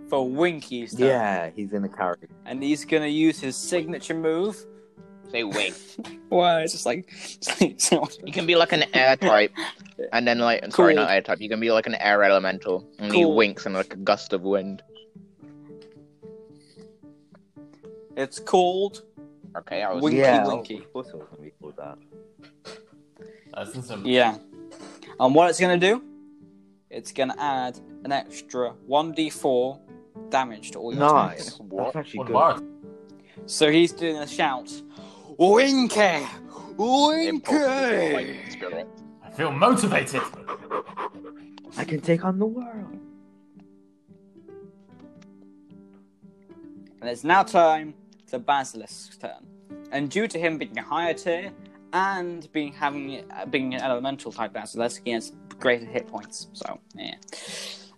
for 0.07 0.29
Winky's 0.29 0.93
turn, 0.95 1.07
Yeah, 1.07 1.49
he's 1.55 1.73
in 1.73 1.81
the 1.81 1.89
character. 1.89 2.27
and 2.45 2.61
he's 2.61 2.85
gonna 2.85 3.07
use 3.07 3.39
his 3.39 3.55
signature 3.57 4.13
move. 4.13 4.63
Say 5.31 5.43
wink. 5.43 5.73
Why? 6.29 6.61
it's 6.61 6.73
just 6.73 6.85
like, 6.85 7.09
it's 7.11 7.59
like 7.61 7.81
so- 7.81 8.07
You 8.23 8.31
can 8.31 8.45
be 8.45 8.55
like 8.55 8.71
an 8.73 8.83
air 8.93 9.15
type, 9.17 9.51
and 10.13 10.27
then 10.27 10.39
like 10.39 10.71
sorry, 10.71 10.93
not 10.93 11.09
air 11.09 11.21
type. 11.21 11.41
You 11.41 11.49
can 11.49 11.59
be 11.59 11.71
like 11.71 11.87
an 11.87 11.95
air 11.95 12.23
elemental, 12.23 12.87
and 12.99 13.13
he 13.13 13.25
winks 13.25 13.65
in 13.65 13.73
like 13.73 13.93
a 13.93 13.97
gust 13.97 14.33
of 14.33 14.41
wind. 14.43 14.83
it's 18.17 18.39
called 18.39 19.03
Okay, 19.55 19.81
I 19.83 19.91
was. 19.91 20.01
Winky 20.03 20.19
yeah, 20.19 20.47
Winky. 20.47 20.77
of 20.77 20.93
course 20.93 21.07
it 21.09 21.15
was 21.15 21.27
gonna 21.29 21.41
be 21.43 21.51
called 21.59 21.75
that. 21.77 21.97
That's 23.53 23.75
in 23.75 23.83
some. 23.83 24.05
Yeah. 24.05 24.37
And 25.19 25.35
what 25.35 25.49
it's 25.49 25.59
going 25.59 25.77
to 25.77 25.87
do, 25.87 26.01
it's 26.89 27.11
going 27.11 27.29
to 27.29 27.39
add 27.39 27.77
an 28.05 28.11
extra 28.11 28.73
1d4 28.89 29.79
damage 30.29 30.71
to 30.71 30.79
all 30.79 30.93
your 30.93 31.01
Nice. 31.01 31.41
attacks. 31.41 31.59
What? 31.59 31.93
That's 31.93 31.95
actually 31.97 32.31
What 32.31 32.57
good. 32.57 32.67
So 33.45 33.69
he's 33.69 33.91
doing 33.91 34.17
a 34.17 34.27
shout, 34.27 34.71
Winky! 35.37 36.25
Impulse, 36.79 38.13
like, 38.13 38.27
Winky! 38.61 38.85
Spirit. 39.41 39.47
I 39.47 39.49
feel 39.49 39.51
motivated. 39.51 40.21
I 41.77 41.83
can 41.83 42.01
take 42.01 42.25
on 42.25 42.39
the 42.39 42.45
world. 42.45 42.99
And 47.01 47.09
it's 47.09 47.23
now 47.23 47.43
time 47.43 47.93
to 48.27 48.39
Basilisk's 48.39 49.17
turn. 49.17 49.47
And 49.91 50.09
due 50.09 50.27
to 50.27 50.39
him 50.39 50.57
being 50.57 50.77
a 50.77 50.83
higher 50.83 51.13
tier 51.13 51.51
and 51.93 52.51
being 52.53 52.71
having 52.71 53.29
uh, 53.31 53.45
being 53.45 53.73
an 53.73 53.81
elemental 53.81 54.31
type 54.31 54.53
Basilisk, 54.53 55.01
he 55.03 55.11
has 55.11 55.33
greater 55.59 55.85
hit 55.85 56.07
points. 56.07 56.47
So 56.53 56.79
yeah. 56.95 57.15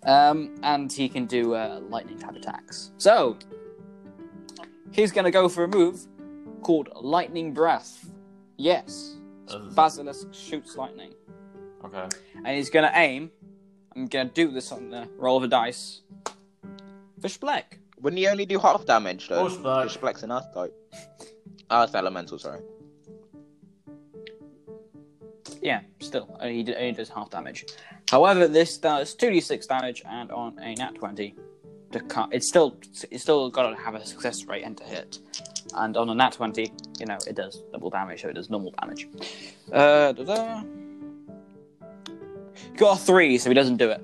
Um, 0.04 0.56
and 0.64 0.92
he 0.92 1.08
can 1.10 1.26
do 1.26 1.54
uh, 1.54 1.80
lightning 1.90 2.18
type 2.18 2.36
attacks. 2.36 2.92
So 2.98 3.38
he's 4.92 5.12
gonna 5.12 5.32
go 5.32 5.50
for 5.50 5.66
a 5.66 5.68
move 5.68 6.08
called 6.62 6.90
Lightning 6.96 7.54
Breath. 7.54 8.10
Yes, 8.58 9.18
Basilisk 9.76 10.34
shoots 10.34 10.78
lightning, 10.78 11.14
Okay. 11.84 12.08
and 12.36 12.58
he's 12.58 12.70
gonna 12.70 12.92
aim. 12.96 13.32
I'm 13.96 14.08
gonna 14.08 14.30
do 14.30 14.52
this 14.52 14.72
on 14.72 14.90
the 14.90 15.08
roll 15.18 15.38
of 15.38 15.44
a 15.44 15.48
dice 15.48 16.02
for 17.22 17.28
Spleck. 17.28 17.64
Wouldn't 18.02 18.18
he 18.20 18.28
only 18.28 18.46
do 18.46 18.60
half 18.60 18.86
damage 18.86 19.30
though? 19.30 19.48
Oh, 19.48 19.50
Spleck. 19.50 19.84
Just 19.84 20.02
Spleck's 20.02 20.24
an 20.24 20.32
earth 20.32 20.54
type. 20.54 20.74
Earth 21.72 21.96
elemental, 21.96 22.38
sorry. 22.40 22.62
Yeah, 25.62 25.82
still, 26.00 26.28
only, 26.42 26.64
he 26.64 26.76
only 26.76 26.92
does 26.92 27.10
half 27.10 27.30
damage. 27.30 27.66
However, 28.10 28.48
this 28.50 28.78
does 28.78 29.16
2d6 29.16 29.66
damage, 29.68 30.04
and 30.06 30.30
on 30.32 30.60
a 30.60 30.76
nat 30.76 30.96
20, 30.96 31.36
to 31.94 32.00
cut, 32.02 32.30
it's 32.34 32.48
still 32.48 32.76
it's 33.10 33.24
still 33.24 33.50
got 33.50 33.70
to 33.70 33.76
have 33.82 33.96
a 33.96 34.06
success 34.06 34.46
rate 34.46 34.64
and 34.64 34.78
to 34.78 34.84
hit. 34.84 35.20
And 35.76 35.96
on 35.96 36.10
a 36.10 36.16
nat 36.16 36.34
20, 36.34 36.72
you 37.00 37.06
know, 37.06 37.18
it 37.26 37.36
does 37.36 37.64
double 37.72 37.90
damage, 37.90 38.22
so 38.24 38.28
it 38.30 38.34
does 38.34 38.50
normal 38.50 38.74
damage. 38.82 39.08
Uh, 39.72 40.12
da-da. 40.12 40.64
Got 42.78 43.00
a 43.00 43.02
3, 43.02 43.38
so 43.38 43.50
he 43.50 43.54
doesn't 43.54 43.78
do 43.78 43.90
it. 43.92 44.02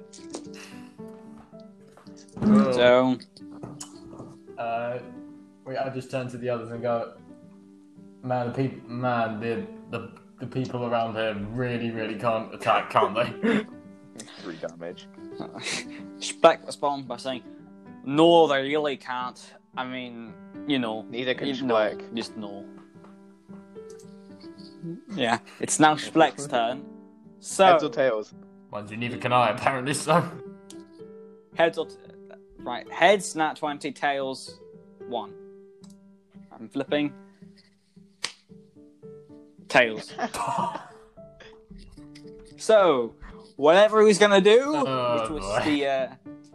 So, 2.74 3.18
Uh, 4.58 5.00
wait, 5.66 5.78
I 5.78 5.90
just 5.90 6.12
turn 6.12 6.28
to 6.30 6.38
the 6.38 6.50
others 6.50 6.72
and 6.72 6.82
go, 6.82 7.14
man, 8.24 8.48
the 8.48 8.54
people, 8.54 8.90
man, 8.90 9.40
the, 9.40 9.66
the 9.92 10.12
the 10.40 10.48
people 10.48 10.86
around 10.86 11.16
here 11.16 11.36
really, 11.52 11.92
really 11.92 12.16
can't 12.16 12.54
attack, 12.54 12.90
can't 12.90 13.14
they? 13.14 13.66
Three 14.42 14.56
damage. 14.56 15.08
Spleck 16.20 16.66
responds 16.66 17.06
by 17.06 17.18
saying, 17.18 17.44
No, 18.06 18.48
they 18.48 18.62
really 18.62 18.96
can't. 18.96 19.54
I 19.76 19.86
mean, 19.86 20.34
you 20.68 20.80
know, 20.80 21.06
Neither 21.10 21.34
can 21.34 21.48
You 21.48 21.62
know, 21.64 21.74
Spleck. 21.76 22.16
just 22.16 22.38
no. 22.38 22.66
Yeah, 25.14 25.40
it's 25.60 25.78
now 25.80 25.96
Spleck's 25.96 26.48
turn. 26.48 26.86
So 27.42 27.66
Heads 27.66 27.84
or 27.84 27.90
tails? 27.90 28.34
Mind 28.72 28.90
you, 28.92 28.98
neither 28.98 29.18
can 29.18 29.34
I, 29.34 29.50
apparently 29.50 29.94
so. 29.94 30.24
heads 31.56 31.78
or 31.78 31.88
t- 31.88 31.96
right 32.60 32.90
heads 32.92 33.36
nat 33.36 33.56
twenty, 33.58 33.92
tails 33.92 34.60
one. 35.08 35.34
I'm 36.52 36.68
flipping. 36.70 37.14
Tails. 39.68 40.14
So 42.58 43.16
whatever 43.56 44.06
he's 44.06 44.20
gonna 44.20 44.42
do, 44.42 44.62
Oh, 44.76 45.22
which 45.22 45.30
was 45.32 45.46
boy. 45.46 45.62
the 45.66 45.88
uh, 45.88 46.08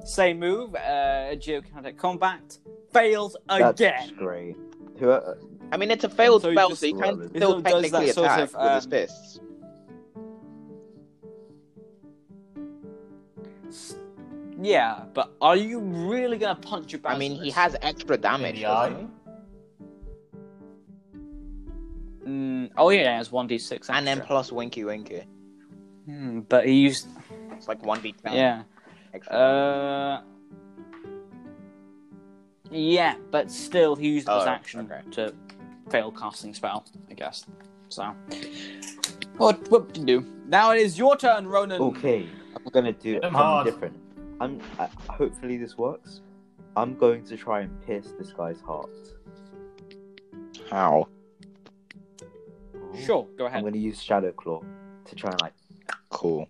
same 0.05 0.39
move, 0.39 0.75
uh, 0.75 1.35
geokinetic 1.37 1.97
combat, 1.97 2.59
fails 2.93 3.37
That's 3.49 3.81
again. 3.81 4.15
great. 4.19 4.55
Who? 4.99 5.11
Uh, 5.11 5.35
I 5.73 5.79
mean, 5.79 5.91
it's 5.91 6.05
a 6.05 6.09
failed 6.11 6.43
So 6.43 6.53
spell, 6.53 6.77
so 6.77 6.87
he 6.87 6.93
can 6.93 7.23
He 7.23 7.29
still 7.39 7.41
sort 7.53 7.57
of 7.59 7.65
technically 7.65 8.11
sort 8.13 8.27
attack 8.27 8.41
of, 8.41 8.55
with 8.55 8.73
his 8.75 8.85
um, 8.85 8.91
fists. 8.91 9.41
Yeah, 14.61 15.05
but 15.15 15.33
are 15.41 15.57
you 15.57 15.81
really 15.81 16.39
gonna 16.39 16.55
punch 16.55 16.93
your 16.93 17.01
back? 17.01 17.15
I 17.15 17.19
mean, 17.19 17.33
he 17.43 17.51
has 17.51 17.77
extra 17.83 18.17
damage, 18.17 18.57
In 18.57 18.63
the 18.63 18.67
eye? 18.69 18.89
doesn't 18.91 19.11
he? 22.25 22.29
Mm, 22.31 22.71
oh 22.77 22.91
yeah, 22.91 23.15
it 23.15 23.17
has 23.19 23.31
one 23.33 23.47
d 23.47 23.59
six. 23.59 23.91
And 23.91 24.07
then 24.07 24.21
plus 24.23 24.51
Winky 24.53 24.85
Winky. 24.85 25.25
Hmm, 26.07 26.41
but 26.41 26.67
he 26.67 26.75
used 26.75 27.07
It's 27.53 27.69
like 27.69 27.83
1d10. 27.83 28.15
yeah. 28.35 28.63
Extra. 29.13 29.35
Uh, 29.37 30.21
yeah, 32.71 33.15
but 33.31 33.51
still, 33.51 33.95
he 33.95 34.09
used 34.09 34.29
his 34.29 34.43
Oh, 34.43 34.49
action 34.49 34.81
okay. 34.91 35.01
to 35.13 35.35
fail 35.91 36.11
casting 36.11 36.53
spell, 36.55 36.85
I 37.11 37.15
guess. 37.15 37.45
So, 37.89 38.13
what 39.37 39.69
what 39.71 39.93
to 39.95 40.01
do? 40.01 40.25
Now 40.49 40.73
it 40.73 40.81
is 40.81 40.99
your 40.99 41.17
turn, 41.17 41.47
Ronan. 41.47 41.81
okay, 41.81 42.27
I'm 42.65 42.73
gonna 42.73 42.93
do 42.93 43.15
something 43.15 43.33
hard. 43.33 43.67
different. 43.67 43.97
I'm. 44.41 44.61
Uh, 44.79 44.89
hopefully 45.09 45.57
this 45.57 45.77
works. 45.77 46.21
I'm 46.77 46.95
going 46.95 47.25
to 47.25 47.37
try 47.37 47.61
and 47.61 47.87
pierce 47.87 48.13
this 48.19 48.33
guy's 48.33 48.61
heart. 48.61 48.91
How? 50.71 51.09
Sure, 52.99 53.27
go 53.37 53.47
ahead. 53.47 53.59
I'm 53.59 53.63
going 53.63 53.75
to 53.75 53.79
use 53.79 54.03
Shadow 54.03 54.33
Claw 54.33 54.63
to 55.05 55.15
try 55.15 55.31
and 55.31 55.41
like. 55.41 55.53
Cool. 56.11 56.49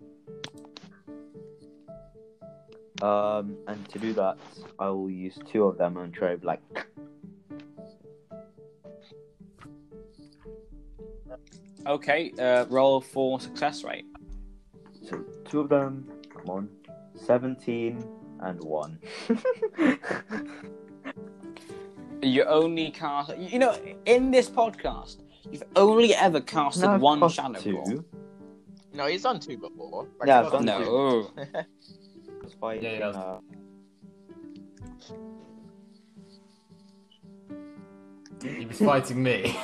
Um, 3.01 3.57
and 3.67 3.89
to 3.89 3.99
do 3.99 4.13
that, 4.13 4.37
I 4.79 4.89
will 4.89 5.09
use 5.09 5.37
two 5.51 5.65
of 5.65 5.77
them 5.77 5.97
and 5.97 6.13
try 6.13 6.35
like. 6.41 6.61
Okay, 11.85 12.31
uh, 12.39 12.65
roll 12.69 12.99
for 12.99 13.39
success 13.39 13.83
rate. 13.83 14.05
So 15.45 15.51
two 15.51 15.59
of 15.61 15.69
them. 15.69 16.07
Come 16.33 16.49
on, 16.49 16.69
seventeen 17.15 18.03
and 18.41 18.59
one. 18.63 18.99
You 22.21 22.43
only 22.45 22.89
cast. 22.89 23.37
You 23.37 23.59
know, 23.59 23.77
in 24.05 24.31
this 24.31 24.49
podcast, 24.49 25.17
you've 25.51 25.61
only 25.75 26.15
ever 26.15 26.39
casted 26.41 26.83
No, 26.85 26.91
I've 26.93 27.01
one 27.01 27.19
cost 27.19 27.35
shadow 27.35 27.59
two. 27.59 27.73
claw. 27.83 28.03
No, 28.95 29.05
he's 29.05 29.21
done 29.21 29.39
two 29.39 29.57
before. 29.57 30.07
Like, 30.19 30.27
Yeah, 30.27 30.37
he's 30.43 30.45
I've 30.47 30.51
done 30.53 30.65
done 30.65 30.81
No. 30.85 31.29
was 32.41 32.53
fighting, 32.59 32.83
Yeah, 32.83 32.97
yeah. 32.97 33.09
uh, 33.09 33.39
He 38.43 38.65
was 38.65 38.79
fighting 38.79 39.21
me. 39.21 39.55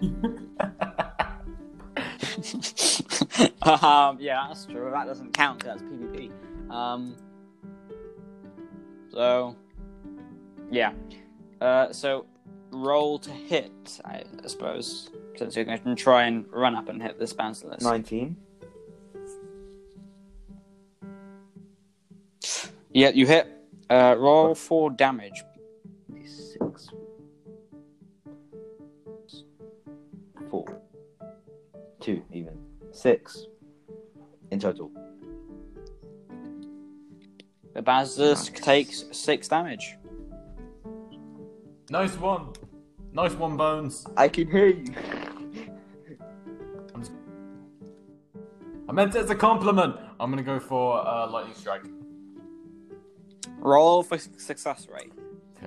um, 3.66 4.18
yeah, 4.20 4.46
that's 4.48 4.66
true. 4.66 4.90
That 4.92 5.06
doesn't 5.06 5.32
count 5.32 5.64
That's 5.64 5.82
PvP. 5.82 6.30
Um, 6.70 7.16
so, 9.12 9.56
yeah. 10.70 10.92
Uh, 11.60 11.92
so, 11.92 12.26
roll 12.70 13.18
to 13.18 13.30
hit, 13.30 14.00
I, 14.04 14.24
suppose, 14.46 15.10
since 15.36 15.56
you're 15.56 15.64
going 15.64 15.80
to 15.80 15.94
try 15.94 16.24
and 16.24 16.46
run 16.52 16.74
up 16.74 16.88
and 16.88 17.02
hit 17.02 17.18
this 17.18 17.32
basilisk. 17.32 17.82
nineteen. 17.82 18.36
Yeah, 22.92 23.10
you 23.10 23.26
hit. 23.26 23.48
Uh, 23.90 24.16
roll 24.18 24.54
for 24.54 24.90
damage. 24.90 25.44
Six. 26.24 26.88
Four. 30.50 30.80
Two, 32.00 32.22
even. 32.32 32.58
Six. 32.92 33.46
In 34.50 34.58
total. 34.60 34.90
The 37.74 37.82
basilisk 37.82 38.52
Nice. 38.54 38.62
takes 38.64 39.04
six 39.12 39.48
damage. 39.48 39.96
nice 41.90 42.16
one. 42.18 42.52
Nice 43.12 43.32
one, 43.34 43.56
Bones. 43.56 44.06
I 44.16 44.28
can 44.28 44.50
hear 44.50 44.66
you. 44.68 44.94
I 48.88 48.92
meant 48.92 49.14
it 49.14 49.18
as 49.24 49.30
a 49.30 49.34
compliment. 49.34 49.96
I'm 50.20 50.30
gonna 50.30 50.42
go 50.42 50.60
for 50.60 51.06
uh, 51.06 51.28
lightning 51.28 51.54
strike. 51.54 51.82
Roll 53.58 54.02
for 54.02 54.16
success 54.18 54.86
rate. 54.92 55.12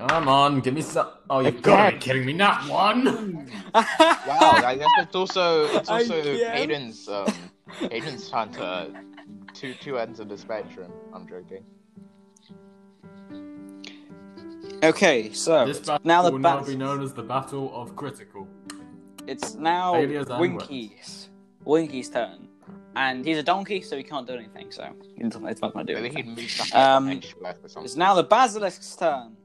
Come 0.08 0.28
on, 0.28 0.60
give 0.62 0.74
me 0.74 0.82
some. 0.82 1.08
Oh, 1.30 1.40
you've 1.42 1.62
got 1.62 1.90
to 1.90 1.96
be 1.96 2.02
kidding 2.02 2.26
me! 2.26 2.34
Not 2.34 2.68
one. 2.70 3.50
Wow, 3.76 4.54
I 4.66 4.76
guess 4.80 4.88
it's 5.00 5.16
also 5.16 5.66
it's 5.76 5.90
also 5.90 6.20
Again? 6.22 6.56
Hayden's 6.56 7.08
um 7.08 7.28
Hayden's 7.92 8.30
turn 8.30 8.52
to 8.54 8.92
two 9.54 9.74
two 9.76 9.98
ends 10.00 10.20
of 10.20 10.28
the 10.30 10.38
spectrum. 10.38 10.92
I'm 11.14 11.28
joking. 11.28 11.64
Okay, 14.84 15.32
so 15.34 15.66
This 15.66 15.80
battle 15.80 16.02
now 16.08 16.22
the 16.24 16.32
will 16.32 16.40
now 16.40 16.64
be 16.64 16.76
known 16.76 17.04
as 17.04 17.14
the 17.14 17.22
Battle 17.22 17.70
of 17.76 17.96
Critical. 17.96 18.48
it's 19.28 19.56
now 19.56 20.00
Winky's 20.40 21.30
Winky's 21.66 22.10
turn, 22.10 22.48
and 22.96 23.26
he's 23.26 23.38
a 23.38 23.44
donkey, 23.44 23.82
so 23.82 23.98
he 23.98 24.04
can't 24.04 24.26
do 24.26 24.34
anything. 24.34 24.72
So 24.72 24.90
it's 25.18 25.38
not, 25.38 25.52
it's 25.52 25.62
not 25.62 25.74
going 25.74 25.86
to 25.86 25.94
do 25.94 26.02
Maybe 26.02 26.16
anything. 26.16 26.36
he'd 26.36 26.42
move 26.44 26.56
back 26.58 26.76
Um, 26.76 27.06
behind 27.06 27.24
Spleck 27.24 27.66
or 27.66 27.68
something. 27.70 27.86
It's 27.86 27.96
now 27.98 28.16
the 28.16 28.24
basilisk's 28.24 28.96
turn. 28.96 29.36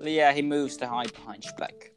Yeah, 0.00 0.32
he 0.32 0.42
moves 0.42 0.76
to 0.78 0.88
hide 0.88 1.12
behind 1.12 1.42
Spleck. 1.42 1.90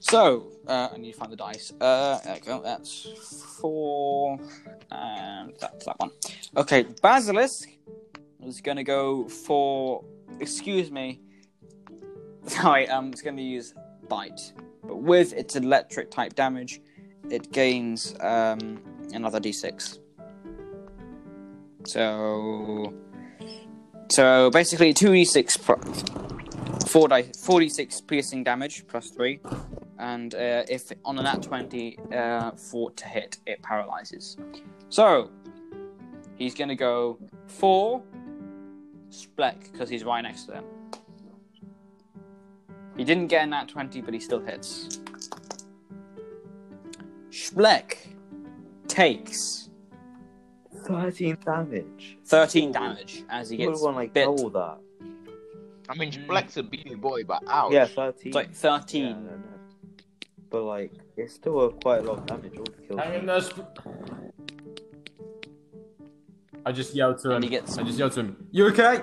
So, 0.00 0.52
uh, 0.68 0.88
I 0.92 0.98
need 0.98 1.12
to 1.12 1.18
find 1.18 1.32
the 1.32 1.36
dice. 1.36 1.72
Uh, 1.80 2.18
there 2.24 2.34
we 2.34 2.40
go. 2.40 2.62
That's 2.62 3.08
four, 3.60 4.38
and 4.90 5.52
that's 5.60 5.84
that 5.86 5.98
one. 5.98 6.10
Okay, 6.56 6.86
basilisk 7.02 7.68
is 8.44 8.60
going 8.60 8.76
to 8.76 8.84
go 8.84 9.28
for. 9.28 10.04
Excuse 10.38 10.90
me. 10.90 11.20
Sorry, 12.46 12.88
um, 12.88 13.08
it's 13.08 13.22
going 13.22 13.36
to 13.36 13.42
use 13.42 13.74
bite, 14.08 14.52
but 14.84 14.98
with 14.98 15.32
its 15.32 15.56
electric 15.56 16.10
type 16.10 16.34
damage, 16.34 16.80
it 17.28 17.50
gains 17.50 18.14
um 18.20 18.80
another 19.12 19.40
d6. 19.40 19.98
So, 21.84 22.92
so 24.10 24.50
basically 24.50 24.92
two 24.92 25.10
d6 25.10 25.62
pro- 25.62 26.35
four 26.86 27.08
die 27.08 27.22
four 27.22 27.60
d6 27.60 28.06
piercing 28.06 28.44
damage 28.44 28.86
plus 28.86 29.10
three, 29.10 29.40
and 29.98 30.34
uh, 30.34 30.64
if 30.68 30.90
on 31.04 31.18
a 31.18 31.22
nat 31.22 31.42
twenty 31.42 31.98
uh, 32.14 32.52
four 32.52 32.90
to 32.92 33.06
hit, 33.06 33.38
it 33.46 33.62
paralyzes. 33.62 34.36
So 34.88 35.30
he's 36.36 36.54
gonna 36.54 36.76
go 36.76 37.18
four 37.46 38.02
Spleck 39.10 39.72
because 39.72 39.88
he's 39.88 40.04
right 40.04 40.22
next 40.22 40.44
to 40.44 40.52
them. 40.52 40.64
He 42.96 43.04
didn't 43.04 43.28
get 43.28 43.44
a 43.44 43.46
nat 43.46 43.68
twenty, 43.68 44.00
but 44.00 44.14
he 44.14 44.20
still 44.20 44.40
hits. 44.40 45.00
Spleck 47.30 47.96
takes 48.88 49.68
13 50.84 51.36
damage. 51.44 52.16
13 52.24 52.72
damage 52.72 53.24
as 53.28 53.50
he 53.50 53.56
You 53.56 53.66
would 53.66 53.72
gets 53.72 53.80
have 53.82 53.86
gone 53.86 53.94
like 53.96 54.12
bit. 54.14 54.24
double 54.24 54.50
that. 54.50 54.78
I 55.88 55.94
mean, 55.94 56.12
mm. 56.12 56.26
Black's 56.26 56.56
a 56.56 56.62
big 56.62 57.00
boy, 57.00 57.24
but 57.24 57.42
ouch. 57.48 57.72
Yeah, 57.72 57.86
13. 57.86 58.28
It's 58.28 58.34
like 58.34 58.52
13. 58.52 59.02
Yeah, 59.02 59.12
no, 59.12 59.18
no. 59.18 59.36
But 60.50 60.62
like, 60.62 60.92
it's 61.16 61.34
still 61.34 61.60
a 61.62 61.72
quite 61.72 62.00
a 62.00 62.02
lot 62.02 62.18
of 62.18 62.26
damage. 62.26 62.56
All 62.56 62.64
the 62.64 62.72
kills. 62.86 63.00
Hang 63.00 63.14
in 63.14 63.26
there. 63.26 63.40
I 66.64 66.72
just 66.72 66.94
yelled 66.94 67.18
to 67.20 67.30
him. 67.32 67.42
He 67.42 67.48
gets- 67.48 67.78
I 67.78 67.82
just 67.84 67.98
yelled 67.98 68.12
to 68.12 68.20
him. 68.20 68.48
You 68.50 68.66
okay? 68.68 69.02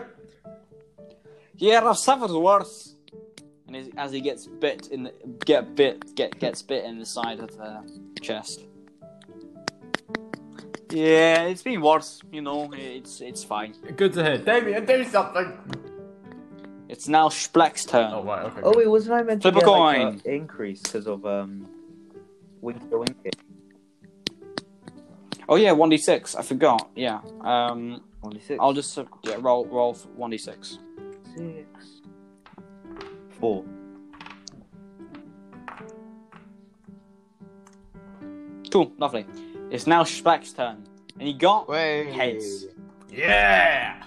Yeah, 1.56 1.88
I've 1.88 1.98
suffered 1.98 2.32
worse. 2.32 2.96
And 3.68 3.76
as, 3.76 3.90
as 3.98 4.12
he 4.12 4.22
gets 4.22 4.48
bit 4.48 4.88
in 4.88 5.04
the, 5.04 5.14
get 5.46 5.76
bit 5.76 6.16
get 6.16 6.38
gets 6.40 6.62
bit 6.62 6.84
in 6.84 7.00
the 7.00 7.06
side 7.06 7.40
of 7.40 7.56
the 7.56 7.84
chest. 8.22 8.66
Yeah, 10.92 11.44
it's 11.44 11.64
been 11.64 11.82
worse. 11.82 12.22
You 12.32 12.42
know, 12.42 12.70
it's 12.74 13.22
it's 13.22 13.44
fine. 13.44 13.74
Good 13.96 14.14
to 14.14 14.24
hear. 14.24 14.38
Damien, 14.38 14.86
do 14.86 15.04
something. 15.06 15.58
It's 16.94 17.08
now 17.08 17.28
Spleck's 17.28 17.86
turn. 17.86 18.12
Oh 18.14 18.24
right, 18.24 18.46
okay. 18.46 18.62
Oh 18.64 18.78
wait, 18.78 18.88
wasn't 18.88 19.16
I 19.16 19.24
meant 19.24 19.42
to 19.42 19.52
Flip 19.52 19.64
a 19.64 19.66
get 19.66 19.72
like, 19.72 19.98
coin. 19.98 20.22
a 20.24 20.30
increase 20.30 20.80
because 20.80 21.08
of 21.08 21.26
um, 21.26 21.68
Winky 22.62 22.86
the 22.88 23.00
Winky? 23.00 23.32
Oh 25.50 25.56
yeah, 25.56 25.72
one 25.72 25.90
d 25.90 25.98
six. 25.98 26.36
I 26.36 26.44
forgot. 26.44 26.92
Yeah. 26.96 27.22
Um, 27.42 28.04
Only 28.22 28.40
six. 28.42 28.60
I'll 28.62 28.74
just 28.74 28.96
uh, 28.96 29.06
yeah 29.24 29.38
roll 29.40 29.66
roll 29.66 29.96
one 30.16 30.30
d 30.30 30.38
six. 30.38 30.78
Six. 31.36 32.02
Four. 33.40 33.66
Cool, 38.70 38.92
lovely. 39.00 39.26
It's 39.72 39.88
now 39.88 40.04
Spleck's 40.04 40.54
turn, 40.54 40.84
and 41.18 41.28
he 41.28 41.34
got 41.34 41.68
Wait. 41.68 42.12
Heads. 42.12 42.68
Yeah. 43.12 44.04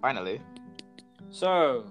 Finally. 0.00 0.40
So, 1.34 1.84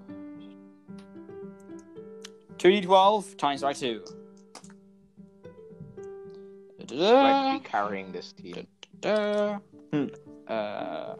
2d12 2.60 3.38
times 3.38 3.62
by 3.62 3.74
2. 3.74 4.02
Black 6.88 7.62
be 7.62 7.70
carrying 7.70 8.14
this 8.14 8.32
team. 8.32 8.66
Da-da. 9.02 9.60
Hmm. 9.92 10.06
Uh, 10.48 11.16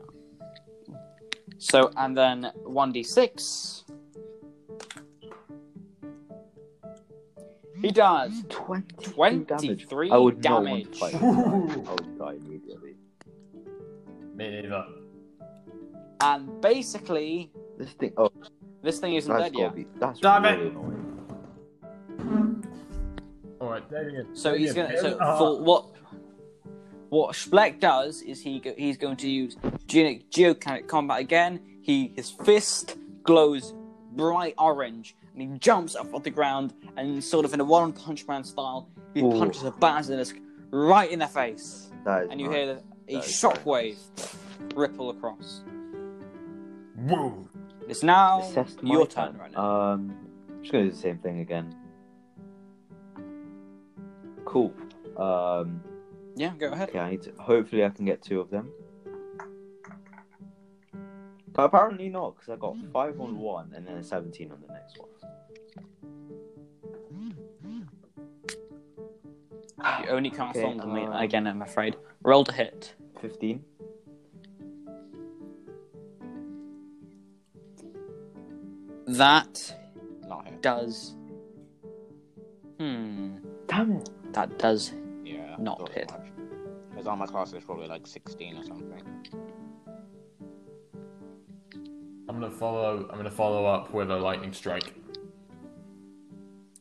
so, 1.58 1.92
and 1.98 2.16
then 2.16 2.50
1d6. 2.66 3.84
He 7.82 7.92
does 7.92 8.32
20 8.48 9.44
damage. 9.44 9.86
23 9.86 10.12
I 10.12 10.16
would 10.16 10.42
not 10.42 10.64
want 10.64 10.66
damage. 10.66 10.92
to 10.92 10.98
fight. 10.98 11.16
I 11.22 11.92
would 11.92 12.18
die 12.18 12.36
immediately. 12.36 12.96
Me 14.34 14.62
neither. 14.62 15.03
And 16.24 16.62
basically, 16.62 17.52
This 17.78 17.90
thing. 17.92 18.14
Oh, 18.18 18.30
this 18.82 19.00
thing 19.00 19.16
isn't 19.16 19.32
that's 19.32 19.46
dead 19.46 19.54
gotta 19.54 19.64
yet. 19.64 19.76
be. 19.76 20.00
That's 20.00 20.20
Damn 20.20 20.44
really 20.44 20.66
it. 20.68 20.72
annoying. 20.72 21.00
All 23.60 23.70
right, 23.70 23.90
Damien. 23.90 24.36
So 24.36 24.56
he's 24.56 24.74
Damien, 24.74 24.92
gonna. 24.92 25.02
So 25.02 25.08
hit 25.10 25.14
him 25.14 25.38
for 25.38 25.62
what 25.62 25.86
what 27.10 27.36
Spleck 27.36 27.80
does 27.80 28.22
is 28.22 28.42
he 28.42 28.60
go, 28.60 28.74
he's 28.78 28.98
going 28.98 29.18
to 29.18 29.30
use 29.30 29.56
Geo- 29.86 30.20
geokinetic 30.32 30.88
combat 30.88 31.20
again. 31.20 31.60
He 31.82 32.12
his 32.16 32.30
fist 32.32 32.98
glows 33.24 33.74
bright 34.14 34.54
orange, 34.58 35.16
and 35.34 35.42
he 35.42 35.58
jumps 35.60 35.96
up 35.96 36.14
off 36.14 36.24
the 36.24 36.30
ground 36.30 36.74
and 36.98 37.24
sort 37.24 37.46
of 37.46 37.54
in 37.54 37.60
a 37.60 37.64
one 37.64 37.94
punch 37.94 38.28
man 38.28 38.44
style, 38.44 38.90
he 39.14 39.22
Ooh. 39.22 39.32
punches 39.40 39.64
a 39.64 39.72
basilisk 39.72 40.38
right 40.72 41.10
in 41.12 41.20
the 41.20 41.28
face, 41.28 41.90
That 42.06 42.24
is 42.26 42.30
and 42.32 42.40
you 42.42 42.48
nice. 42.48 42.56
hear 42.56 42.66
the, 42.68 42.82
a 43.10 43.14
That 43.20 43.26
is 43.26 43.32
shockwave 43.32 43.98
ripple 44.76 45.10
across. 45.12 45.64
Woo. 46.98 47.48
It's 47.88 48.04
now 48.04 48.50
my 48.56 48.66
your 48.84 49.08
turn 49.08 49.38
right 49.38 49.52
now. 49.52 49.92
Um, 49.94 50.16
I'm 50.50 50.62
just 50.62 50.72
gonna 50.72 50.86
do 50.86 50.92
the 50.92 50.96
same 50.98 51.18
thing 51.18 51.40
again. 51.40 51.76
Cool. 54.46 54.74
Um, 55.18 55.82
yeah, 56.36 56.54
go 56.58 56.72
ahead. 56.72 56.90
okay, 56.90 57.00
I 57.00 57.12
need 57.12 57.24
to. 57.24 57.32
Hopefully, 57.40 57.84
I 57.84 57.90
can 57.90 58.06
get 58.06 58.22
two 58.22 58.40
of 58.40 58.50
them. 58.50 58.70
But 61.52 61.66
apparently 61.66 62.10
not, 62.10 62.36
because 62.36 62.50
I 62.50 62.56
got 62.56 62.76
five 62.92 63.20
on 63.20 63.38
one 63.38 63.74
and 63.76 63.86
then 63.88 63.98
a 63.98 64.04
seventeen 64.04 64.52
on 64.52 64.62
the 64.66 64.74
next 64.74 64.98
one. 64.98 65.10
You 70.04 70.10
only 70.10 70.30
can't 70.30 70.56
Okay, 70.56 70.66
on 70.66 70.80
um, 70.80 71.14
again. 71.14 71.46
I'm 71.46 71.62
afraid. 71.62 71.98
Roll 72.24 72.44
to 72.46 72.54
hit. 72.54 72.96
Fifteen. 73.20 73.64
That 79.08 79.76
Not 80.28 80.46
hit. 80.48 80.62
does. 80.62 81.16
Hmm. 82.80 83.38
Damn 83.68 83.92
it! 83.98 84.10
That 84.34 84.58
does 84.58 84.94
Yeah. 85.24 85.56
Not 85.60 85.80
thought 85.80 85.90
as 85.92 85.96
hit. 85.96 86.12
much. 86.12 86.28
His 86.98 87.08
armor 87.08 87.28
class 87.28 87.54
is 87.54 87.64
probably 87.64 87.88
like 87.88 88.06
16 88.08 88.58
or 88.58 88.64
something. 88.64 89.04
I'm 92.30 92.40
gonna 92.40 92.50
follow. 92.50 93.08
I'm 93.12 93.18
gonna 93.18 93.30
follow 93.30 93.66
up 93.66 93.94
with 93.94 94.10
a 94.10 94.16
lightning 94.16 94.54
strike. 94.54 94.94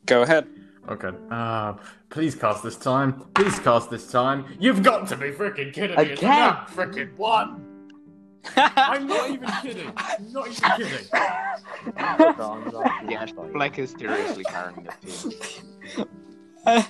Go 0.05 0.21
ahead. 0.23 0.47
Okay. 0.89 1.11
Uh, 1.31 1.73
please 2.09 2.35
cast 2.35 2.63
this 2.63 2.75
time. 2.75 3.21
Please 3.35 3.57
cast 3.59 3.89
this 3.89 4.11
time. 4.11 4.45
You've 4.59 4.83
got 4.83 5.07
to 5.09 5.15
be 5.15 5.31
freaking 5.31 5.73
kidding 5.73 5.95
me. 5.95 6.03
It's 6.03 6.21
Again? 6.21 6.39
not 6.39 6.67
freaking 6.69 7.15
one. 7.17 7.89
I'm 8.57 9.07
not 9.07 9.29
even 9.29 9.49
kidding. 9.61 9.91
I'm 9.95 10.33
not 10.33 10.47
even 10.49 10.71
kidding. 10.87 11.07
Yeah, 11.97 13.25
Black 13.53 13.79
is 13.79 13.91
seriously 13.97 14.43
carrying 14.43 14.83
the 14.83 14.93
team. 15.07 16.85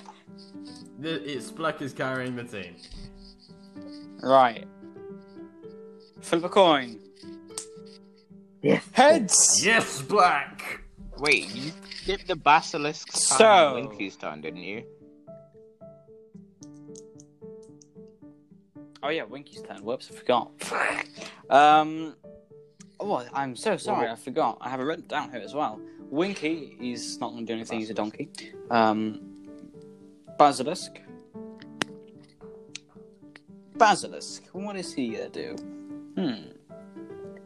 The, 0.99 1.29
it's 1.29 1.51
Black 1.51 1.81
is 1.81 1.93
carrying 1.93 2.35
the 2.35 2.43
team. 2.43 2.75
right. 4.21 4.65
Flip 6.21 6.43
a 6.45 6.49
coin. 6.49 6.99
Yes. 8.61 8.83
Heads. 8.93 9.65
Yes, 9.65 10.01
Black. 10.01 10.81
Wait, 11.17 11.53
you 11.53 11.71
did 12.05 12.21
the 12.27 12.35
basilisk's 12.35 13.27
turn 13.29 13.37
So- 13.37 13.75
Winky's 13.75 14.15
turn, 14.15 14.41
didn't 14.41 14.61
you? 14.63 14.83
Oh 19.01 19.09
yeah, 19.09 19.23
Winky's 19.23 19.61
turn. 19.63 19.83
Whoops, 19.83 20.09
I 20.11 20.15
forgot. 20.15 20.51
um. 21.49 22.15
Oh, 23.05 23.25
I'm 23.33 23.55
so 23.55 23.75
sorry. 23.75 24.07
I 24.09 24.15
forgot. 24.15 24.57
I 24.61 24.69
have 24.69 24.79
it 24.79 24.83
written 24.83 25.05
down 25.07 25.29
here 25.29 25.41
as 25.41 25.53
well. 25.53 25.79
Winky, 26.09 26.77
he's 26.79 27.19
not 27.19 27.31
going 27.31 27.45
to 27.45 27.51
do 27.51 27.57
anything. 27.57 27.79
He's 27.79 27.89
a 27.89 27.93
donkey. 27.93 28.29
Um. 28.71 29.19
Basilisk. 30.37 30.99
Basilisk. 33.77 34.45
What 34.53 34.75
is 34.77 34.93
he 34.93 35.09
gonna 35.09 35.29
do? 35.29 35.55
Hmm. 36.15 36.51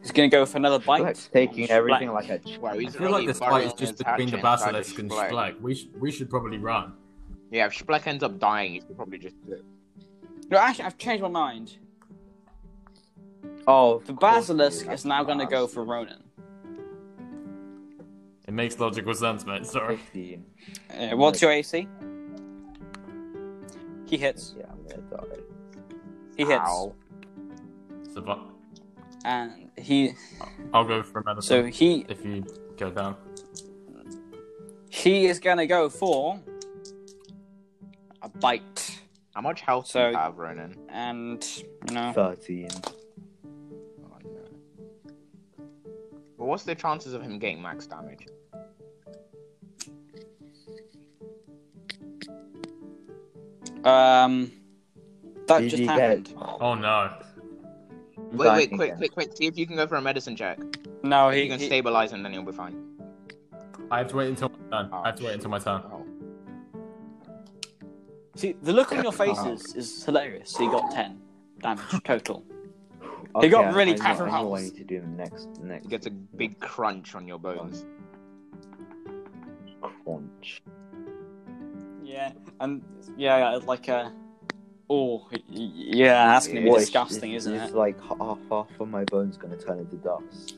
He's 0.01 0.11
gonna 0.11 0.29
go 0.29 0.45
for 0.45 0.57
another 0.57 0.79
bite. 0.79 1.01
Like 1.01 1.31
taking 1.31 1.65
Spleck. 1.67 1.69
everything 1.71 2.11
like 2.13 2.29
a. 2.29 2.39
Wow, 2.59 2.71
I 2.71 2.77
he's 2.77 2.95
feel 2.95 3.09
like 3.09 3.13
really 3.15 3.27
this 3.27 3.39
fight 3.39 3.65
is 3.65 3.73
just 3.73 3.97
between 3.97 4.29
the 4.29 4.37
Basilisk 4.37 4.99
and 4.99 5.09
Spleck. 5.09 5.31
Spleck. 5.31 5.61
We, 5.61 5.73
sh- 5.75 5.87
we 5.99 6.11
should 6.11 6.29
probably 6.29 6.57
run. 6.59 6.93
Yeah, 7.51 7.65
if 7.65 7.73
Spleck 7.73 8.05
ends 8.07 8.23
up 8.23 8.39
dying, 8.39 8.75
you 8.75 8.81
should 8.81 8.95
probably 8.95 9.17
just 9.17 9.35
do 9.45 9.53
it. 9.53 9.63
No, 10.49 10.57
actually, 10.57 10.85
I've 10.85 10.97
changed 10.97 11.23
my 11.23 11.29
mind. 11.29 11.77
Oh, 13.67 13.99
The 14.05 14.13
basilisk 14.13 14.87
is 14.89 15.03
now 15.05 15.23
gonna 15.23 15.45
go 15.45 15.67
for 15.67 15.83
Ronan. 15.83 16.23
It 18.47 18.53
makes 18.53 18.79
logical 18.79 19.13
sense, 19.13 19.45
mate. 19.45 19.65
Sorry. 19.65 19.97
15. 19.97 20.45
Uh, 20.89 21.17
what's 21.17 21.41
your 21.41 21.51
AC? 21.51 21.85
He 24.05 24.17
hits. 24.17 24.55
Yeah, 24.57 24.67
I'm 24.71 24.83
gonna 24.87 25.01
die. 25.27 25.41
He 26.37 26.45
hits. 26.45 26.61
Ow. 26.65 26.95
So, 28.13 28.21
but 28.21 28.39
And 29.25 29.69
he. 29.77 30.13
I'll 30.73 30.85
go 30.85 31.03
for 31.03 31.19
a 31.19 31.23
medicine 31.25 31.47
So 31.49 31.63
he 31.65 32.05
if 32.07 32.23
you 32.23 32.45
go 32.77 32.89
down. 32.89 33.17
he 34.89 35.25
is 35.25 35.39
gonna 35.39 35.67
go 35.67 35.89
for 35.89 36.39
a 38.21 38.29
bite. 38.29 38.97
How 39.35 39.41
much 39.41 39.59
health 39.59 39.87
do 39.87 39.91
So- 39.91 40.09
you 40.11 40.15
have, 40.15 40.37
Ronan? 40.37 40.73
And 40.87 41.45
you 41.89 41.93
know. 41.93 42.13
13. 42.13 42.69
Well, 46.37 46.47
what's 46.47 46.63
the 46.63 46.75
chances 46.75 47.13
of 47.13 47.21
him 47.21 47.39
getting 47.39 47.61
max 47.61 47.87
damage? 47.87 48.27
Um. 53.83 54.51
That 55.47 55.61
Did 55.61 55.69
just 55.69 55.81
you 55.83 55.87
happened. 55.87 56.27
get? 56.27 56.35
Oh 56.59 56.75
no. 56.75 57.09
Wait, 58.33 58.51
wait, 58.51 58.71
quick, 58.73 58.97
quick, 58.97 59.11
quick. 59.13 59.37
See 59.37 59.45
if 59.45 59.57
you 59.57 59.65
can 59.65 59.77
go 59.77 59.87
for 59.87 59.95
a 59.95 60.01
medicine 60.01 60.35
check. 60.35 60.59
No, 61.03 61.29
You 61.29 61.43
he. 61.43 61.47
can 61.49 61.59
he 61.59 61.67
stabilize 61.67 62.11
him, 62.11 62.21
then 62.23 62.33
you'll 62.33 62.43
be 62.43 62.51
fine. 62.51 62.83
I 63.89 63.99
have 63.99 64.09
to 64.09 64.17
wait 64.17 64.27
until 64.27 64.49
my 64.49 64.81
turn. 64.81 64.89
I 64.91 65.05
have 65.07 65.15
to 65.15 65.23
wait 65.23 65.33
until 65.35 65.49
my 65.51 65.59
turn. 65.59 65.81
Oh. 65.85 66.05
see, 68.35 68.55
the 68.61 68.73
look 68.73 68.91
on 68.91 69.01
your 69.03 69.11
faces 69.23 69.73
is 69.75 70.03
hilarious. 70.03 70.51
So 70.51 70.63
he 70.63 70.69
got 70.69 70.91
ten 70.91 71.21
damage 71.61 71.85
total. 72.03 72.43
He 73.41 73.49
got 73.49 73.73
really 73.73 73.91
I 73.93 73.95
know, 73.95 74.01
powerful 74.03 74.25
I 74.25 74.41
know 74.41 74.47
what 74.47 74.61
I 74.61 74.63
need 74.65 74.75
to 74.77 74.83
do 74.83 75.01
next. 75.01 75.47
Next. 75.61 75.83
He 75.85 75.89
gets 75.89 76.07
a 76.07 76.11
big 76.11 76.59
crunch 76.59 77.15
on 77.15 77.27
your 77.27 77.39
bones. 77.39 77.85
crunch. 79.81 80.61
Yeah, 82.03 82.31
and 82.59 82.81
yeah, 83.17 83.37
yeah, 83.51 83.59
like 83.65 83.87
a. 83.89 84.11
Oh, 84.89 85.27
y- 85.31 85.37
y- 85.49 85.71
yeah, 85.73 86.27
that's 86.27 86.47
gonna 86.47 86.61
be 86.61 86.69
What, 86.69 86.77
is- 86.77 86.85
disgusting, 86.85 87.33
is, 87.33 87.45
isn't 87.45 87.53
is 87.61 87.71
it? 87.71 87.75
like 87.75 87.99
half, 88.01 88.39
half 88.49 88.67
of 88.79 88.87
my 88.89 89.03
bones 89.05 89.35
gonna 89.37 89.57
turn 89.57 89.79
into 89.79 89.97
dust. 89.97 90.57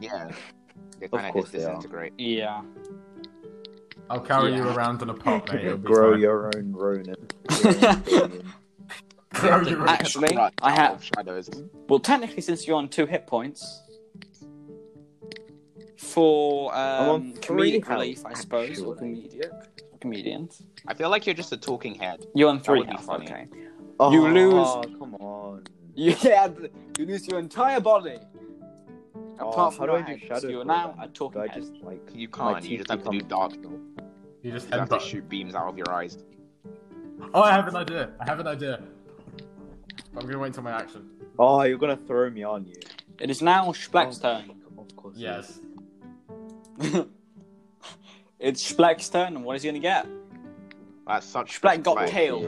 Yeah. 0.00 0.28
They 1.00 1.06
Of 1.06 1.12
kind 1.12 1.26
of 1.26 1.32
course 1.32 1.44
just 1.46 1.52
they 1.54 1.64
are. 1.64 1.74
disintegrate. 1.76 2.12
Yeah. 2.18 2.62
I'll 4.10 4.20
carry 4.20 4.54
you 4.54 4.62
around 4.68 5.00
in 5.02 5.08
a 5.10 5.14
pot, 5.14 5.50
mate. 5.52 5.64
It'll 5.64 5.78
be 5.78 5.86
Grow 5.86 6.12
fine. 6.12 6.20
your 6.20 6.50
own 6.54 6.72
Ronin. 6.72 7.16
Your 9.42 9.52
own 9.54 9.58
Ronin. 9.60 9.64
Grow 9.64 9.70
your 9.72 9.80
own- 9.82 9.88
Actually, 9.88 10.28
Crunch 10.34 10.54
I 10.62 10.70
have- 10.72 11.04
shadows. 11.04 11.50
Well, 11.88 11.98
technically, 12.00 12.42
since 12.42 12.66
you're 12.66 12.76
on 12.76 12.88
two 12.88 13.06
hit 13.06 13.26
points, 13.26 13.82
for 15.96 16.74
I'm 16.74 17.08
um, 17.10 17.32
comedic 17.34 17.88
relief, 17.88 18.24
I 18.24 18.34
suppose, 18.34 18.80
or 18.82 18.94
actually. 18.94 19.28
comedic 19.30 19.50
comedians, 20.00 20.62
I 20.86 20.94
feel 20.94 21.08
like 21.10 21.26
you're 21.26 21.34
just 21.34 21.52
a 21.52 21.56
talking 21.56 21.94
head. 21.94 22.26
you're 22.34 22.48
on 22.50 22.60
three 22.60 22.80
would 22.80 22.88
health. 22.90 23.08
Okay. 23.08 23.46
Oh, 23.98 24.12
You 24.12 24.28
lose- 24.28 24.86
Come 24.98 25.14
on. 25.16 25.64
Yeah, 25.98 26.48
you 26.98 27.06
lose 27.06 27.26
your 27.26 27.38
entire 27.38 27.80
body. 27.80 28.18
Oh, 29.40 29.48
Apart 29.50 29.56
how 29.56 29.70
from 29.70 29.86
do 29.86 29.92
your 29.92 29.96
I 29.96 30.02
do 30.02 30.12
head, 30.12 30.20
shadow 30.20 30.40
so 30.40 30.48
you're 30.48 30.64
now 30.66 30.94
a 31.00 31.08
talking 31.08 31.40
Do 31.40 31.48
I 31.48 31.52
head. 31.52 31.62
just 31.62 31.74
like 31.82 32.00
You 32.14 32.28
can't. 32.28 32.62
You 32.64 32.76
just 32.78 32.90
have 32.90 33.02
to 33.04 33.10
do 33.10 33.20
dark. 33.22 33.54
You 33.54 33.80
You 34.42 34.52
just 34.52 34.68
have 34.70 34.88
to 34.90 35.00
shoot 35.00 35.26
beams 35.28 35.54
out 35.54 35.68
of 35.68 35.78
your 35.78 35.90
eyes. 35.90 36.18
Oh, 37.32 37.40
I 37.42 37.52
have 37.52 37.66
an 37.68 37.76
idea. 37.76 38.10
I 38.20 38.24
have 38.26 38.40
an 38.40 38.46
idea. 38.46 38.82
I'm 40.16 40.26
gonna 40.26 40.38
wait 40.38 40.48
until 40.48 40.62
my 40.62 40.72
action. 40.72 41.08
Oh, 41.38 41.62
you're 41.62 41.78
gonna 41.78 41.96
throw 41.96 42.30
me 42.30 42.42
on 42.42 42.66
you. 42.66 42.74
It 43.20 43.30
is 43.30 43.42
now 43.42 43.66
Spleck's 43.72 44.18
Oh, 44.22 44.40
turn. 44.40 44.50
Of 44.78 44.96
course. 44.96 45.16
Yes. 45.16 45.60
it's 48.38 48.72
Spleck's 48.72 49.08
turn, 49.08 49.36
and 49.36 49.44
what 49.44 49.56
is 49.56 49.62
he 49.62 49.68
gonna 49.68 49.78
get? 49.78 50.06
That's 51.06 51.26
such. 51.26 51.60
Spleck 51.60 51.82
got 51.82 51.96
Spleck. 51.98 52.08
tail. 52.10 52.42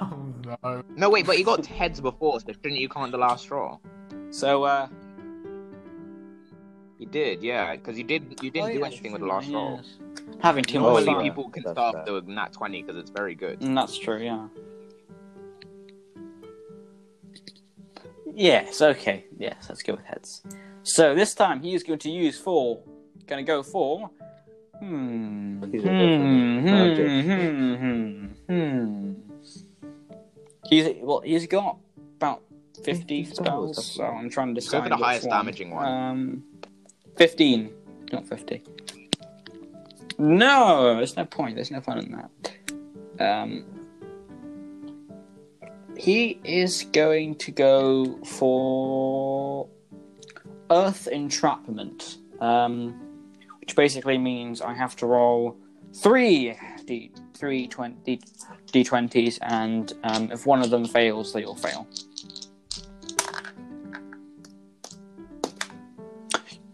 oh 0.00 0.32
no. 0.62 0.82
No, 0.96 1.10
wait, 1.10 1.26
but 1.26 1.36
he 1.36 1.42
got 1.42 1.64
heads 1.66 2.00
before, 2.00 2.40
so 2.40 2.52
shouldn't 2.52 2.76
you 2.80 2.88
count 2.88 3.12
the 3.12 3.18
last 3.18 3.42
straw? 3.42 3.78
So, 4.30 4.62
uh, 4.64 4.88
He 6.98 7.06
did, 7.06 7.42
yeah, 7.42 7.74
because 7.76 7.96
you 7.98 8.04
did. 8.04 8.38
You 8.42 8.50
didn't 8.50 8.70
oh, 8.70 8.72
do 8.74 8.78
yeah, 8.80 8.86
anything 8.86 9.12
with 9.12 9.22
the 9.22 9.26
last 9.26 9.46
straw. 9.48 9.76
yes. 9.76 9.86
Having 10.40 10.64
too 10.64 10.80
much 10.80 11.04
Normally, 11.04 11.28
people 11.30 11.48
can 11.50 11.62
That's 11.64 11.74
start 11.74 12.06
fair. 12.06 12.20
the 12.20 12.30
nat 12.30 12.52
twenty 12.52 12.82
because 12.82 12.96
it's 12.98 13.10
very 13.10 13.34
good. 13.34 13.60
Mm, 13.60 13.74
that's 13.74 13.98
true, 13.98 14.18
yeah. 14.22 14.46
Yes, 18.34 18.80
okay. 18.80 19.24
Yes, 19.38 19.66
let's 19.68 19.82
go 19.82 19.94
with 19.94 20.04
heads. 20.04 20.42
So 20.82 21.14
this 21.14 21.34
time 21.34 21.60
he 21.62 21.74
is 21.74 21.82
going 21.82 21.98
to 22.00 22.10
use 22.10 22.38
four. 22.38 22.82
Gonna 23.26 23.42
go 23.42 23.62
for. 23.62 24.10
Hmm. 24.78 25.62
He's 25.70 25.82
Hmm. 25.82 25.88
a 25.88 26.60
Hmm. 26.60 26.94
different 26.94 27.26
Hmm. 27.26 27.74
Hmm. 28.46 28.54
Hmm. 28.54 29.12
He's 30.68 30.88
well. 31.02 31.20
He's 31.20 31.46
got 31.46 31.78
about 32.16 32.42
fifty 32.82 33.24
50 33.24 33.24
spells, 33.24 33.36
spells, 33.36 33.76
that's 33.76 33.86
so 33.92 34.04
I'm 34.04 34.30
trying 34.30 34.54
to 34.54 34.60
Go 34.60 34.64
decide. 34.64 34.82
for 34.84 34.88
the 34.88 34.94
which 34.96 35.04
highest 35.04 35.26
one. 35.28 35.36
damaging 35.38 35.70
one. 35.70 35.86
Um, 35.86 36.44
fifteen, 37.16 37.70
not 38.12 38.26
fifty. 38.26 38.62
No, 40.18 40.96
there's 40.96 41.16
no 41.16 41.24
point. 41.24 41.54
There's 41.56 41.70
no 41.70 41.80
fun 41.80 41.98
in 41.98 42.12
that. 42.12 42.52
Um, 43.42 43.64
he 46.00 46.40
is 46.44 46.86
going 46.92 47.34
to 47.34 47.50
go 47.50 48.18
for 48.24 49.68
Earth 50.70 51.06
Entrapment, 51.08 52.16
um, 52.40 52.98
which 53.60 53.76
basically 53.76 54.16
means 54.16 54.62
I 54.62 54.72
have 54.72 54.96
to 54.96 55.06
roll 55.06 55.58
three 55.92 56.56
d 56.86 57.10
three 57.34 57.66
twenty 57.68 58.20
d 58.72 58.82
twenties, 58.82 59.38
and 59.42 59.92
um, 60.04 60.32
if 60.32 60.46
one 60.46 60.62
of 60.62 60.70
them 60.70 60.86
fails, 60.86 61.34
they 61.34 61.44
all 61.44 61.54
fail. 61.54 61.86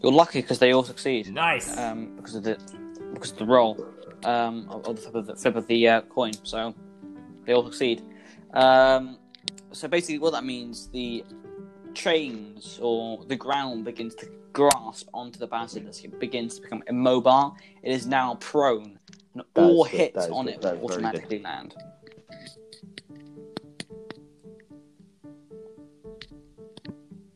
You're 0.01 0.13
lucky 0.13 0.41
because 0.41 0.59
they 0.59 0.71
all 0.71 0.83
succeed 0.83 1.33
Nice. 1.33 1.75
um, 1.77 2.15
because 2.15 2.35
of 2.35 2.43
the 2.43 2.57
because 3.13 3.31
of 3.33 3.39
the 3.39 3.45
roll 3.45 3.85
um, 4.23 4.69
of, 4.69 4.87
of 4.87 4.95
the 4.95 5.01
flip 5.01 5.15
of 5.15 5.25
the, 5.27 5.35
flip 5.35 5.55
of 5.57 5.67
the 5.67 5.87
uh, 5.87 6.01
coin. 6.03 6.33
So 6.43 6.73
they 7.45 7.51
all 7.53 7.65
succeed. 7.65 8.03
Um, 8.53 9.17
so 9.71 9.87
basically, 9.87 10.19
what 10.19 10.31
that 10.31 10.43
means, 10.45 10.87
the 10.89 11.23
trains 11.93 12.79
or 12.81 13.23
the 13.25 13.35
ground 13.35 13.85
begins 13.85 14.15
to 14.15 14.27
grasp 14.53 15.07
onto 15.13 15.39
the 15.39 15.47
basilisk. 15.47 16.03
It 16.03 16.19
begins 16.19 16.55
to 16.55 16.61
become 16.61 16.83
immobile. 16.87 17.55
It 17.83 17.91
is 17.91 18.07
now 18.07 18.35
prone, 18.35 18.99
and 19.33 19.43
all 19.55 19.83
That's- 19.83 19.99
hits 19.99 20.25
that 20.27 20.31
on 20.33 20.47
it 20.47 20.61
that 20.61 20.75
is 20.75 20.81
will 20.81 20.91
automatically 20.91 21.39
land. 21.39 21.75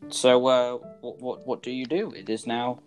So, 0.09 0.45
uh, 0.47 0.77
what, 1.01 1.21
what 1.21 1.47
what 1.47 1.63
do 1.63 1.71
you 1.71 1.85
do? 1.85 2.11
It 2.11 2.29
is 2.29 2.45
now 2.45 2.79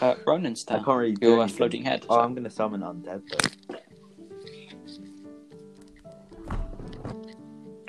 uh, 0.00 0.14
Ronan's 0.26 0.64
I 0.68 0.74
turn. 0.76 0.84
can't 0.84 0.98
really 0.98 1.14
do 1.14 1.28
Your 1.28 1.40
uh, 1.42 1.48
floating 1.48 1.84
head. 1.84 2.04
Oh, 2.08 2.16
so- 2.16 2.20
I'm 2.20 2.34
gonna 2.34 2.50
summon 2.50 2.80
undead 2.82 3.22
though. 3.30 3.65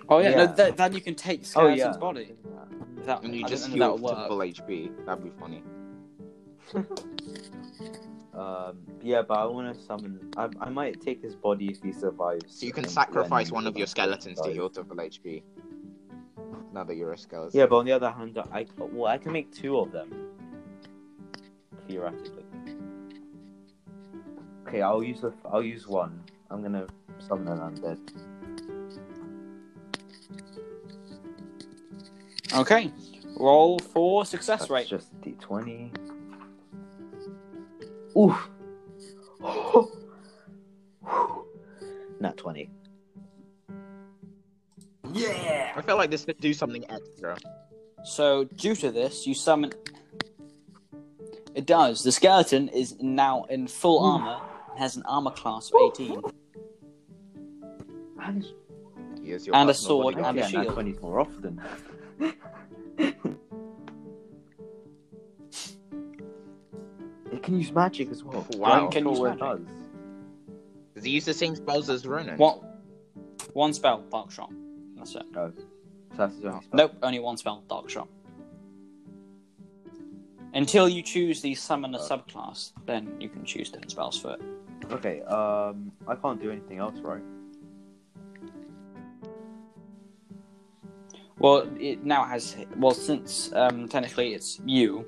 Oh 0.09 0.19
yeah, 0.19 0.29
Yeah. 0.29 0.45
No, 0.45 0.53
th- 0.55 0.75
then 0.75 0.93
you 0.93 1.01
can 1.01 1.15
take 1.15 1.41
Oh 1.41 1.43
Skeleton's 1.43 1.79
yeah. 1.79 1.97
body. 1.97 2.33
That, 3.05 3.23
And 3.23 3.35
you 3.35 3.45
I 3.45 3.47
just 3.47 3.69
don't 3.69 3.77
know 3.79 3.95
if 3.95 3.99
heal 3.99 4.07
that 4.07 4.09
to 4.09 4.15
will 4.15 4.39
work. 4.39 4.55
full 4.57 4.65
HP. 4.67 5.05
That'd 5.05 5.23
be 5.23 5.31
funny. 5.39 5.63
Um, 8.33 8.77
yeah, 9.01 9.23
but 9.23 9.33
I 9.39 9.45
want 9.45 9.75
to 9.75 9.83
summon. 9.83 10.19
I, 10.37 10.47
I 10.61 10.69
might 10.69 11.01
take 11.01 11.23
his 11.23 11.33
body 11.33 11.69
if 11.69 11.81
he 11.81 11.91
survives. 11.91 12.59
So 12.59 12.67
you 12.67 12.71
can 12.71 12.87
sacrifice 12.87 13.51
one 13.51 13.65
of 13.65 13.75
your 13.75 13.87
skeletons 13.87 14.39
to 14.41 14.49
die. 14.49 14.53
heal 14.53 14.69
to 14.69 14.83
full 14.83 14.97
HP. 14.97 15.41
Now 16.71 16.83
that 16.83 16.95
you're 16.95 17.13
a 17.13 17.17
skeleton. 17.17 17.59
Yeah, 17.59 17.65
but 17.65 17.77
on 17.77 17.85
the 17.85 17.93
other 17.93 18.11
hand, 18.11 18.37
I 18.53 18.67
well, 18.77 19.07
I 19.11 19.17
can 19.17 19.31
make 19.31 19.51
two 19.51 19.79
of 19.79 19.91
them 19.91 20.13
theoretically. 21.87 22.43
Okay, 24.67 24.83
I'll 24.83 25.01
use 25.01 25.21
the. 25.21 25.33
I'll 25.51 25.63
use 25.63 25.87
one. 25.87 26.21
I'm 26.51 26.61
gonna 26.61 26.85
summon 27.17 27.47
an 27.47 27.57
undead. 27.57 27.97
Okay, 32.53 32.91
roll 33.37 33.79
for 33.79 34.25
success 34.25 34.59
That's 34.61 34.71
rate. 34.71 34.87
just 34.87 35.19
d20. 35.21 35.91
Oof. 38.17 38.49
Nat 42.19 42.35
20. 42.37 42.69
Yeah. 45.13 45.73
I 45.75 45.81
felt 45.81 45.97
like 45.99 46.09
this 46.09 46.25
could 46.25 46.39
do 46.39 46.53
something 46.53 46.83
extra. 46.89 47.37
So, 48.03 48.45
due 48.45 48.75
to 48.75 48.91
this, 48.91 49.27
you 49.27 49.33
summon. 49.35 49.71
It 51.53 51.65
does. 51.65 52.03
The 52.03 52.11
skeleton 52.11 52.69
is 52.69 52.95
now 53.01 53.43
in 53.49 53.67
full 53.67 53.99
armor 54.03 54.39
and 54.71 54.79
has 54.79 54.95
an 54.95 55.03
armor 55.05 55.31
class 55.31 55.71
of 55.73 55.91
18. 55.93 56.21
Man, 58.15 58.45
Here's 59.23 59.45
your 59.45 59.55
And 59.55 59.69
a 59.69 59.73
sword 59.73 60.15
and 60.15 60.25
a 60.25 60.33
getting 60.33 60.55
that 60.59 60.63
shield. 60.65 60.75
20s 60.77 61.01
more 61.01 61.19
often. 61.19 61.61
it 62.19 62.35
can 67.43 67.57
use 67.57 67.71
magic 67.71 68.09
as 68.09 68.23
well. 68.23 68.45
Wow. 68.55 68.85
I'm 68.85 68.91
Can 68.91 69.07
use 69.07 69.19
magic. 69.19 69.39
does. 69.39 69.59
Does 70.95 71.03
he 71.03 71.11
use 71.11 71.25
the 71.25 71.33
same 71.33 71.55
spells 71.55 71.89
as 71.89 72.05
Ronan? 72.05 72.37
What? 72.37 72.61
One 73.53 73.73
spell, 73.73 74.03
Dark 74.11 74.31
Shot. 74.31 74.51
That's 74.95 75.15
it. 75.15 75.23
No. 75.31 75.51
So 75.55 75.63
that's 76.17 76.35
his 76.35 76.45
only 76.45 76.61
spell. 76.61 76.69
Nope, 76.73 76.93
only 77.03 77.19
one 77.19 77.37
spell, 77.37 77.63
Dark 77.69 77.89
Shot. 77.89 78.07
Until 80.53 80.89
you 80.89 81.03
choose 81.03 81.41
the 81.41 81.53
summoner 81.53 81.99
subclass, 81.99 82.71
then 82.85 83.15
you 83.19 83.29
can 83.29 83.45
choose 83.45 83.69
different 83.69 83.91
spells 83.91 84.19
for 84.19 84.33
it. 84.33 84.41
Okay, 84.91 85.21
um, 85.23 85.91
I 86.07 86.15
can't 86.15 86.41
do 86.41 86.49
anything 86.49 86.79
else, 86.79 86.97
right? 86.99 87.21
Well, 91.39 91.67
it 91.79 92.03
now 92.03 92.23
has. 92.25 92.55
Well, 92.77 92.91
since 92.93 93.51
um, 93.53 93.87
technically 93.87 94.33
it's 94.33 94.59
you, 94.65 95.05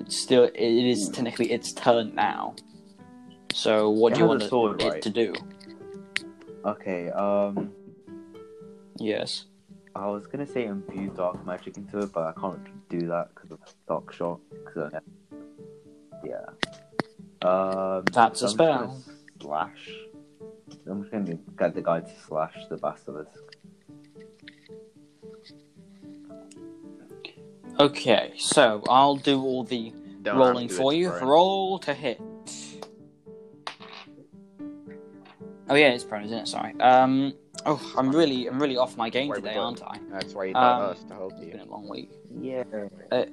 it's 0.00 0.16
still 0.16 0.44
it 0.44 0.54
is 0.60 1.08
technically 1.10 1.52
its 1.52 1.72
turn 1.72 2.14
now. 2.14 2.54
So, 3.52 3.90
what 3.90 4.12
It 4.12 4.16
do 4.16 4.20
you 4.20 4.24
has 4.24 4.28
a 4.28 4.28
want 4.30 4.42
it- 4.42 4.48
sword, 4.48 4.82
it 4.82 4.88
right? 4.88 5.02
to 5.02 5.10
do? 5.10 5.34
Okay, 6.64 7.10
um, 7.10 7.70
Yes. 8.98 9.44
I 9.94 10.06
was 10.08 10.26
gonna 10.26 10.46
say 10.46 10.66
imbue 10.66 11.10
dark 11.10 11.44
magic 11.46 11.76
into 11.78 11.98
it, 12.00 12.12
but 12.12 12.24
I 12.24 12.32
can't 12.40 12.60
do 12.88 13.06
that 13.08 13.28
because 13.34 13.50
of 13.52 13.58
dark 13.88 14.12
shot. 14.12 14.40
'cause 14.64 14.92
I- 14.92 15.00
yeah. 16.24 16.44
Um, 17.42 18.04
That's 18.12 18.42
a 18.42 18.48
so 18.48 18.52
I'm 18.52 18.56
just 18.56 18.58
gonna 18.58 19.00
spell. 19.00 19.14
Slash. 19.40 19.90
I'm 20.86 21.00
just 21.02 21.12
gonna 21.12 21.34
get 21.58 21.74
the 21.74 21.82
guy 21.82 22.00
to 22.00 22.20
slash 22.26 22.56
the 22.68 22.76
basilisk. 22.76 23.55
Okay, 27.78 28.32
so 28.38 28.82
I'll 28.88 29.16
do 29.16 29.40
all 29.42 29.64
the 29.64 29.92
Don't 30.22 30.36
rolling 30.38 30.68
have 30.68 30.70
to 30.70 30.76
do 30.76 30.82
for 30.82 30.92
you. 30.94 31.12
him. 31.12 31.28
Roll 31.28 31.78
to 31.80 31.92
hit. 31.94 32.20
Oh 35.68 35.74
yeah, 35.74 35.88
it's 35.88 36.04
prone, 36.04 36.24
isn't 36.24 36.38
it? 36.38 36.48
Sorry. 36.48 36.74
Um. 36.80 37.34
Oh, 37.68 37.80
I'm 37.98 38.10
really, 38.14 38.46
I'm 38.46 38.60
really 38.62 38.76
off 38.76 38.96
my 38.96 39.10
game 39.10 39.32
today, 39.34 39.56
aren't 39.56 39.82
I? 39.82 39.98
That's 40.10 40.32
why 40.32 40.44
you 40.44 40.54
Um, 40.54 40.62
got 40.62 40.90
us 40.92 41.02
to 41.04 41.14
help 41.14 41.32
It's 41.32 41.42
you. 41.46 41.50
been 41.52 41.60
a 41.60 41.64
long 41.64 41.88
week. 41.88 42.10
Yeah. 42.40 42.62
Uh, 43.10 43.24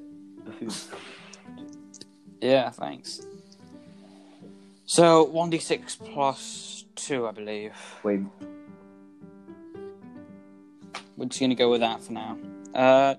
Yeah, 2.41 2.69
thanks. 2.71 3.21
So 4.85 5.23
one 5.25 5.49
d 5.51 5.59
six 5.59 5.95
plus 5.95 6.85
two, 6.95 7.27
I 7.27 7.31
believe. 7.31 7.73
Wait, 8.03 8.21
We're 11.15 11.25
just 11.27 11.39
gonna 11.39 11.53
go 11.55 11.69
with 11.69 11.81
that 11.81 12.01
for 12.01 12.13
now. 12.13 12.37
Uh, 12.73 13.15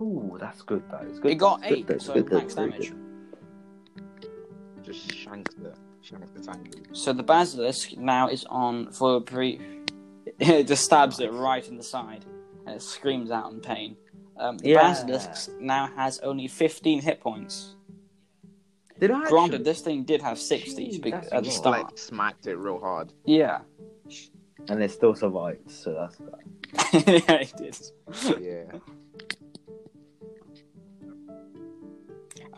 ooh, 0.00 0.36
that's 0.40 0.62
good. 0.62 0.82
That 0.90 1.04
is 1.04 1.18
good. 1.18 1.32
it 1.32 1.34
got 1.36 1.60
That's 1.60 1.72
eight, 1.72 1.86
that's 1.86 2.06
so 2.06 2.14
good, 2.14 2.32
max 2.32 2.54
very 2.54 2.70
damage. 2.70 2.92
Just 4.82 5.12
shank 5.12 5.50
the 5.62 5.74
shank 6.02 6.32
the 6.34 6.40
tank. 6.42 6.88
So 6.92 7.12
the 7.12 7.22
basilisk 7.22 7.96
now 7.96 8.28
is 8.28 8.44
on 8.48 8.92
for 8.92 9.16
a 9.16 9.20
brief. 9.20 9.60
It 10.38 10.64
just 10.68 10.84
stabs 10.84 11.18
it 11.20 11.32
right 11.32 11.66
in 11.66 11.76
the 11.76 11.82
side, 11.82 12.24
and 12.66 12.76
it 12.76 12.82
screams 12.82 13.30
out 13.30 13.52
in 13.52 13.60
pain. 13.60 13.96
Um, 14.36 14.58
the 14.58 14.70
Yeah. 14.70 14.82
basilisk 14.92 15.50
now 15.60 15.86
has 15.96 16.18
only 16.20 16.46
15 16.46 17.00
hit 17.00 17.20
points. 17.20 17.74
Did 19.00 19.10
I 19.10 19.24
Granted, 19.28 19.54
actually- 19.54 19.64
this 19.64 19.80
thing 19.80 20.04
did 20.04 20.22
have 20.22 20.38
60 20.38 21.00
Jeez, 21.00 21.28
at 21.32 21.44
the 21.44 21.50
start. 21.50 21.84
Like 21.84 21.98
smacked 21.98 22.46
it 22.46 22.56
real 22.56 22.78
hard. 22.78 23.12
Yeah, 23.24 23.60
and 24.68 24.82
it 24.82 24.90
still 24.90 25.14
survived, 25.14 25.70
so 25.70 25.92
that's 25.94 26.18
yeah, 27.06 27.40
it 27.40 27.52
did. 27.56 27.78
Yeah. 28.42 28.78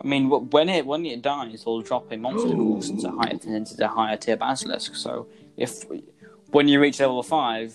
I 0.01 0.07
mean, 0.07 0.29
when 0.29 0.69
it 0.69 0.85
when 0.85 1.05
it 1.05 1.21
dies, 1.21 1.61
it'll 1.61 1.81
drop 1.81 2.11
a 2.11 2.17
monster 2.17 2.55
course 2.55 2.89
into 2.89 3.09
higher 3.11 3.31
into 3.43 3.75
the 3.75 3.87
higher 3.87 4.17
tier 4.17 4.37
basilisk. 4.37 4.95
So 4.95 5.27
if 5.57 5.83
when 6.51 6.67
you 6.67 6.79
reach 6.79 6.99
level 6.99 7.21
five, 7.23 7.71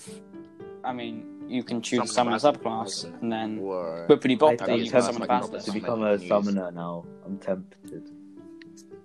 I 0.82 0.92
mean, 0.92 1.44
you 1.48 1.62
can 1.62 1.82
choose 1.82 2.10
Summon 2.12 2.14
summon 2.14 2.32
a 2.32 2.36
a 2.36 2.52
basilisk. 2.52 2.60
subclass, 2.62 3.20
and 3.22 3.30
then 3.32 3.58
Whoa. 3.60 4.06
whippity 4.08 4.32
I 4.32 4.36
bop, 4.36 4.48
think 4.58 4.66
then 4.66 4.78
you 4.78 4.90
can 4.90 5.02
summon 5.02 5.22
a 5.22 5.26
basilisk. 5.26 5.66
to 5.66 5.72
become 5.72 6.02
a 6.02 6.12
a 6.12 6.18
summoner 6.18 6.70
now. 6.70 7.04
I'm 7.26 7.38
tempted. 7.38 8.10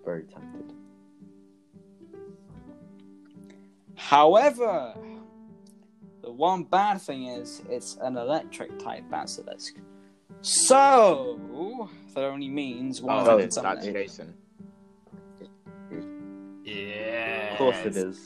Very 0.05 0.23
tempted. 0.23 0.73
However, 3.95 4.95
the 6.21 6.31
one 6.31 6.63
bad 6.63 7.01
thing 7.01 7.27
is 7.27 7.61
it's 7.69 7.97
an 8.01 8.17
electric 8.17 8.79
type 8.79 9.03
basilisk. 9.09 9.75
So 10.41 11.89
that 12.15 12.23
only 12.23 12.47
means 12.49 13.01
one 13.01 13.19
Oh, 13.19 13.25
can 13.25 13.37
that's 13.39 13.55
summon 13.55 13.75
that's. 13.75 13.87
Jason. 13.87 14.33
Yeah. 16.63 17.51
Of 17.51 17.57
course 17.57 17.77
it 17.85 17.97
is. 17.97 18.25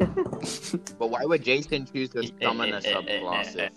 But 0.98 1.10
why 1.10 1.24
would 1.24 1.42
Jason 1.44 1.86
choose 1.86 2.10
to 2.10 2.30
summon 2.42 2.72
a 2.72 2.76
eh, 2.76 2.80
eh, 2.84 2.92
subclass 2.94 3.56
if 3.56 3.72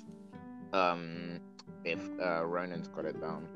um 0.74 1.40
if 1.84 2.00
uh 2.22 2.46
Ronan's 2.46 2.88
got 2.88 3.06
it 3.06 3.20
down? 3.20 3.48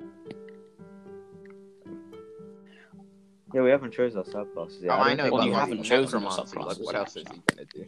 yeah, 3.54 3.62
we 3.62 3.70
haven't 3.70 3.91
chosen 3.91 4.20
our 4.20 4.26
subclasses 4.26 4.82
yet. 4.84 4.91
oh, 4.91 4.95
I 4.95 5.16
don't 5.16 5.18
know, 5.18 5.38
but 5.38 5.45
you 5.45 5.54
haven't 5.54 5.84
chosen 5.84 6.22
your 6.22 6.30
necromancy, 6.30 6.58
Like, 6.58 6.68
subclasses 6.78 6.84
what 6.86 6.95
else 6.95 7.16
is 7.16 7.26
he 7.32 7.41
gonna 7.48 7.66
do? 7.74 7.86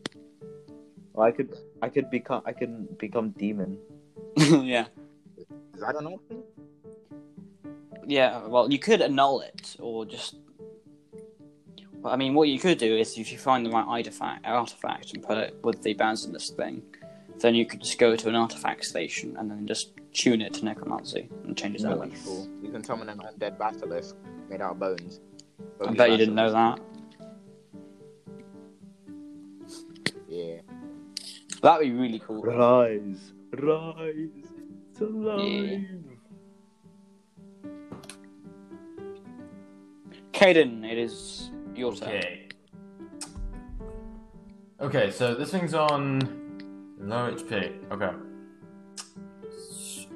Well, 1.13 1.27
I 1.27 1.31
could, 1.31 1.53
I 1.81 1.89
could 1.89 2.09
become, 2.09 2.41
I 2.45 2.53
can 2.53 2.87
become 2.97 3.31
demon. 3.31 3.77
yeah, 4.37 4.85
Is 5.79 5.85
that 5.85 5.95
an 5.95 6.07
option? 6.07 6.43
yeah. 8.05 8.45
Well, 8.45 8.69
you 8.69 8.79
could 8.79 9.01
annul 9.01 9.39
it 9.39 9.77
or 9.79 10.05
just. 10.05 10.35
Well, 12.01 12.11
I 12.13 12.17
mean, 12.17 12.33
what 12.33 12.49
you 12.49 12.59
could 12.59 12.77
do 12.77 12.97
is 12.97 13.17
if 13.17 13.31
you 13.31 13.37
find 13.37 13.65
the 13.65 13.69
right 13.69 13.85
artifact, 13.87 14.45
artifact 14.45 15.13
and 15.13 15.23
put 15.23 15.37
it 15.37 15.55
with 15.63 15.81
the 15.81 15.93
basilisk 15.93 16.57
thing, 16.57 16.81
then 17.39 17.55
you 17.55 17.65
could 17.65 17.79
just 17.79 17.97
go 17.97 18.17
to 18.17 18.27
an 18.27 18.35
artifact 18.35 18.83
station 18.83 19.37
and 19.37 19.49
then 19.49 19.65
just 19.65 19.93
tune 20.11 20.41
it 20.41 20.53
to 20.55 20.65
necromancy 20.65 21.29
and 21.45 21.57
change 21.57 21.75
its 21.75 21.85
Nice. 21.85 21.93
element. 21.93 22.13
Cool. 22.25 22.49
You 22.61 22.71
can 22.71 22.83
summon 22.83 23.07
an 23.07 23.19
undead 23.19 23.57
basilisk 23.57 24.17
made 24.49 24.59
out 24.61 24.71
of 24.71 24.79
bones. 24.79 25.21
I 25.79 25.85
Bony 25.85 25.97
bet 25.97 26.11
you 26.11 26.17
didn't 26.17 26.35
know 26.35 26.51
that. 26.51 26.79
Yeah. 30.27 30.57
That'd 31.61 31.87
be 31.87 31.93
really 31.93 32.19
cool. 32.19 32.41
Rise, 32.41 33.31
rise, 33.53 34.48
it's 35.01 35.13
alive. 35.13 35.85
Caden, 40.33 40.89
it 40.89 40.97
is 40.97 41.51
your 41.75 41.93
turn. 41.95 42.09
Okay. 42.09 42.45
Okay, 44.81 45.11
so 45.11 45.35
this 45.35 45.51
thing's 45.51 45.73
on 45.73 46.19
low 46.99 47.31
HP. 47.33 47.91
Okay. 47.91 48.11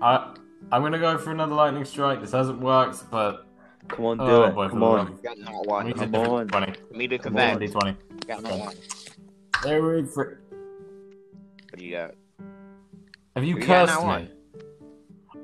I 0.02 0.36
I'm 0.72 0.82
gonna 0.82 1.00
go 1.00 1.18
for 1.18 1.32
another 1.32 1.54
lightning 1.54 1.86
strike. 1.86 2.22
This 2.22 2.32
hasn't 2.32 2.60
worked, 2.60 3.10
but 3.12 3.46
Come 3.90 4.06
on, 4.06 4.18
do 4.18 4.24
oh 4.24 4.44
it. 4.46 4.56
boy, 4.56 4.66
for 4.68 4.70
Come 4.72 4.80
the 4.80 4.86
on. 4.86 4.98
love. 5.08 5.24
Got 5.24 5.38
not 5.40 5.54
I 5.54 5.60
one. 5.68 5.86
need 5.88 5.96
a 5.96 6.00
Come 6.00 6.12
different 6.12 6.32
on. 6.34 6.48
twenty. 6.48 6.74
Me 6.98 7.08
to 7.08 7.18
Come 7.18 7.34
Come 7.36 7.50
on. 7.52 7.60
D 7.60 7.68
twenty. 7.68 7.98
Got 8.26 8.44
not 8.44 8.60
one. 8.60 8.76
Very 9.62 10.06
fr- 10.06 10.22
What 11.70 11.80
do 11.80 11.86
you 11.86 11.92
got? 11.92 12.16
Have 13.36 13.44
you 13.44 13.56
You 13.56 13.60
got 13.66 13.88
cursed 13.88 14.00
that 14.02 14.22
me? 14.22 14.30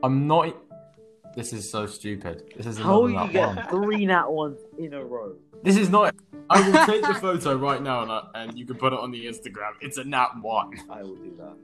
One. 0.01 0.11
I'm 0.11 0.27
not. 0.27 0.55
This 1.35 1.53
is 1.53 1.69
so 1.69 1.85
stupid. 1.85 2.53
This 2.57 2.65
is 2.65 2.77
How 2.77 3.05
another 3.05 3.05
are 3.05 3.27
you 3.27 3.33
nat 3.33 3.45
one. 3.47 3.55
getting 3.55 3.69
three 3.69 4.05
nat 4.05 4.27
ones 4.29 4.57
in 4.77 4.93
a 4.93 5.03
row? 5.03 5.35
This 5.63 5.77
is 5.77 5.89
not. 5.89 6.15
I 6.49 6.67
will 6.67 6.85
take 6.85 7.01
the 7.03 7.13
photo 7.13 7.55
right 7.55 7.81
now 7.81 8.01
and, 8.01 8.11
I, 8.11 8.23
and 8.35 8.57
you 8.57 8.65
can 8.65 8.75
put 8.77 8.93
it 8.93 8.99
on 8.99 9.11
the 9.11 9.25
Instagram. 9.25 9.73
It's 9.81 9.97
a 9.97 10.03
nat 10.03 10.29
one. 10.41 10.71
I 10.89 11.03
will 11.03 11.15
do 11.15 11.35
that. 11.37 11.55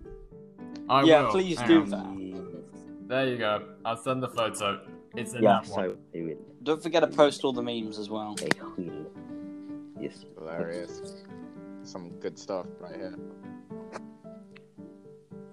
I 0.88 1.04
Yeah, 1.04 1.24
will. 1.24 1.32
please 1.32 1.58
Hang 1.60 1.68
do 1.68 1.82
on. 1.82 1.90
that. 1.90 3.08
There 3.08 3.28
you 3.28 3.38
go. 3.38 3.64
I'll 3.84 3.98
send 3.98 4.22
the 4.22 4.28
photo. 4.30 4.82
It's 5.16 5.34
a 5.34 5.42
Yes, 5.42 5.70
nat 5.70 5.74
I 5.82 5.88
one. 5.88 5.98
will. 6.14 6.36
Don't 6.64 6.82
forget 6.84 7.02
to 7.02 7.08
post 7.08 7.44
all 7.44 7.54
the 7.54 7.64
memes 7.64 7.98
as 7.98 8.10
well. 8.10 8.36
I. 8.40 8.50
Yes. 10.00 10.26
Hilarious. 10.38 11.24
Some 11.84 12.10
good 12.20 12.38
stuff 12.38 12.68
right 12.80 12.96
here. 12.96 13.16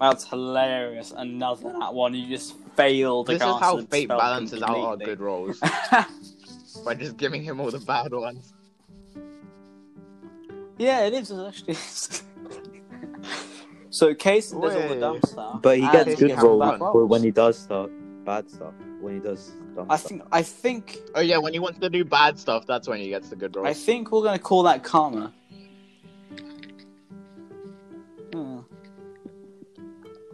That's 0.01 0.27
hilarious. 0.29 1.13
Another 1.17 1.73
that 1.79 1.95
one. 1.95 2.13
You 2.15 2.27
just 2.29 2.57
failed 2.77 3.27
This 3.27 3.37
is 3.37 3.43
how 3.43 3.79
fate 3.83 4.05
spell 4.05 4.19
balances 4.19 4.63
out 4.63 4.77
our 4.77 4.97
good 4.97 5.21
rolls 5.21 5.61
by 6.85 6.95
just 6.95 7.17
giving 7.17 7.43
him 7.43 7.61
all 7.61 7.71
the 7.71 7.79
bad 7.81 8.13
ones. 8.13 8.53
yeah, 10.79 11.07
it 11.07 11.15
is 11.15 11.33
actually. 11.33 11.77
So 13.91 14.15
Case 14.15 14.53
does 14.53 14.75
all 14.75 14.89
the 14.89 14.99
dumb 14.99 15.21
stuff, 15.27 15.61
But 15.61 15.77
he 15.79 15.83
gets 15.83 16.19
good 16.19 16.29
gets 16.29 16.43
rolls 16.43 16.61
bad 16.63 16.79
for 16.79 17.05
when 17.05 17.23
he 17.23 17.31
does 17.31 17.59
stuff, 17.59 17.91
bad 18.25 18.51
stuff. 18.51 18.73
When 19.03 19.15
he 19.15 19.21
does 19.21 19.53
dumb 19.77 19.87
I 19.91 19.97
stuff. 19.99 20.09
think 20.09 20.23
I 20.33 20.43
think 20.43 20.99
Oh 21.15 21.21
yeah, 21.21 21.37
when 21.37 21.53
he 21.53 21.59
wants 21.59 21.79
to 21.81 21.91
do 21.91 22.03
bad 22.03 22.39
stuff, 22.39 22.67
that's 22.67 22.89
when 22.89 23.01
he 23.01 23.11
gets 23.11 23.29
the 23.29 23.37
good 23.37 23.55
I 23.59 23.75
think 23.75 24.11
we're 24.11 24.23
gonna 24.23 24.39
call 24.39 24.63
that 24.63 24.83
karma. 24.83 25.35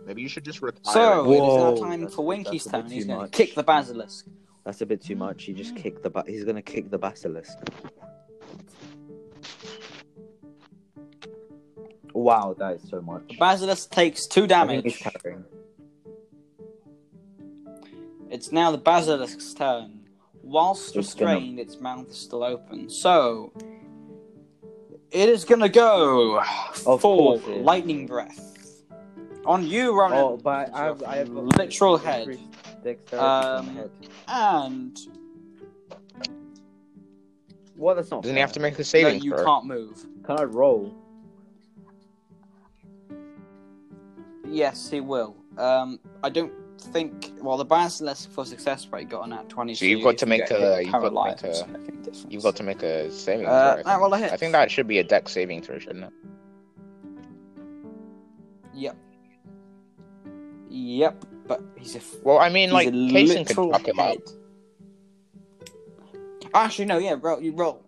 Maybe 0.08 0.22
you 0.22 0.28
should 0.28 0.44
just 0.44 0.62
retire. 0.62 0.94
So 0.94 1.30
it. 1.30 1.36
it 1.36 1.42
is 1.42 1.80
now 1.82 1.86
time 1.86 2.08
for 2.08 2.24
Winky's 2.24 2.64
that's 2.64 2.66
a 2.66 2.70
bit 2.78 2.82
turn. 2.84 2.90
He's 2.90 3.04
gonna 3.04 3.28
kick 3.28 3.54
the 3.54 3.62
basilisk. 3.62 4.26
That's 4.64 4.80
a 4.80 4.86
bit 4.86 5.02
too 5.02 5.16
much. 5.16 5.44
He 5.44 5.52
just 5.52 5.76
kicked 5.76 6.02
the 6.02 6.08
ba- 6.08 6.24
he's 6.26 6.44
gonna 6.44 6.62
kick 6.62 6.90
the 6.90 6.96
basilisk. 6.96 7.58
Wow, 12.14 12.56
that 12.58 12.76
is 12.76 12.88
so 12.88 13.02
much. 13.02 13.38
Basilisk 13.38 13.90
takes 13.90 14.26
two 14.26 14.46
damage. 14.46 14.98
he's. 15.02 15.44
It's 18.30 18.50
now 18.50 18.70
the 18.70 18.78
basilisk's 18.78 19.52
turn. 19.52 20.06
Whilst 20.42 20.96
It's 20.96 21.12
gonna- 21.12 21.32
restrained, 21.34 21.60
its 21.60 21.78
mouth 21.80 22.08
is 22.08 22.16
still 22.16 22.42
open. 22.42 22.88
So 22.88 23.52
it 25.10 25.28
is 25.28 25.44
gonna 25.44 25.68
go 25.68 26.38
Of 26.40 26.78
for 26.78 26.98
course 26.98 27.42
lightning 27.46 28.06
breath 28.06 28.48
on 29.48 29.66
you, 29.66 29.98
Ronan. 29.98 30.18
Oh, 30.18 30.36
but 30.36 30.72
I 30.74 30.84
have, 30.84 31.02
I 31.02 31.16
have 31.16 31.34
got 31.34 31.56
literal 31.58 31.96
head, 31.96 32.38
Um, 33.14 33.66
head. 33.74 33.90
and 34.28 34.98
What? 37.74 37.94
That's 37.94 38.10
not. 38.10 38.22
Doesn't 38.22 38.36
he 38.36 38.40
have 38.40 38.52
to 38.52 38.60
fair. 38.60 38.70
make 38.70 38.74
a 38.74 38.78
no, 38.78 38.82
saving 38.84 39.22
you 39.22 39.30
throw? 39.34 39.44
can't 39.44 39.64
move. 39.66 40.04
Can 40.24 40.38
I 40.38 40.44
roll? 40.44 40.94
Yes, 44.46 44.90
he 44.90 45.00
will. 45.00 45.36
Um, 45.56 45.98
I 46.22 46.28
don't 46.30 46.52
think. 46.80 47.32
Well, 47.40 47.56
the 47.56 47.64
basilisk 47.64 48.30
for 48.30 48.44
success 48.44 48.86
rate 48.92 49.08
got 49.08 49.24
an 49.26 49.32
at 49.32 49.48
twenty. 49.48 49.74
So 49.74 49.84
you've 49.84 50.02
got 50.02 50.18
to 50.18 50.26
make 50.26 50.50
a- 50.50 50.82
you've 50.82 50.92
got 50.92 51.08
to 51.10 51.24
make 51.24 51.42
a- 51.42 51.48
it's 51.50 51.66
making 51.66 51.88
a 51.88 52.02
difference. 52.02 52.26
You've 52.30 52.42
got 52.42 52.56
to 52.56 52.62
make 52.62 52.82
a 52.82 53.10
saving 53.10 53.46
Uh, 53.46 53.50
throw. 53.50 53.70
I, 53.72 53.74
think. 53.96 54.00
well, 54.02 54.14
I. 54.14 54.18
I 54.26 54.36
think 54.36 54.52
that 54.52 54.70
should 54.70 54.86
be 54.88 54.98
a 54.98 55.04
dex 55.04 55.32
saving 55.32 55.62
throw, 55.62 55.78
shouldn't 55.78 56.04
it? 56.04 56.12
Yep. 58.74 58.96
Yep. 60.68 61.24
But 61.46 61.62
he's 61.78 61.94
a. 61.94 61.98
f- 61.98 62.16
Well, 62.22 62.38
I 62.38 62.48
mean, 62.50 62.70
like 62.70 62.88
a 62.88 62.90
could 62.90 62.96
literal 62.98 63.72
fuck 63.72 63.88
him 63.88 63.98
up. 63.98 64.18
Actually, 66.54 66.84
no. 66.86 66.98
Yeah, 66.98 67.16
roll. 67.20 67.40
You 67.40 67.52
roll. 67.52 67.84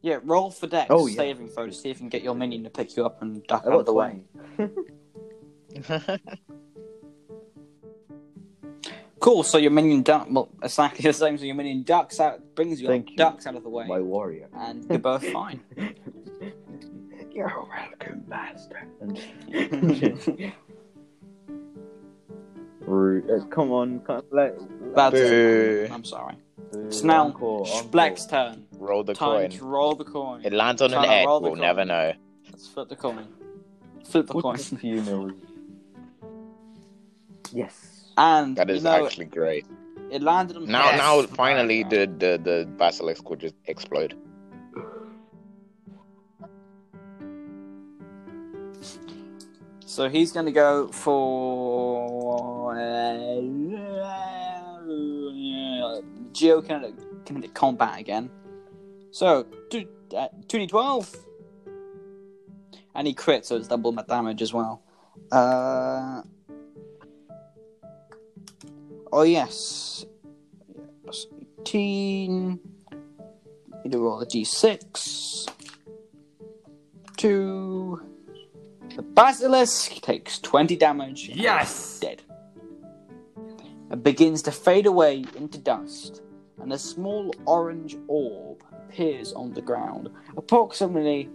Yeah, 0.00 0.18
roll 0.24 0.50
for 0.50 0.66
dex 0.66 0.88
Oh, 0.90 1.06
yeah. 1.06 1.16
saving 1.16 1.48
throw 1.48 1.66
to 1.66 1.72
see 1.72 1.90
if 1.90 1.96
you 1.96 2.00
can 2.00 2.08
get 2.08 2.22
your 2.22 2.34
minion 2.34 2.64
to 2.64 2.70
pick 2.70 2.96
you 2.96 3.04
up 3.06 3.22
and 3.22 3.46
duck 3.46 3.62
I 3.64 3.68
out 3.68 3.72
got 3.72 3.80
of 3.80 3.86
the 3.86 3.92
way. 3.92 4.24
Cool. 9.20 9.42
So 9.44 9.56
your 9.58 9.70
minion 9.70 10.02
duck. 10.02 10.26
Well, 10.28 10.48
exactly 10.62 11.02
the 11.04 11.12
same. 11.12 11.38
So 11.38 11.44
your 11.44 11.54
minion 11.54 11.84
ducks 11.84 12.18
out, 12.18 12.40
brings 12.56 12.80
you 12.80 12.88
Thank 12.88 13.10
you. 13.10 13.16
ducks 13.16 13.46
out 13.46 13.54
of 13.54 13.62
the 13.62 13.68
way, 13.68 13.86
My 13.86 14.00
warrior. 14.00 14.48
and 14.52 14.84
you're 14.90 14.98
both 14.98 15.24
fine. 15.28 15.60
You're 17.34 17.64
welcome, 17.70 18.24
master. 18.28 18.86
Rude. 22.86 23.30
Uh, 23.30 23.44
come 23.46 23.70
on, 23.72 24.00
come 24.00 24.22
let. 24.30 24.58
That's 24.94 25.14
Boo. 25.14 25.84
it. 25.86 25.92
I'm 25.92 26.04
sorry. 26.04 26.34
Boo, 26.72 26.86
It's 26.86 27.02
now 27.02 27.24
encore, 27.26 27.66
Black's 27.90 28.26
turn. 28.26 28.66
Roll 28.78 29.04
the 29.04 29.14
Time 29.14 29.42
coin. 29.42 29.50
to 29.50 29.64
roll 29.64 29.94
the 29.94 30.04
coin. 30.04 30.40
It 30.44 30.52
lands 30.52 30.82
on 30.82 30.90
Try 30.90 31.02
an 31.04 31.08
to 31.08 31.14
egg. 31.14 31.26
roll 31.26 31.40
the 31.40 31.50
We'll 31.50 31.60
never 31.60 31.84
know. 31.84 32.12
Let's 32.50 32.66
flip 32.68 32.88
the 32.88 32.96
coin. 32.96 33.26
Flip 34.04 34.26
the 34.26 34.32
coin. 34.32 34.42
What's 34.42 34.72
a? 34.72 35.34
Yes. 37.52 38.10
And 38.16 38.56
That 38.56 38.70
is 38.70 38.78
you 38.78 38.84
know, 38.84 39.04
actually 39.06 39.26
great. 39.26 39.66
it 40.10 40.22
landed 40.22 40.56
on 40.56 40.66
Now, 40.66 40.84
Yes. 40.90 40.98
now, 40.98 41.22
finally, 41.34 41.82
the, 41.84 42.06
the 42.18 42.38
the 42.42 42.68
basilisk 42.76 43.28
will 43.30 43.36
just 43.36 43.54
explode. 43.66 44.14
So 49.92 50.08
he's 50.08 50.32
going 50.32 50.46
to 50.46 50.52
go 50.52 50.88
for 50.88 52.74
Geo 56.32 56.62
geokinetic 56.62 56.94
kinetic 57.26 57.52
combat 57.52 58.00
again. 58.00 58.30
So 59.10 59.44
two 59.68 59.86
uh, 60.16 60.28
two 60.48 60.60
d 60.60 60.66
twelve, 60.66 61.14
and 62.94 63.06
he 63.06 63.12
crits, 63.14 63.44
so 63.44 63.56
it's 63.56 63.68
double 63.68 63.92
my 63.92 64.02
damage 64.04 64.40
as 64.40 64.54
well. 64.54 64.82
Uh, 65.30 66.22
oh 69.12 69.24
yes, 69.24 70.06
Plus 71.04 71.26
eighteen. 71.38 72.60
You 73.84 73.90
do 73.90 74.02
roll 74.02 74.22
a 74.22 74.26
d6. 74.26 75.50
Two. 77.18 78.11
The 78.96 79.02
basilisk 79.02 80.00
takes 80.02 80.38
20 80.38 80.76
damage. 80.76 81.28
and 81.28 81.38
Yes! 81.38 81.94
is 81.94 82.00
Dead. 82.00 82.22
And 83.90 84.02
begins 84.02 84.42
to 84.42 84.52
fade 84.52 84.86
away 84.86 85.24
into 85.36 85.58
dust, 85.58 86.22
and 86.60 86.72
a 86.72 86.78
small 86.78 87.32
orange 87.46 87.96
orb 88.08 88.62
appears 88.72 89.32
on 89.34 89.52
the 89.52 89.60
ground, 89.62 90.08
approximately 90.36 91.28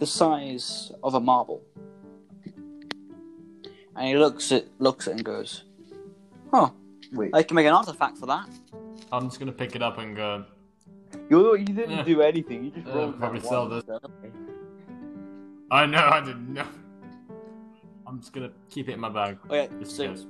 the 0.00 0.06
size 0.06 0.92
of 1.02 1.14
a 1.14 1.20
marble. 1.20 1.62
And 3.96 4.08
he 4.08 4.16
looks 4.16 4.50
at 4.52 4.64
looks 4.80 5.06
at 5.06 5.12
it 5.12 5.16
and 5.18 5.24
goes, 5.24 5.64
"Huh, 6.52 6.70
Wait. 7.12 7.30
I 7.34 7.42
can 7.44 7.54
make 7.54 7.66
an 7.66 7.72
artifact 7.72 8.18
for 8.18 8.26
that." 8.26 8.48
I'm 9.12 9.26
just 9.28 9.38
gonna 9.38 9.52
pick 9.52 9.76
it 9.76 9.82
up 9.82 9.98
and 9.98 10.16
go. 10.16 10.44
You 11.30 11.56
you 11.56 11.64
didn't 11.64 11.90
Yeah. 11.98 12.02
do 12.04 12.20
anything. 12.22 12.64
You 12.64 12.70
just 12.72 12.88
Uh, 12.88 12.94
rolled. 12.98 13.18
probably 13.20 13.40
sell 13.40 13.68
one. 13.68 13.82
this. 13.86 14.00
I 15.70 15.86
know, 15.86 16.08
I 16.12 16.20
didn't 16.20 16.52
know. 16.52 16.66
I'm 18.06 18.20
just 18.20 18.32
gonna 18.32 18.50
keep 18.70 18.88
it 18.88 18.92
in 18.92 19.00
my 19.00 19.08
bag. 19.08 19.38
Oh 19.50 19.54
yeah, 19.54 19.66
Just 19.80 19.96
so 19.96 20.04
in 20.04 20.26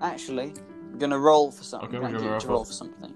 actually, 0.00 0.52
I'm 0.92 0.98
gonna 0.98 1.18
roll 1.18 1.50
for 1.50 1.62
something. 1.64 1.88
Okay, 1.88 1.96
I'm 1.98 2.02
we're 2.02 2.08
gonna 2.18 2.18
gonna 2.20 2.30
roll 2.38 2.46
roll 2.56 2.64
for- 2.64 2.70
for 2.70 2.72
something. 2.72 3.14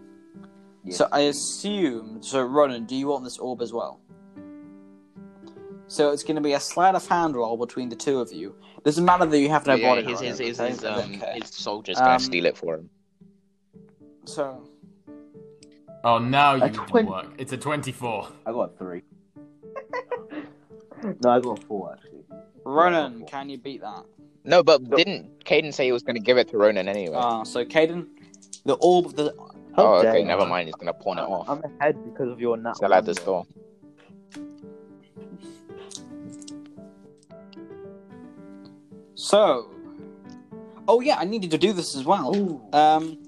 Yes. 0.85 0.97
So 0.99 1.09
I 1.13 1.21
assume. 1.21 2.23
So 2.23 2.43
Ronan, 2.43 2.87
do 2.87 2.95
you 2.97 3.07
want 3.07 3.25
this 3.25 3.39
orb 3.39 3.63
as 3.63 3.73
well? 3.73 4.01
So 5.87 6.11
it's 6.11 6.23
going 6.23 6.37
to 6.37 6.41
be 6.43 6.55
a 6.55 6.61
sleight 6.61 6.95
of 6.95 7.07
hand 7.07 7.37
roll 7.37 7.57
between 7.59 7.91
the 7.91 7.97
two 7.97 8.19
of 8.19 8.33
you. 8.33 8.55
Doesn't 8.83 9.05
matter 9.05 9.27
that 9.27 9.39
you 9.39 9.51
have 9.51 9.67
no 9.67 9.75
yeah, 9.75 9.89
body. 9.95 10.03
his, 10.05 10.21
his, 10.21 10.39
his, 10.39 10.59
his, 10.59 10.85
um, 10.87 11.19
care. 11.21 11.35
his 11.35 11.49
soldier's 11.51 11.99
gonna 11.99 12.15
Um, 12.15 12.19
steal 12.19 12.47
it 12.47 12.57
for 12.57 12.77
him. 12.77 12.89
So 14.25 14.65
Oh, 16.03 16.19
now 16.19 16.55
you 16.55 16.65
A 16.65 16.71
can 16.71 16.87
twen- 16.87 17.07
work. 17.07 17.27
It's 17.39 17.53
a 17.53 17.57
24. 17.59 18.27
I 18.47 18.53
got 18.53 18.77
three. 18.79 19.03
no, 21.23 21.31
I 21.31 21.41
got 21.41 21.63
four 21.65 21.93
actually. 21.93 22.22
Ronan, 22.65 23.25
can 23.27 23.49
you 23.49 23.59
beat 23.59 23.81
that? 23.81 24.05
No, 24.45 24.63
but 24.63 24.89
didn't 24.91 25.45
Caden 25.45 25.73
say 25.73 25.85
he 25.87 25.93
was 25.93 26.03
gonna 26.03 26.21
give 26.21 26.37
it 26.39 26.49
to 26.49 26.57
Ronan 26.57 26.89
anyway? 26.89 27.17
Ah, 27.17 27.43
so 27.45 27.65
Caden, 27.65 28.07
the 28.65 28.75
orb 28.75 29.07
of 29.07 29.17
the 29.17 29.35
How 29.77 29.95
oh, 29.97 30.03
dare 30.03 30.13
okay, 30.13 30.21
you. 30.21 30.27
never 30.27 30.47
mind. 30.47 30.69
He's 30.69 30.75
gonna 30.75 30.93
pawn 30.93 31.19
it 31.19 31.23
off. 31.23 31.49
I'm 31.49 31.63
ahead 31.81 31.97
because 32.05 32.31
of 32.31 32.41
your 32.41 32.57
nat. 32.57 32.77
Sell 32.77 32.93
out 32.93 33.05
the 33.05 33.11
one. 33.11 33.17
store. 33.17 33.47
so. 39.15 39.71
Oh 40.89 41.01
yeah, 41.01 41.17
I 41.17 41.25
needed 41.25 41.53
to 41.53 41.59
do 41.59 41.73
this 41.73 41.95
as 41.95 42.05
well. 42.05 42.37
Ooh. 42.37 42.61
Um, 42.73 43.19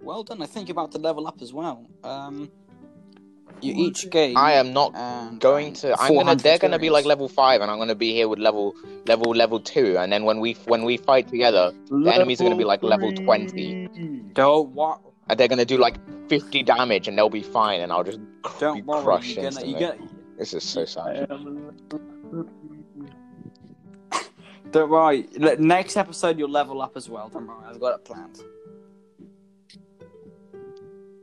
well 0.00 0.24
done. 0.24 0.42
I 0.42 0.46
think 0.46 0.68
you're 0.68 0.74
about 0.74 0.90
to 0.92 0.98
level 0.98 1.28
up 1.28 1.40
as 1.40 1.52
well. 1.52 1.86
Um, 2.02 2.50
you 3.60 3.86
each 3.86 4.08
gain. 4.10 4.36
I 4.36 4.52
am 4.52 4.72
not 4.72 4.94
and, 4.94 5.40
going 5.40 5.68
um, 5.68 5.74
to. 5.74 6.00
I'm 6.00 6.14
gonna. 6.14 6.36
They're 6.36 6.58
gonna 6.58 6.78
be 6.78 6.90
like 6.90 7.04
level 7.04 7.28
five, 7.28 7.60
and 7.60 7.70
I'm 7.70 7.78
gonna 7.78 7.94
be 7.94 8.12
here 8.12 8.28
with 8.28 8.38
level 8.38 8.74
level 9.06 9.34
level 9.34 9.60
two. 9.60 9.96
And 9.98 10.12
then 10.12 10.24
when 10.24 10.40
we 10.40 10.54
when 10.66 10.84
we 10.84 10.96
fight 10.96 11.28
together, 11.28 11.72
the 11.90 12.14
enemies 12.14 12.40
are 12.40 12.44
gonna 12.44 12.56
be 12.56 12.64
like 12.64 12.82
level 12.82 13.12
20. 13.12 13.88
Don't 14.32 14.70
wa- 14.70 14.98
and 15.28 15.38
they're 15.38 15.48
gonna 15.48 15.64
do 15.64 15.78
like 15.78 15.96
50 16.28 16.62
damage, 16.62 17.08
and 17.08 17.16
they'll 17.16 17.30
be 17.30 17.42
fine, 17.42 17.80
and 17.80 17.92
I'll 17.92 18.04
just 18.04 18.20
cr- 18.42 18.60
Don't 18.60 18.76
be 18.76 18.82
worry. 18.82 19.04
crushed 19.04 19.36
You're 19.36 19.50
gonna, 19.50 19.66
you're 19.66 19.80
gonna, 19.80 20.08
This 20.38 20.54
is 20.54 20.64
so 20.64 20.84
sad. 20.84 21.28
don't 24.70 24.90
worry. 24.90 25.28
Next 25.58 25.96
episode, 25.96 26.38
you'll 26.38 26.50
level 26.50 26.82
up 26.82 26.96
as 26.96 27.08
well. 27.08 27.28
Don't 27.28 27.46
worry. 27.46 27.64
I've 27.66 27.80
got 27.80 27.94
it 27.94 28.04
planned. 28.04 28.40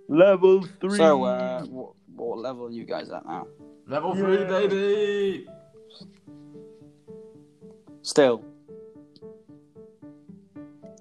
Level 0.07 0.63
three. 0.81 0.97
So, 0.97 1.23
uh, 1.23 1.63
what, 1.65 1.93
what 2.27 2.39
level 2.39 2.67
are 2.67 2.71
you 2.71 2.83
guys 2.85 3.09
at 3.09 3.25
now? 3.25 3.47
Level 3.87 4.15
3, 4.15 4.39
Yeah. 4.39 4.47
baby! 4.47 5.47
Still. 8.01 8.43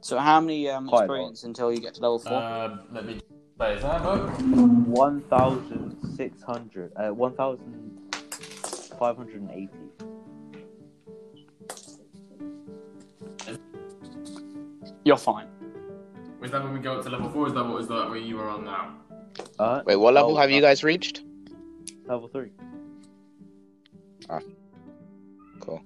So, 0.00 0.18
how 0.18 0.40
many 0.40 0.68
um, 0.70 0.88
Quite 0.88 1.00
a 1.00 1.04
experience 1.04 1.44
until 1.44 1.72
you 1.72 1.80
get 1.80 1.94
to 1.94 2.00
level 2.00 2.18
four? 2.18 2.32
Uh, 2.34 2.78
let 2.92 3.04
me 3.06 3.20
Player's 3.58 3.82
Handbook. 3.82 4.30
one 4.86 5.20
thousand 5.22 5.96
six 6.16 6.42
hundred. 6.42 6.92
Uh, 6.96 7.10
one 7.10 7.34
thousand 7.34 7.98
five 8.98 9.16
hundred 9.16 9.42
and 9.42 9.50
eighty. 9.50 9.68
You're 15.04 15.16
fine. 15.16 15.48
Was 16.40 16.50
that 16.52 16.62
when 16.62 16.72
we 16.72 16.78
go 16.80 16.98
up 16.98 17.04
to 17.04 17.10
level 17.10 17.30
four? 17.30 17.46
Is 17.48 17.54
that 17.54 17.64
what 17.64 17.80
is 17.82 17.88
that 17.88 18.08
where 18.08 18.18
you 18.18 18.38
are 18.40 18.48
on 18.48 18.64
now? 18.64 18.94
Uh, 19.58 19.82
Wait, 19.86 19.96
what 19.96 20.14
level 20.14 20.32
oh, 20.36 20.40
have 20.40 20.50
you 20.50 20.58
uh, 20.58 20.68
guys 20.68 20.82
reached? 20.84 21.22
Level 22.06 22.28
three. 22.28 22.50
Ah, 24.30 24.40
Cool. 25.60 25.82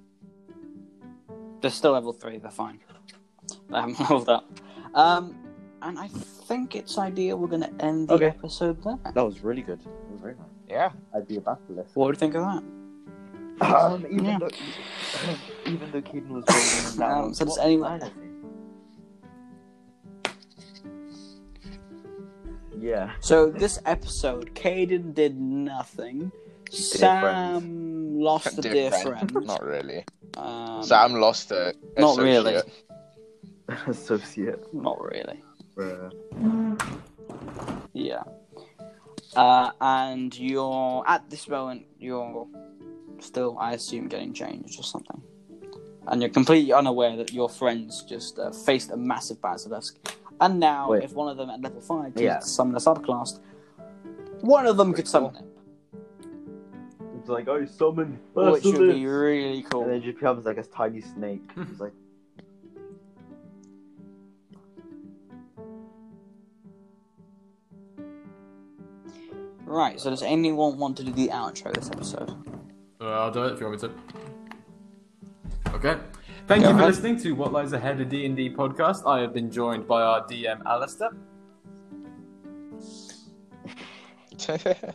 They're 1.61 1.71
still 1.71 1.91
level 1.93 2.13
three. 2.13 2.37
They're 2.37 2.51
fine. 2.51 2.79
They 3.69 3.77
haven't 3.77 3.99
leveled 3.99 4.29
up. 4.29 4.59
Um, 4.93 5.35
and 5.81 5.97
I 5.99 6.07
think 6.07 6.75
it's 6.75 6.97
ideal 6.97 7.37
we're 7.37 7.47
going 7.47 7.61
to 7.63 7.73
end 7.85 8.07
the 8.09 8.13
Okay. 8.13 8.27
episode 8.27 8.81
there. 8.83 8.97
That 9.13 9.23
was 9.25 9.41
really 9.43 9.61
good. 9.61 9.79
It 9.81 10.11
was 10.11 10.21
very 10.21 10.35
nice. 10.35 10.45
Yeah. 10.69 10.91
I'd 11.15 11.27
be 11.27 11.37
a 11.37 11.41
basilisk. 11.41 11.91
What 11.95 12.05
do 12.07 12.11
you 12.11 12.15
think 12.19 12.35
of 12.35 12.43
that? 12.45 12.63
Um, 13.65 14.05
even 14.09 14.25
Yeah. 14.25 14.39
though, 14.39 14.49
even 15.67 15.91
though 15.91 16.01
Caden 16.01 16.29
was 16.29 16.43
rolling 16.47 16.99
down. 17.11 17.23
Um, 17.25 17.33
so 17.33 17.45
does 17.45 17.57
anyone- 17.57 18.01
Yeah. 22.83 23.11
So 23.21 23.49
this 23.49 23.79
episode, 23.85 24.53
Caden 24.55 25.13
did 25.13 25.39
nothing. 25.39 26.33
Sam 26.69 28.19
lost 28.19 28.57
a 28.57 28.61
dear 28.61 28.91
friend. 28.91 29.31
Not 29.45 29.63
really. 29.63 30.03
Um, 30.35 30.83
Sam 30.83 31.13
lost 31.13 31.51
a. 31.51 31.73
Not 31.97 32.17
really. 32.17 32.55
associate. 32.55 32.83
Associate. 33.87 34.73
Not 34.73 35.01
really. 35.01 35.41
Bruh. 35.77 36.11
Yeah. 37.93 38.23
Uh, 39.33 39.71
and 39.79 40.37
you're 40.37 41.05
at 41.07 41.29
this 41.29 41.47
moment 41.47 41.85
you're 41.99 42.45
still, 43.19 43.57
I 43.57 43.73
assume, 43.73 44.09
getting 44.09 44.33
changed 44.33 44.77
or 44.77 44.83
something, 44.83 45.21
and 46.07 46.21
you're 46.21 46.29
completely 46.29 46.73
unaware 46.73 47.15
that 47.15 47.31
your 47.31 47.47
friends 47.47 48.03
just 48.03 48.37
uh, 48.37 48.51
faced 48.51 48.91
a 48.91 48.97
massive 48.97 49.41
basilisk, 49.41 49.97
and 50.41 50.59
now 50.59 50.89
Wait. 50.89 51.03
if 51.03 51.13
one 51.13 51.29
of 51.29 51.37
them 51.37 51.49
at 51.49 51.61
level 51.61 51.81
five 51.81 52.13
Yeah. 52.15 52.35
chooses 52.37 52.49
to 52.49 52.55
summon 52.55 52.75
a 52.75 52.79
subclass, 52.79 53.39
one 54.41 54.65
of 54.65 54.77
them 54.77 54.93
could 54.93 55.07
summon 55.07 55.35
it, 55.35 55.45
It's 57.19 57.29
like, 57.29 57.47
oh, 57.47 57.65
summon 57.65 58.19
which 58.33 58.63
would 58.65 58.77
be 58.93 59.05
really 59.05 59.63
cool. 59.63 59.83
And 59.83 59.91
then 59.91 59.99
cool. 60.01 60.03
it 60.03 60.11
just 60.11 60.17
becomes 60.19 60.45
like 60.45 60.57
a 60.57 60.63
tiny 60.63 61.01
snake. 61.01 61.41
It's 61.57 61.79
like, 61.79 61.93
Right. 69.65 69.99
So 69.99 70.09
does 70.09 70.23
anyone 70.23 70.77
want 70.77 70.97
to 70.97 71.03
do 71.03 71.11
the 71.11 71.29
outro 71.29 71.73
this 71.73 71.89
episode? 71.89 72.31
Uh, 73.01 73.05
I'll 73.05 73.31
do 73.31 73.43
it 73.45 73.53
if 73.53 73.59
you 73.59 73.67
want 73.67 73.81
me 73.81 73.89
to. 73.89 75.73
Okay. 75.75 75.99
Thank 76.47 76.63
Go 76.63 76.69
you 76.69 76.73
for 76.75 76.81
ahead. 76.81 76.87
listening 76.93 77.17
to 77.19 77.31
What 77.33 77.53
Lies 77.53 77.71
Ahead, 77.73 77.99
a 78.01 78.05
D&D 78.05 78.49
podcast. 78.53 79.07
I 79.07 79.21
have 79.21 79.33
been 79.33 79.49
joined 79.49 79.87
by 79.87 80.01
our 80.01 80.25
DM, 80.27 80.61
Alistair. 80.65 81.09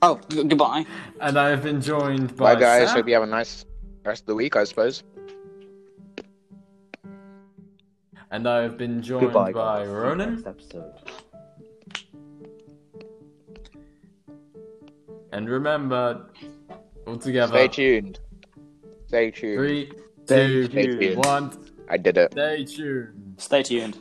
Oh, 0.00 0.20
g- 0.28 0.44
goodbye. 0.44 0.86
And 1.20 1.36
I 1.36 1.48
have 1.48 1.64
been 1.64 1.80
joined 1.80 2.36
by 2.36 2.54
Bye, 2.54 2.60
guys. 2.60 2.86
Sam. 2.88 2.98
Hope 2.98 3.08
you 3.08 3.14
have 3.14 3.24
a 3.24 3.26
nice 3.26 3.64
rest 4.04 4.22
of 4.22 4.26
the 4.26 4.34
week, 4.36 4.54
I 4.54 4.62
suppose. 4.62 5.02
And 8.30 8.48
I 8.48 8.62
have 8.62 8.78
been 8.78 9.02
joined 9.02 9.24
goodbye, 9.26 9.50
by 9.50 9.78
guys. 9.80 9.88
Ronan. 9.88 10.34
Next 10.36 10.46
episode. 10.46 10.92
And 15.32 15.48
remember, 15.48 16.26
all 17.08 17.16
together, 17.16 17.52
Stay 17.52 17.66
tuned. 17.66 18.20
Stay 19.08 19.32
tuned. 19.32 19.56
three, 19.58 19.92
Stay 20.28 20.68
two, 20.68 20.68
tuned. 20.68 21.24
one, 21.24 21.50
I 21.88 21.96
did 21.96 22.18
it. 22.18 22.32
stay 22.32 22.64
tuned. 22.66 23.34
Stay 23.38 23.62
tuned. 23.62 23.96